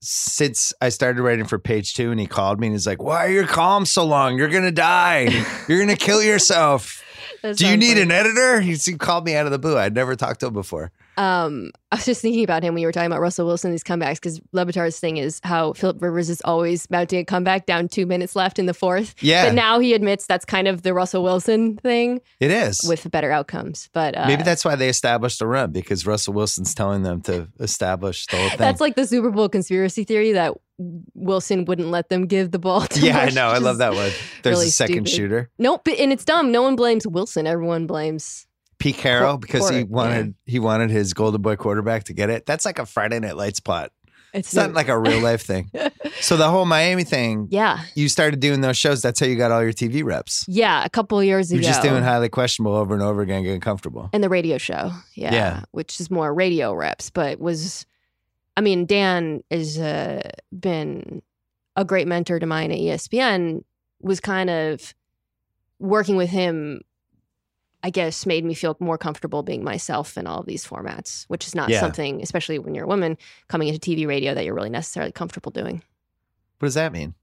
Since 0.01 0.73
I 0.81 0.89
started 0.91 1.21
writing 1.21 1.45
for 1.45 1.59
Page 1.59 1.95
Two, 1.95 2.11
and 2.13 2.21
he 2.21 2.27
called 2.27 2.61
me 2.61 2.69
and 2.69 2.75
he's 2.75 2.87
like, 2.87 3.03
"Why 3.03 3.27
are 3.27 3.31
your 3.31 3.47
columns 3.47 3.91
so 3.91 4.05
long? 4.05 4.39
You're 4.39 4.49
gonna 4.49 4.71
die. 4.71 5.45
You're 5.69 5.81
gonna 5.81 5.97
kill 5.97 6.23
yourself. 6.23 7.05
Do 7.43 7.67
you 7.69 7.77
need 7.77 7.95
like- 7.95 8.05
an 8.05 8.13
editor?" 8.13 8.61
He 8.61 8.77
called 8.97 9.25
me 9.25 9.35
out 9.35 9.47
of 9.47 9.53
the 9.53 9.59
blue. 9.59 9.77
I'd 9.77 9.95
never 9.95 10.15
talked 10.15 10.41
to 10.41 10.47
him 10.47 10.53
before. 10.55 10.93
Um, 11.19 11.73
I 11.91 11.97
was 11.97 12.05
just 12.05 12.21
thinking 12.21 12.45
about 12.45 12.63
him 12.63 12.75
when 12.75 12.83
you 12.83 12.87
were 12.87 12.93
talking 12.93 13.07
about 13.07 13.23
Russell 13.23 13.47
Wilson, 13.47 13.71
these 13.71 13.83
comebacks, 13.83 14.17
because 14.17 14.41
Le 14.53 14.67
Batard's 14.67 15.01
thing 15.01 15.17
is 15.17 15.41
how 15.43 15.73
Philip 15.73 16.03
Rivers 16.03 16.29
is 16.29 16.43
always 16.45 16.89
mounting 16.91 17.19
a 17.21 17.25
comeback 17.25 17.65
down 17.65 17.89
two 17.89 18.05
minutes 18.05 18.37
left 18.37 18.59
in 18.59 18.67
the 18.67 18.75
fourth. 18.75 19.15
Yeah, 19.23 19.47
But 19.47 19.55
now 19.55 19.79
he 19.79 19.95
admits 19.95 20.27
that's 20.27 20.45
kind 20.45 20.69
of 20.69 20.83
the 20.83 20.93
Russell 20.93 21.23
Wilson 21.23 21.79
thing 21.79 22.21
it 22.41 22.51
is. 22.51 22.81
with 22.87 23.11
better 23.11 23.33
outcomes. 23.33 23.89
But 23.95 24.19
uh, 24.19 24.27
Maybe 24.27 24.43
that's 24.43 24.67
why 24.67 24.77
they 24.77 24.91
established 24.91 25.41
a 25.41 25.47
run 25.47 25.73
because 25.73 26.05
Russell 26.07 26.35
Wilson's 26.35 26.75
telling 26.75 27.05
them 27.05 27.23
to 27.23 27.49
establish 27.59 28.27
the 28.27 28.37
whole 28.37 28.49
thing. 28.51 28.59
that's 28.59 28.81
like 28.83 28.95
the 28.95 29.07
Super 29.07 29.31
Bowl 29.31 29.49
conspiracy 29.49 30.05
theory 30.05 30.33
that 30.33 30.53
Wilson 31.15 31.65
wouldn't 31.65 31.89
let 31.89 32.11
them 32.11 32.27
give 32.27 32.51
the 32.51 32.59
ball 32.59 32.83
to 32.83 33.01
yeah, 33.01 33.19
I 33.19 33.31
know. 33.31 33.49
I 33.49 33.59
love 33.59 33.79
that 33.79 33.95
one. 33.95 34.11
There's 34.43 34.57
really 34.57 34.67
a 34.69 34.71
second 34.71 35.07
stupid. 35.07 35.09
shooter. 35.11 35.51
Nope, 35.59 35.83
but- 35.87 35.99
and 35.99 36.13
it's 36.13 36.25
dumb. 36.27 36.53
No 36.53 36.63
one 36.63 36.77
blames 36.77 37.07
Wilson. 37.07 37.47
Everyone 37.47 37.87
blames. 37.87 38.47
Pete 38.79 38.97
Carroll 38.97 39.39
because 39.39 39.69
he 39.71 39.85
wanted 39.85 40.35
he 40.47 40.59
wanted 40.59 40.91
his 40.91 41.13
Golden 41.15 41.43
Boy 41.43 41.57
quarterback 41.57 42.05
to 42.05 42.13
get 42.13 42.31
it. 42.31 42.47
That's 42.47 42.65
like 42.65 42.79
a 42.79 42.87
Friday 42.87 43.19
Night 43.19 43.37
Lights 43.37 43.61
plot. 43.61 43.93
It's, 44.35 44.49
It's 44.49 44.55
not 44.55 44.75
like 44.75 44.89
a 44.89 44.99
real 44.99 45.21
life 45.21 45.43
thing. 45.43 45.71
So 46.21 46.37
the 46.37 46.49
whole 46.51 46.65
Miami 46.65 47.05
thing, 47.05 47.47
yeah, 47.51 47.81
you 47.95 48.09
started 48.09 48.41
doing 48.41 48.61
those 48.61 48.77
shows. 48.77 49.03
That's 49.03 49.21
how 49.21 49.27
you 49.27 49.37
got 49.37 49.53
all 49.53 49.63
your 49.63 49.73
TV 49.73 50.03
reps. 50.03 50.45
yeah. 50.49 50.85
A 50.85 50.89
couple 50.91 51.19
of 51.19 51.25
years 51.25 51.51
ago. 51.53 51.57
You're 51.61 51.69
ago, 51.69 51.69
just 51.71 51.83
doing 51.83 52.03
highly 52.03 52.29
questionable 52.29 52.75
over 52.75 52.93
and 52.93 53.03
over 53.03 53.21
again, 53.23 53.45
getting 53.45 53.61
comfortable. 53.61 54.11
and 54.13 54.23
the 54.25 54.29
radio 54.29 54.59
show. 54.59 54.91
Yeah, 55.15 55.33
Yeah. 55.33 55.63
which 55.71 56.01
is 56.01 56.11
more 56.11 56.35
radio 56.35 56.75
reps, 56.75 57.09
but 57.11 57.39
was. 57.39 57.87
I 58.57 58.61
mean, 58.63 58.85
Dan 58.87 59.45
has 59.53 59.79
uh, 59.79 60.29
been 60.59 61.23
a 61.77 61.85
great 61.85 62.09
mentor 62.09 62.41
to 62.41 62.47
mine 62.47 62.73
at 62.73 62.79
ESPN. 62.79 63.63
Was 64.01 64.19
kind 64.19 64.51
of 64.51 64.93
working 65.79 66.17
with 66.17 66.31
him. 66.31 66.81
I 67.89 67.91
guess 67.91 68.27
made 68.27 68.45
me 68.45 68.53
feel 68.53 68.77
more 68.81 68.99
comfortable 68.99 69.43
being 69.43 69.65
myself 69.65 70.19
in 70.19 70.27
all 70.27 70.41
of 70.41 70.47
these 70.47 70.63
formats, 70.67 71.25
which 71.29 71.47
is 71.47 71.55
not 71.55 71.71
Yeah. 71.71 71.81
something, 71.81 72.21
especially 72.23 72.59
when 72.59 72.75
you're 72.75 72.85
a 72.85 72.89
woman 72.89 73.17
coming 73.49 73.69
into 73.69 73.81
TV 73.81 74.07
radio, 74.07 74.35
that 74.35 74.45
you're 74.45 74.53
really 74.55 74.69
necessarily 74.69 75.11
comfortable 75.11 75.51
doing. 75.51 75.77
What 76.59 76.67
does 76.67 76.75
that 76.75 76.93
mean? 76.93 77.15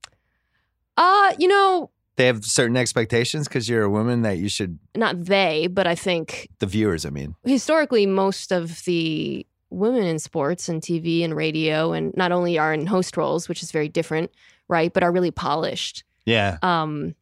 Uh, 0.96 1.34
you 1.38 1.46
know, 1.46 1.90
They 2.16 2.26
have 2.26 2.44
certain 2.44 2.76
expectations 2.76 3.46
because 3.46 3.68
you're 3.68 3.84
a 3.84 3.90
woman 3.90 4.22
that 4.22 4.38
you 4.38 4.48
should. 4.48 4.80
not 4.96 5.24
they, 5.26 5.68
but 5.68 5.86
I 5.86 5.94
think 5.94 6.48
The 6.58 6.66
viewers, 6.66 7.06
I 7.06 7.10
mean. 7.10 7.36
historically 7.44 8.04
most 8.06 8.50
of 8.50 8.84
the 8.86 9.46
women 9.70 10.02
in 10.02 10.18
sports 10.18 10.68
and 10.68 10.82
TV 10.82 11.22
and 11.22 11.36
radio 11.36 11.92
and 11.92 12.12
not 12.16 12.32
only 12.32 12.58
are 12.58 12.72
in 12.74 12.86
host 12.86 13.16
roles, 13.16 13.48
which 13.48 13.62
is 13.62 13.70
very 13.70 13.88
different, 13.88 14.32
right, 14.66 14.92
but 14.92 15.04
are 15.04 15.12
really 15.12 15.30
polished. 15.30 16.02
Yeah. 16.24 16.58
Um 16.62 17.14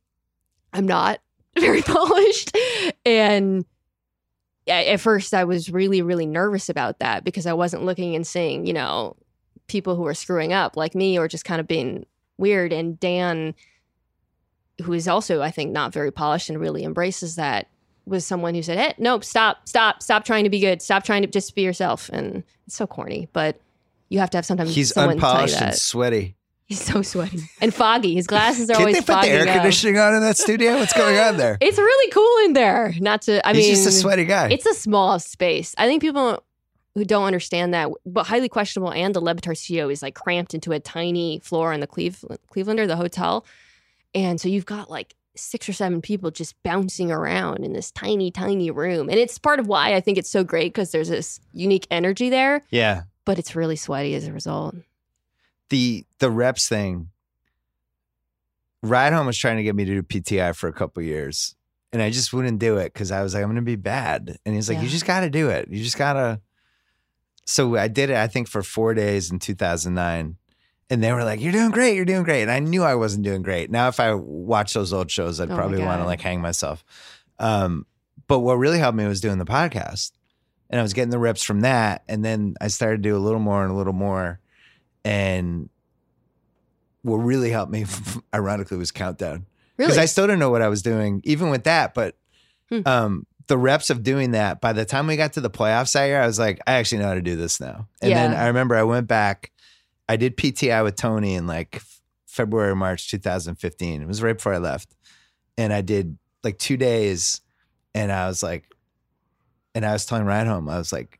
I'm 0.72 0.86
not 0.86 1.20
very 1.58 1.82
polished 1.82 2.56
and 3.04 3.64
at 4.66 5.00
first 5.00 5.34
I 5.34 5.44
was 5.44 5.70
really, 5.70 6.02
really 6.02 6.26
nervous 6.26 6.68
about 6.68 6.98
that 7.00 7.24
because 7.24 7.46
I 7.46 7.52
wasn't 7.52 7.84
looking 7.84 8.14
and 8.14 8.26
seeing, 8.26 8.66
you 8.66 8.72
know, 8.72 9.16
people 9.66 9.96
who 9.96 10.02
were 10.02 10.14
screwing 10.14 10.52
up 10.52 10.76
like 10.76 10.94
me 10.94 11.18
or 11.18 11.28
just 11.28 11.44
kind 11.44 11.60
of 11.60 11.68
being 11.68 12.06
weird. 12.38 12.72
And 12.72 12.98
Dan, 12.98 13.54
who 14.82 14.92
is 14.92 15.08
also, 15.08 15.42
I 15.42 15.50
think, 15.50 15.72
not 15.72 15.92
very 15.92 16.10
polished 16.10 16.48
and 16.48 16.60
really 16.60 16.84
embraces 16.84 17.36
that, 17.36 17.68
was 18.06 18.26
someone 18.26 18.54
who 18.54 18.62
said, 18.62 18.78
Hey, 18.78 18.94
nope, 18.98 19.24
stop, 19.24 19.66
stop, 19.68 20.02
stop 20.02 20.24
trying 20.24 20.44
to 20.44 20.50
be 20.50 20.60
good. 20.60 20.82
Stop 20.82 21.04
trying 21.04 21.22
to 21.22 21.28
just 21.28 21.54
be 21.54 21.62
yourself. 21.62 22.10
And 22.10 22.42
it's 22.66 22.76
so 22.76 22.86
corny, 22.86 23.28
but 23.32 23.60
you 24.10 24.18
have 24.18 24.30
to 24.30 24.38
have 24.38 24.46
sometimes 24.46 24.74
He's 24.74 24.92
someone 24.92 25.18
tell 25.18 25.30
you 25.30 25.34
unpolished 25.34 25.62
and 25.62 25.74
sweaty. 25.74 26.36
He's 26.66 26.82
so 26.82 27.02
sweaty 27.02 27.40
and 27.60 27.74
foggy. 27.74 28.14
His 28.14 28.26
glasses 28.26 28.70
are 28.70 28.74
Can't 28.74 28.80
always 28.86 29.04
they 29.04 29.14
put 29.14 29.20
the 29.22 29.28
air 29.28 29.46
up. 29.46 29.54
conditioning 29.54 29.98
on 29.98 30.14
in 30.14 30.22
that 30.22 30.38
studio? 30.38 30.76
What's 30.76 30.94
going 30.94 31.18
on 31.18 31.36
there? 31.36 31.58
It's 31.60 31.76
really 31.76 32.10
cool 32.10 32.46
in 32.46 32.54
there. 32.54 32.94
Not 33.00 33.22
to, 33.22 33.46
I 33.46 33.52
mean, 33.52 33.62
He's 33.62 33.78
mean, 33.78 33.84
just 33.84 33.98
a 33.98 34.00
sweaty 34.00 34.24
guy. 34.24 34.48
it's 34.50 34.64
a 34.64 34.72
small 34.74 35.18
space. 35.18 35.74
I 35.76 35.86
think 35.86 36.00
people 36.00 36.42
who 36.94 37.04
don't 37.04 37.24
understand 37.24 37.74
that, 37.74 37.90
but 38.06 38.26
highly 38.26 38.48
questionable, 38.48 38.92
and 38.92 39.14
the 39.14 39.20
Le 39.20 39.34
Batard 39.34 39.56
studio 39.58 39.90
is 39.90 40.00
like 40.02 40.14
cramped 40.14 40.54
into 40.54 40.72
a 40.72 40.80
tiny 40.80 41.40
floor 41.40 41.72
in 41.72 41.80
the 41.80 41.86
Cleveland, 41.86 42.38
Clevelander, 42.54 42.86
the 42.86 42.96
hotel, 42.96 43.44
and 44.14 44.40
so 44.40 44.48
you've 44.48 44.66
got 44.66 44.88
like 44.90 45.14
six 45.36 45.68
or 45.68 45.72
seven 45.72 46.00
people 46.00 46.30
just 46.30 46.54
bouncing 46.62 47.10
around 47.10 47.64
in 47.64 47.72
this 47.72 47.90
tiny, 47.90 48.30
tiny 48.30 48.70
room, 48.70 49.08
and 49.10 49.18
it's 49.18 49.38
part 49.38 49.58
of 49.58 49.66
why 49.66 49.94
I 49.94 50.00
think 50.00 50.16
it's 50.18 50.30
so 50.30 50.44
great 50.44 50.72
because 50.72 50.92
there's 50.92 51.08
this 51.08 51.40
unique 51.52 51.86
energy 51.90 52.30
there, 52.30 52.62
yeah. 52.70 53.02
but 53.24 53.38
it's 53.38 53.56
really 53.56 53.76
sweaty 53.76 54.14
as 54.14 54.26
a 54.26 54.32
result. 54.32 54.76
The 55.74 56.06
the 56.20 56.30
reps 56.30 56.68
thing. 56.68 57.08
Rydholm 58.84 59.26
was 59.26 59.36
trying 59.36 59.56
to 59.56 59.64
get 59.64 59.74
me 59.74 59.84
to 59.84 59.90
do 59.90 60.02
PTI 60.04 60.54
for 60.54 60.68
a 60.68 60.72
couple 60.72 61.02
years. 61.02 61.56
And 61.92 62.00
I 62.00 62.10
just 62.10 62.32
wouldn't 62.32 62.60
do 62.60 62.76
it 62.76 62.92
because 62.92 63.10
I 63.10 63.24
was 63.24 63.34
like, 63.34 63.42
I'm 63.42 63.48
gonna 63.48 63.62
be 63.62 63.74
bad. 63.74 64.38
And 64.46 64.54
he's 64.54 64.68
like, 64.70 64.80
You 64.80 64.88
just 64.88 65.04
gotta 65.04 65.28
do 65.28 65.48
it. 65.48 65.66
You 65.68 65.82
just 65.82 65.98
gotta 65.98 66.40
so 67.44 67.76
I 67.76 67.88
did 67.88 68.10
it, 68.10 68.16
I 68.16 68.28
think, 68.28 68.48
for 68.48 68.62
four 68.62 68.94
days 68.94 69.32
in 69.32 69.40
2009. 69.40 70.36
And 70.90 71.02
they 71.02 71.12
were 71.12 71.24
like, 71.24 71.40
You're 71.40 71.50
doing 71.50 71.72
great, 71.72 71.96
you're 71.96 72.04
doing 72.04 72.22
great. 72.22 72.42
And 72.42 72.52
I 72.52 72.60
knew 72.60 72.84
I 72.84 72.94
wasn't 72.94 73.24
doing 73.24 73.42
great. 73.42 73.68
Now, 73.68 73.88
if 73.88 73.98
I 73.98 74.14
watch 74.14 74.74
those 74.74 74.92
old 74.92 75.10
shows, 75.10 75.40
I'd 75.40 75.50
Oh 75.50 75.56
probably 75.56 75.82
want 75.82 76.02
to 76.02 76.06
like 76.06 76.20
hang 76.20 76.40
myself. 76.40 76.84
Um, 77.40 77.84
but 78.28 78.40
what 78.40 78.58
really 78.58 78.78
helped 78.78 78.96
me 78.96 79.08
was 79.08 79.20
doing 79.20 79.38
the 79.38 79.44
podcast. 79.44 80.12
And 80.70 80.78
I 80.78 80.84
was 80.84 80.92
getting 80.92 81.10
the 81.10 81.18
reps 81.18 81.42
from 81.42 81.62
that. 81.62 82.04
And 82.08 82.24
then 82.24 82.54
I 82.60 82.68
started 82.68 83.02
to 83.02 83.08
do 83.08 83.16
a 83.16 83.18
little 83.18 83.40
more 83.40 83.64
and 83.64 83.72
a 83.72 83.74
little 83.74 83.92
more. 83.92 84.38
And 85.04 85.68
what 87.02 87.16
really 87.16 87.50
helped 87.50 87.70
me, 87.72 87.84
ironically, 88.34 88.76
was 88.78 88.90
countdown 88.90 89.46
because 89.76 89.90
Really, 89.92 90.02
I 90.02 90.06
still 90.06 90.26
didn't 90.26 90.38
know 90.40 90.50
what 90.50 90.62
I 90.62 90.68
was 90.68 90.82
doing, 90.82 91.20
even 91.24 91.50
with 91.50 91.64
that. 91.64 91.94
But 91.94 92.16
Hmm. 92.70 92.80
um, 92.86 93.26
the 93.46 93.58
reps 93.58 93.90
of 93.90 94.02
doing 94.02 94.30
that, 94.30 94.60
by 94.62 94.72
the 94.72 94.86
time 94.86 95.06
we 95.06 95.16
got 95.16 95.34
to 95.34 95.40
the 95.42 95.50
playoffs 95.50 95.92
that 95.92 96.06
year, 96.06 96.20
I 96.22 96.26
was 96.26 96.38
like, 96.38 96.60
I 96.66 96.74
actually 96.74 96.98
know 97.02 97.08
how 97.08 97.14
to 97.14 97.20
do 97.20 97.36
this 97.36 97.60
now. 97.60 97.88
And 98.00 98.10
then 98.16 98.34
I 98.34 98.46
remember 98.46 98.74
I 98.74 98.84
went 98.84 99.06
back, 99.06 99.52
I 100.08 100.16
did 100.16 100.36
PTI 100.38 100.82
with 100.82 100.96
Tony 100.96 101.34
in 101.34 101.46
like 101.46 101.82
February, 102.26 102.74
March 102.74 103.10
2015. 103.10 104.00
It 104.00 104.08
was 104.08 104.22
right 104.22 104.34
before 104.36 104.54
I 104.54 104.58
left. 104.58 104.96
And 105.58 105.72
I 105.74 105.82
did 105.82 106.16
like 106.42 106.58
two 106.58 106.76
days, 106.78 107.42
and 107.94 108.10
I 108.10 108.26
was 108.28 108.42
like, 108.42 108.64
and 109.74 109.84
I 109.84 109.92
was 109.92 110.06
telling 110.06 110.24
Rydholm, 110.24 110.70
I 110.72 110.78
was 110.78 110.92
like, 110.92 111.18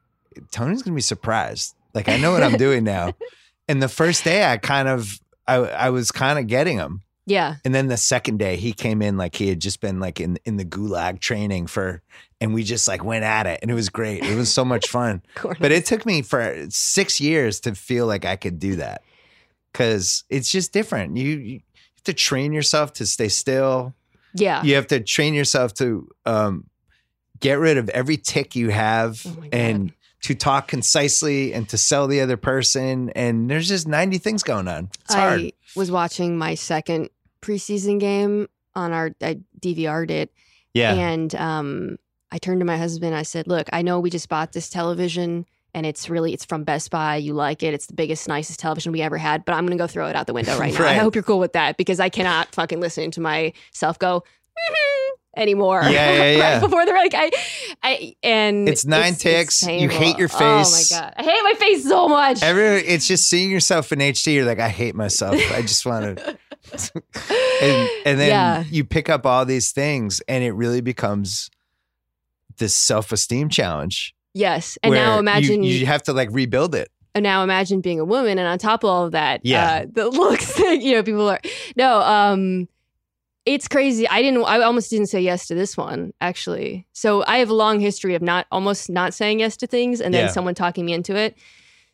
Tony's 0.51 0.83
gonna 0.83 0.95
be 0.95 1.01
surprised. 1.03 1.75
Like 1.93 2.09
I 2.09 2.17
know 2.17 2.33
what 2.33 2.43
I'm 2.43 2.57
doing 2.57 2.85
now. 2.85 3.13
And 3.69 3.83
the 3.83 3.89
first 3.89 4.25
day, 4.25 4.45
I 4.45 4.57
kind 4.59 4.89
of, 4.89 5.19
I, 5.47 5.57
I 5.57 5.91
was 5.91 6.11
kind 6.13 6.39
of 6.39 6.47
getting 6.47 6.77
him. 6.79 7.03
yeah, 7.27 7.57
And 7.65 7.75
then 7.75 7.89
the 7.89 7.97
second 7.97 8.39
day, 8.39 8.57
he 8.57 8.73
came 8.73 9.01
in 9.03 9.17
like 9.17 9.35
he 9.37 9.49
had 9.49 9.61
just 9.61 9.81
been 9.81 10.01
like 10.01 10.21
in 10.21 10.39
in 10.45 10.57
the 10.57 10.65
gulag 10.65 11.21
training 11.21 11.67
for, 11.69 12.03
and 12.41 12.53
we 12.53 12.63
just 12.63 12.87
like 12.87 13.03
went 13.03 13.25
at 13.25 13.47
it, 13.47 13.61
and 13.63 13.71
it 13.71 13.75
was 13.75 13.89
great. 13.89 14.23
It 14.25 14.37
was 14.37 14.53
so 14.53 14.65
much 14.65 14.89
fun. 14.89 15.23
But 15.61 15.73
it 15.73 15.87
took 15.87 16.05
me 16.05 16.21
for 16.23 16.67
six 16.69 17.21
years 17.21 17.61
to 17.61 17.75
feel 17.75 18.07
like 18.07 18.25
I 18.27 18.37
could 18.37 18.59
do 18.59 18.77
that, 18.77 19.03
because 19.73 20.25
it's 20.29 20.51
just 20.51 20.73
different. 20.73 21.17
You, 21.17 21.39
you 21.39 21.61
have 21.97 22.05
to 22.05 22.13
train 22.13 22.53
yourself 22.53 22.93
to 22.95 23.07
stay 23.07 23.29
still. 23.29 23.95
yeah, 24.35 24.63
You 24.63 24.75
have 24.75 24.89
to 24.89 25.01
train 25.01 25.33
yourself 25.35 25.73
to 25.75 26.09
um, 26.27 26.67
get 27.41 27.59
rid 27.59 27.79
of 27.79 27.89
every 27.91 28.17
tick 28.19 28.55
you 28.57 28.69
have, 28.71 29.23
Oh 29.27 29.43
and 29.53 29.93
to 30.25 30.35
talk 30.35 30.69
concisely 30.69 31.53
and 31.53 31.69
to 31.69 31.77
sell 31.79 32.07
the 32.07 32.21
other 32.21 32.37
person. 32.37 33.11
And 33.11 33.51
there's 33.51 33.69
just 33.69 33.87
ninety 33.89 34.19
things 34.19 34.43
going 34.43 34.69
on. 34.69 34.91
It's 35.05 35.15
hard. 35.15 35.41
I 35.41 35.53
was 35.77 35.91
watching 35.91 36.37
my 36.37 36.55
second 36.55 37.11
preseason 37.43 38.01
game 38.01 38.49
on 38.75 38.93
our 38.93 39.11
I 39.23 39.39
DVR'd 39.61 40.11
it, 40.11 40.33
Yeah. 40.73 40.95
and 40.95 41.35
um, 41.35 41.97
I 42.33 42.39
turned 42.39 42.61
to 42.61 42.65
my 42.67 42.77
husband. 42.79 43.15
I 43.15 43.23
said, 43.23 43.47
"Look, 43.47 43.69
I 43.73 43.83
know 43.83 44.01
we 44.01 44.11
just 44.11 44.29
bought 44.29 44.53
this 44.53 44.69
television." 44.69 45.47
And 45.77 45.85
it's 45.85 46.09
really 46.09 46.33
it's 46.33 46.45
from 46.45 46.63
Best 46.63 46.93
Buy. 46.93 47.17
You 47.17 47.35
like 47.35 47.65
it. 47.65 47.75
It's 47.75 47.87
the 47.87 47.95
biggest, 47.95 48.29
nicest 48.29 48.61
television 48.61 48.93
we 48.93 49.03
ever 49.03 49.19
had. 49.19 49.45
But 49.45 49.55
I'm 49.57 49.67
gonna 49.67 49.77
go 49.77 49.89
throw 49.89 50.07
it 50.07 50.15
out 50.15 50.29
the 50.29 50.33
window 50.33 50.57
right 50.57 50.73
now. 50.73 50.85
I 50.87 50.95
hope 51.03 51.17
you're 51.17 51.25
cool 51.25 51.41
with 51.41 51.53
that 51.55 51.77
because 51.77 51.99
I 51.99 52.09
cannot 52.09 52.55
fucking 52.55 52.79
listen 52.81 53.11
to 53.11 53.21
myself 53.21 53.99
go 53.99 54.23
anymore. 55.37 55.81
Yeah, 55.85 55.91
yeah, 55.91 56.19
right 56.21 56.37
yeah. 56.37 56.61
before 56.61 56.85
they're 56.87 56.97
like, 56.97 57.15
I, 57.15 57.31
I, 57.83 58.15
and 58.23 58.69
It's 58.69 58.85
nine 58.85 59.15
ticks. 59.15 59.63
You 59.67 59.89
hate 59.89 60.19
your 60.19 60.29
face. 60.29 60.93
Oh 60.93 60.97
my 60.97 61.03
god, 61.03 61.15
I 61.17 61.23
hate 61.23 61.43
my 61.43 61.55
face 61.59 61.85
so 61.89 62.09
much. 62.09 62.43
Every 62.43 62.65
it's 62.87 63.07
just 63.07 63.29
seeing 63.29 63.51
yourself 63.51 63.93
in 63.93 63.99
HD. 63.99 64.35
You're 64.35 64.45
like, 64.45 64.61
I 64.61 64.69
hate 64.69 64.95
myself. 64.95 65.35
I 65.53 65.63
just 65.63 65.85
want 65.87 66.19
to. 66.19 66.39
and, 67.63 67.91
and 68.07 68.21
then 68.21 68.29
Yeah. 68.29 68.65
you 68.71 68.85
pick 68.85 69.09
up 69.09 69.27
all 69.27 69.45
these 69.45 69.73
things, 69.73 70.21
and 70.29 70.43
it 70.43 70.53
really 70.53 70.81
becomes 70.81 71.51
this 72.59 72.75
self 72.75 73.13
esteem 73.13 73.49
challenge. 73.49 74.15
yes, 74.33 74.79
and 74.83 74.95
now 74.95 75.15
you- 75.15 75.21
imagine 75.21 75.63
you, 75.63 75.87
have 75.87 76.03
to 76.05 76.13
like 76.13 76.29
rebuild 76.33 76.75
it. 76.75 76.89
and 77.15 77.23
now 77.23 77.43
imagine 77.45 77.81
being 77.81 78.01
a 78.01 78.05
woman 78.05 78.39
and 78.39 78.49
on 78.49 78.59
top 78.59 78.83
of 78.85 78.91
all 78.91 79.05
of 79.07 79.13
that 79.13 79.41
Yeah. 79.45 79.83
uh, 79.83 79.87
the 79.93 80.09
looks 80.23 80.55
that 80.55 80.81
you 80.83 80.93
know 80.95 81.03
people 81.03 81.29
are 81.29 81.41
no 81.77 82.01
um 82.01 82.69
it's 83.47 83.69
crazy 83.69 84.09
i 84.09 84.23
didn't 84.23 84.43
i 84.45 84.61
almost 84.61 84.89
didn't 84.91 85.07
say 85.07 85.21
yes 85.21 85.47
to 85.47 85.55
this 85.55 85.77
one 85.77 86.13
actually 86.21 86.87
so 86.93 87.23
i 87.27 87.39
have 87.39 87.51
a 87.51 87.55
long 87.55 87.79
history 87.81 88.15
of 88.15 88.23
not 88.23 88.47
almost 88.51 88.89
not 88.91 89.13
saying 89.13 89.41
yes 89.41 89.57
to 89.57 89.67
things 89.67 90.01
and 90.01 90.15
then 90.15 90.27
Yeah. 90.27 90.31
someone 90.33 90.55
talking 90.55 90.85
me 90.87 90.93
into 90.93 91.15
it 91.17 91.37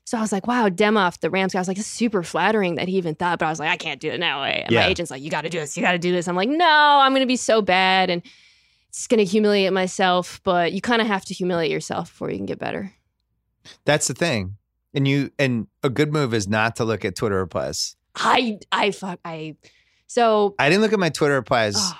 so 0.05 0.19
I 0.19 0.23
was 0.23 0.33
like, 0.33 0.49
wow, 0.49 0.69
Demoff, 0.69 1.21
the 1.21 1.31
Rams 1.31 1.53
guy, 1.53 1.59
I 1.59 1.61
was 1.61 1.69
like, 1.69 1.79
it's 1.79 1.87
super 1.87 2.25
flattering 2.25 2.77
that 2.77 2.89
he 2.89 2.97
even 2.97 3.15
thought, 3.15 3.39
but 3.39 3.47
I 3.47 3.51
was 3.51 3.61
like, 3.61 3.69
I 3.69 3.77
can't 3.77 4.01
do 4.01 4.11
it 4.11 4.19
no 4.19 4.41
way. 4.41 4.63
And 4.67 4.73
Yeah. 4.73 4.81
my 4.81 4.87
agent's 4.89 5.09
like, 5.11 5.23
you 5.23 5.31
got 5.31 5.43
to 5.43 5.49
do 5.49 5.61
this, 5.61 5.77
you 5.77 5.85
got 5.85 5.93
to 5.93 5.99
do 5.99 6.11
this. 6.11 6.27
I'm 6.27 6.35
like, 6.35 6.49
no, 6.49 6.67
I'm 6.67 7.13
going 7.13 7.21
to 7.21 7.27
be 7.29 7.37
so 7.37 7.63
bad 7.63 8.11
and 8.11 8.21
it's 8.89 9.07
going 9.07 9.19
to 9.19 9.25
humiliate 9.25 9.73
myself, 9.73 10.41
but 10.43 10.73
you 10.73 10.81
kind 10.81 11.01
of 11.01 11.07
have 11.07 11.25
to 11.27 11.35
humiliate 11.35 11.71
yourself 11.71 12.09
before 12.11 12.29
you 12.31 12.39
can 12.39 12.47
get 12.47 12.59
better. 12.59 12.93
That's 13.85 14.09
the 14.09 14.15
thing. 14.15 14.57
And 14.95 15.07
you 15.07 15.31
and 15.39 15.69
a 15.85 15.91
good 15.91 16.13
move 16.13 16.35
is 16.35 16.49
not 16.49 16.75
to 16.77 16.85
look 16.85 17.05
at 17.05 17.15
Twitter 17.15 17.37
replies. 17.37 17.95
I, 18.17 18.59
I, 18.73 18.91
fuck, 18.91 19.21
I, 19.25 19.57
so 20.11 20.57
I 20.59 20.69
didn't 20.69 20.83
look 20.83 20.93
at 20.93 20.99
my 20.99 21.09
Twitter 21.11 21.35
replies 21.35 21.93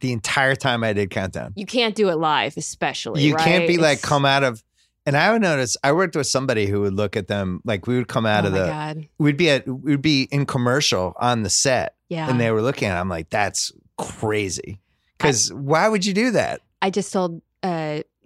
the 0.00 0.12
entire 0.12 0.54
time 0.54 0.84
I 0.84 0.92
did 0.92 1.10
countdown. 1.10 1.52
you 1.56 1.66
can't 1.66 1.94
do 1.96 2.08
it 2.10 2.14
live, 2.16 2.56
especially. 2.56 3.22
You 3.22 3.34
can't 3.34 3.62
right? 3.62 3.68
be 3.68 3.76
like 3.76 3.98
It's- 3.98 4.08
come 4.08 4.24
out 4.24 4.44
of. 4.44 4.62
And 5.04 5.16
I 5.16 5.32
would 5.32 5.42
notice 5.42 5.76
I 5.84 5.92
worked 5.92 6.14
with 6.16 6.26
somebody 6.26 6.66
who 6.66 6.80
would 6.82 6.94
look 6.94 7.16
at 7.16 7.28
them 7.28 7.60
like 7.64 7.86
we 7.86 7.96
would 7.96 8.08
come 8.08 8.26
out 8.26 8.44
oh 8.44 8.48
of 8.48 8.52
my 8.54 8.58
the 8.60 8.66
God. 8.66 9.08
we'd 9.18 9.36
be 9.36 9.50
at 9.50 9.66
we'd 9.68 10.02
be 10.02 10.22
in 10.32 10.46
commercial 10.46 11.14
on 11.20 11.42
the 11.44 11.50
set 11.50 11.94
Yeah. 12.08 12.28
and 12.30 12.40
they 12.40 12.50
were 12.50 12.60
looking 12.62 12.88
at 12.88 12.96
it, 12.96 13.00
I'm 13.00 13.08
like, 13.08 13.30
that's 13.30 13.72
crazy. 13.98 14.80
Because 15.16 15.52
why 15.52 15.88
would 15.88 16.04
you 16.04 16.12
do 16.12 16.30
that? 16.32 16.60
I 16.82 16.90
just 16.90 17.12
told 17.12 17.40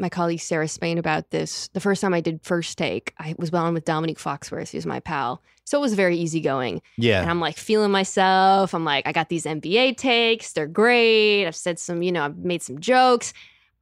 my 0.01 0.09
colleague 0.09 0.41
Sarah 0.41 0.69
Spain 0.69 0.99
about 0.99 1.31
this. 1.31 1.69
The 1.69 1.81
first 1.81 2.01
time 2.01 2.15
I 2.15 2.21
did 2.21 2.41
first 2.43 2.79
take, 2.79 3.15
I 3.19 3.35
was 3.39 3.53
well 3.53 3.65
on 3.65 3.75
with 3.75 3.85
Dominique 3.85 4.19
Foxworth, 4.19 4.73
who's 4.73 4.87
my 4.87 5.01
pal. 5.01 5.43
So 5.65 5.79
it 5.79 5.83
was 5.83 5.95
very 5.95 6.17
easygoing. 6.17 6.83
Yeah. 6.97 7.21
And 7.21 7.31
I'm 7.31 7.39
like 7.41 7.57
feeling 7.57 7.91
myself. 7.93 8.75
I'm 8.75 8.85
like, 8.85 9.07
I 9.07 9.13
got 9.13 9.29
these 9.29 9.45
NBA 9.45 9.97
takes. 9.97 10.53
They're 10.53 10.67
great. 10.67 11.47
I've 11.47 11.55
said 11.55 11.79
some, 11.79 12.03
you 12.03 12.11
know, 12.11 12.25
I've 12.25 12.39
made 12.39 12.63
some 12.63 12.81
jokes. 12.81 13.33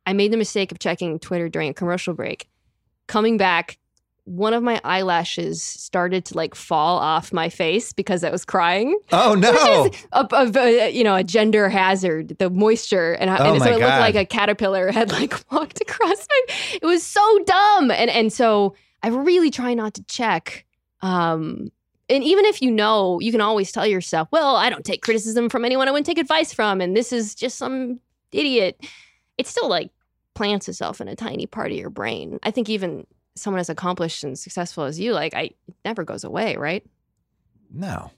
I 0.04 0.12
made 0.12 0.32
the 0.32 0.36
mistake 0.36 0.72
of 0.72 0.78
checking 0.78 1.18
Twitter 1.18 1.48
during 1.48 1.70
a 1.70 1.74
commercial 1.74 2.14
break. 2.14 2.48
Coming 3.06 3.36
back, 3.36 3.78
one 4.28 4.52
of 4.54 4.62
my 4.62 4.80
eyelashes 4.84 5.62
started 5.62 6.24
to 6.26 6.36
like 6.36 6.54
fall 6.54 6.98
off 6.98 7.32
my 7.32 7.48
face 7.48 7.92
because 7.92 8.22
I 8.22 8.30
was 8.30 8.44
crying. 8.44 8.98
Oh 9.12 9.34
no. 9.34 9.90
A, 10.12 10.26
a- 10.32 10.90
you 10.90 11.02
know 11.04 11.14
a 11.14 11.24
gender 11.24 11.68
hazard, 11.68 12.36
the 12.38 12.50
moisture, 12.50 13.12
and, 13.14 13.30
I- 13.30 13.38
Oh 13.38 13.54
and 13.54 13.62
so 13.62 13.68
it 13.70 13.72
looked 13.72 13.82
like 14.00 14.14
a 14.14 14.24
caterpillar 14.24 14.92
had 14.92 15.10
like 15.12 15.34
walked 15.50 15.80
across 15.80 16.26
my. 16.28 16.54
It 16.82 16.84
was 16.84 17.02
so 17.02 17.38
dumb, 17.44 17.90
and 17.90 18.10
and 18.10 18.32
so 18.32 18.74
I 19.02 19.08
really 19.08 19.50
try 19.50 19.74
not 19.74 19.94
to 19.94 20.02
check. 20.04 20.64
Um, 21.00 21.70
and 22.10 22.24
even 22.24 22.44
if 22.46 22.60
you 22.62 22.70
know, 22.70 23.20
you 23.20 23.30
can 23.32 23.40
always 23.40 23.70
tell 23.72 23.86
yourself, 23.86 24.28
"Well, 24.30 24.56
I 24.56 24.70
don't 24.70 24.84
take 24.84 25.02
criticism 25.02 25.48
from 25.48 25.64
anyone 25.64 25.88
I 25.88 25.90
wouldn't 25.90 26.06
take 26.06 26.18
advice 26.18 26.52
from, 26.52 26.80
and 26.80 26.96
this 26.96 27.12
is 27.12 27.34
just 27.34 27.56
some 27.58 28.00
idiot." 28.32 28.78
It's 29.38 29.50
still 29.50 29.68
like 29.68 29.90
plants 30.34 30.68
itself 30.68 31.00
in 31.00 31.08
a 31.08 31.16
tiny 31.16 31.46
part 31.46 31.70
of 31.70 31.76
your 31.78 31.90
brain. 31.90 32.38
I 32.42 32.50
think 32.50 32.68
even 32.68 33.06
someone 33.40 33.60
as 33.60 33.68
accomplished 33.68 34.24
and 34.24 34.38
successful 34.38 34.84
as 34.84 34.98
you, 34.98 35.12
like 35.12 35.34
I, 35.34 35.50
it 35.66 35.74
never 35.84 36.04
goes 36.04 36.24
away, 36.24 36.56
right? 36.56 36.84
no. 37.72 38.10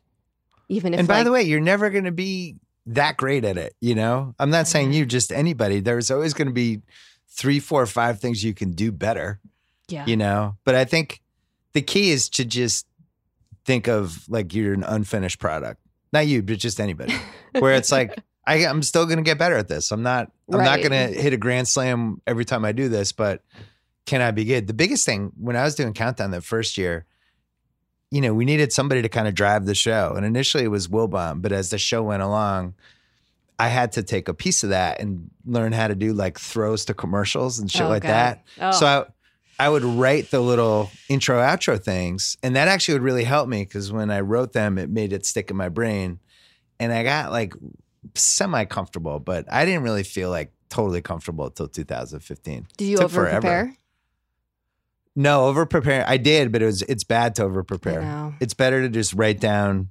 Even 0.68 0.94
if 0.94 1.00
And 1.00 1.08
by 1.08 1.16
like, 1.16 1.24
the 1.24 1.32
way, 1.32 1.42
you're 1.42 1.58
never 1.58 1.90
gonna 1.90 2.12
be 2.12 2.56
that 2.86 3.16
great 3.16 3.44
at 3.44 3.56
it, 3.56 3.74
you 3.80 3.94
know? 3.94 4.34
I'm 4.38 4.50
not 4.50 4.68
saying 4.68 4.92
you, 4.92 5.02
mm-hmm. 5.02 5.08
just 5.08 5.32
anybody. 5.32 5.80
There's 5.80 6.10
always 6.10 6.32
gonna 6.32 6.52
be 6.52 6.82
three, 7.28 7.58
four, 7.58 7.84
five 7.86 8.20
things 8.20 8.44
you 8.44 8.54
can 8.54 8.72
do 8.72 8.92
better. 8.92 9.40
Yeah. 9.88 10.06
You 10.06 10.16
know, 10.16 10.56
but 10.64 10.76
I 10.76 10.84
think 10.84 11.20
the 11.72 11.82
key 11.82 12.10
is 12.10 12.28
to 12.30 12.44
just 12.44 12.86
think 13.64 13.88
of 13.88 14.24
like 14.28 14.54
you're 14.54 14.72
an 14.72 14.84
unfinished 14.84 15.40
product. 15.40 15.80
Not 16.12 16.26
you, 16.26 16.42
but 16.42 16.58
just 16.58 16.80
anybody. 16.80 17.14
Where 17.58 17.74
it's 17.74 17.90
like 17.90 18.16
I, 18.46 18.66
I'm 18.66 18.82
still 18.82 19.06
going 19.06 19.18
to 19.18 19.22
get 19.22 19.38
better 19.38 19.56
at 19.56 19.68
this. 19.68 19.92
I'm 19.92 20.02
not. 20.02 20.30
I'm 20.52 20.64
not 20.64 20.78
going 20.78 20.90
to 20.90 21.20
hit 21.20 21.32
a 21.32 21.36
grand 21.36 21.68
slam 21.68 22.20
every 22.26 22.44
time 22.44 22.64
I 22.64 22.72
do 22.72 22.88
this, 22.88 23.12
but 23.12 23.42
can 24.06 24.20
I 24.20 24.30
be 24.30 24.44
good? 24.44 24.66
The 24.66 24.74
biggest 24.74 25.04
thing 25.06 25.32
when 25.38 25.56
I 25.56 25.62
was 25.64 25.74
doing 25.74 25.92
countdown 25.92 26.30
that 26.32 26.42
first 26.44 26.76
year, 26.78 27.04
you 28.10 28.20
know, 28.20 28.34
we 28.34 28.44
needed 28.44 28.72
somebody 28.72 29.02
to 29.02 29.08
kind 29.08 29.28
of 29.28 29.34
drive 29.34 29.66
the 29.66 29.74
show, 29.74 30.14
and 30.16 30.26
initially 30.26 30.64
it 30.64 30.68
was 30.68 30.88
Wilbon, 30.88 31.42
but 31.42 31.52
as 31.52 31.70
the 31.70 31.78
show 31.78 32.02
went 32.02 32.22
along, 32.22 32.74
I 33.58 33.68
had 33.68 33.92
to 33.92 34.02
take 34.02 34.26
a 34.28 34.34
piece 34.34 34.64
of 34.64 34.70
that 34.70 35.00
and 35.00 35.30
learn 35.44 35.72
how 35.72 35.86
to 35.86 35.94
do 35.94 36.12
like 36.12 36.38
throws 36.38 36.84
to 36.86 36.94
commercials 36.94 37.58
and 37.58 37.70
shit 37.70 37.82
Oh, 37.82 37.88
like 37.88 38.02
God. 38.02 38.08
that. 38.08 38.44
Oh. 38.60 38.70
So 38.72 38.86
I, 39.58 39.66
I 39.66 39.68
would 39.68 39.84
write 39.84 40.30
the 40.30 40.40
little 40.40 40.90
intro 41.08 41.38
outro 41.38 41.80
things, 41.80 42.36
and 42.42 42.56
that 42.56 42.66
actually 42.68 42.94
would 42.94 43.02
really 43.02 43.24
help 43.24 43.48
me 43.48 43.62
because 43.62 43.92
when 43.92 44.10
I 44.10 44.20
wrote 44.20 44.54
them, 44.54 44.76
it 44.78 44.88
made 44.90 45.12
it 45.12 45.24
stick 45.26 45.50
in 45.50 45.56
my 45.56 45.68
brain, 45.68 46.18
and 46.80 46.92
I 46.92 47.04
got 47.04 47.30
like 47.30 47.52
semi 48.14 48.64
comfortable, 48.64 49.20
but 49.20 49.44
I 49.52 49.64
didn't 49.66 49.82
really 49.82 50.02
feel 50.02 50.30
like 50.30 50.52
totally 50.70 51.02
comfortable 51.02 51.46
until 51.46 51.68
2015. 51.68 52.66
Did 52.76 52.84
you 52.84 52.98
over 52.98 53.28
prepare? 53.28 53.76
No, 55.16 55.46
over 55.46 55.66
prepare. 55.66 56.04
I 56.06 56.16
did, 56.16 56.52
but 56.52 56.62
it 56.62 56.66
was 56.66 56.82
it's 56.82 57.04
bad 57.04 57.34
to 57.36 57.44
over 57.44 57.62
prepare. 57.64 58.00
know. 58.02 58.34
It's 58.40 58.54
better 58.54 58.80
to 58.82 58.88
just 58.88 59.12
write 59.14 59.40
down 59.40 59.90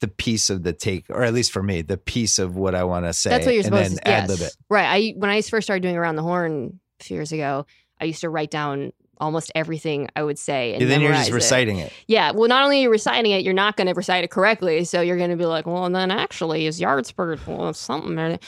the 0.00 0.08
piece 0.08 0.50
of 0.50 0.64
the 0.64 0.72
take, 0.72 1.06
or 1.10 1.22
at 1.22 1.32
least 1.32 1.52
for 1.52 1.62
me, 1.62 1.80
the 1.82 1.96
piece 1.96 2.38
of 2.40 2.56
what 2.56 2.74
I 2.74 2.82
want 2.82 3.06
to 3.06 3.12
say, 3.12 3.30
That's 3.30 3.46
what 3.46 3.54
you're 3.54 3.60
and 3.64 3.74
supposed 3.74 3.96
to 3.98 4.08
ad 4.08 4.28
yes. 4.30 4.40
it. 4.40 4.56
Right. 4.68 4.86
I 4.86 5.14
when 5.16 5.30
I 5.30 5.40
first 5.42 5.66
started 5.66 5.82
doing 5.82 5.96
around 5.96 6.16
the 6.16 6.22
horn 6.22 6.80
a 7.00 7.04
few 7.04 7.16
years 7.16 7.30
ago, 7.32 7.66
I 8.00 8.06
used 8.06 8.20
to 8.22 8.28
write 8.28 8.50
down 8.50 8.92
almost 9.18 9.52
everything 9.54 10.08
I 10.16 10.24
would 10.24 10.38
say 10.38 10.72
and 10.72 10.82
And 10.82 10.90
then 10.90 11.00
you're 11.00 11.12
just 11.12 11.30
it. 11.30 11.34
reciting 11.34 11.78
it. 11.78 11.92
Yeah. 12.08 12.32
Well, 12.32 12.48
not 12.48 12.64
only 12.64 12.78
are 12.80 12.82
you 12.82 12.90
reciting 12.90 13.30
it, 13.30 13.44
you're 13.44 13.54
not 13.54 13.76
going 13.76 13.86
to 13.86 13.94
recite 13.94 14.24
it 14.24 14.30
correctly. 14.30 14.82
So 14.84 15.00
you're 15.00 15.16
going 15.18 15.30
to 15.30 15.36
be 15.36 15.46
like, 15.46 15.64
well, 15.64 15.84
and 15.84 15.94
then 15.94 16.10
actually, 16.10 16.66
is 16.66 16.80
yards 16.80 17.12
per 17.12 17.38
well, 17.46 17.72
something. 17.72 18.40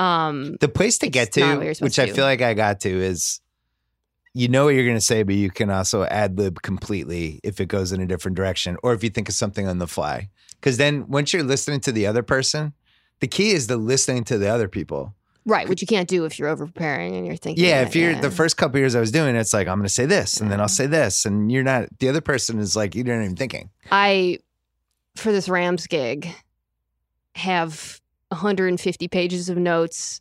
Um, 0.00 0.56
The 0.60 0.68
place 0.68 0.98
to 0.98 1.08
get 1.08 1.30
to, 1.34 1.74
which 1.80 2.00
I 2.00 2.06
to. 2.06 2.12
feel 2.12 2.24
like 2.24 2.42
I 2.42 2.54
got 2.54 2.80
to, 2.80 2.90
is 2.90 3.40
you 4.36 4.48
know 4.48 4.66
what 4.66 4.74
you're 4.74 4.84
going 4.84 4.98
to 4.98 5.00
say, 5.00 5.22
but 5.22 5.34
you 5.34 5.50
can 5.50 5.70
also 5.70 6.04
ad 6.04 6.36
lib 6.36 6.60
completely 6.60 7.40
if 7.42 7.58
it 7.58 7.68
goes 7.68 7.90
in 7.90 8.02
a 8.02 8.06
different 8.06 8.36
direction, 8.36 8.76
or 8.82 8.92
if 8.92 9.02
you 9.02 9.08
think 9.08 9.30
of 9.30 9.34
something 9.34 9.66
on 9.66 9.78
the 9.78 9.86
fly. 9.86 10.28
Because 10.60 10.76
then 10.76 11.08
once 11.08 11.32
you're 11.32 11.42
listening 11.42 11.80
to 11.80 11.92
the 11.92 12.06
other 12.06 12.22
person, 12.22 12.74
the 13.20 13.28
key 13.28 13.52
is 13.52 13.66
the 13.66 13.78
listening 13.78 14.24
to 14.24 14.36
the 14.36 14.48
other 14.48 14.68
people. 14.68 15.14
right. 15.46 15.66
Which 15.66 15.80
you 15.80 15.86
can't 15.86 16.06
do 16.06 16.26
if 16.26 16.38
you're 16.38 16.50
over 16.50 16.66
preparing 16.66 17.16
and 17.16 17.26
you're 17.26 17.36
thinking. 17.36 17.64
Yeah, 17.64 17.80
that, 17.80 17.88
if 17.88 17.96
you're 17.96 18.10
yeah. 18.10 18.20
the 18.20 18.30
first 18.30 18.58
couple 18.58 18.78
years 18.78 18.94
I 18.94 19.00
was 19.00 19.10
doing 19.10 19.34
it, 19.34 19.38
it's 19.38 19.54
like 19.54 19.68
I'm 19.68 19.78
going 19.78 19.88
to 19.88 19.88
say 19.88 20.04
this, 20.04 20.38
and 20.38 20.50
then 20.52 20.60
I'll 20.60 20.68
say 20.68 20.86
this, 20.86 21.24
and 21.24 21.50
you're 21.50 21.64
not. 21.64 21.98
The 21.98 22.10
other 22.10 22.20
person 22.20 22.58
is 22.58 22.76
like 22.76 22.94
you're 22.94 23.06
not 23.06 23.24
even 23.24 23.36
thinking. 23.36 23.70
I, 23.90 24.40
for 25.14 25.32
this 25.32 25.48
Rams 25.48 25.86
gig, 25.86 26.28
have 27.36 28.02
150 28.28 29.08
pages 29.08 29.48
of 29.48 29.56
notes 29.56 30.20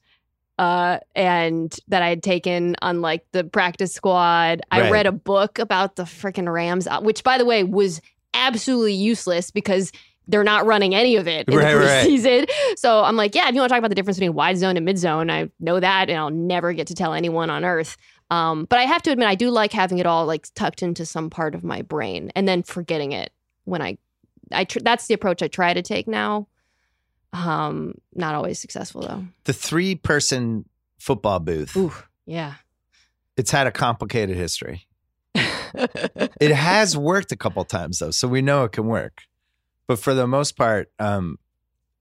uh 0.57 0.99
and 1.15 1.77
that 1.89 2.01
I 2.01 2.09
had 2.09 2.23
taken 2.23 2.75
on 2.81 3.01
like 3.01 3.25
the 3.31 3.43
practice 3.43 3.93
squad. 3.93 4.61
I 4.71 4.81
Right. 4.81 4.91
read 4.91 5.05
a 5.05 5.11
book 5.11 5.59
about 5.59 5.95
the 5.97 6.03
freaking 6.03 6.51
Rams, 6.51 6.87
uh, 6.87 7.01
which 7.01 7.23
by 7.23 7.37
the 7.37 7.45
way 7.45 7.63
was 7.63 8.01
absolutely 8.33 8.93
useless 8.93 9.51
because 9.51 9.91
they're 10.27 10.43
not 10.43 10.65
running 10.65 10.95
any 10.95 11.17
of 11.17 11.27
it 11.27 11.47
in 11.47 11.57
Right, 11.57 11.73
the 11.73 11.79
right. 11.79 12.07
preseason. 12.07 12.49
So 12.77 13.03
I'm 13.03 13.15
like, 13.15 13.35
yeah, 13.35 13.47
if 13.47 13.53
you 13.55 13.61
want 13.61 13.69
to 13.69 13.73
talk 13.73 13.79
about 13.79 13.89
the 13.89 13.95
difference 13.95 14.17
between 14.17 14.33
wide 14.33 14.57
zone 14.57 14.75
and 14.75 14.85
mid 14.85 14.97
zone, 14.97 15.29
I 15.29 15.49
know 15.59 15.79
that 15.79 16.09
and 16.09 16.17
I'll 16.17 16.29
never 16.29 16.73
get 16.73 16.87
to 16.87 16.93
tell 16.95 17.13
anyone 17.13 17.49
on 17.49 17.63
earth. 17.63 17.95
Um, 18.31 18.65
but 18.65 18.79
I 18.79 18.83
have 18.83 19.01
to 19.03 19.11
admit, 19.11 19.27
I 19.27 19.35
do 19.35 19.49
like 19.51 19.71
having 19.71 19.97
it 19.99 20.05
all 20.05 20.25
like 20.25 20.47
tucked 20.55 20.81
into 20.83 21.05
some 21.05 21.29
part 21.29 21.53
of 21.55 21.63
my 21.63 21.83
brain 21.83 22.31
and 22.35 22.47
then 22.47 22.63
forgetting 22.63 23.11
it 23.11 23.31
when 23.65 23.81
I, 23.81 23.97
I 24.51 24.63
tr- 24.65 24.79
that's 24.79 25.07
the 25.07 25.13
approach 25.13 25.41
I 25.43 25.47
try 25.47 25.73
to 25.73 25.81
take 25.83 26.07
now. 26.07 26.47
Um, 27.35 27.95
not 28.13 28.33
always 28.35 28.59
successful 28.59 29.01
though. 29.01 29.23
The 29.43 29.53
three 29.53 29.95
person 29.95 30.65
football 30.99 31.39
booth, 31.39 31.75
Ooh, 31.75 31.93
yeah. 32.25 32.53
it's 33.37 33.51
had 33.51 33.67
a 33.67 33.71
complicated 33.71 34.35
history. 34.37 34.87
It 36.39 36.51
has 36.51 36.95
worked 36.95 37.31
a 37.33 37.35
couple 37.35 37.63
times 37.65 37.99
though, 37.99 38.11
so 38.11 38.27
we 38.29 38.41
know 38.41 38.63
it 38.63 38.71
can 38.71 38.85
work. 38.87 39.23
But 39.87 39.99
for 39.99 40.13
the 40.13 40.25
most 40.27 40.55
part, 40.55 40.89
um, 40.99 41.37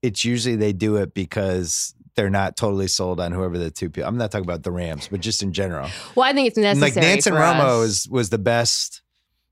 it's 0.01 0.23
usually 0.23 0.55
they 0.55 0.71
do 0.71 0.95
it 0.95 1.13
because 1.13 1.93
they're 2.15 2.29
not 2.29 2.55
totally 2.55 2.87
sold 2.87 3.19
on 3.19 3.33
whoever 3.33 3.57
the 3.57 3.69
two 3.69 3.89
people. 3.89 4.07
I'm 4.07 4.17
not 4.17 4.31
talking 4.31 4.45
about 4.45 4.63
the 4.63 4.71
Rams, 4.71 5.09
but 5.09 5.19
just 5.19 5.43
in 5.43 5.51
general. 5.51 5.89
well, 6.15 6.25
I 6.25 6.31
think 6.33 6.47
it's 6.47 6.57
And, 6.57 6.63
necessary. 6.63 6.91
like 6.91 6.95
Nance 6.95 7.27
and 7.27 7.35
Romo 7.35 7.59
us. 7.59 7.79
was 7.79 8.07
was 8.09 8.29
the 8.29 8.37
best 8.37 9.01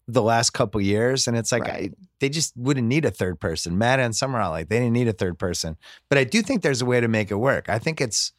the 0.08 0.22
last 0.22 0.50
couple 0.52 0.82
years, 0.82 1.28
and 1.28 1.38
it's 1.38 1.52
like 1.52 1.64
Right. 1.64 1.92
I, 1.92 2.06
they 2.20 2.30
just 2.30 2.54
wouldn't 2.58 2.88
need 2.88 3.06
a 3.06 3.12
third 3.12 3.40
person. 3.40 3.78
Madden 3.78 4.06
and 4.08 4.16
Summerall, 4.16 4.52
like 4.52 4.70
they 4.70 4.80
didn't 4.80 4.94
need 4.94 5.08
a 5.08 5.14
third 5.14 5.40
person. 5.40 5.78
But 6.10 6.18
I 6.18 6.24
do 6.26 6.42
think 6.42 6.62
there's 6.62 6.82
a 6.82 6.86
way 6.86 7.00
to 7.00 7.08
make 7.08 7.32
it 7.32 7.36
work. 7.36 7.70
I 7.70 7.80
think 7.80 8.02
it's 8.02 8.34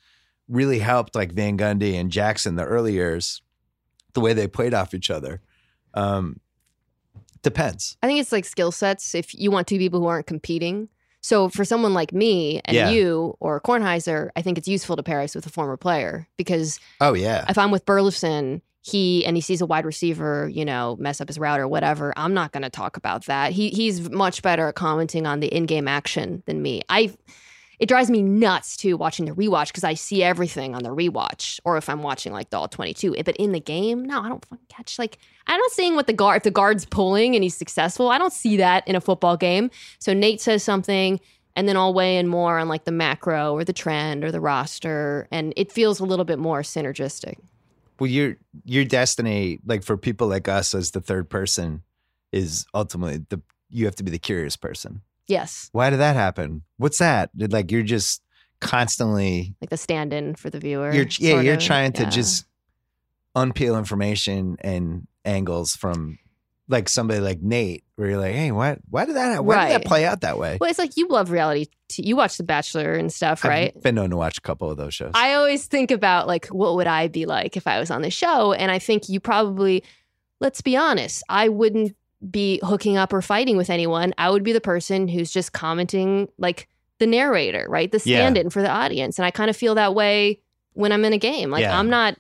really 0.49 0.79
helped 0.79 1.15
like 1.15 1.33
Van 1.33 1.57
Gundy 1.57 1.95
and 1.95 2.11
Jackson 2.11 2.57
the 2.57 2.65
early 2.65 2.93
years, 2.93 3.41
the 4.13 4.21
way 4.21 4.33
they 4.35 4.47
played 4.47 4.75
off 4.75 4.93
each 4.95 5.11
other. 5.11 5.41
Um, 5.95 6.39
depends. 7.43 7.97
I 8.03 8.07
think 8.07 8.21
it's 8.21 8.33
like 8.33 8.45
skill 8.45 8.73
sets. 8.73 9.15
If 9.15 9.35
you 9.35 9.51
want 9.51 9.67
two 9.67 9.79
people 9.79 10.01
who 10.01 10.07
aren't 10.07 10.27
competing. 10.27 10.89
So 11.21 11.49
for 11.49 11.65
someone 11.65 11.95
like 11.95 12.13
me 12.13 12.61
and 12.67 12.75
Yeah. 12.75 12.91
you 12.91 13.37
or 13.41 13.59
Kornheiser, 13.61 14.29
I 14.37 14.43
think 14.43 14.59
it's 14.59 14.69
useful 14.69 14.97
to 14.97 15.03
pair 15.03 15.21
us 15.21 15.35
with 15.35 15.47
a 15.47 15.51
former 15.51 15.79
player 15.79 16.29
because 16.37 16.79
Oh 17.01 17.15
yeah, 17.15 17.47
if 17.49 17.57
I'm 17.57 17.71
with 17.71 17.87
Burleson, 17.87 18.61
he 18.85 19.25
and 19.25 19.35
he 19.35 19.41
sees 19.41 19.63
a 19.63 19.67
wide 19.67 19.87
receiver, 19.87 20.47
you 20.53 20.63
know, 20.63 20.95
mess 21.01 21.19
up 21.19 21.29
his 21.29 21.39
route 21.39 21.59
or 21.59 21.67
whatever, 21.67 22.13
I'm 22.19 22.35
not 22.35 22.53
going 22.53 22.65
to 22.65 22.71
talk 22.71 22.99
about 22.99 23.25
that. 23.25 23.53
He 23.53 23.71
he's 23.71 24.11
much 24.11 24.43
better 24.43 24.69
at 24.69 24.75
commenting 24.75 25.27
on 25.27 25.41
the 25.41 25.47
in-game 25.47 25.89
action 25.89 26.43
than 26.45 26.61
me. 26.61 26.83
I 26.91 27.15
it 27.79 27.87
drives 27.87 28.11
me 28.11 28.23
nuts 28.23 28.77
too 28.77 28.99
watching 28.99 29.25
the 29.25 29.33
rewatch 29.33 29.69
because 29.69 29.85
I 29.85 29.95
see 29.95 30.23
everything 30.23 30.75
on 30.75 30.83
the 30.83 30.91
rewatch 30.91 31.61
or 31.65 31.79
if 31.79 31.89
I'm 31.89 32.03
watching 32.03 32.35
like 32.35 32.51
the 32.51 32.59
all 32.59 32.69
22. 32.69 33.17
Eh, 33.17 33.23
but 33.23 33.35
in 33.39 33.53
the 33.53 33.61
game, 33.61 34.05
no, 34.05 34.21
I 34.21 34.29
don't 34.29 34.45
fucking 34.45 34.67
catch 34.69 34.99
like 34.99 35.17
I'm 35.47 35.59
not 35.59 35.71
seeing 35.71 35.97
what 35.97 36.07
the 36.07 36.13
guard 36.13 36.37
if 36.37 36.43
the 36.43 36.51
guard's 36.51 36.85
pulling 36.85 37.35
and 37.35 37.43
he's 37.43 37.57
successful. 37.57 38.11
I 38.11 38.19
don't 38.19 38.35
see 38.35 38.59
that 38.59 38.87
in 38.87 38.97
a 38.97 39.01
football 39.01 39.39
game. 39.39 39.71
So 39.99 40.13
Nate 40.13 40.43
says 40.43 40.63
something 40.63 41.21
and 41.57 41.67
then 41.67 41.79
I'll 41.79 41.95
weigh 41.95 42.19
in 42.19 42.29
more 42.29 42.59
on 42.59 42.69
like 42.69 42.85
the 42.85 42.93
macro 42.93 43.55
or 43.55 43.65
the 43.65 43.73
trend 43.73 44.25
or 44.25 44.31
the 44.31 44.43
roster 44.43 45.27
and 45.31 45.55
it 45.57 45.73
feels 45.73 46.01
a 46.01 46.05
little 46.05 46.27
bit 46.27 46.39
more 46.39 46.61
synergistic. 46.61 47.37
Well 47.99 48.11
your 48.11 48.37
your 48.65 48.85
destiny, 48.85 49.61
like 49.67 49.83
for 49.83 49.97
people 49.97 50.27
like 50.29 50.49
us 50.49 50.75
as 50.75 50.91
the 50.93 51.01
third 51.01 51.29
person, 51.31 51.83
is 52.33 52.67
ultimately 52.75 53.25
the 53.29 53.41
you 53.71 53.85
have 53.87 53.97
to 53.97 54.03
be 54.05 54.11
the 54.11 54.19
curious 54.19 54.57
person. 54.57 55.03
Yes. 55.27 55.69
Why 55.73 55.91
did 55.91 55.99
that 56.01 56.17
happen? 56.17 56.63
What's 56.77 56.99
that? 56.99 57.37
Did 57.37 57.53
like 57.53 57.71
you're 57.73 57.83
just 57.83 58.23
constantly 58.61 59.55
like 59.61 59.71
the 59.71 59.77
stand-in 59.77 60.35
for 60.37 60.49
the 60.51 60.59
viewer. 60.59 60.93
you're 60.93 61.07
yeah 61.19 61.41
you're 61.41 61.55
of. 61.55 61.61
trying 61.61 61.93
to 61.93 62.03
Yeah. 62.05 62.11
just 62.11 62.47
unpeel 63.37 63.77
information 63.79 64.57
and 64.61 65.07
angles 65.25 65.75
from 65.77 66.19
like 66.69 66.89
somebody 66.89 67.21
like 67.21 67.43
Nate, 67.43 67.85
where 67.97 68.09
you're 68.09 68.19
like, 68.19 68.35
hey, 68.35 68.51
what? 68.51 68.79
Why 68.89 69.05
did 69.05 69.17
that? 69.17 69.45
Why 69.45 69.69
did 69.69 69.83
that 69.83 69.87
play 69.87 70.05
out 70.07 70.23
that 70.23 70.39
way? 70.39 70.59
Well, 70.61 70.71
it's 70.71 70.79
like 70.79 70.97
you 70.97 71.09
love 71.09 71.31
reality. 71.31 71.67
T- 71.89 72.07
you 72.07 72.17
watch 72.17 72.39
The 72.39 72.43
Bachelor 72.43 72.95
and 72.95 73.13
stuff, 73.13 73.45
right? 73.45 73.73
I've 73.77 73.83
been 73.83 73.95
known 73.95 74.11
to 74.11 74.17
watch 74.17 74.39
a 74.39 74.41
couple 74.41 74.71
of 74.71 74.77
those 74.77 74.95
shows. 74.95 75.13
I 75.15 75.35
always 75.35 75.67
think 75.67 75.91
about 75.91 76.27
like 76.27 76.47
what 76.47 76.75
would 76.77 76.87
I 76.87 77.09
be 77.09 77.27
like 77.27 77.57
if 77.57 77.67
I 77.67 77.79
was 77.79 77.91
on 77.91 78.03
the 78.03 78.11
show, 78.11 78.53
and 78.53 78.71
I 78.71 78.79
think 78.79 79.09
you 79.09 79.21
probably, 79.21 79.85
let's 80.41 80.63
be 80.63 80.77
honest, 80.77 81.23
I 81.29 81.49
wouldn't 81.51 81.95
be 82.31 82.59
hooking 82.63 82.97
up 82.97 83.13
or 83.13 83.21
fighting 83.21 83.59
with 83.59 83.69
anyone. 83.69 84.15
I 84.17 84.31
would 84.31 84.43
be 84.43 84.53
the 84.53 84.61
person 84.61 85.09
who's 85.09 85.31
just 85.31 85.53
commenting 85.53 86.31
like 86.39 86.69
the 86.99 87.07
narrator, 87.07 87.67
right? 87.69 87.93
The 87.93 87.99
stand-in 87.99 88.49
for 88.49 88.63
the 88.63 88.71
audience, 88.71 89.19
and 89.19 89.27
I 89.27 89.31
kind 89.31 89.51
of 89.51 89.57
feel 89.57 89.75
that 89.75 89.95
way 89.95 90.41
when 90.73 90.93
I'm 90.93 91.05
in 91.05 91.13
a 91.13 91.19
game. 91.19 91.51
Like 91.51 91.63
Yeah. 91.63 91.79
I'm 91.79 91.91
not, 91.91 92.17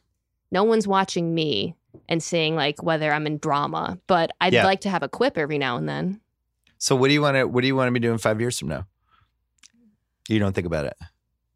no 0.50 0.64
one's 0.64 0.86
watching 0.86 1.34
me 1.34 1.74
and 2.08 2.22
seeing 2.22 2.54
like 2.56 2.82
whether 2.82 3.12
I'm 3.12 3.26
in 3.26 3.38
drama, 3.38 3.98
but 4.06 4.30
I'd 4.40 4.52
Yeah. 4.52 4.64
like 4.64 4.80
to 4.82 4.90
have 4.90 5.02
a 5.02 5.08
quip 5.08 5.36
every 5.38 5.58
now 5.58 5.76
and 5.76 5.88
then. 5.88 6.20
so 6.78 6.94
what 6.96 7.08
do 7.08 7.14
you 7.14 7.22
want 7.22 7.36
to? 7.36 7.44
What 7.48 7.62
do 7.62 7.66
you 7.66 7.74
want 7.76 7.88
to 7.88 7.92
be 7.92 8.00
doing 8.00 8.18
five 8.18 8.40
years 8.40 8.58
from 8.58 8.68
now? 8.68 8.86
You 10.28 10.38
don't 10.38 10.54
think 10.54 10.66
about 10.66 10.84
it. 10.86 10.96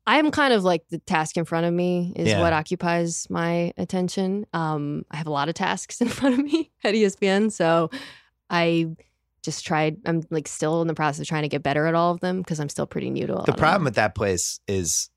I'm 0.07 0.31
kind 0.31 0.55
of 0.55 0.65
like 0.65 0.89
the 0.89 0.99
task 1.01 1.37
in 1.37 1.45
front 1.45 1.67
of 1.67 1.73
me 1.75 2.13
is 2.17 2.29
Yeah. 2.29 2.41
what 2.41 2.53
occupies 2.55 3.27
my 3.29 3.73
attention. 3.77 4.47
Um, 4.55 5.05
I 5.11 5.17
have 5.19 5.27
a 5.27 5.31
lot 5.31 5.49
of 5.51 5.55
tasks 5.55 6.01
in 6.01 6.09
front 6.09 6.39
of 6.39 6.45
me 6.45 6.71
at 6.83 6.95
ESPN, 6.95 7.53
so 7.53 7.91
I 8.49 8.87
just 9.43 9.67
tried. 9.67 9.99
I'm 10.07 10.23
like 10.31 10.49
still 10.49 10.81
in 10.83 10.89
the 10.89 10.95
process 10.95 11.21
of 11.21 11.27
trying 11.27 11.43
to 11.43 11.49
get 11.49 11.63
better 11.63 11.87
at 11.87 11.95
all 11.95 12.13
of 12.13 12.21
them 12.21 12.39
because 12.39 12.59
I'm 12.59 12.69
still 12.71 12.87
pretty 12.87 13.11
new 13.11 13.27
to 13.27 13.35
a 13.35 13.37
lot 13.37 13.47
The 13.47 13.53
problem 13.53 13.85
with 13.85 13.97
that 13.97 14.15
place 14.15 14.61
is, 14.67 15.11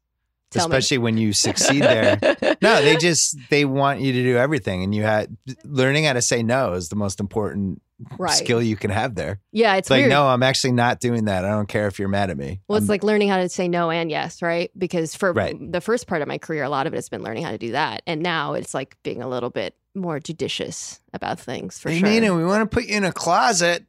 Tell 0.52 0.68
me. 0.68 0.76
especially 0.78 0.98
when 0.99 1.18
you 1.18 1.34
succeed 1.34 1.82
there. 1.84 2.19
No, 2.61 2.80
they 2.80 2.95
just 2.98 3.38
they 3.49 3.65
want 3.65 4.02
you 4.02 4.14
to 4.14 4.22
do 4.23 4.38
everything, 4.38 4.84
and 4.84 4.94
you 4.94 5.02
had 5.02 5.36
learning 5.64 6.03
how 6.03 6.14
to 6.14 6.22
say 6.22 6.44
no 6.44 6.73
is 6.73 6.90
the 6.90 6.95
most 6.95 7.19
important 7.19 7.82
Right. 8.18 8.32
skill 8.34 8.61
you 8.61 8.76
can 8.76 8.90
have 8.91 9.14
there. 9.15 9.40
Yeah, 9.52 9.76
it's 9.76 9.86
It's 9.86 9.90
like, 9.91 10.07
no, 10.07 10.28
I'm 10.28 10.41
actually 10.44 10.73
not 10.73 10.99
doing 10.99 11.26
that. 11.26 11.45
I 11.45 11.49
don't 11.49 11.68
care 11.68 11.88
if 11.88 11.98
you're 11.99 12.07
mad 12.07 12.30
at 12.32 12.38
me. 12.38 12.60
Well, 12.68 12.78
it's 12.78 12.84
I'm- 12.86 12.90
like 12.90 13.03
learning 13.03 13.30
how 13.30 13.38
to 13.38 13.48
say 13.49 13.68
no 13.68 13.90
and 13.91 14.10
yes, 14.11 14.41
right? 14.41 14.69
Because 14.78 15.15
for 15.15 15.32
Right. 15.34 15.56
the 15.72 15.82
first 15.82 16.06
part 16.07 16.22
of 16.23 16.28
my 16.28 16.38
career, 16.40 16.64
a 16.64 16.69
lot 16.69 16.86
of 16.88 16.94
it 16.94 16.98
has 16.98 17.10
been 17.10 17.22
learning 17.23 17.44
how 17.44 17.52
to 17.52 17.57
do 17.60 17.72
that. 17.73 18.02
And 18.07 18.22
now 18.22 18.53
it's 18.53 18.73
like 18.73 18.95
being 19.03 19.22
a 19.22 19.28
little 19.28 19.49
bit 19.52 19.76
more 19.95 20.19
judicious 20.19 20.99
about 21.14 21.40
things 21.40 21.78
for 21.80 21.90
Hey, 21.90 21.99
sure. 21.99 22.10
Mina, 22.10 22.34
we 22.36 22.44
want 22.45 22.61
to 22.69 22.73
put 22.76 22.86
you 22.88 22.95
in 22.98 23.03
a 23.03 23.11
closet 23.11 23.86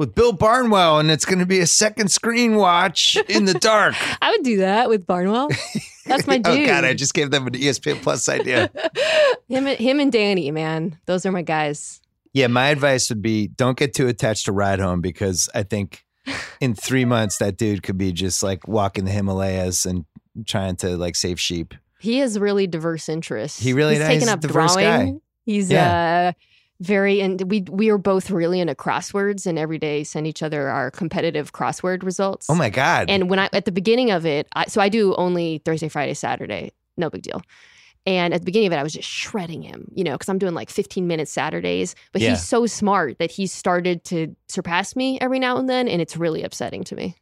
with 0.00 0.14
Bill 0.14 0.32
Barnwell, 0.32 0.98
and 0.98 1.10
it's 1.10 1.26
going 1.26 1.40
to 1.40 1.46
be 1.46 1.60
a 1.60 1.66
second 1.66 2.10
screen 2.10 2.54
watch 2.54 3.18
in 3.28 3.44
the 3.44 3.52
dark. 3.52 3.94
I 4.22 4.30
would 4.30 4.42
do 4.42 4.56
that 4.56 4.88
with 4.88 5.06
Barnwell. 5.06 5.50
That's 6.06 6.26
my 6.26 6.38
dude. 6.38 6.46
oh 6.62 6.66
God, 6.66 6.86
I 6.86 6.94
just 6.94 7.12
gave 7.12 7.30
them 7.30 7.46
an 7.46 7.52
ESPN 7.52 8.00
Plus 8.00 8.26
idea. 8.26 8.70
him, 9.48 9.66
and, 9.66 9.78
him 9.78 10.00
and 10.00 10.10
Danny, 10.10 10.50
man. 10.52 10.98
Those 11.04 11.26
are 11.26 11.32
my 11.32 11.42
guys. 11.42 12.00
yeah, 12.32 12.46
my 12.46 12.68
advice 12.68 13.10
would 13.10 13.20
be 13.20 13.48
don't 13.48 13.76
get 13.76 13.92
too 13.92 14.08
attached 14.08 14.46
to 14.46 14.52
Rydholm 14.52 15.02
because 15.02 15.50
I 15.54 15.64
think 15.64 16.06
in 16.62 16.74
three 16.74 17.04
months 17.04 17.36
that 17.36 17.58
dude 17.58 17.82
could 17.82 17.98
be 17.98 18.10
just 18.10 18.42
like 18.42 18.66
walking 18.66 19.04
the 19.04 19.10
Himalayas 19.10 19.84
and 19.84 20.06
trying 20.46 20.76
to 20.76 20.96
like 20.96 21.14
save 21.14 21.38
sheep. 21.38 21.74
He 21.98 22.20
has 22.20 22.38
really 22.38 22.66
diverse 22.66 23.10
interests. 23.10 23.60
He 23.60 23.74
really 23.74 23.96
He's 23.96 23.98
does. 23.98 24.08
taken 24.08 24.20
He's 24.20 24.28
up 24.30 24.40
drawing. 24.40 25.14
guy. 25.14 25.20
He's 25.44 25.70
uh 25.70 26.32
very 26.80 27.20
and 27.20 27.50
we 27.50 27.60
we 27.70 27.90
are 27.90 27.98
both 27.98 28.30
really 28.30 28.58
into 28.58 28.74
crosswords 28.74 29.46
and 29.46 29.58
every 29.58 29.78
day 29.78 30.02
send 30.02 30.26
each 30.26 30.42
other 30.42 30.68
our 30.68 30.90
competitive 30.90 31.52
crossword 31.52 32.02
results. 32.02 32.48
Oh 32.48 32.54
my 32.54 32.70
God. 32.70 33.10
And 33.10 33.28
when 33.28 33.38
I 33.38 33.48
at 33.52 33.66
the 33.66 33.72
beginning 33.72 34.10
of 34.10 34.24
it, 34.26 34.48
I, 34.54 34.64
so 34.66 34.80
I 34.80 34.88
do 34.88 35.14
only 35.16 35.60
Thursday, 35.64 35.88
Friday, 35.88 36.14
Saturday, 36.14 36.72
no 36.96 37.10
big 37.10 37.22
deal. 37.22 37.42
And 38.06 38.32
at 38.32 38.40
the 38.40 38.44
beginning 38.46 38.68
of 38.68 38.72
it, 38.72 38.76
I 38.76 38.82
was 38.82 38.94
just 38.94 39.08
shredding 39.08 39.60
him, 39.62 39.86
you 39.94 40.04
know, 40.04 40.12
because 40.12 40.30
I'm 40.30 40.38
doing 40.38 40.54
like 40.54 40.70
15 40.70 41.06
minute 41.06 41.28
Saturdays. 41.28 41.94
But 42.12 42.22
Yeah. 42.22 42.30
he's 42.30 42.42
so 42.42 42.64
smart 42.66 43.18
that 43.18 43.30
he's 43.30 43.52
started 43.52 44.02
to 44.04 44.34
surpass 44.48 44.96
me 44.96 45.18
every 45.20 45.38
now 45.38 45.58
and 45.58 45.68
then, 45.68 45.86
and 45.86 46.00
it's 46.00 46.16
really 46.16 46.42
upsetting 46.42 46.82
to 46.84 46.96
me. 46.96 47.14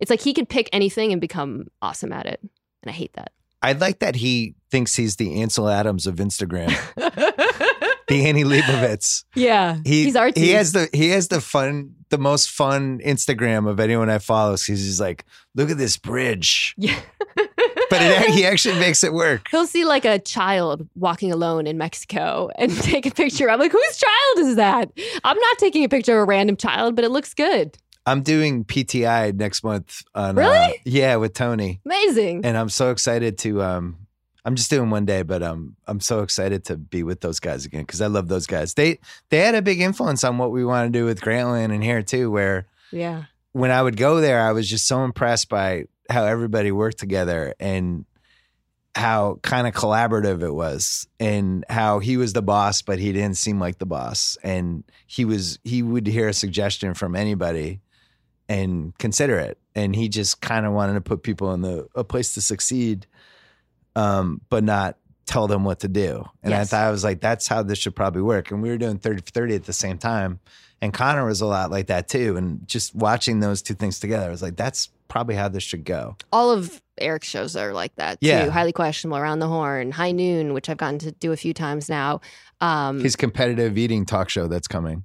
It's 0.00 0.10
like 0.10 0.20
he 0.20 0.34
could 0.34 0.48
pick 0.48 0.68
anything 0.72 1.12
and 1.12 1.20
become 1.20 1.68
awesome 1.80 2.12
at 2.12 2.26
it, 2.26 2.40
and 2.42 2.90
I 2.90 2.92
hate 2.92 3.12
that. 3.12 3.30
I 3.62 3.72
like 3.72 4.00
that 4.00 4.16
he 4.16 4.56
thinks 4.72 4.96
he's 4.96 5.16
the 5.16 5.40
Ansel 5.40 5.68
Adams 5.68 6.06
of 6.08 6.16
Instagram, 6.16 6.68
the 8.08 8.26
Annie 8.26 8.44
Leibovitz. 8.44 9.24
yeah, 9.34 9.76
He, 9.84 10.04
he's 10.04 10.14
artsy. 10.14 10.36
He 10.38 10.50
has 10.50 10.72
the 10.72 10.88
he 10.92 11.10
has 11.10 11.28
the 11.28 11.40
fun, 11.40 11.94
the 12.10 12.18
most 12.18 12.50
fun 12.50 13.00
Instagram 13.04 13.68
of 13.68 13.80
anyone 13.80 14.10
I 14.10 14.18
follow. 14.18 14.52
Because 14.52 14.66
he's 14.66 15.00
like, 15.00 15.24
look 15.54 15.70
at 15.70 15.78
this 15.78 15.96
bridge. 15.96 16.74
yeah. 16.76 16.98
But 17.90 18.00
it, 18.02 18.30
he 18.30 18.44
actually 18.44 18.78
makes 18.80 19.04
it 19.04 19.12
work. 19.12 19.46
He'll 19.50 19.66
see 19.66 19.84
like 19.84 20.04
a 20.04 20.18
child 20.18 20.88
walking 20.96 21.30
alone 21.30 21.66
in 21.68 21.78
Mexico 21.78 22.50
and 22.56 22.74
take 22.82 23.06
a 23.06 23.10
picture. 23.10 23.48
I'm 23.48 23.60
like, 23.60 23.70
whose 23.70 23.96
child 23.96 24.48
is 24.48 24.56
that? 24.56 24.90
I'm 25.22 25.38
not 25.38 25.58
taking 25.58 25.84
a 25.84 25.88
picture 25.88 26.16
of 26.18 26.22
a 26.22 26.24
random 26.24 26.56
child, 26.56 26.96
but 26.96 27.04
it 27.04 27.10
looks 27.10 27.34
good. 27.34 27.76
I'm 28.06 28.22
doing 28.22 28.64
PTI 28.64 29.34
next 29.36 29.62
month. 29.62 30.02
On, 30.14 30.34
Really? 30.34 30.56
Uh, 30.56 30.72
yeah, 30.84 31.16
with 31.16 31.34
Tony, 31.34 31.80
Amazing. 31.84 32.44
and 32.44 32.56
I'm 32.56 32.68
so 32.70 32.90
excited 32.90 33.38
to. 33.38 33.62
um 33.62 33.96
I'm 34.44 34.56
just 34.56 34.70
doing 34.70 34.90
one 34.90 35.06
day, 35.06 35.22
but 35.22 35.42
um, 35.42 35.76
I'm 35.86 36.00
so 36.00 36.20
excited 36.20 36.64
to 36.66 36.76
be 36.76 37.02
with 37.02 37.20
those 37.20 37.40
guys 37.40 37.64
again 37.64 37.82
because 37.82 38.02
I 38.02 38.08
love 38.08 38.28
those 38.28 38.46
guys. 38.46 38.74
They 38.74 38.98
they 39.30 39.38
had 39.38 39.54
a 39.54 39.62
big 39.62 39.80
influence 39.80 40.22
on 40.22 40.36
what 40.36 40.50
we 40.50 40.64
want 40.64 40.92
to 40.92 40.98
do 40.98 41.06
with 41.06 41.20
Grantland 41.20 41.72
and 41.72 41.82
here 41.82 42.02
too. 42.02 42.30
Where 42.30 42.66
yeah. 42.92 43.24
when 43.52 43.70
I 43.70 43.82
would 43.82 43.96
go 43.96 44.20
there, 44.20 44.40
I 44.42 44.52
was 44.52 44.68
just 44.68 44.86
so 44.86 45.04
impressed 45.04 45.48
by 45.48 45.86
how 46.10 46.26
everybody 46.26 46.70
worked 46.72 46.98
together 46.98 47.54
and 47.58 48.04
how 48.94 49.40
kind 49.42 49.66
of 49.66 49.74
collaborative 49.74 50.42
it 50.42 50.52
was 50.52 51.08
and 51.18 51.64
how 51.68 51.98
he 51.98 52.16
was 52.16 52.32
the 52.32 52.42
boss 52.42 52.80
but 52.80 52.98
he 52.98 53.12
didn't 53.12 53.36
seem 53.36 53.58
like 53.58 53.78
the 53.78 53.86
boss 53.86 54.38
and 54.44 54.84
he 55.06 55.24
was 55.24 55.58
he 55.64 55.82
would 55.82 56.06
hear 56.06 56.28
a 56.28 56.32
suggestion 56.32 56.94
from 56.94 57.16
anybody 57.16 57.80
and 58.48 58.96
consider 58.98 59.36
it 59.36 59.58
and 59.74 59.96
he 59.96 60.08
just 60.08 60.40
kind 60.40 60.64
of 60.64 60.72
wanted 60.72 60.94
to 60.94 61.00
put 61.00 61.24
people 61.24 61.52
in 61.52 61.62
the 61.62 61.88
a 61.96 62.04
place 62.04 62.34
to 62.34 62.40
succeed 62.40 63.06
um 63.96 64.40
but 64.50 64.64
not 64.64 64.96
tell 65.26 65.46
them 65.46 65.64
what 65.64 65.80
to 65.80 65.88
do 65.88 66.24
and 66.42 66.50
Yes. 66.50 66.72
i 66.72 66.76
thought 66.76 66.86
i 66.86 66.90
was 66.90 67.02
like 67.04 67.20
that's 67.20 67.48
how 67.48 67.62
this 67.62 67.78
should 67.78 67.96
probably 67.96 68.22
work 68.22 68.50
and 68.50 68.62
we 68.62 68.68
were 68.68 68.76
doing 68.78 68.98
30 68.98 69.22
for 69.22 69.30
30 69.30 69.54
at 69.54 69.64
the 69.64 69.72
same 69.72 69.96
time 69.98 70.38
and 70.82 70.92
connor 70.92 71.24
was 71.24 71.40
a 71.40 71.46
lot 71.46 71.70
like 71.70 71.86
that 71.86 72.08
too 72.08 72.36
and 72.36 72.66
just 72.68 72.94
watching 72.94 73.40
those 73.40 73.62
two 73.62 73.74
things 73.74 73.98
together 74.00 74.26
i 74.26 74.30
was 74.30 74.42
like 74.42 74.56
that's 74.56 74.90
probably 75.08 75.34
how 75.34 75.48
this 75.48 75.62
should 75.62 75.84
go 75.84 76.16
All 76.32 76.50
of 76.50 76.80
Eric's 76.98 77.26
shows 77.28 77.56
are 77.56 77.72
like 77.72 77.92
that 77.96 78.20
too. 78.20 78.28
Yeah. 78.28 78.48
Highly 78.50 78.70
questionable, 78.72 79.18
around 79.18 79.40
the 79.40 79.48
horn, 79.48 79.90
high 79.90 80.12
noon, 80.12 80.54
which 80.54 80.68
I've 80.68 80.76
gotten 80.76 81.00
to 81.00 81.10
do 81.10 81.32
a 81.32 81.36
few 81.36 81.52
times 81.52 81.88
now. 81.88 82.20
Um, 82.60 83.00
his 83.00 83.16
competitive 83.16 83.76
eating 83.76 84.06
talk 84.06 84.28
show 84.30 84.46
that's 84.46 84.68
coming 84.68 85.02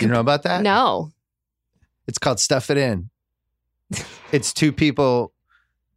you 0.00 0.08
know 0.08 0.20
about 0.20 0.42
that 0.44 0.62
no. 0.62 1.10
It's 2.06 2.18
called 2.18 2.40
Stuff 2.40 2.70
It 2.70 2.78
In. 2.78 3.10
it's 4.32 4.52
two 4.54 4.72
people, 4.72 5.32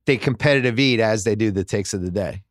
they 0.05 0.17
competitive 0.17 0.79
eat 0.79 0.99
as 0.99 1.23
they 1.23 1.35
do 1.35 1.51
the 1.51 1.63
takes 1.63 1.93
of 1.93 2.01
the 2.01 2.11
day. 2.11 2.43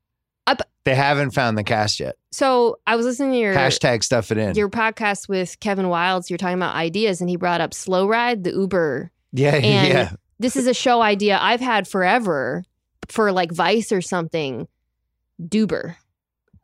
Up- 0.47 0.63
they 0.85 0.95
haven't 0.95 1.31
found 1.33 1.59
the 1.59 1.65
cast 1.65 2.01
yet. 2.01 2.17
So 2.33 2.79
I 2.87 2.97
was 2.97 3.05
listening 3.07 3.33
to 3.33 3.39
your 3.39 3.55
Hashtag 3.55 4.03
Stuff 4.03 4.31
It 4.33 4.39
In. 4.39 4.55
your 4.57 4.69
podcast 4.71 5.29
with 5.29 5.59
Kevin 5.61 5.87
Wildes. 5.87 6.31
You're 6.31 6.39
talking 6.39 6.57
about 6.57 6.75
ideas, 6.75 7.21
and 7.21 7.29
he 7.29 7.37
brought 7.37 7.61
up 7.61 7.75
Slow 7.75 8.07
Ride, 8.09 8.45
the 8.45 8.53
Uber 8.53 9.11
yeah, 9.33 9.55
And- 9.55 9.89
yeah. 9.89 10.13
this 10.39 10.57
is 10.57 10.67
a 10.67 10.75
show 10.75 11.03
idea 11.03 11.39
I've 11.41 11.61
had 11.61 11.87
forever 11.87 12.65
for 13.09 13.31
like 13.33 13.53
Vice 13.53 13.93
or 13.93 14.01
something. 14.01 14.67
Duber. 15.41 15.97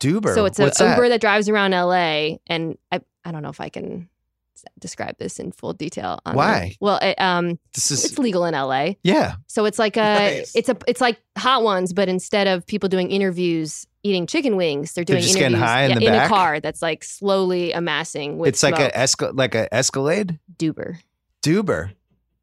Duber. 0.01 0.35
So 0.35 0.45
it's 0.45 0.59
a 0.59 0.65
Uber 0.65 1.03
that? 1.03 1.09
that 1.09 1.21
drives 1.21 1.49
around 1.49 1.73
LA, 1.73 2.37
and 2.47 2.77
I 2.93 3.01
I 3.25 3.33
don't 3.33 3.43
know 3.43 3.49
if 3.51 3.61
I 3.61 3.69
can 3.69 4.09
describe 4.79 5.19
this 5.19 5.39
in 5.39 5.53
full 5.53 5.73
detail. 5.73 6.21
On 6.27 6.33
the- 6.33 6.37
Why? 6.39 6.77
well, 6.81 6.99
it, 7.03 7.21
um, 7.21 7.59
This 7.75 7.91
is 7.91 8.05
it's 8.05 8.19
legal 8.19 8.45
in 8.45 8.55
LA, 8.55 8.95
yeah. 9.03 9.37
so 9.47 9.65
it's 9.65 9.79
like 9.79 9.97
a 9.97 10.01
Nice. 10.01 10.53
it's 10.55 10.69
a 10.69 10.77
it's 10.87 11.01
like 11.01 11.21
Hot 11.39 11.63
Ones, 11.63 11.93
but 11.93 12.09
instead 12.09 12.47
of 12.47 12.67
people 12.67 12.89
doing 12.89 13.11
interviews 13.11 13.87
eating 14.03 14.27
chicken 14.27 14.57
wings, 14.57 14.93
they're 14.93 15.05
doing 15.05 15.21
getting 15.21 15.37
interviews 15.37 15.55
in 15.55 15.61
yeah, 15.91 15.95
the 15.99 16.07
in 16.07 16.15
a 16.15 16.29
car 16.29 16.61
that's 16.61 16.81
like 16.83 17.03
slowly 17.03 17.73
amassing 17.73 18.39
with 18.39 18.49
It's 18.51 18.63
like 18.63 18.79
a 18.79 18.91
escal 18.93 19.31
like 19.35 19.55
a 19.55 19.73
Escalade. 19.75 20.39
Duber. 20.59 20.99
Duber. 21.43 21.93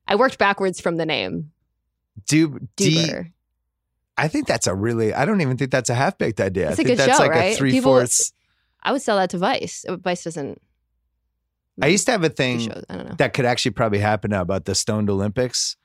I 0.08 0.16
worked 0.16 0.38
backwards 0.38 0.80
from 0.82 0.98
the 0.98 1.06
name 1.06 1.52
Dub. 2.28 2.60
D- 2.76 3.06
Duber. 3.08 3.32
I 4.18 4.28
think 4.28 4.46
that's 4.48 4.68
a 4.68 4.76
really. 4.76 5.14
I 5.14 5.26
don't 5.26 5.42
even 5.42 5.58
think 5.58 5.72
that's 5.72 5.90
a 5.90 5.96
half 5.96 6.18
baked 6.18 6.40
idea. 6.40 6.70
It's 6.70 6.72
I 6.72 6.74
a 6.74 6.76
think 6.76 6.88
good 6.90 6.98
that's 7.00 7.18
show, 7.18 7.24
like 7.24 7.32
a 7.36 7.40
right? 7.40 7.58
three 7.58 7.72
People- 7.72 7.94
fourths. 7.94 8.32
I 8.84 8.92
would 8.92 9.02
sell 9.02 9.18
that 9.18 9.30
to 9.32 9.38
Vice. 9.38 9.86
Vice 9.90 10.24
doesn't. 10.26 10.62
I 11.82 11.88
mm. 11.88 11.92
used 11.92 12.06
to 12.06 12.12
have 12.12 12.24
a 12.24 12.30
thing. 12.30 12.60
shows. 12.60 12.84
I 12.90 12.96
don't 12.96 13.10
know. 13.10 13.16
that 13.18 13.34
could 13.34 13.46
actually 13.46 13.72
probably 13.72 14.00
happen 14.00 14.32
now 14.32 14.42
about 14.42 14.66
the 14.66 14.76
stoned 14.76 15.10
olympics 15.10 15.76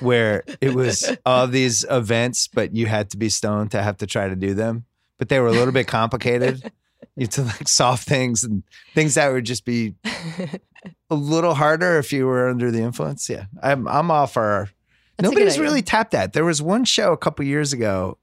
where 0.00 0.44
it 0.60 0.74
was 0.74 1.10
all 1.26 1.46
these 1.46 1.84
events 1.90 2.48
but 2.48 2.74
you 2.74 2.86
had 2.86 3.10
to 3.10 3.16
be 3.16 3.28
stoned 3.28 3.70
to 3.72 3.82
have 3.82 3.96
to 3.98 4.06
try 4.06 4.28
to 4.28 4.36
do 4.36 4.54
them 4.54 4.84
but 5.18 5.28
they 5.28 5.40
were 5.40 5.48
a 5.48 5.52
little 5.52 5.72
bit 5.72 5.86
complicated 5.86 6.72
you 7.16 7.22
had 7.22 7.32
to 7.32 7.42
like 7.42 7.68
solve 7.68 8.00
things 8.00 8.44
and 8.44 8.62
things 8.94 9.14
that 9.14 9.32
would 9.32 9.44
just 9.44 9.64
be 9.64 9.94
a 11.10 11.14
little 11.14 11.54
harder 11.54 11.98
if 11.98 12.12
you 12.12 12.26
were 12.26 12.48
under 12.48 12.70
the 12.70 12.80
influence 12.80 13.28
yeah 13.28 13.46
i'm, 13.62 13.88
I'm 13.88 14.10
all 14.10 14.26
for 14.26 14.68
That's 15.16 15.28
nobody's 15.28 15.58
really 15.58 15.82
tapped 15.82 16.12
that 16.12 16.32
there 16.32 16.44
was 16.44 16.60
one 16.60 16.84
show 16.84 17.12
a 17.12 17.18
couple 17.18 17.44
years 17.44 17.72
ago 17.72 18.18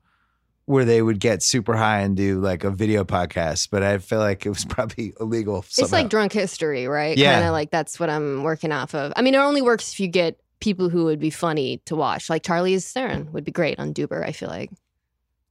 where 0.66 0.84
they 0.86 1.02
would 1.02 1.20
get 1.20 1.44
super 1.44 1.76
high 1.76 2.00
and 2.02 2.16
do 2.18 2.40
like 2.40 2.64
a 2.64 2.72
video 2.72 3.04
podcast 3.04 3.70
but 3.70 3.84
i 3.84 3.98
feel 4.00 4.18
like 4.20 4.46
it 4.46 4.50
was 4.50 4.66
probably 4.66 5.14
illegal 5.20 5.60
It's 5.78 5.92
like 5.92 6.10
drunk 6.10 6.34
history, 6.34 6.88
right? 6.88 7.18
Yeah. 7.18 7.34
Kind 7.34 7.46
of 7.46 7.52
like 7.52 7.70
that's 7.72 8.00
what 8.00 8.10
I'm 8.10 8.42
working 8.44 8.72
off 8.72 8.96
of. 8.96 9.14
I 9.16 9.22
mean, 9.22 9.36
it 9.36 9.40
only 9.40 9.62
works 9.62 9.94
if 9.94 10.00
you 10.00 10.08
get 10.08 10.40
people 10.60 10.90
who 10.90 11.06
would 11.06 11.20
be 11.20 11.30
funny 11.30 11.82
to 11.86 11.96
watch. 11.96 12.30
Like 12.30 12.42
Charlize 12.44 12.92
Theron 12.92 13.32
would 13.34 13.44
be 13.44 13.52
great 13.52 13.78
on 13.80 13.94
Duber, 13.94 14.26
I 14.26 14.32
feel 14.32 14.50
like. 14.50 14.72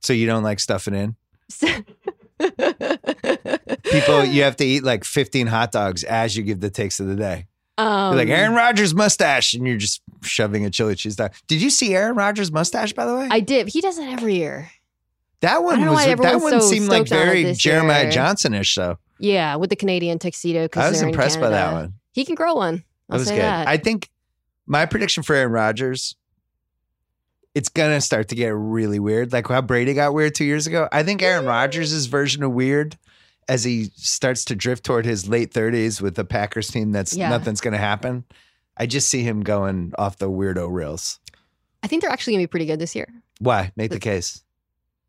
so 0.00 0.12
you 0.12 0.26
don't 0.26 0.42
like 0.42 0.58
stuffing 0.60 0.94
in 0.94 1.16
people 3.84 4.24
you 4.24 4.42
have 4.42 4.56
to 4.56 4.64
eat 4.64 4.82
like 4.82 5.04
15 5.04 5.46
hot 5.46 5.72
dogs 5.72 6.04
as 6.04 6.36
you 6.36 6.42
give 6.42 6.60
the 6.60 6.70
takes 6.70 7.00
of 7.00 7.06
the 7.06 7.16
day 7.16 7.46
um, 7.78 8.16
like 8.16 8.28
aaron 8.28 8.54
Rodgers 8.54 8.94
mustache 8.94 9.54
and 9.54 9.66
you're 9.66 9.76
just 9.76 10.02
shoving 10.22 10.64
a 10.64 10.70
chili 10.70 10.94
cheese 10.94 11.16
dog 11.16 11.32
did 11.48 11.60
you 11.62 11.70
see 11.70 11.94
aaron 11.94 12.16
Rodgers 12.16 12.50
mustache 12.52 12.92
by 12.92 13.04
the 13.04 13.14
way 13.16 13.28
I 13.30 13.40
did. 13.40 13.68
He 13.68 13.80
does 13.80 13.98
it 13.98 14.08
every 14.08 14.36
year. 14.36 14.70
That 15.40 15.62
one 15.62 15.84
was 15.86 16.04
that 16.04 16.40
one 16.40 16.52
so 16.52 16.60
seemed 16.60 16.88
like 16.88 17.06
stoked 17.06 17.20
on 17.20 17.28
it 17.28 17.30
very 17.42 17.52
jeremiah 17.54 18.02
year. 18.04 18.10
johnson-ish 18.12 18.74
though 18.74 18.98
Yeah, 19.18 19.56
with 19.56 19.70
the 19.70 19.76
Canadian 19.76 20.18
tuxedo. 20.18 20.68
i 20.76 20.88
was 20.88 21.02
impressed 21.02 21.40
by 21.40 21.50
that 21.50 21.72
one 21.72 21.94
He 22.12 22.24
can 22.24 22.34
grow 22.34 22.54
one. 22.54 22.84
I'll 23.10 23.18
that 23.18 23.20
was 23.20 23.30
good 23.30 23.38
that. 23.40 23.68
i 23.68 23.76
think 23.76 24.10
my 24.66 24.86
prediction 24.86 25.22
for 25.22 25.34
aaron 25.36 25.52
Rodgers 25.52 26.16
it's 27.54 27.68
gonna 27.68 28.00
start 28.00 28.28
to 28.28 28.34
get 28.34 28.48
really 28.48 28.98
weird 28.98 29.32
like 29.32 29.46
how 29.48 29.60
brady 29.62 29.94
got 29.94 30.14
weird 30.14 30.34
two 30.34 30.44
years 30.44 30.66
ago 30.66 30.88
i 30.92 31.02
think 31.02 31.22
aaron 31.22 31.44
Rodgers' 31.46 32.06
version 32.06 32.42
of 32.42 32.52
weird 32.52 32.96
as 33.48 33.62
he 33.64 33.84
starts 33.96 34.44
to 34.46 34.56
drift 34.56 34.84
toward 34.84 35.04
his 35.04 35.28
late 35.28 35.52
30s 35.52 36.00
with 36.00 36.14
the 36.14 36.24
packers 36.24 36.68
team 36.68 36.92
that's 36.92 37.14
Yeah. 37.14 37.28
nothing's 37.28 37.60
gonna 37.60 37.76
happen 37.78 38.24
i 38.76 38.86
just 38.86 39.08
see 39.08 39.22
him 39.22 39.42
going 39.42 39.92
off 39.98 40.16
the 40.18 40.30
weirdo 40.30 40.70
rails 40.72 41.20
I 41.82 41.86
think 41.86 42.00
they're 42.00 42.10
actually 42.10 42.32
gonna 42.32 42.44
be 42.44 42.48
pretty 42.48 42.64
good 42.66 42.78
this 42.78 42.94
year. 42.96 43.08
why 43.40 43.70
make 43.76 43.90
the 43.90 44.00
case 44.00 44.42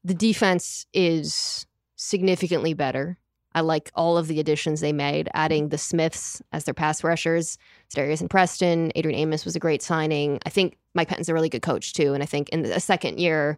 The 0.06 0.14
defense 0.14 0.86
is 0.94 1.66
significantly 1.98 2.74
better. 2.74 3.18
I 3.54 3.62
like 3.62 3.90
all 3.96 4.18
of 4.18 4.28
the 4.28 4.40
additions 4.40 4.80
they 4.82 4.94
made, 4.94 5.30
adding 5.34 5.70
the 5.70 5.78
Smiths 5.78 6.42
as 6.54 6.66
their 6.66 6.74
pass 6.74 7.04
rushers, 7.04 7.58
Darius 7.94 8.22
and 8.22 8.30
Preston. 8.30 8.92
Adrian 8.96 9.18
Amos 9.20 9.46
was 9.46 9.56
a 9.56 9.60
great 9.60 9.82
signing. 9.82 10.40
I 10.46 10.50
think 10.50 10.78
Mike 10.94 11.08
Pettine's 11.08 11.30
a 11.30 11.34
really 11.34 11.50
good 11.50 11.62
coach 11.62 11.94
too, 11.94 12.14
and 12.14 12.22
I 12.22 12.26
think 12.26 12.50
in 12.50 12.62
the 12.64 12.80
second 12.80 13.20
year 13.20 13.58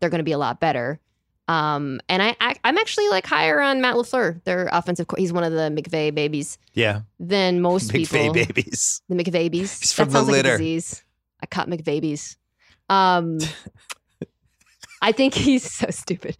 they're 0.00 0.10
going 0.10 0.18
to 0.18 0.24
be 0.24 0.32
a 0.32 0.38
lot 0.38 0.60
better. 0.60 0.98
Um, 1.46 2.00
and 2.08 2.22
I, 2.22 2.34
I 2.40 2.56
am 2.64 2.78
actually 2.78 3.08
like 3.10 3.26
higher 3.26 3.60
on 3.60 3.82
Matt 3.82 3.96
LaFleur, 3.96 4.42
their 4.44 4.68
offensive. 4.72 5.06
Co- 5.08 5.16
he's 5.16 5.32
one 5.32 5.44
of 5.44 5.52
the 5.52 5.70
McVay 5.70 6.12
babies 6.14 6.58
Yeah. 6.72 7.02
than 7.20 7.60
most 7.60 7.92
people. 7.92 8.18
McVay 8.18 8.32
people. 8.34 8.54
babies. 8.54 9.02
The 9.10 9.14
McVabies. 9.14 9.52
He's 9.52 9.80
that 9.80 9.94
from 9.94 10.08
the 10.08 10.12
sounds 10.14 10.28
like 10.28 10.32
litter. 10.36 10.52
disease. 10.56 11.04
I 11.42 11.46
caught 11.46 11.68
McVabies. 11.68 12.36
Um, 12.88 13.38
I 15.04 15.12
think 15.12 15.34
he's 15.46 15.70
so 15.70 15.86
stupid. 15.90 16.36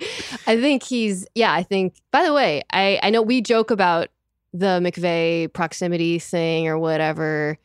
I 0.47 0.61
think 0.61 0.83
he's 0.83 1.27
yeah. 1.35 1.53
I 1.53 1.63
think. 1.63 1.95
By 2.11 2.25
the 2.25 2.33
way, 2.33 2.63
I 2.73 2.99
I 3.03 3.11
know 3.11 3.23
we 3.23 3.41
joke 3.43 3.71
about 3.71 4.09
the 4.53 4.81
McVay 4.81 5.53
proximity 5.53 6.19
thing 6.19 6.67
or 6.67 6.79
whatever, 6.79 7.59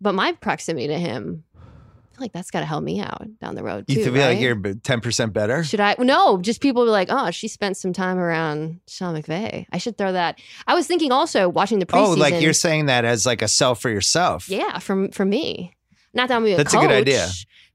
but 0.00 0.14
my 0.14 0.32
proximity 0.32 0.88
to 0.88 0.98
him, 0.98 1.44
I 1.56 1.60
feel 1.60 2.20
like 2.20 2.32
that's 2.32 2.50
got 2.50 2.60
to 2.60 2.66
help 2.66 2.82
me 2.82 3.00
out 3.00 3.26
down 3.40 3.54
the 3.54 3.62
road 3.62 3.86
too. 3.86 3.94
You 3.94 4.04
feel 4.04 4.14
like 4.14 4.40
you're 4.40 4.56
10% 4.56 5.32
better? 5.32 5.62
Should 5.62 5.80
I? 5.80 5.94
No, 5.98 6.38
just 6.38 6.60
people 6.60 6.84
be 6.84 6.90
like, 6.90 7.08
oh, 7.10 7.30
she 7.30 7.46
spent 7.48 7.76
some 7.76 7.92
time 7.92 8.18
around 8.18 8.80
Sean 8.88 9.14
McVay." 9.14 9.66
I 9.72 9.78
should 9.78 9.96
throw 9.96 10.12
that. 10.12 10.38
I 10.66 10.74
was 10.74 10.86
thinking 10.86 11.12
also 11.12 11.48
watching 11.48 11.78
the 11.78 11.86
preseason. 11.86 12.08
Oh, 12.08 12.20
like 12.20 12.42
you're 12.42 12.52
saying 12.52 12.86
that 12.86 13.06
as 13.06 13.24
like 13.24 13.40
a 13.40 13.48
self 13.48 13.80
for 13.80 13.88
yourself. 13.88 14.50
Yeah, 14.50 14.78
from 14.80 15.10
from 15.12 15.30
me. 15.30 15.74
Not 16.12 16.28
that 16.28 16.36
I'm 16.36 16.44
a 16.44 16.56
That's 16.56 16.74
a 16.74 16.78
good 16.78 16.90
idea. 16.90 17.26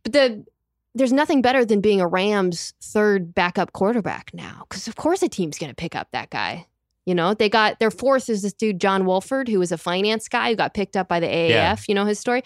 But 0.03 0.13
the 0.13 0.45
there's 0.97 1.13
nothing 1.13 1.41
better 1.41 1.63
than 1.63 1.79
being 1.81 2.01
a 2.01 2.07
Rams 2.07 2.73
third 2.81 3.33
backup 3.33 3.73
quarterback 3.73 4.31
now, 4.33 4.65
because 4.67 4.87
of 4.87 4.95
course 4.95 5.21
a 5.23 5.29
team's 5.29 5.57
going 5.57 5.69
to 5.69 5.75
pick 5.75 5.95
up 5.95 6.09
that 6.11 6.29
guy. 6.29 6.67
You 7.05 7.15
know, 7.15 7.33
they 7.33 7.47
got 7.47 7.79
their 7.79 7.91
fourth 7.91 8.29
is 8.29 8.41
this 8.41 8.51
dude 8.53 8.81
John 8.81 9.05
Wolford, 9.05 9.47
who 9.47 9.59
was 9.59 9.71
a 9.71 9.77
finance 9.77 10.27
guy 10.27 10.49
who 10.49 10.55
got 10.57 10.73
picked 10.73 10.97
up 10.97 11.07
by 11.07 11.19
the 11.21 11.27
AAF. 11.27 11.49
Yeah. 11.49 11.75
You 11.87 11.95
know 11.95 12.05
his 12.05 12.19
story. 12.19 12.43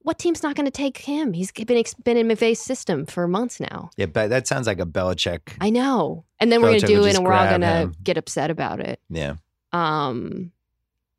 What 0.00 0.18
team's 0.18 0.42
not 0.42 0.54
going 0.56 0.66
to 0.66 0.70
take 0.72 0.98
him? 0.98 1.32
He's 1.32 1.50
been 1.52 1.82
been 2.04 2.16
in 2.16 2.28
McVay's 2.28 2.60
system 2.60 3.06
for 3.06 3.26
months 3.28 3.58
now. 3.60 3.90
Yeah, 3.96 4.06
but 4.06 4.30
that 4.30 4.46
sounds 4.46 4.66
like 4.66 4.78
a 4.80 4.86
Belichick. 4.86 5.40
I 5.60 5.70
know, 5.70 6.24
and 6.40 6.50
then 6.50 6.62
we're 6.62 6.68
going 6.70 6.80
to 6.80 6.86
do 6.86 7.04
it, 7.06 7.16
and 7.16 7.24
we're 7.24 7.32
all 7.32 7.48
going 7.48 7.60
to 7.62 7.92
get 8.02 8.16
upset 8.16 8.50
about 8.50 8.78
it. 8.80 9.00
Yeah. 9.10 9.34
Um, 9.72 10.52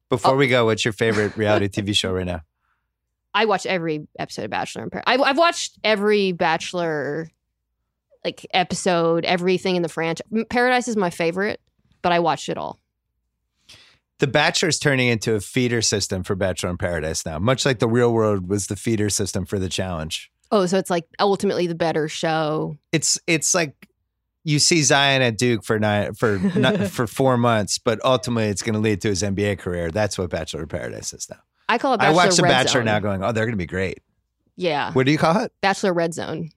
Before 0.10 0.34
Oh. 0.34 0.38
we 0.38 0.48
go, 0.48 0.66
what's 0.66 0.86
your 0.86 0.94
favorite 0.94 1.36
reality 1.36 1.68
TV 1.82 1.94
show 1.96 2.12
right 2.14 2.26
now? 2.26 2.42
I 3.38 3.46
watch 3.46 3.68
every 3.68 4.08
episode 4.18 4.46
of 4.46 4.50
Bachelor 4.50 4.82
in 4.82 4.90
Paradise. 4.90 5.14
I've, 5.14 5.22
I've 5.22 5.38
watched 5.38 5.78
every 5.84 6.32
Bachelor 6.32 7.30
like 8.26 8.48
episode, 8.52 9.26
everything 9.26 9.76
in 9.76 9.84
the 9.84 9.90
franchise. 9.90 10.26
Paradise 10.50 10.88
is 10.88 10.98
my 10.98 11.12
favorite, 11.12 11.62
but 12.02 12.12
I 12.12 12.18
watched 12.18 12.50
it 12.50 12.58
all. 12.58 12.80
The 14.18 14.26
Bachelor 14.26 14.70
is 14.70 14.80
turning 14.80 15.10
into 15.10 15.36
a 15.36 15.40
feeder 15.40 15.84
system 15.84 16.24
for 16.24 16.34
Bachelor 16.34 16.72
in 16.72 16.80
Paradise 16.80 17.28
now, 17.28 17.38
much 17.38 17.64
like 17.64 17.78
the 17.78 17.88
real 17.88 18.12
world 18.12 18.50
was 18.50 18.66
the 18.66 18.76
feeder 18.76 19.12
system 19.12 19.46
for 19.46 19.60
the 19.60 19.70
challenge. 19.70 20.32
Oh, 20.52 20.66
so 20.66 20.80
it's 20.80 20.90
like 20.90 21.06
ultimately 21.20 21.68
the 21.68 21.76
better 21.76 22.08
show. 22.08 22.76
It's 22.92 23.20
it's 23.28 23.54
like 23.54 23.88
you 24.44 24.58
see 24.58 24.82
Zion 24.82 25.22
at 25.22 25.38
Duke 25.38 25.64
for 25.64 25.78
nine 25.78 26.16
for 26.16 26.40
for 26.90 27.06
four 27.06 27.38
months, 27.38 27.78
but 27.78 28.04
ultimately 28.04 28.50
it's 28.50 28.64
going 28.64 28.74
to 28.74 28.80
lead 28.80 29.02
to 29.02 29.10
his 29.10 29.22
NBA 29.22 29.60
career. 29.60 29.92
That's 29.92 30.18
what 30.18 30.32
Bachelor 30.32 30.64
in 30.64 30.70
Paradise 30.70 31.14
is 31.14 31.30
now. 31.30 31.38
I 31.70 31.78
call 31.78 31.94
it 31.94 32.02
I 32.02 32.06
Bachelor 32.12 32.16
watch 32.16 32.36
The 32.36 32.44
Red 32.44 32.50
Bachelor 32.50 32.80
Zone. 32.80 32.86
now, 32.86 33.00
going, 33.00 33.24
oh, 33.24 33.32
they're 33.32 33.46
going 33.46 33.54
to 33.54 33.58
be 33.58 33.66
great. 33.66 34.00
Yeah, 34.56 34.92
What 34.94 35.06
do 35.06 35.12
you 35.12 35.18
call 35.20 35.42
it? 35.42 35.52
Bachelor 35.62 35.94
Red 35.94 36.14
Zone 36.16 36.50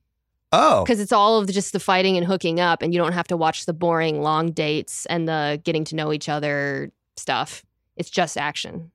Oh, 0.52 0.82
because 0.84 0.98
it's 0.98 1.12
all 1.12 1.38
of 1.38 1.46
the, 1.46 1.52
just 1.52 1.72
the 1.72 1.78
fighting 1.78 2.16
and 2.16 2.26
hooking 2.26 2.58
up, 2.58 2.82
and 2.82 2.92
you 2.92 3.00
don't 3.00 3.12
have 3.12 3.28
to 3.28 3.36
watch 3.36 3.66
the 3.66 3.72
boring 3.72 4.20
long 4.20 4.50
dates 4.50 5.06
and 5.06 5.28
the 5.28 5.60
getting 5.62 5.84
to 5.84 5.94
know 5.94 6.12
each 6.12 6.28
other 6.28 6.90
stuff. 7.16 7.64
It's 7.96 8.10
just 8.10 8.36
action. 8.36 8.90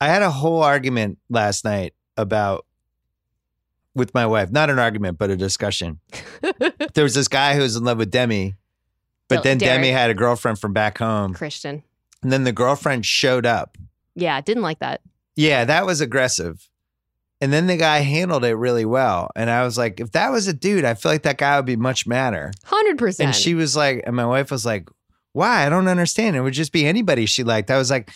I 0.00 0.08
had 0.08 0.22
a 0.22 0.30
whole 0.30 0.62
argument 0.62 1.18
last 1.28 1.64
night 1.64 1.92
about 2.16 2.64
with 3.94 4.14
my 4.14 4.24
wife. 4.26 4.50
Not 4.50 4.70
an 4.70 4.78
argument, 4.78 5.18
but 5.18 5.28
a 5.28 5.36
discussion. 5.36 6.00
there 6.94 7.04
was 7.04 7.14
this 7.14 7.28
guy 7.28 7.54
who 7.54 7.60
was 7.60 7.76
in 7.76 7.84
love 7.84 7.98
with 7.98 8.10
Demi, 8.10 8.54
but 9.28 9.42
then 9.42 9.58
Derek. 9.58 9.76
Demi 9.76 9.90
had 9.90 10.08
a 10.08 10.14
girlfriend 10.14 10.58
from 10.58 10.72
back 10.72 10.96
home, 10.96 11.34
Kristian. 11.34 11.82
and 12.22 12.32
then 12.32 12.44
the 12.44 12.52
girlfriend 12.52 13.04
showed 13.04 13.44
up. 13.44 13.76
Yeah, 14.14 14.40
didn't 14.40 14.62
like 14.62 14.78
that. 14.78 15.02
Yeah, 15.36 15.64
that 15.64 15.86
was 15.86 16.00
aggressive. 16.00 16.68
And 17.40 17.52
then 17.52 17.66
the 17.66 17.76
guy 17.76 17.98
handled 17.98 18.44
it 18.44 18.54
really 18.54 18.84
well. 18.84 19.30
And 19.36 19.50
I 19.50 19.64
was 19.64 19.76
like, 19.76 20.00
if 20.00 20.12
that 20.12 20.30
was 20.30 20.46
a 20.46 20.52
dude, 20.52 20.84
I 20.84 20.94
feel 20.94 21.12
like 21.12 21.24
that 21.24 21.36
guy 21.36 21.56
would 21.56 21.66
be 21.66 21.76
much 21.76 22.06
madder. 22.06 22.52
Hundred 22.64 22.96
percent. 22.98 23.26
And 23.28 23.34
she 23.36 23.54
was 23.54 23.76
like, 23.76 24.02
and 24.06 24.14
my 24.16 24.24
wife 24.24 24.50
was 24.50 24.64
like, 24.64 24.88
why? 25.32 25.66
I 25.66 25.68
don't 25.68 25.88
understand. 25.88 26.36
It 26.36 26.40
would 26.40 26.54
just 26.54 26.72
be 26.72 26.86
anybody 26.86 27.26
she 27.26 27.42
liked. 27.42 27.70
I 27.70 27.76
was 27.76 27.90
like, 27.90 28.10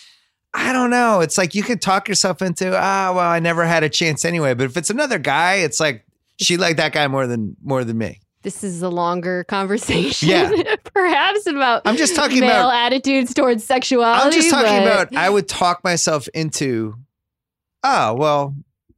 I 0.55 0.73
don't 0.73 0.89
know. 0.91 1.21
It's 1.21 1.37
like 1.37 1.55
you 1.55 1.63
could 1.63 1.83
talk 1.83 2.09
yourself 2.09 2.41
into, 2.41 2.69
ah, 2.75 3.13
well, 3.15 3.29
I 3.29 3.39
never 3.41 3.65
had 3.67 3.83
a 3.83 3.89
chance 3.89 4.25
anyway. 4.25 4.55
But 4.55 4.65
if 4.65 4.77
it's 4.77 4.89
another 4.89 5.19
guy, 5.19 5.57
it's 5.57 5.81
like 5.81 6.07
she 6.39 6.57
liked 6.57 6.77
that 6.79 6.93
guy 6.93 7.07
more 7.09 7.27
than 7.27 7.57
more 7.63 7.83
than 7.85 7.99
me. 7.99 8.21
this 8.43 8.63
is 8.65 8.81
a 8.83 8.89
longer 8.89 9.45
conversation, 9.49 10.29
Yeah. 10.29 10.77
perhaps 10.95 11.47
about. 11.49 11.83
I'm 11.85 11.97
just 11.97 12.15
talking 12.15 12.41
male 12.41 12.51
about 12.69 12.75
attitudes 12.93 13.35
towards 13.35 13.65
sexuality. 13.65 14.25
I'm 14.25 14.33
just 14.33 14.49
talking 14.49 14.85
but 14.85 15.11
about 15.13 15.17
I 15.17 15.29
would 15.29 15.49
talk 15.49 15.83
myself 15.85 16.29
into, 16.29 16.95
oh, 17.83 18.15
well, 18.15 18.55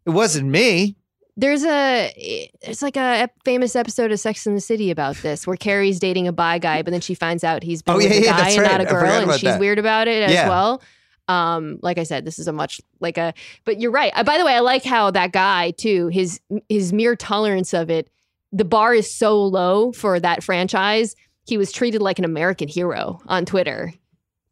it 0.07 0.11
wasn't 0.11 0.49
me. 0.49 0.97
There's 1.37 1.65
a 1.65 2.13
it's 2.61 2.83
like 2.83 2.97
a 2.97 3.29
famous 3.45 3.75
episode 3.75 4.13
of 4.13 4.21
Sex 4.21 4.47
in 4.47 4.55
the 4.55 4.61
City 4.61 4.91
about 4.91 5.17
this, 5.17 5.47
where 5.47 5.57
Carrie's 5.57 5.99
dating 5.99 6.29
a 6.29 6.33
bi 6.33 6.59
guy, 6.59 6.83
but 6.83 6.91
then 6.91 7.01
she 7.01 7.15
finds 7.15 7.45
out 7.45 7.63
he's 7.63 7.81
been 7.83 7.95
Oh, 7.95 7.97
with 7.99 8.07
yeah, 8.13 8.19
a 8.19 8.21
yeah, 8.25 8.37
guy 8.39 8.51
and 8.51 8.59
right. 8.61 8.71
not 8.73 8.81
a 8.83 8.85
girl, 8.85 9.05
and 9.11 9.33
she's 9.33 9.43
that. 9.43 9.61
weird 9.61 9.79
about 9.79 10.07
it 10.09 10.23
as 10.25 10.33
Yeah. 10.33 10.49
well. 10.49 10.83
Um, 11.29 11.79
like 11.83 11.97
I 11.97 12.03
said, 12.03 12.25
this 12.25 12.39
is 12.39 12.47
a 12.49 12.53
much 12.53 12.81
like 12.99 13.17
a. 13.17 13.33
But 13.65 13.81
you're 13.81 13.93
right. 13.93 14.13
Uh, 14.15 14.25
by 14.25 14.37
the 14.37 14.45
way, 14.45 14.53
I 14.55 14.61
like 14.61 14.85
how 14.85 15.11
that 15.13 15.33
guy 15.33 15.71
too. 15.71 16.09
His 16.09 16.41
his 16.69 16.93
mere 16.93 17.17
tolerance 17.17 17.73
of 17.73 17.89
it. 17.89 18.11
The 18.53 18.65
bar 18.65 18.93
is 18.95 19.15
so 19.15 19.43
low 19.43 19.93
for 19.93 20.19
that 20.21 20.43
franchise. 20.43 21.15
He 21.47 21.57
was 21.57 21.73
treated 21.73 22.03
like 22.03 22.19
an 22.19 22.25
American 22.25 22.69
hero 22.69 23.21
on 23.27 23.47
Twitter. 23.47 23.95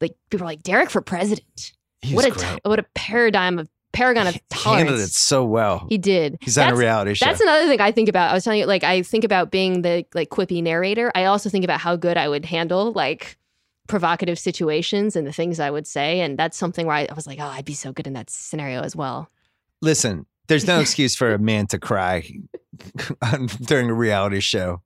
Like 0.00 0.14
people 0.30 0.44
are 0.46 0.50
like 0.50 0.62
Derek 0.62 0.88
for 0.88 1.00
president. 1.02 1.72
He 2.00 2.14
what 2.14 2.24
a 2.24 2.30
t- 2.30 2.60
what 2.64 2.78
a 2.78 2.84
paradigm 2.94 3.58
of 3.58 3.68
paragon 3.92 4.26
of 4.26 4.34
He 4.34 4.70
handled 4.70 5.00
it 5.00 5.10
so 5.10 5.44
well. 5.44 5.86
He 5.88 5.98
did. 5.98 6.38
He's 6.40 6.58
on 6.58 6.72
a 6.72 6.76
reality 6.76 7.14
show. 7.14 7.26
That's 7.26 7.40
another 7.40 7.66
thing 7.66 7.80
I 7.80 7.92
think 7.92 8.08
about. 8.08 8.30
I 8.30 8.34
was 8.34 8.44
telling 8.44 8.60
you, 8.60 8.66
like, 8.66 8.84
I 8.84 9.02
think 9.02 9.24
about 9.24 9.50
being 9.50 9.82
the 9.82 10.04
like 10.14 10.30
quippy 10.30 10.62
narrator. 10.62 11.10
I 11.14 11.24
also 11.24 11.48
think 11.50 11.64
about 11.64 11.80
how 11.80 11.96
good 11.96 12.16
I 12.16 12.28
would 12.28 12.44
handle 12.44 12.92
like 12.92 13.38
provocative 13.88 14.38
situations 14.38 15.16
and 15.16 15.26
the 15.26 15.32
things 15.32 15.58
I 15.58 15.70
would 15.70 15.86
say. 15.86 16.20
And 16.20 16.38
that's 16.38 16.56
something 16.56 16.86
where 16.86 16.96
I, 16.96 17.08
I 17.10 17.14
was 17.14 17.26
like, 17.26 17.40
oh, 17.40 17.46
I'd 17.46 17.64
be 17.64 17.74
so 17.74 17.92
good 17.92 18.06
in 18.06 18.12
that 18.12 18.30
scenario 18.30 18.82
as 18.82 18.94
well. 18.94 19.30
Listen, 19.82 20.26
there's 20.46 20.66
no 20.66 20.80
excuse 20.80 21.16
for 21.16 21.32
a 21.32 21.38
man 21.38 21.66
to 21.68 21.78
cry 21.78 22.30
during 23.62 23.90
a 23.90 23.94
reality 23.94 24.40
show, 24.40 24.82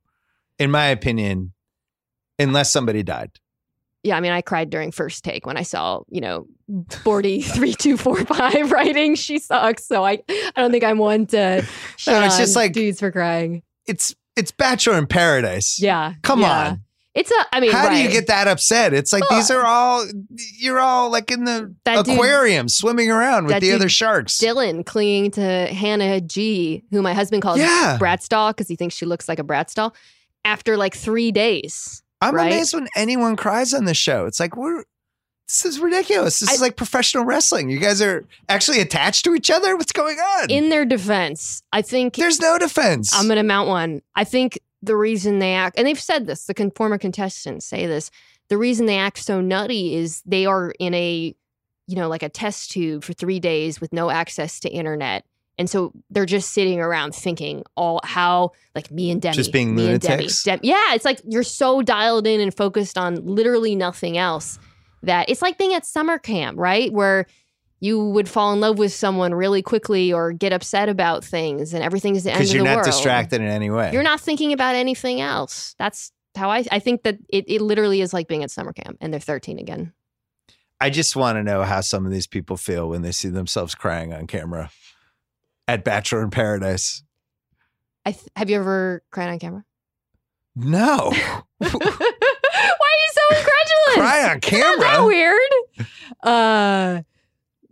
in 0.57 0.71
my 0.71 0.87
opinion, 0.87 1.53
unless 2.39 2.71
somebody 2.71 3.03
died. 3.03 3.31
Yeah, 4.03 4.17
I 4.17 4.19
mean, 4.19 4.33
I 4.33 4.41
cried 4.41 4.69
during 4.69 4.91
first 4.91 5.23
take 5.23 5.45
when 5.45 5.55
I 5.55 5.63
saw, 5.63 6.01
you 6.09 6.19
know, 6.21 6.45
43245 7.03 8.71
writing 8.71 9.15
she 9.15 9.39
sucks. 9.39 9.85
So 9.85 10.03
I 10.05 10.19
I 10.29 10.51
don't 10.61 10.71
think 10.71 10.83
I'm 10.83 10.97
one 10.97 11.25
to 11.27 11.65
No, 12.07 12.21
it's 12.23 12.37
just 12.37 12.55
like- 12.55 12.73
dudes 12.73 12.99
for 12.99 13.11
crying. 13.11 13.63
It's 13.87 14.15
it's 14.35 14.51
Bachelor 14.51 14.97
in 14.97 15.07
Paradise. 15.07 15.79
Yeah. 15.81 16.13
Come 16.23 16.41
yeah. 16.41 16.69
on. 16.69 16.83
It's 17.13 17.29
a 17.29 17.45
I 17.53 17.59
mean, 17.59 17.71
How 17.71 17.89
do 17.89 17.95
you 17.95 18.09
get 18.09 18.27
that 18.27 18.47
upset? 18.47 18.93
It's 18.93 19.13
like 19.13 19.29
Well, 19.29 19.39
these 19.39 19.51
are 19.51 19.63
all 19.65 20.05
you're 20.57 20.79
all 20.79 21.11
like 21.11 21.29
in 21.31 21.43
the 21.45 21.73
That 21.85 22.05
dude- 22.05 22.15
aquarium 22.15 22.67
swimming 22.69 23.11
around 23.11 23.45
with 23.45 23.61
the 23.61 23.71
other 23.71 23.89
sharks. 23.89 24.37
Dylan 24.39 24.85
clinging 24.85 25.31
to 25.31 25.41
Hannah 25.67 26.19
G, 26.21 26.83
who 26.91 27.01
my 27.01 27.13
husband 27.13 27.41
calls 27.41 27.59
Yeah. 27.59 27.97
Bratz 28.01 28.27
doll 28.27 28.51
because 28.51 28.67
he 28.67 28.75
thinks 28.75 28.95
she 28.95 29.05
looks 29.05 29.29
like 29.29 29.39
a 29.39 29.43
Bratz 29.43 29.73
doll. 29.75 29.95
After 30.45 30.75
like 30.75 30.93
three 30.95 31.31
days, 31.31 32.02
I'm 32.23 32.35
right? 32.35 32.51
amazed 32.51 32.73
when 32.73 32.87
anyone 32.95 33.35
cries 33.35 33.73
on 33.73 33.85
the 33.85 33.93
show. 33.93 34.25
It's 34.25 34.39
like 34.39 34.55
we're 34.55 34.83
this 35.47 35.65
is 35.65 35.79
ridiculous. 35.79 36.39
This 36.39 36.49
I- 36.49 36.53
is 36.53 36.61
like 36.61 36.75
professional 36.77 37.25
wrestling. 37.25 37.69
You 37.69 37.79
guys 37.79 38.01
are 38.01 38.25
actually 38.49 38.79
attached 38.79 39.25
to 39.25 39.35
each 39.35 39.51
other. 39.51 39.75
What's 39.75 39.91
going 39.91 40.17
on? 40.17 40.49
in 40.49 40.69
their 40.69 40.85
defense, 40.85 41.61
I 41.71 41.81
think 41.81 42.15
There's 42.15 42.39
no 42.39 42.57
defense. 42.57 43.13
I'm 43.13 43.25
going 43.25 43.37
to 43.37 43.43
mount 43.43 43.67
one. 43.67 44.01
I 44.15 44.23
think 44.23 44.59
the 44.81 44.95
reason 44.95 45.39
they 45.39 45.53
act, 45.53 45.77
and 45.77 45.85
they've 45.85 45.99
said 45.99 46.27
this, 46.27 46.45
the 46.45 46.53
con- 46.53 46.71
former 46.71 46.97
contestants 46.97 47.65
say 47.65 47.85
this, 47.85 48.09
the 48.49 48.57
reason 48.57 48.85
they 48.85 48.97
act 48.97 49.17
so 49.19 49.41
nutty 49.41 49.95
is 49.95 50.21
they 50.25 50.45
are 50.45 50.73
in 50.79 50.93
a, 50.93 51.35
you 51.87 51.95
know, 51.95 52.07
like 52.07 52.23
a 52.23 52.29
test 52.29 52.71
tube 52.71 53.03
for 53.03 53.13
three 53.13 53.39
days 53.39 53.79
with 53.81 53.93
no 53.93 54.09
access 54.09 54.59
to 54.61 54.69
internet. 54.69 55.25
And 55.57 55.69
so 55.69 55.91
they're 56.09 56.25
just 56.25 56.51
sitting 56.51 56.79
around 56.79 57.13
thinking 57.13 57.63
all 57.77 57.99
how 58.03 58.51
like 58.73 58.89
me 58.89 59.11
and 59.11 59.21
Demi, 59.21 59.35
Just 59.35 59.51
being 59.51 59.75
me 59.75 59.91
and 59.91 60.03
lunatics? 60.03 60.45
Yeah, 60.45 60.93
it's 60.95 61.05
like 61.05 61.21
you're 61.25 61.43
so 61.43 61.81
dialed 61.81 62.25
in 62.25 62.41
and 62.41 62.55
focused 62.55 62.97
on 62.97 63.15
literally 63.25 63.75
nothing 63.75 64.17
else 64.17 64.57
that 65.03 65.29
it's 65.29 65.41
like 65.41 65.57
being 65.57 65.73
at 65.73 65.85
summer 65.85 66.17
camp, 66.17 66.57
right? 66.57 66.91
Where 66.91 67.27
you 67.79 67.99
would 67.99 68.29
fall 68.29 68.53
in 68.53 68.61
love 68.61 68.79
with 68.79 68.93
someone 68.93 69.33
really 69.33 69.61
quickly 69.61 70.13
or 70.13 70.31
get 70.31 70.53
upset 70.53 70.87
about 70.87 71.23
things 71.23 71.73
and 71.73 71.83
everything's 71.83 72.23
the 72.23 72.31
end 72.31 72.41
of 72.41 72.47
the 72.47 72.53
world. 72.55 72.63
because 72.63 72.71
you're 72.71 72.77
not 72.77 72.85
distracted 72.85 73.41
in 73.41 73.47
any 73.47 73.69
way. 73.69 73.91
You're 73.91 74.03
not 74.03 74.21
thinking 74.21 74.53
about 74.53 74.75
anything 74.75 75.19
else. 75.19 75.75
That's 75.77 76.11
how 76.35 76.49
I 76.49 76.63
I 76.71 76.79
think 76.79 77.03
that 77.03 77.17
it, 77.29 77.45
it 77.47 77.61
literally 77.61 78.01
is 78.01 78.13
like 78.13 78.27
being 78.27 78.41
at 78.41 78.49
summer 78.51 78.73
camp 78.73 78.97
and 79.01 79.13
they're 79.13 79.19
13 79.19 79.59
again. 79.59 79.93
I 80.79 80.89
just 80.89 81.15
want 81.15 81.37
to 81.37 81.43
know 81.43 81.63
how 81.63 81.81
some 81.81 82.05
of 82.05 82.11
these 82.11 82.25
people 82.25 82.57
feel 82.57 82.89
when 82.89 83.03
they 83.03 83.11
see 83.11 83.29
themselves 83.29 83.75
crying 83.75 84.13
on 84.13 84.27
camera 84.27 84.71
at 85.67 85.83
Bachelor 85.83 86.23
in 86.23 86.29
Paradise. 86.29 87.03
I 88.05 88.11
th- 88.11 88.27
have 88.35 88.49
you 88.49 88.57
ever 88.57 89.03
cried 89.11 89.29
on 89.29 89.39
camera? 89.39 89.63
No. 90.55 91.11
Why 91.57 91.69
are 91.69 91.69
you 91.69 93.11
so 93.11 93.37
incredulous? 93.37 93.95
Cry 93.95 94.23
on 94.23 94.29
Isn't 94.29 94.41
camera? 94.41 94.79
that 94.81 95.05
weird? 95.05 95.87
Uh, 96.21 97.01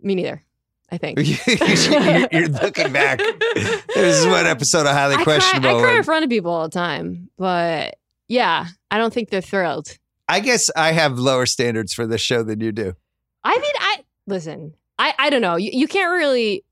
me 0.00 0.14
neither. 0.14 0.42
I 0.90 0.98
think. 0.98 1.18
you're, 1.46 2.28
you're 2.32 2.48
looking 2.48 2.92
back. 2.92 3.18
This 3.18 4.18
is 4.18 4.26
one 4.26 4.46
episode 4.46 4.86
of 4.86 4.92
Highly 4.92 5.16
I 5.16 5.24
cry, 5.24 5.38
I 5.42 5.58
cry 5.58 5.96
in 5.96 6.02
front 6.02 6.24
of 6.24 6.30
people 6.30 6.50
all 6.50 6.64
the 6.64 6.74
time, 6.74 7.30
but 7.38 7.96
yeah, 8.28 8.66
I 8.90 8.98
don't 8.98 9.12
think 9.12 9.30
they're 9.30 9.40
thrilled. 9.40 9.96
I 10.28 10.40
guess 10.40 10.70
I 10.76 10.92
have 10.92 11.18
lower 11.18 11.46
standards 11.46 11.94
for 11.94 12.06
this 12.06 12.20
show 12.20 12.42
than 12.42 12.60
you 12.60 12.72
do. 12.72 12.94
I 13.42 13.58
mean, 13.58 13.72
I 13.78 14.04
listen. 14.26 14.74
I 14.98 15.14
I 15.18 15.30
don't 15.30 15.40
know. 15.40 15.56
You 15.56 15.70
you 15.72 15.88
can't 15.88 16.12
really 16.12 16.62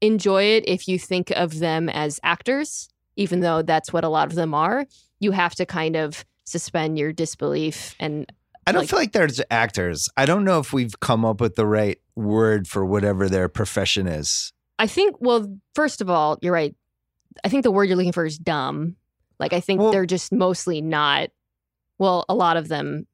enjoy 0.00 0.44
it 0.44 0.64
if 0.66 0.86
you 0.88 0.98
think 0.98 1.30
of 1.32 1.58
them 1.58 1.88
as 1.88 2.20
actors, 2.22 2.88
even 3.16 3.40
though 3.40 3.62
that's 3.62 3.92
what 3.92 4.04
a 4.04 4.08
lot 4.08 4.28
of 4.28 4.34
them 4.34 4.54
are. 4.54 4.86
You 5.20 5.32
have 5.32 5.54
to 5.56 5.66
kind 5.66 5.96
of 5.96 6.24
suspend 6.44 6.98
your 6.98 7.12
disbelief 7.12 7.94
and 7.98 8.30
I 8.66 8.72
don't 8.72 8.82
Like- 8.82 8.90
feel 8.90 8.98
like 8.98 9.12
they're 9.12 9.28
actors. 9.50 10.10
I 10.16 10.26
don't 10.26 10.44
know 10.44 10.58
if 10.60 10.72
we've 10.74 11.00
come 11.00 11.24
up 11.24 11.40
with 11.40 11.54
the 11.56 11.66
right 11.66 11.98
word 12.14 12.68
for 12.68 12.84
whatever 12.84 13.26
their 13.28 13.48
profession 13.48 14.06
is. 14.06 14.52
I 14.78 14.86
think, 14.86 15.16
well, 15.20 15.58
first 15.74 16.00
of 16.02 16.10
all, 16.10 16.38
you're 16.42 16.52
right. 16.52 16.76
I 17.42 17.48
think 17.48 17.62
the 17.62 17.70
word 17.70 17.84
you're 17.88 17.96
looking 17.96 18.12
for 18.12 18.26
is 18.26 18.38
dumb. 18.38 18.96
Like, 19.40 19.52
I 19.54 19.60
think 19.60 19.80
Well- 19.80 19.90
they're 19.90 20.04
just 20.06 20.32
mostly 20.32 20.82
not, 20.82 21.30
well, 21.98 22.24
a 22.28 22.34
lot 22.34 22.56
of 22.58 22.68
them 22.68 23.06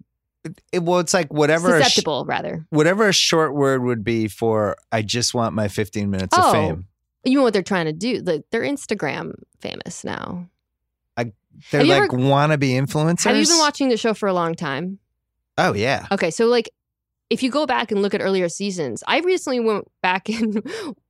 It, 0.73 0.83
well, 0.83 0.99
it's 0.99 1.15
like 1.15 1.33
whatever 1.33 1.77
a 1.77 1.81
sh- 1.81 1.85
susceptible, 1.87 2.25
rather. 2.27 2.67
whatever 2.71 3.09
a 3.09 3.13
short 3.13 3.55
word 3.55 3.83
would 3.83 4.05
be 4.05 4.29
for 4.29 4.77
I 4.93 5.03
just 5.03 5.35
want 5.35 5.55
my 5.55 5.69
15 5.69 6.11
minutes 6.11 6.37
of 6.37 6.45
Oh. 6.45 6.53
fame. 6.53 6.87
You 7.25 7.39
know 7.39 7.43
what 7.43 7.55
they're 7.55 7.63
trying 7.63 7.87
to 7.87 7.93
do? 7.95 8.21
Like, 8.21 8.43
they're 8.51 8.61
Instagram 8.63 9.33
famous 9.61 10.05
now. 10.05 10.47
I 11.17 11.33
They're 11.71 11.85
like 11.85 12.13
like 12.13 12.21
wannabe 12.21 12.71
influencers. 12.73 13.25
Have 13.25 13.37
you 13.37 13.47
been 13.47 13.59
watching 13.59 13.89
the 13.89 13.97
show 13.97 14.13
for 14.13 14.29
a 14.29 14.35
long 14.35 14.55
time? 14.55 14.99
Oh 15.57 15.73
yeah. 15.73 16.07
Okay, 16.13 16.31
so 16.31 16.47
like, 16.47 16.69
if 17.31 17.43
you 17.43 17.51
go 17.51 17.65
back 17.65 17.91
and 17.91 18.03
look 18.03 18.13
at 18.13 18.21
earlier 18.21 18.51
seasons, 18.51 19.03
I 19.09 19.21
recently 19.21 19.61
went 19.61 19.89
back 20.03 20.29
and 20.29 20.63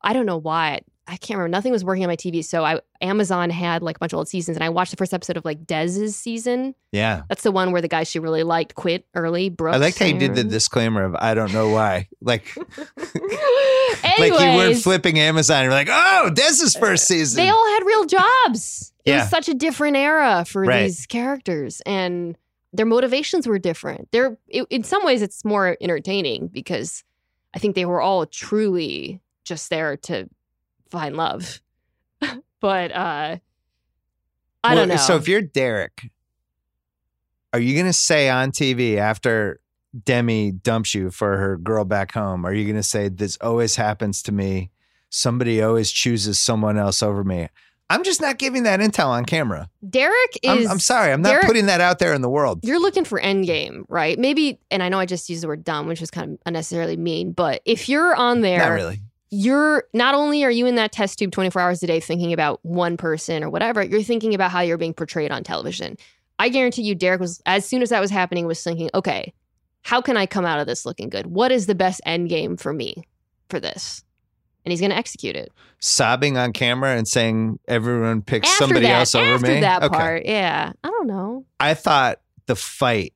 I 0.03 0.13
don't 0.13 0.27
know 0.27 0.37
why. 0.39 0.83
I 1.07 1.17
can't 1.19 1.37
remember. 1.37 1.49
Nothing 1.51 1.71
was 1.73 1.85
working 1.85 2.03
on 2.05 2.09
my 2.09 2.17
TV, 2.17 2.43
so 2.43 2.65
I 2.65 2.81
Amazon 3.03 3.51
had 3.51 3.83
like 3.83 3.97
a 3.97 3.99
bunch 3.99 4.13
of 4.15 4.17
old 4.19 4.29
seasons, 4.29 4.57
and 4.57 4.65
I 4.65 4.71
watched 4.71 4.91
the 4.91 4.97
first 4.97 5.13
episode 5.13 5.37
of 5.37 5.45
like 5.45 5.67
Dez's 5.67 6.17
season. 6.17 6.75
Yeah. 6.93 7.23
That's 7.29 7.43
the 7.43 7.53
one 7.53 7.73
where 7.73 7.83
the 7.83 7.89
guy 7.89 8.05
she 8.05 8.19
really 8.19 8.43
liked 8.43 8.75
quit 8.75 9.07
early. 9.15 9.51
Brooks. 9.51 9.77
I 9.77 9.79
liked 9.79 9.99
how 9.99 10.07
you 10.07 10.19
did 10.19 10.35
the 10.35 10.45
disclaimer 10.45 11.05
of 11.05 11.15
I 11.17 11.35
don't 11.35 11.53
know 11.53 11.69
why. 11.69 12.09
Like 12.23 12.57
like 14.19 14.33
you 14.33 14.33
weren't 14.57 14.79
flipping 14.79 15.19
Amazon. 15.19 15.65
You're 15.65 15.73
like, 15.73 15.89
oh, 15.91 16.31
is 16.37 16.75
first 16.77 17.05
uh, 17.05 17.15
season. 17.15 17.43
they 17.45 17.51
all 17.51 17.67
had 17.75 17.85
real 17.85 18.05
jobs. 18.07 18.93
It 19.05 19.11
Yeah. 19.11 19.21
was 19.21 19.31
such 19.31 19.49
a 19.49 19.55
different 19.55 19.97
era 19.97 20.45
for 20.47 20.63
Right. 20.63 20.85
these 20.85 21.07
characters, 21.07 21.83
and 21.85 22.37
their 22.73 22.87
motivations 22.87 23.47
were 23.47 23.59
different. 23.59 24.09
They're 24.11 24.37
it, 24.49 24.67
in 24.71 24.85
some 24.85 25.05
ways 25.05 25.23
it's 25.23 25.45
more 25.45 25.77
entertaining 25.81 26.49
because 26.49 27.05
I 27.55 27.59
think 27.59 27.75
they 27.75 27.85
were 27.85 28.01
all 28.01 28.25
truly 28.27 29.21
just 29.45 29.69
there 29.71 29.97
to 29.99 30.29
find 30.91 31.17
love. 31.17 31.61
but 32.61 32.93
uh 32.93 33.37
I 33.37 33.41
Well, 34.65 34.77
don't 34.77 34.89
know. 34.89 34.97
So 34.97 35.17
if 35.17 35.29
you're 35.29 35.43
Derek, 35.43 36.11
are 37.53 37.61
you 37.61 37.75
going 37.75 37.87
to 37.87 37.93
say 37.93 38.29
on 38.31 38.51
TV 38.51 38.97
after 38.97 39.61
Demi 40.05 40.53
dumps 40.53 40.95
you 40.95 41.11
for 41.11 41.37
her 41.37 41.57
girl 41.59 41.85
back 41.85 42.13
home, 42.13 42.45
are 42.47 42.53
you 42.55 42.65
going 42.65 42.77
to 42.77 42.83
say, 42.83 43.09
this 43.09 43.37
always 43.43 43.77
happens 43.77 44.23
to 44.23 44.33
me? 44.33 44.71
Somebody 45.11 45.63
always 45.63 45.91
chooses 45.93 46.39
someone 46.39 46.79
else 46.79 47.03
over 47.03 47.23
me. 47.23 47.49
I'm 47.91 48.03
just 48.03 48.21
not 48.23 48.39
giving 48.39 48.63
that 48.63 48.81
intel 48.81 49.09
on 49.09 49.27
camera. 49.27 49.69
Derek 49.89 50.39
I'm, 50.47 50.59
is 50.59 50.71
I'm 50.71 50.79
sorry. 50.81 51.13
I'm 51.13 51.21
not 51.21 51.29
Derek- 51.29 51.47
putting 51.47 51.67
that 51.67 51.83
out 51.83 51.99
there 51.99 52.15
in 52.15 52.23
the 52.23 52.31
world. 52.31 52.61
you're 52.63 52.81
looking 52.81 53.05
for 53.05 53.21
endgame, 53.21 53.85
right? 53.89 54.19
Maybe, 54.19 54.59
and 54.71 54.83
I 54.83 54.89
know 54.89 54.99
I 54.99 55.05
just 55.07 55.29
used 55.29 55.43
the 55.43 55.49
word 55.49 55.63
dumb, 55.63 55.87
which 55.87 56.01
was 56.01 56.11
kind 56.11 56.33
of 56.33 56.39
unnecessarily 56.47 56.97
mean, 56.97 57.33
but 57.33 57.61
if 57.67 57.89
you're 57.91 58.17
on 58.17 58.41
there, 58.41 58.59
Not 58.59 58.71
really. 58.71 59.01
You're 59.35 59.85
not 59.93 60.15
only 60.15 60.45
are 60.45 60.51
you 60.51 60.67
in 60.67 60.77
that 60.77 60.93
test 60.93 61.19
tube 61.19 61.33
24 61.33 61.61
hours 61.61 61.83
a 61.83 61.87
day 61.89 61.99
thinking 61.99 62.33
about 62.33 62.61
one 62.63 62.97
person 62.97 63.43
or 63.43 63.51
whatever, 63.51 63.83
you're 63.83 64.03
thinking 64.03 64.33
about 64.33 64.53
how 64.53 64.61
you're 64.61 64.79
being 64.79 64.95
portrayed 64.95 65.33
on 65.33 65.43
television. 65.43 65.97
I 66.39 66.49
guarantee 66.49 66.83
you, 66.83 66.95
Derek 66.95 67.21
was, 67.21 67.43
as 67.45 67.65
soon 67.67 67.83
as 67.83 67.89
that 67.91 68.01
was 68.01 68.11
happening, 68.11 68.47
was 68.47 68.63
thinking, 68.63 68.91
okay, 68.95 69.33
how 69.83 70.01
can 70.01 70.17
I 70.17 70.27
come 70.27 70.45
out 70.45 70.61
of 70.61 70.67
this 70.67 70.87
looking 70.87 71.09
good? 71.09 71.27
What 71.27 71.51
is 71.51 71.67
the 71.67 71.75
best 71.75 72.01
end 72.07 72.29
game 72.29 72.57
for 72.57 72.73
me 72.73 73.03
for 73.49 73.59
this? 73.59 74.05
And 74.65 74.71
he's 74.73 74.81
going 74.81 74.91
to 74.93 74.97
execute 74.97 75.37
it. 75.37 75.53
Sobbing 75.81 76.39
on 76.39 76.53
camera 76.53 76.97
and 76.97 77.07
saying 77.07 77.59
everyone 77.69 78.23
picks 78.23 78.49
After 78.49 78.65
somebody 78.65 78.87
that, 78.87 78.99
else 79.01 79.15
over 79.15 79.35
after 79.35 79.47
me. 79.49 79.61
that 79.61 79.83
Okay. 79.83 79.97
part, 79.97 80.27
yeah. 80.27 80.73
I 80.83 80.89
don't 80.89 81.07
know. 81.07 81.45
I 81.61 81.75
thought 81.75 82.21
the 82.47 82.57
fight, 82.57 83.13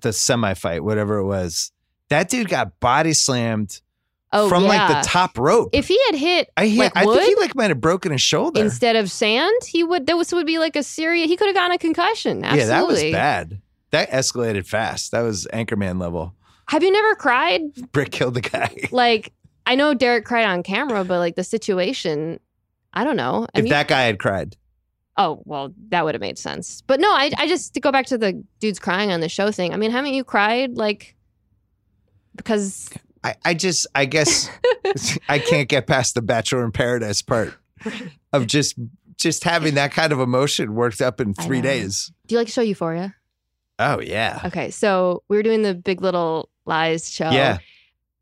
the 0.00 0.12
semi 0.12 0.54
fight, 0.54 0.84
whatever 0.84 1.16
it 1.18 1.26
was, 1.26 1.72
that 2.08 2.28
dude 2.30 2.48
got 2.48 2.78
body 2.80 3.12
slammed 3.12 3.80
Oh, 4.32 4.48
from 4.48 4.62
like 4.64 4.88
the 4.88 5.08
top 5.08 5.36
rope. 5.36 5.70
If 5.72 5.88
he 5.88 5.98
had 6.06 6.14
hit 6.14 6.50
I, 6.56 6.66
he- 6.66 6.78
like 6.78 6.96
I 6.96 7.04
think 7.04 7.22
he 7.22 7.34
like 7.36 7.54
might 7.56 7.70
have 7.70 7.80
broken 7.80 8.12
his 8.12 8.22
shoulder. 8.22 8.60
instead 8.60 8.94
of 8.94 9.10
sand, 9.10 9.52
he 9.66 9.82
would. 9.82 10.06
That 10.06 10.16
was 10.16 10.32
would 10.32 10.46
be 10.46 10.58
like 10.58 10.76
a 10.76 10.82
serious. 10.84 11.28
He 11.28 11.36
could 11.36 11.46
have 11.48 11.56
gotten 11.56 11.72
a 11.74 11.78
concussion. 11.78 12.44
Absolutely. 12.44 12.60
Yeah, 12.60 12.66
that 12.66 12.86
was 12.86 13.02
bad. 13.02 13.60
That 13.90 14.10
escalated 14.10 14.66
fast. 14.66 15.10
That 15.10 15.22
was 15.22 15.48
Anchorman 15.52 16.00
level. 16.00 16.34
Have 16.68 16.84
you 16.84 16.92
never 16.92 17.16
cried? 17.16 17.62
Brick 17.90 18.12
killed 18.12 18.34
the 18.34 18.40
guy. 18.40 18.76
Like 18.92 19.32
I 19.66 19.74
know 19.74 19.94
Derek 19.94 20.24
cried 20.24 20.44
on 20.46 20.62
camera, 20.62 21.04
but 21.04 21.18
like 21.18 21.34
the 21.34 21.42
situation, 21.44 22.38
I 22.94 23.02
don't 23.02 23.16
know. 23.16 23.46
I 23.52 23.58
if 23.58 23.64
mean, 23.64 23.70
that 23.70 23.88
guy 23.88 24.02
had 24.02 24.20
cried, 24.20 24.56
oh 25.16 25.42
well, 25.44 25.74
that 25.88 26.04
would 26.04 26.14
have 26.14 26.20
made 26.20 26.38
sense. 26.38 26.82
But 26.86 27.00
no, 27.00 27.10
I 27.10 27.32
I 27.36 27.48
just 27.48 27.74
to 27.74 27.80
go 27.80 27.90
back 27.90 28.06
to 28.06 28.18
the 28.18 28.44
dudes 28.60 28.78
crying 28.78 29.10
on 29.10 29.18
the 29.18 29.28
show 29.28 29.50
thing. 29.50 29.74
I 29.74 29.76
mean, 29.76 29.90
haven't 29.90 30.14
you 30.14 30.22
cried 30.22 30.76
like 30.76 31.16
because 32.36 32.88
I, 33.22 33.34
I 33.44 33.54
just, 33.54 33.86
I 33.94 34.04
guess, 34.06 34.48
I 35.28 35.38
can't 35.38 35.68
get 35.68 35.86
past 35.86 36.14
the 36.14 36.22
Bachelor 36.22 36.64
in 36.64 36.72
Paradise 36.72 37.20
part 37.22 37.54
of 38.32 38.46
just, 38.46 38.76
just 39.16 39.44
having 39.44 39.74
that 39.74 39.92
kind 39.92 40.12
of 40.12 40.20
emotion 40.20 40.74
worked 40.74 41.00
up 41.02 41.20
in 41.20 41.34
three 41.34 41.60
days. 41.60 42.10
do 42.26 42.34
you 42.34 42.38
like 42.38 42.48
show 42.48 42.62
Euphoria? 42.62 43.14
Oh 43.78 44.00
yeah, 44.00 44.40
Okay, 44.44 44.70
so 44.70 45.22
we 45.28 45.36
were 45.36 45.42
doing 45.42 45.62
the 45.62 45.74
Big 45.74 46.02
Little 46.02 46.48
Lies 46.66 47.10
show. 47.10 47.30
yeah. 47.30 47.58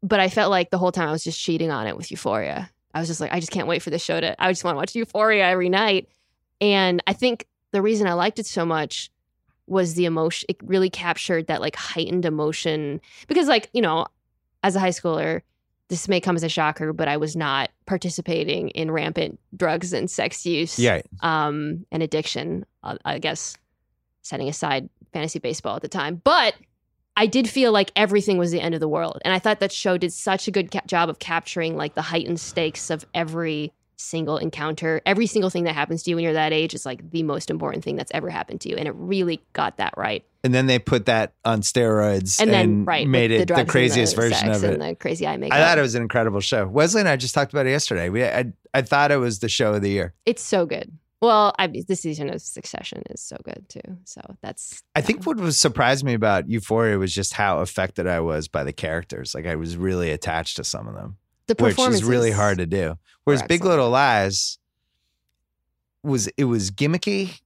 but 0.03 0.21
I 0.21 0.29
felt 0.29 0.51
like 0.51 0.71
the 0.71 0.79
whole 0.79 0.93
time 0.93 1.09
I 1.09 1.13
was 1.13 1.25
just 1.25 1.41
cheating 1.41 1.71
on 1.71 1.87
it 1.87 1.97
with 1.97 2.11
Euphoria. 2.11 2.71
I 2.95 3.01
was 3.01 3.09
just 3.09 3.21
like, 3.21 3.33
I 3.33 3.41
just 3.41 3.51
can't 3.53 3.67
wait 3.69 3.83
for 3.83 3.91
this 3.91 4.03
show 4.03 4.21
to. 4.21 4.41
I 4.43 4.51
just 4.51 4.65
want 4.65 4.75
to 4.75 4.79
watch 4.79 4.95
Euphoria 4.95 5.45
every 5.45 5.69
night. 5.69 6.09
And 6.61 7.03
I 7.07 7.13
think 7.13 7.47
the 7.73 7.83
reason 7.83 8.07
I 8.07 8.15
liked 8.15 8.39
it 8.39 8.47
so 8.47 8.65
much 8.65 9.11
was 9.67 9.95
the 9.95 10.05
emotion. 10.07 10.47
It 10.49 10.57
really 10.65 10.91
captured 10.91 11.49
that 11.49 11.61
like 11.61 11.77
heightened 11.77 12.25
emotion 12.25 13.01
because, 13.27 13.47
like, 13.49 13.69
you 13.73 13.83
know, 13.83 14.07
as 14.63 14.77
a 14.77 14.81
high 14.81 14.91
schooler, 14.91 15.43
this 15.89 16.09
may 16.09 16.21
come 16.21 16.37
as 16.37 16.43
a 16.43 16.49
shocker, 16.49 16.93
but 16.93 17.09
I 17.09 17.17
was 17.17 17.35
not 17.35 17.71
participating 17.87 18.69
in 18.71 18.91
rampant 18.91 19.41
drugs 19.57 19.93
and 19.93 20.11
sex 20.11 20.45
use 20.45 20.79
Yeah, 20.79 21.01
um, 21.21 21.87
and 21.91 22.03
addiction. 22.03 22.67
Uh, 22.83 22.97
I 23.05 23.19
guess 23.19 23.57
setting 24.23 24.49
aside 24.49 24.89
fantasy 25.13 25.39
baseball 25.39 25.77
at 25.77 25.83
the 25.83 25.89
time, 25.89 26.21
but 26.25 26.55
I 27.17 27.27
did 27.27 27.49
feel 27.49 27.73
like 27.73 27.91
everything 27.97 28.39
was 28.39 28.53
the 28.53 28.61
end 28.61 28.75
of 28.75 28.81
the 28.81 28.89
world, 28.89 29.21
and 29.25 29.33
I 29.33 29.39
thought 29.39 29.61
that 29.61 29.73
show 29.73 29.97
did 29.97 30.13
such 30.13 30.47
a 30.47 30.51
good 30.51 30.71
ca- 30.71 30.83
job 30.87 31.09
of 31.09 31.19
capturing 31.19 31.77
like 31.77 31.95
the 31.95 32.03
heightened 32.03 32.41
stakes 32.41 32.91
of 32.91 33.07
every 33.15 33.73
single 33.97 34.37
encounter. 34.37 35.01
Every 35.07 35.27
single 35.27 35.51
thing 35.51 35.65
that 35.65 35.75
happens 35.75 36.03
to 36.03 36.11
you 36.11 36.17
when 36.17 36.23
you're 36.25 36.35
that 36.35 36.53
age 36.53 36.75
is 36.75 36.87
like 36.87 37.11
the 37.11 37.23
most 37.23 37.51
important 37.51 37.83
thing 37.83 37.97
that's 37.97 38.13
ever 38.15 38.31
happened 38.31 38.61
to 38.63 38.69
you, 38.69 38.77
and 38.77 38.87
it 38.87 38.95
really 38.95 39.43
got 39.55 39.79
that 39.79 39.95
right. 39.97 40.25
And 40.45 40.55
then 40.55 40.67
they 40.67 40.79
put 40.79 41.07
that 41.07 41.35
on 41.45 41.63
steroids 41.63 42.41
And 42.41 42.51
then 42.51 42.85
right, 42.85 43.07
made 43.07 43.31
it 43.31 43.49
the, 43.49 43.57
and 43.57 43.69
craziest 43.69 44.15
the 44.15 44.23
version 44.23 44.51
of 44.51 44.63
it. 44.65 44.75
and 44.75 44.83
the 44.83 44.95
crazy 44.95 45.27
eye 45.27 45.37
makeup. 45.37 45.59
I 45.59 45.63
thought 45.63 45.79
it 45.79 45.83
was 45.83 45.95
an 45.95 46.03
incredible 46.03 46.41
show. 46.41 46.67
Wesley 46.67 47.01
and 47.01 47.09
I 47.09 47.17
just 47.17 47.35
talked 47.35 47.53
about 47.53 47.67
it 47.67 47.71
yesterday. 47.71 48.09
We, 48.09 48.25
I, 48.25 48.53
I 48.73 48.83
thought 48.83 49.11
it 49.11 49.17
was 49.17 49.41
the 49.41 49.49
show 49.49 49.75
of 49.75 49.83
the 49.83 49.91
year. 49.91 50.15
it's 50.27 50.43
so 50.43 50.67
good. 50.67 50.93
Well, 51.21 51.53
I 51.59 51.67
mean, 51.67 51.85
this 51.89 52.03
season 52.03 52.31
of 52.31 52.41
Succession 52.41 53.03
is 53.11 53.21
so 53.21 53.37
good 53.43 53.69
too. 53.69 53.99
So 54.05 54.21
that's 54.41 54.85
I 54.95 55.01
think 55.01 55.27
what 55.27 55.37
was 55.39 55.59
surprised 55.59 56.05
me 56.05 56.15
about 56.15 56.49
Euphoria 56.49 56.97
was 56.97 57.13
just 57.13 57.33
how 57.33 57.59
affected 57.59 58.07
I 58.07 58.21
was 58.21 58.47
by 58.47 58.63
the 58.63 58.73
characters. 58.73 59.35
Like 59.35 59.45
I 59.45 59.57
was 59.57 59.77
really 59.77 60.13
attached 60.13 60.57
to 60.59 60.65
some 60.65 60.87
of 60.87 60.95
them, 60.95 61.17
the 61.49 61.55
which 61.59 61.75
performance 61.75 62.03
is 62.03 62.05
really 62.05 62.31
hard 62.31 62.59
to 62.59 62.67
do. 62.67 62.97
Whereas 63.25 63.43
Big. 63.43 63.65
Little 63.65 63.91
Lies 63.91 64.59
was 66.05 66.29
it 66.37 66.45
was 66.45 66.71
gimmicky. 66.71 67.41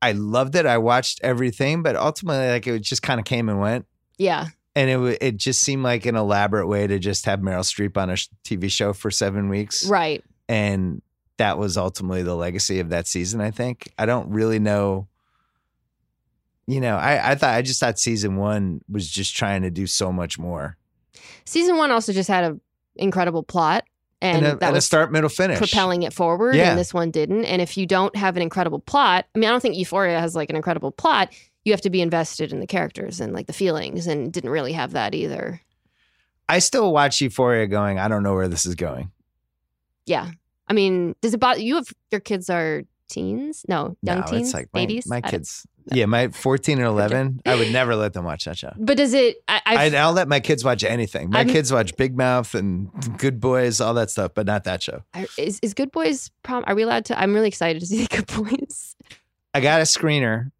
I 0.00 0.12
loved 0.12 0.54
it. 0.54 0.66
I 0.66 0.78
watched 0.78 1.20
everything, 1.22 1.82
but 1.82 1.96
ultimately, 1.96 2.48
like 2.48 2.66
it 2.66 2.82
just 2.82 3.02
kind 3.02 3.18
of 3.18 3.26
came 3.26 3.48
and 3.48 3.60
went. 3.60 3.86
Yeah, 4.16 4.46
And 4.74 4.90
it 4.90 5.18
it 5.20 5.36
just 5.36 5.60
seemed 5.60 5.82
like 5.82 6.06
an 6.06 6.16
elaborate 6.16 6.66
way 6.66 6.86
to 6.86 6.98
just 6.98 7.24
have 7.26 7.40
Meryl 7.40 7.60
Streep 7.60 7.96
on 7.96 8.10
a 8.10 8.14
TV 8.44 8.70
show 8.70 8.92
for 8.92 9.10
seven 9.10 9.48
weeks. 9.48 9.86
right. 9.86 10.24
and 10.48 11.02
that 11.36 11.56
was 11.56 11.76
ultimately 11.76 12.24
the 12.24 12.34
legacy 12.34 12.80
of 12.80 12.88
that 12.88 13.06
season 13.06 13.40
i 13.40 13.52
think 13.52 13.92
i 13.96 14.04
don't 14.04 14.28
really 14.28 14.58
know 14.58 15.06
you 16.68 16.82
know, 16.82 16.96
I, 16.96 17.30
I 17.30 17.34
thought 17.34 17.54
I 17.54 17.62
just 17.62 17.80
thought 17.80 17.98
season 17.98 18.36
one 18.36 18.82
was 18.90 19.08
just 19.08 19.34
trying 19.34 19.62
to 19.62 19.70
do 19.70 19.86
so 19.86 20.12
much 20.12 20.38
more. 20.38 20.76
Season 21.46 21.78
one 21.78 21.90
also 21.90 22.12
just 22.12 22.28
had 22.28 22.44
an 22.44 22.60
incredible 22.94 23.42
plot, 23.42 23.84
and, 24.20 24.38
And, 24.38 24.46
a, 24.46 24.56
that 24.56 24.68
and 24.68 24.76
a 24.76 24.80
start, 24.80 25.12
middle, 25.12 25.28
finish. 25.28 25.58
propelling 25.58 26.02
it 26.02 26.12
forward. 26.12 26.54
Yeah. 26.54 26.70
And 26.70 26.78
this 26.78 26.92
one 26.92 27.10
didn't. 27.10 27.44
And 27.44 27.62
if 27.62 27.76
you 27.76 27.86
don't 27.86 28.14
have 28.16 28.36
an 28.36 28.42
incredible 28.42 28.80
plot, 28.80 29.26
I 29.34 29.38
mean, 29.38 29.48
I 29.48 29.52
don't 29.52 29.60
think 29.60 29.76
Euphoria 29.76 30.18
has 30.18 30.34
like 30.34 30.50
an 30.50 30.56
incredible 30.56 30.90
plot. 30.90 31.32
You 31.64 31.72
have 31.72 31.80
to 31.82 31.90
be 31.90 32.00
invested 32.00 32.52
in 32.52 32.60
the 32.60 32.66
characters 32.66 33.20
and 33.20 33.32
like 33.32 33.46
the 33.46 33.52
feelings, 33.52 34.06
and 34.06 34.32
didn't 34.32 34.50
really 34.50 34.72
have 34.72 34.92
that 34.92 35.14
either. 35.14 35.60
I 36.48 36.60
still 36.60 36.92
watch 36.92 37.20
Euphoria 37.20 37.66
going, 37.66 37.98
I 37.98 38.08
don't 38.08 38.22
know 38.22 38.34
where 38.34 38.48
this 38.48 38.64
is 38.64 38.74
going. 38.74 39.10
Yeah, 40.06 40.30
I 40.66 40.72
mean, 40.72 41.14
does 41.20 41.34
it 41.34 41.40
bother 41.40 41.60
you? 41.60 41.74
Have 41.74 41.88
your 42.10 42.20
kids 42.20 42.48
are 42.48 42.84
teens? 43.08 43.66
No, 43.68 43.96
young 44.02 44.20
no, 44.20 44.26
teens, 44.26 44.48
it's 44.48 44.54
like 44.54 44.68
my, 44.72 44.80
babies. 44.80 45.06
my 45.06 45.20
kids. 45.20 45.66
Yeah, 45.92 46.06
my 46.06 46.28
14 46.28 46.78
and 46.78 46.86
11, 46.86 47.40
I 47.46 47.54
would 47.54 47.72
never 47.72 47.96
let 47.96 48.12
them 48.12 48.24
watch 48.24 48.44
that 48.44 48.58
show. 48.58 48.72
But 48.76 48.96
does 48.96 49.14
it? 49.14 49.36
I, 49.48 49.60
I've, 49.64 49.94
I, 49.94 49.98
I'll 49.98 50.12
let 50.12 50.28
my 50.28 50.40
kids 50.40 50.64
watch 50.64 50.84
anything. 50.84 51.30
My 51.30 51.38
I'm- 51.40 51.48
kids 51.48 51.72
watch 51.72 51.96
Big 51.96 52.16
Mouth 52.16 52.54
and 52.54 52.90
Good 53.18 53.40
Boys, 53.40 53.80
all 53.80 53.94
that 53.94 54.10
stuff, 54.10 54.32
but 54.34 54.46
not 54.46 54.64
that 54.64 54.82
show. 54.82 55.02
I, 55.14 55.26
is 55.38 55.58
is 55.62 55.74
Good 55.74 55.90
Boys 55.92 56.30
prom? 56.42 56.64
Are 56.66 56.74
we 56.74 56.82
allowed 56.82 57.04
to? 57.06 57.18
I'm 57.18 57.32
really 57.34 57.48
excited 57.48 57.80
to 57.80 57.86
see 57.86 58.06
Good 58.10 58.26
Boys. 58.26 58.96
I 59.54 59.60
got 59.60 59.80
a 59.80 59.84
screener 59.84 60.50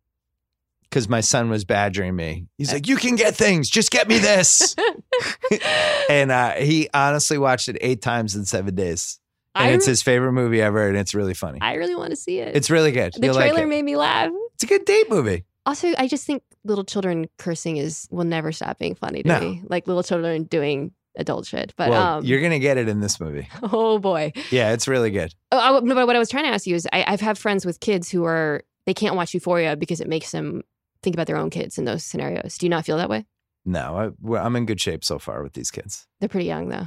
because 0.85 1.09
my 1.09 1.21
son 1.21 1.51
was 1.51 1.65
badgering 1.65 2.17
me. 2.17 2.47
He's 2.57 2.73
like, 2.73 2.89
"You 2.89 2.97
can 2.97 3.15
get 3.17 3.35
things, 3.37 3.69
just 3.69 3.91
get 3.91 4.09
me 4.09 4.19
this." 4.19 4.75
and 6.09 6.31
uh, 6.31 6.53
he 6.53 6.89
honestly 6.95 7.39
watched 7.39 7.69
it 7.69 7.77
eight 7.81 8.01
times 8.03 8.35
in 8.35 8.45
seven 8.45 8.75
days, 8.75 9.21
and 9.55 9.69
I, 9.69 9.71
it's 9.73 9.87
his 9.87 10.03
favorite 10.03 10.33
movie 10.33 10.63
ever, 10.63 10.89
and 10.89 10.97
it's 10.97 11.15
really 11.15 11.35
funny. 11.35 11.59
I 11.61 11.75
really 11.75 11.95
want 11.95 12.11
to 12.11 12.17
see 12.17 12.39
it. 12.39 12.57
it's 12.57 12.71
really 12.71 12.93
good. 12.93 13.13
the 13.15 13.27
You'll 13.27 13.35
trailer 13.35 13.65
it. 13.65 13.69
made 13.69 13.83
me 13.85 13.97
laugh. 13.97 14.31
It's 14.59 14.65
a 14.65 14.67
good 14.67 14.85
date 14.85 15.09
movie. 15.09 15.45
Also, 15.67 15.93
I 15.99 16.09
just 16.09 16.27
think 16.27 16.43
little 16.65 16.83
children 16.83 17.29
cursing 17.39 17.77
is 17.77 18.09
will 18.11 18.25
never 18.25 18.51
stop 18.51 18.79
being 18.81 18.97
funny 18.97 19.23
to 19.23 19.29
No. 19.29 19.41
me. 19.41 19.63
Like 19.69 19.87
little 19.87 20.03
children 20.03 20.45
doing 20.45 20.91
adult 21.17 21.47
shit. 21.47 21.75
But 21.77 21.91
well, 21.91 22.19
um, 22.19 22.25
you're 22.25 22.41
gonna 22.41 22.59
get 22.59 22.77
it 22.77 22.89
in 22.89 22.99
this 22.99 23.21
movie. 23.21 23.49
oh 23.63 24.01
boy. 24.01 24.33
Yeah, 24.51 24.73
it's 24.73 24.89
really 24.89 25.13
good. 25.13 25.33
Oh, 25.53 25.77
I, 25.77 25.81
no, 25.81 25.95
but 25.95 26.09
what 26.09 26.17
I 26.17 26.19
was 26.19 26.29
trying 26.29 26.43
to 26.45 26.51
ask 26.51 26.67
you 26.67 26.75
is, 26.75 26.89
I, 26.93 27.05
I've 27.07 27.21
had 27.21 27.39
friends 27.39 27.65
with 27.65 27.79
kids 27.79 28.11
who 28.11 28.25
are 28.25 28.65
they 28.87 28.95
can't 28.95 29.15
watch 29.15 29.33
Euphoria 29.33 29.77
because 29.77 30.01
it 30.01 30.09
makes 30.09 30.33
them 30.33 30.63
think 31.05 31.15
about 31.15 31.29
their 31.29 31.37
own 31.37 31.51
kids 31.51 31.79
in 31.79 31.85
those 31.85 32.05
scenarios. 32.05 32.59
Do 32.59 32.67
you 32.67 32.71
not 32.71 32.85
feel 32.85 32.97
that 32.97 33.09
way? 33.09 33.27
No, 33.65 34.13
I, 34.33 34.37
I'm 34.39 34.57
in 34.57 34.67
good 34.67 34.81
shape 34.81 35.05
so 35.05 35.21
far 35.21 35.45
with 35.45 35.53
these 35.53 35.71
kids. 35.71 36.09
They're 36.19 36.29
pretty 36.29 36.47
young 36.47 36.69
though. 36.69 36.87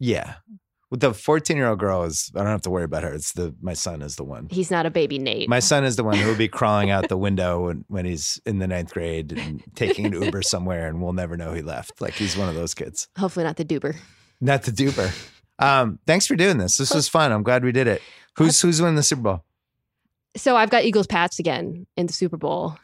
Yeah. 0.00 0.34
With 0.90 1.00
the 1.00 1.12
14 1.12 1.56
year 1.56 1.66
old 1.66 1.80
girl 1.80 2.04
is 2.04 2.30
I 2.34 2.38
don't 2.38 2.48
have 2.48 2.62
to 2.62 2.70
worry 2.70 2.84
about 2.84 3.02
her. 3.02 3.12
It's 3.12 3.32
the 3.32 3.54
my 3.60 3.74
son 3.74 4.02
is 4.02 4.16
the 4.16 4.24
one. 4.24 4.46
He's 4.50 4.70
not 4.70 4.86
a 4.86 4.90
baby 4.90 5.18
Nate. 5.18 5.48
My 5.48 5.58
son 5.58 5.84
is 5.84 5.96
the 5.96 6.04
one 6.04 6.16
who 6.16 6.28
will 6.28 6.36
be 6.36 6.48
crawling 6.58 6.90
out 6.90 7.08
the 7.08 7.16
window 7.16 7.66
when, 7.66 7.84
when 7.88 8.04
he's 8.04 8.40
in 8.46 8.60
the 8.60 8.68
ninth 8.68 8.92
grade 8.92 9.32
and 9.32 9.62
taking 9.74 10.06
an 10.06 10.22
Uber 10.22 10.42
somewhere 10.42 10.86
and 10.86 11.02
we'll 11.02 11.12
never 11.12 11.36
know 11.36 11.52
he 11.52 11.62
left. 11.62 12.00
Like 12.00 12.14
he's 12.14 12.36
one 12.36 12.48
of 12.48 12.54
those 12.54 12.72
kids. 12.74 13.08
Hopefully 13.18 13.44
not 13.44 13.56
the 13.56 13.64
duper. 13.64 13.96
Not 14.40 14.62
the 14.62 14.70
duper. 14.70 15.10
Um, 15.58 15.98
thanks 16.06 16.26
for 16.26 16.36
doing 16.36 16.58
this. 16.58 16.76
This 16.76 16.94
was 16.94 17.08
fun. 17.08 17.32
I'm 17.32 17.42
glad 17.42 17.64
we 17.64 17.72
did 17.72 17.88
it. 17.88 18.02
Who's 18.36 18.60
who's 18.60 18.80
winning 18.80 18.96
the 18.96 19.02
Super 19.02 19.22
Bowl? 19.22 19.44
So 20.36 20.56
I've 20.56 20.70
got 20.70 20.84
Eagles 20.84 21.06
Pats 21.06 21.38
again 21.38 21.86
in 21.96 22.06
the 22.06 22.12
Super 22.12 22.36
Bowl. 22.36 22.78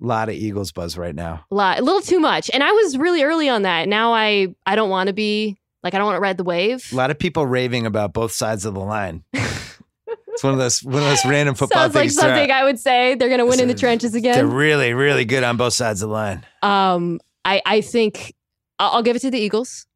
A 0.00 0.06
lot 0.06 0.28
of 0.28 0.34
Eagles 0.34 0.72
buzz 0.72 0.96
right 0.96 1.14
now. 1.14 1.44
A 1.50 1.54
lot, 1.54 1.78
a 1.78 1.82
little 1.82 2.02
too 2.02 2.20
much, 2.20 2.50
and 2.52 2.62
I 2.62 2.70
was 2.70 2.96
really 2.96 3.22
early 3.22 3.48
on 3.48 3.62
that. 3.62 3.88
Now 3.88 4.14
I 4.14 4.54
I 4.64 4.76
don't 4.76 4.90
want 4.90 5.08
to 5.08 5.12
be 5.12 5.58
like 5.86 5.94
I 5.94 5.98
don't 5.98 6.06
want 6.06 6.16
to 6.16 6.20
ride 6.20 6.36
the 6.36 6.42
wave. 6.42 6.84
A 6.92 6.96
lot 6.96 7.12
of 7.12 7.18
people 7.18 7.46
raving 7.46 7.86
about 7.86 8.12
both 8.12 8.32
sides 8.32 8.64
of 8.64 8.74
the 8.74 8.80
line. 8.80 9.22
it's 9.32 10.42
one 10.42 10.52
of 10.52 10.58
those 10.58 10.82
one 10.82 10.96
of 10.96 11.08
those 11.08 11.24
random 11.24 11.54
football 11.54 11.82
Sounds 11.82 11.94
like 11.94 12.02
things. 12.02 12.16
They're- 12.16 12.34
something 12.34 12.50
I 12.50 12.64
would 12.64 12.80
say. 12.80 13.14
They're 13.14 13.28
going 13.28 13.38
to 13.38 13.46
win 13.46 13.60
in 13.60 13.68
the 13.68 13.74
trenches 13.74 14.12
again. 14.16 14.34
They're 14.34 14.46
really, 14.48 14.94
really 14.94 15.24
good 15.24 15.44
on 15.44 15.56
both 15.56 15.74
sides 15.74 16.02
of 16.02 16.08
the 16.08 16.12
line. 16.12 16.44
Um, 16.60 17.20
I 17.44 17.62
I 17.64 17.80
think 17.82 18.34
I'll, 18.80 18.96
I'll 18.96 19.02
give 19.04 19.14
it 19.14 19.20
to 19.20 19.30
the 19.30 19.38
Eagles, 19.38 19.86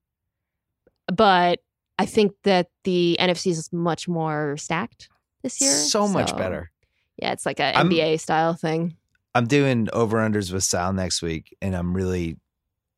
but 1.13 1.59
I 1.99 2.07
think 2.07 2.35
that 2.45 2.69
the 2.85 3.17
NFC 3.19 3.49
is 3.49 3.69
much 3.73 4.07
more 4.07 4.57
stacked 4.59 5.09
this 5.43 5.61
year. 5.61 5.73
So 5.73 6.07
much 6.07 6.37
better. 6.37 6.71
Yeah, 7.17 7.33
it's 7.33 7.45
like 7.45 7.59
a 7.59 7.77
I'm- 7.77 7.91
NBA 7.91 8.21
style 8.21 8.55
thing. 8.55 8.95
I'm 9.35 9.47
doing 9.49 9.89
over 9.93 10.19
unders 10.19 10.53
with 10.53 10.63
Sal 10.63 10.93
next 10.93 11.21
week, 11.21 11.57
and 11.61 11.75
I'm 11.75 11.95
really 11.95 12.37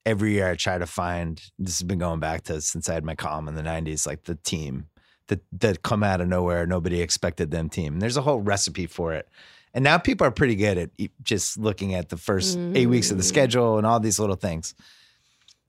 every 0.05 0.33
year 0.33 0.51
I 0.51 0.55
try 0.57 0.79
to 0.79 0.87
find. 0.87 1.41
This 1.59 1.79
has 1.79 1.87
been 1.87 1.99
going 1.99 2.21
back 2.21 2.43
to 2.45 2.61
since 2.61 2.89
I 2.89 2.95
had 2.95 3.05
my 3.05 3.15
column 3.15 3.49
in 3.49 3.55
the 3.55 3.63
'90s, 3.63 4.07
like 4.07 4.25
the 4.25 4.35
team 4.37 4.87
that 5.29 5.41
that 5.61 5.83
come 5.83 6.03
out 6.03 6.21
of 6.21 6.29
nowhere, 6.29 6.67
nobody 6.67 7.01
expected 7.01 7.51
them 7.51 7.69
team. 7.69 7.95
And 7.95 8.03
there's 8.03 8.17
a 8.17 8.23
whole 8.23 8.41
recipe 8.41 8.87
for 8.87 9.13
it. 9.13 9.29
And 9.75 9.83
now 9.83 9.97
people 9.97 10.27
are 10.27 10.31
pretty 10.31 10.55
good 10.57 10.77
at 10.77 10.91
just 11.23 11.57
looking 11.57 11.95
at 11.95 12.11
the 12.11 12.17
first 12.19 12.59
eight 12.75 12.87
weeks 12.89 13.11
of 13.11 13.17
the 13.17 13.23
Mm. 13.23 13.27
schedule 13.29 13.79
and 13.79 13.87
all 13.87 14.01
these 14.01 14.19
little 14.19 14.37
things. 14.37 14.75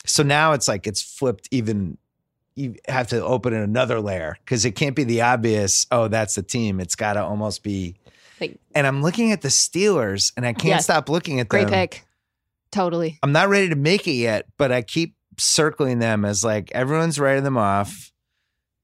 So 0.06 0.24
now 0.24 0.52
it's 0.54 0.68
like 0.68 0.88
it's 0.88 1.02
flipped 1.02 1.48
even. 1.52 1.98
You 2.56 2.76
have 2.88 3.08
to 3.08 3.24
open 3.24 3.54
another 3.54 4.00
layer 4.00 4.38
because 4.46 4.64
it 4.66 4.74
can't 4.74 4.96
be 4.96 5.04
the 5.04 5.22
obvious. 5.22 5.88
Oh, 5.90 6.08
that's 6.08 6.36
the 6.36 6.44
team. 6.44 6.80
It's 6.80 6.96
got 6.96 7.14
to 7.14 7.24
almost 7.24 7.64
be. 7.64 7.96
Like- 8.42 8.60
and 8.76 8.86
I'm 8.86 9.02
looking 9.02 9.32
at 9.32 9.42
the 9.42 9.48
Steelers, 9.48 10.34
and 10.38 10.46
I 10.46 10.54
can't 10.54 10.66
Yes. 10.66 10.84
stop 10.84 11.08
looking 11.10 11.40
at 11.40 11.48
Great 11.48 11.64
them. 11.66 11.72
pick. 11.74 12.06
Totally. 12.74 13.20
I'm 13.22 13.32
not 13.32 13.50
ready 13.50 13.70
to 13.70 13.76
make 13.76 14.08
it 14.08 14.14
yet, 14.14 14.48
but 14.58 14.72
I 14.72 14.82
keep 14.82 15.16
circling 15.38 16.00
them 16.00 16.26
as 16.26 16.44
like 16.44 16.72
everyone's 16.72 17.20
writing 17.20 17.44
them 17.44 17.58
off. 17.58 18.12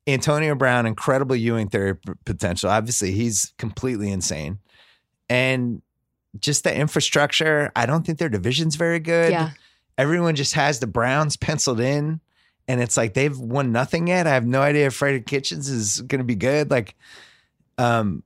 Antonio 0.06 0.54
Brown, 0.54 0.86
incredible 0.86 1.36
Ewing 1.36 1.70
theory 1.70 1.96
p- 1.96 2.14
potential. 2.24 2.70
Obviously, 2.70 3.12
he's 3.12 3.52
completely 3.58 4.12
insane. 4.12 4.60
And 5.28 5.82
just 6.40 6.64
the 6.64 6.76
infrastructure, 6.76 7.72
I 7.76 7.88
don't 7.88 8.06
think 8.06 8.20
their 8.20 8.30
division's 8.30 8.76
very 8.76 9.00
good. 9.00 9.32
Yeah. 9.32 9.52
Everyone 9.98 10.36
just 10.36 10.54
has 10.54 10.80
the 10.80 10.88
Browns 10.88 11.36
penciled 11.36 11.80
in. 11.80 12.22
And 12.68 12.82
it's 12.82 12.96
like 12.96 13.16
they've 13.16 13.38
won 13.38 13.72
nothing 13.72 14.08
yet. 14.08 14.28
I 14.28 14.36
have 14.36 14.46
no 14.46 14.62
idea 14.62 14.88
if 14.88 14.94
Freddie 14.94 15.22
Kitchens 15.22 15.68
is 15.68 16.02
going 16.02 16.20
to 16.20 16.26
be 16.26 16.36
good. 16.36 16.70
Like, 16.70 16.96
um, 17.80 18.22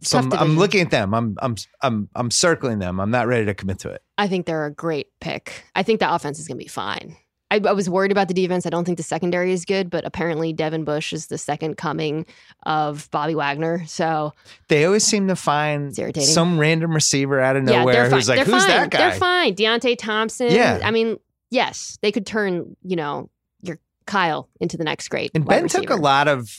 so 0.00 0.18
I'm, 0.18 0.32
I'm 0.32 0.56
looking 0.56 0.80
at 0.80 0.90
them. 0.90 1.14
I'm 1.14 1.36
I'm 1.40 1.56
I'm 1.82 2.08
I'm 2.14 2.30
circling 2.30 2.78
them. 2.78 3.00
I'm 3.00 3.10
not 3.10 3.26
ready 3.26 3.46
to 3.46 3.54
commit 3.54 3.78
to 3.80 3.90
it. 3.90 4.02
I 4.16 4.28
think 4.28 4.46
they're 4.46 4.66
a 4.66 4.70
great 4.70 5.08
pick. 5.20 5.64
I 5.74 5.82
think 5.82 6.00
the 6.00 6.12
offense 6.12 6.38
is 6.38 6.46
going 6.48 6.58
to 6.58 6.64
be 6.64 6.68
fine. 6.68 7.16
I, 7.50 7.60
I 7.66 7.72
was 7.72 7.88
worried 7.88 8.12
about 8.12 8.28
the 8.28 8.34
defense. 8.34 8.66
I 8.66 8.70
don't 8.70 8.84
think 8.84 8.98
the 8.98 9.02
secondary 9.02 9.52
is 9.52 9.64
good, 9.64 9.88
but 9.88 10.04
apparently 10.04 10.52
Devin 10.52 10.84
Bush 10.84 11.12
is 11.14 11.28
the 11.28 11.38
second 11.38 11.76
coming 11.76 12.26
of 12.66 13.10
Bobby 13.10 13.34
Wagner. 13.34 13.86
So 13.86 14.34
They 14.68 14.84
always 14.84 15.04
seem 15.04 15.28
to 15.28 15.36
find 15.36 15.96
some 16.14 16.58
random 16.58 16.92
receiver 16.92 17.40
out 17.40 17.56
of 17.56 17.66
yeah, 17.66 17.78
nowhere 17.78 18.04
fine. 18.04 18.12
who's 18.12 18.28
like, 18.28 18.36
they're 18.36 18.44
"Who's 18.44 18.64
fine. 18.64 18.68
that 18.68 18.90
guy?" 18.90 18.98
They're 18.98 19.18
fine. 19.18 19.54
Diontae 19.54 19.96
Thompson. 19.98 20.50
Yeah. 20.50 20.80
I 20.82 20.90
mean, 20.90 21.16
yes, 21.50 21.98
they 22.02 22.12
could 22.12 22.26
turn 22.26 22.76
you 22.82 22.96
know 22.96 23.30
your 23.62 23.78
Kyle 24.06 24.48
into 24.60 24.76
the 24.76 24.84
next 24.84 25.08
great. 25.08 25.30
And 25.34 25.46
Ben 25.46 25.68
took 25.68 25.88
a 25.88 25.96
lot 25.96 26.28
of 26.28 26.54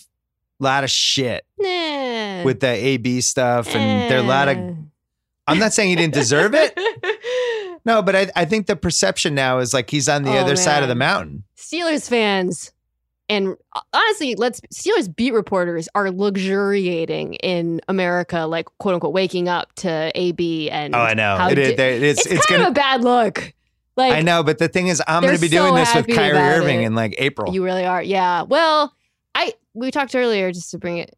lot 0.60 0.84
of 0.84 0.90
shit 0.92 1.46
Nah. 1.58 2.44
with 2.44 2.60
the 2.60 2.68
AB 2.68 3.22
stuff, 3.22 3.74
and 3.76 4.12
there 4.12 4.20
are 4.20 4.24
a 4.24 4.28
lot 4.28 4.48
of. 4.48 4.58
Eh. 4.58 4.74
I'm 5.48 5.58
not 5.60 5.74
saying 5.74 5.90
he 5.90 5.96
didn't 5.96 6.14
deserve 6.14 6.54
it. 6.54 6.78
No, 7.86 8.02
but 8.02 8.14
I, 8.14 8.30
I 8.36 8.44
think 8.46 8.68
the 8.68 8.76
perception 8.76 9.34
now 9.34 9.60
is 9.60 9.74
like 9.74 9.90
he's 9.90 10.10
on 10.10 10.24
the 10.24 10.34
Oh, 10.34 10.40
other 10.40 10.58
side 10.58 10.84
of 10.84 10.90
the 10.90 10.96
mountain. 10.96 11.44
Steelers 11.58 12.10
fans 12.10 12.74
and 13.30 13.56
uh, 13.74 13.80
honestly, 13.94 14.36
let's 14.36 14.60
Steelers 14.74 15.14
beat 15.16 15.34
reporters 15.34 15.88
are 15.96 16.12
luxuriating 16.12 17.36
in 17.36 17.80
America, 17.88 18.46
like 18.46 18.66
quote 18.80 18.96
unquote, 18.96 19.14
waking 19.14 19.48
up 19.48 19.74
to 19.76 20.12
AB 20.14 20.70
and 20.70 20.94
Oh, 20.94 21.00
I 21.00 21.14
know. 21.14 21.38
how 21.38 21.50
It, 21.50 21.56
di- 21.56 21.62
it, 21.72 21.80
it's 21.80 22.26
it's, 22.26 22.36
it's, 22.36 22.46
kind 22.48 22.60
gonna. 22.60 22.70
of 22.72 22.72
a 22.72 22.76
bad 22.76 23.04
look. 23.04 23.54
Like 23.96 24.14
I 24.14 24.22
know, 24.22 24.44
but 24.44 24.58
the 24.60 24.68
thing 24.68 24.88
is, 24.88 25.02
I'm 25.08 25.24
going 25.24 25.36
to 25.36 25.42
be 25.42 25.48
so 25.48 25.58
doing 25.64 25.76
this 25.76 25.94
with 25.96 26.08
Kyrie 26.08 26.38
Irving 26.38 26.84
it. 26.84 26.86
in 26.88 26.96
like 26.96 27.16
April. 27.18 27.54
you 27.54 27.64
really 27.64 27.86
are, 27.86 28.04
yeah. 28.04 28.42
Well, 28.44 28.94
I 29.36 29.54
we 29.80 29.92
talked 29.92 30.16
earlier 30.16 30.52
just 30.52 30.72
to 30.72 30.78
bring 30.78 30.98
it 30.98 31.16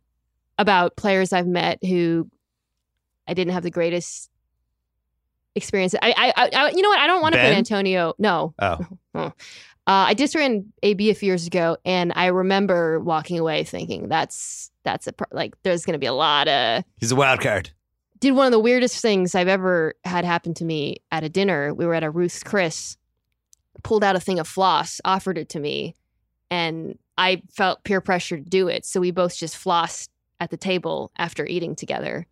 about 0.57 0.95
players 0.95 1.33
I've 1.33 1.47
met 1.47 1.83
who 1.83 2.29
I 3.27 3.33
didn't 3.33 3.53
have 3.53 3.63
the 3.63 3.71
greatest 3.71 4.29
experience. 5.55 5.95
I, 6.01 6.13
I, 6.35 6.49
I, 6.53 6.69
you 6.69 6.81
know 6.81 6.89
what? 6.89 6.99
I 6.99 7.07
don't 7.07 7.21
want 7.21 7.33
to 7.33 7.39
put 7.39 7.47
Ben? 7.47 7.57
Antonio. 7.57 8.13
No, 8.17 8.53
oh, 8.59 8.79
Uh, 9.87 10.05
I 10.09 10.13
just 10.13 10.35
ran 10.35 10.71
AB 10.83 11.09
a 11.09 11.15
few 11.15 11.25
years 11.27 11.47
ago, 11.47 11.75
and 11.83 12.13
I 12.15 12.27
remember 12.27 12.99
walking 12.99 13.39
away 13.39 13.63
thinking 13.63 14.09
that's 14.09 14.71
that's 14.83 15.07
a 15.07 15.13
like 15.31 15.55
there's 15.63 15.85
going 15.85 15.93
to 15.93 15.99
be 15.99 16.05
a 16.05 16.13
lot 16.13 16.47
of. 16.47 16.83
he's 16.97 17.11
a 17.11 17.15
wild 17.15 17.41
card. 17.41 17.71
Did 18.19 18.33
one 18.33 18.45
of 18.45 18.51
the 18.51 18.59
weirdest 18.59 19.01
things 19.01 19.33
I've 19.33 19.47
ever 19.47 19.95
had 20.03 20.23
happen 20.23 20.53
to 20.55 20.65
me 20.65 20.97
at 21.11 21.23
a 21.23 21.29
dinner. 21.29 21.73
We 21.73 21.87
were 21.87 21.95
at 21.95 22.03
a 22.03 22.11
Ruth's 22.11 22.43
Chris, 22.43 22.95
pulled 23.81 24.03
out 24.03 24.15
a 24.15 24.19
thing 24.19 24.37
of 24.37 24.47
floss, 24.47 25.01
offered 25.03 25.39
it 25.39 25.49
to 25.49 25.59
me, 25.59 25.95
and 26.51 26.99
I 27.17 27.41
felt 27.51 27.83
peer 27.83 28.01
pressure 28.01 28.37
to 28.37 28.43
do 28.43 28.67
it. 28.67 28.85
So 28.85 28.99
we 28.99 29.09
both 29.11 29.35
just 29.35 29.55
flossed 29.55 30.09
at 30.39 30.51
the 30.51 30.57
table 30.57 31.11
after 31.17 31.45
eating 31.45 31.75
together. 31.75 32.27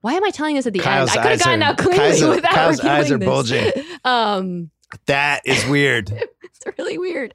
Why 0.00 0.14
am 0.14 0.24
I 0.24 0.30
telling 0.30 0.54
this 0.54 0.66
at 0.66 0.72
the 0.72 0.78
Kyle's 0.78 1.10
end? 1.10 1.18
I 1.18 1.22
could 1.22 1.30
have 1.32 1.40
gotten 1.40 1.62
are- 1.62 1.66
out 1.70 1.78
cleanly 1.78 1.98
Kyle's- 1.98 2.22
without 2.36 2.50
Kyle's 2.52 2.80
eyes 2.80 3.10
are 3.10 3.18
this. 3.18 3.26
bulging. 3.28 3.72
Um, 4.04 4.70
That 5.06 5.40
is 5.46 5.64
weird. 5.66 6.10
it's 6.42 6.78
really 6.78 6.98
weird. 6.98 7.34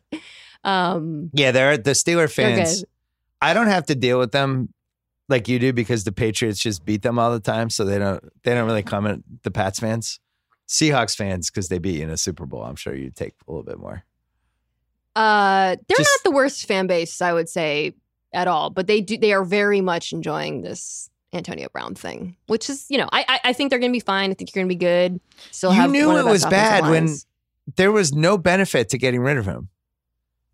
Um, 0.63 1.31
yeah, 1.33 1.49
they're 1.51 1.77
the 1.79 1.91
Steeler 1.91 2.31
fans. 2.31 2.85
I 3.41 3.55
don't 3.55 3.67
have 3.67 3.87
to 3.87 3.95
deal 3.95 4.19
with 4.19 4.31
them 4.31 4.71
like 5.29 5.47
you 5.47 5.57
do 5.57 5.73
because 5.73 6.03
the 6.03 6.11
Patriots 6.11 6.59
just 6.59 6.85
beat 6.85 7.01
them 7.01 7.17
all 7.17 7.31
the 7.31 7.39
time, 7.39 7.71
so 7.71 7.85
they 7.85 7.97
don't 7.97 8.23
they 8.43 8.53
don't 8.53 8.67
really 8.67 8.83
comment 8.83 9.23
the 9.41 9.49
Pats 9.49 9.79
fans. 9.79 10.19
Seahawks 10.67 11.15
fans 11.15 11.49
because 11.49 11.69
they 11.69 11.79
beat 11.79 11.95
you 11.97 12.03
in 12.03 12.11
a 12.11 12.17
Super 12.17 12.45
Bowl. 12.45 12.61
I'm 12.63 12.75
sure 12.75 12.93
you 12.93 13.09
take 13.09 13.33
a 13.47 13.51
little 13.51 13.63
bit 13.63 13.79
more. 13.79 14.03
Uh, 15.15 15.75
they're 15.87 15.97
Just- 15.97 16.19
not 16.23 16.29
the 16.31 16.35
worst 16.35 16.65
fan 16.67 16.87
base, 16.87 17.21
I 17.21 17.33
would 17.33 17.49
say, 17.49 17.93
at 18.33 18.47
all. 18.47 18.69
But 18.69 18.87
they 18.87 19.01
do. 19.01 19.17
They 19.17 19.33
are 19.33 19.43
very 19.43 19.81
much 19.81 20.13
enjoying 20.13 20.61
this 20.61 21.09
Antonio 21.33 21.67
Brown 21.71 21.95
thing, 21.95 22.35
which 22.47 22.69
is, 22.69 22.85
you 22.89 22.97
know, 22.97 23.09
I 23.11 23.25
I, 23.27 23.39
I 23.49 23.53
think 23.53 23.69
they're 23.69 23.79
going 23.79 23.91
to 23.91 23.95
be 23.95 23.99
fine. 23.99 24.31
I 24.31 24.33
think 24.33 24.53
you're 24.53 24.61
going 24.63 24.69
to 24.69 24.75
be 24.75 24.79
good. 24.79 25.19
Still 25.51 25.73
You 25.73 25.87
knew 25.87 26.17
it 26.17 26.25
was 26.25 26.45
bad 26.45 26.83
when. 26.89 27.09
There 27.75 27.91
was 27.91 28.13
no 28.13 28.35
benefit 28.39 28.89
to 28.89 28.97
getting 28.97 29.21
rid 29.21 29.37
of 29.37 29.45
him. 29.45 29.69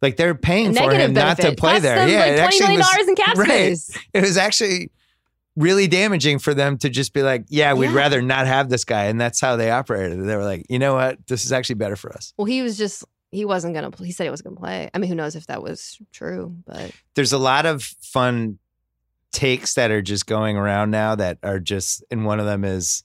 Like 0.01 0.17
they're 0.17 0.35
paying 0.35 0.73
for 0.75 0.91
him 0.91 1.13
benefit. 1.13 1.43
not 1.43 1.49
to 1.49 1.55
play 1.55 1.71
Cost 1.73 1.83
there. 1.83 2.07
yeah, 2.09 2.19
like 2.19 2.31
it 2.33 2.39
actually 2.39 2.77
was, 2.77 2.85
dollars 2.89 3.07
in 3.07 3.15
cap 3.15 3.37
right. 3.37 3.47
space. 3.77 3.97
it 4.13 4.21
was 4.21 4.35
actually 4.35 4.91
really 5.55 5.87
damaging 5.87 6.39
for 6.39 6.53
them 6.53 6.77
to 6.79 6.89
just 6.89 7.13
be 7.13 7.23
like, 7.23 7.45
yeah, 7.47 7.73
we'd 7.73 7.87
Yeah. 7.91 7.95
rather 7.95 8.21
not 8.21 8.45
have 8.47 8.67
this 8.67 8.83
guy. 8.83 9.05
And 9.05 9.19
that's 9.19 9.39
how 9.39 9.55
they 9.55 9.71
operated. 9.71 10.19
They 10.25 10.35
were 10.35 10.43
like, 10.43 10.65
you 10.69 10.77
know 10.77 10.93
what? 10.95 11.25
This 11.27 11.45
is 11.45 11.53
actually 11.53 11.75
better 11.75 11.95
for 11.95 12.11
us. 12.11 12.33
Well, 12.37 12.45
he 12.45 12.61
was 12.61 12.77
just 12.77 13.05
he 13.35 13.45
wasn't 13.45 13.73
going 13.75 13.91
to. 13.91 14.03
He 14.03 14.11
said 14.11 14.23
he 14.23 14.29
wasn't 14.29 14.45
going 14.47 14.55
to 14.55 14.61
play. 14.61 14.89
I 14.93 14.97
mean, 14.97 15.09
who 15.09 15.15
knows 15.15 15.35
if 15.35 15.47
that 15.47 15.61
was 15.61 15.99
true? 16.11 16.55
But 16.65 16.91
There's 17.13 17.33
a 17.33 17.37
lot 17.37 17.65
of 17.65 17.83
fun 17.83 18.57
takes 19.31 19.73
that 19.75 19.91
are 19.91 20.01
just 20.01 20.25
going 20.25 20.55
around 20.57 20.91
now 20.91 21.15
that 21.15 21.37
are 21.43 21.59
just, 21.59 22.03
and 22.09 22.25
one 22.25 22.39
of 22.39 22.45
them 22.45 22.63
is 22.63 23.03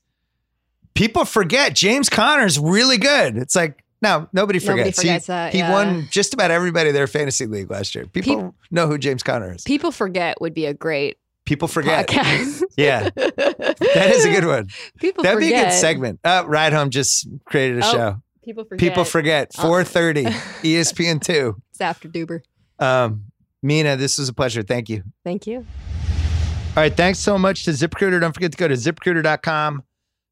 people 0.94 1.24
forget 1.24 1.74
James 1.74 2.08
Conner's 2.08 2.58
really 2.58 2.98
good. 2.98 3.36
It's 3.36 3.56
like, 3.56 3.82
no, 4.02 4.28
nobody 4.32 4.58
forgets. 4.58 4.68
nobody 4.68 4.90
He- 4.90 4.94
forgets 5.12 5.26
that. 5.26 5.52
he 5.52 5.58
yeah. 5.58 5.72
won 5.72 6.08
just 6.10 6.32
about 6.32 6.50
everybody 6.50 6.90
their 6.92 7.06
fantasy 7.06 7.46
league 7.46 7.70
last 7.70 7.94
year. 7.94 8.06
People 8.06 8.36
Peop- 8.44 8.54
know 8.70 8.86
who 8.86 8.96
James 8.96 9.22
Conner 9.22 9.52
is. 9.54 9.62
People 9.64 9.90
forget 9.92 10.40
would 10.40 10.54
be 10.54 10.66
a 10.66 10.72
great 10.74 11.18
People 11.46 11.66
forget. 11.68 12.06
podcast. 12.06 12.62
Yeah. 12.76 13.10
That 13.16 14.12
is 14.14 14.24
a 14.24 14.30
good 14.30 14.44
one. 14.46 14.68
People 15.00 15.24
That'd 15.24 15.38
forget. 15.38 15.50
be 15.52 15.60
a 15.60 15.64
good 15.64 15.72
segment. 15.72 16.20
Uh, 16.22 16.44
Ride 16.46 16.72
Home 16.72 16.90
just 16.90 17.26
created 17.44 17.80
a 17.82 17.86
Oh, 17.86 17.92
show. 17.92 18.22
People 18.44 18.64
forget. 18.64 18.78
People 18.80 19.04
forget. 19.04 19.50
Uh, 19.58 19.62
430, 19.66 20.24
ESPN 20.62 21.20
two. 21.20 21.60
It's 21.70 21.80
after 21.80 22.08
Duber. 22.08 22.40
Um, 22.78 23.24
Mina, 23.62 23.96
this 23.96 24.18
was 24.18 24.28
a 24.28 24.34
pleasure. 24.34 24.62
Thank 24.62 24.88
you. 24.88 25.02
Thank 25.24 25.46
you. 25.46 25.58
All 25.58 26.76
right. 26.76 26.94
Thanks 26.94 27.18
so 27.18 27.36
much 27.38 27.64
to 27.64 27.70
ZipRecruiter. 27.72 28.20
Don't 28.20 28.32
forget 28.32 28.52
to 28.52 28.58
go 28.58 28.68
to 28.68 28.74
ziprecruiter.com 28.74 29.82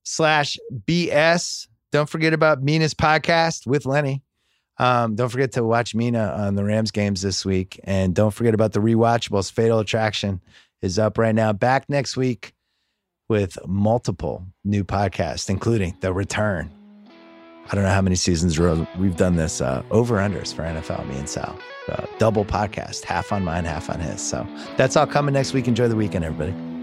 slash 0.05 0.56
BS. 0.86 1.66
Don't 1.90 2.09
forget 2.09 2.32
about 2.32 2.62
Mina's 2.62 2.94
podcast 2.94 3.66
with 3.66 3.86
Lenny. 3.86 4.22
Um, 4.78 5.16
don't 5.16 5.28
forget 5.30 5.52
to 5.52 5.64
watch 5.64 5.94
Mina 5.94 6.35
on 6.39 6.55
the 6.55 6.64
Rams 6.64 6.90
games 6.90 7.20
this 7.22 7.44
week. 7.44 7.80
And 7.85 8.14
don't 8.14 8.30
forget 8.30 8.55
about 8.55 8.72
the 8.72 8.80
rewatchables. 8.80 9.51
Fatal 9.51 9.80
Attraction 9.80 10.40
is 10.82 10.98
up 10.98 11.18
right 11.18 11.35
now. 11.35 11.52
Back 11.52 11.89
next 11.89 12.16
week 12.16 12.52
with 13.28 13.59
multiple 13.66 14.47
new 14.64 14.85
podcasts, 14.85 15.51
including 15.51 15.97
The 16.01 16.12
Return. 16.12 16.70
I 17.70 17.74
don't 17.74 17.84
know 17.84 17.90
how 17.90 18.00
many 18.00 18.16
seasons 18.16 18.58
we've 18.98 19.16
done 19.16 19.36
this 19.36 19.60
uh, 19.60 19.82
over 19.90 20.16
unders 20.16 20.54
for 20.54 20.62
NFL, 20.62 21.06
me 21.06 21.16
and 21.16 21.28
Sal. 21.28 21.58
Uh, 21.88 22.06
double 22.18 22.44
podcast, 22.44 23.04
half 23.04 23.32
on 23.32 23.44
mine, 23.44 23.64
half 23.64 23.90
on 23.90 24.00
his. 24.00 24.20
So 24.20 24.46
that's 24.76 24.96
all 24.96 25.06
coming 25.06 25.34
next 25.34 25.52
week. 25.52 25.68
Enjoy 25.68 25.88
the 25.88 25.96
weekend, 25.96 26.24
everybody. 26.24 26.77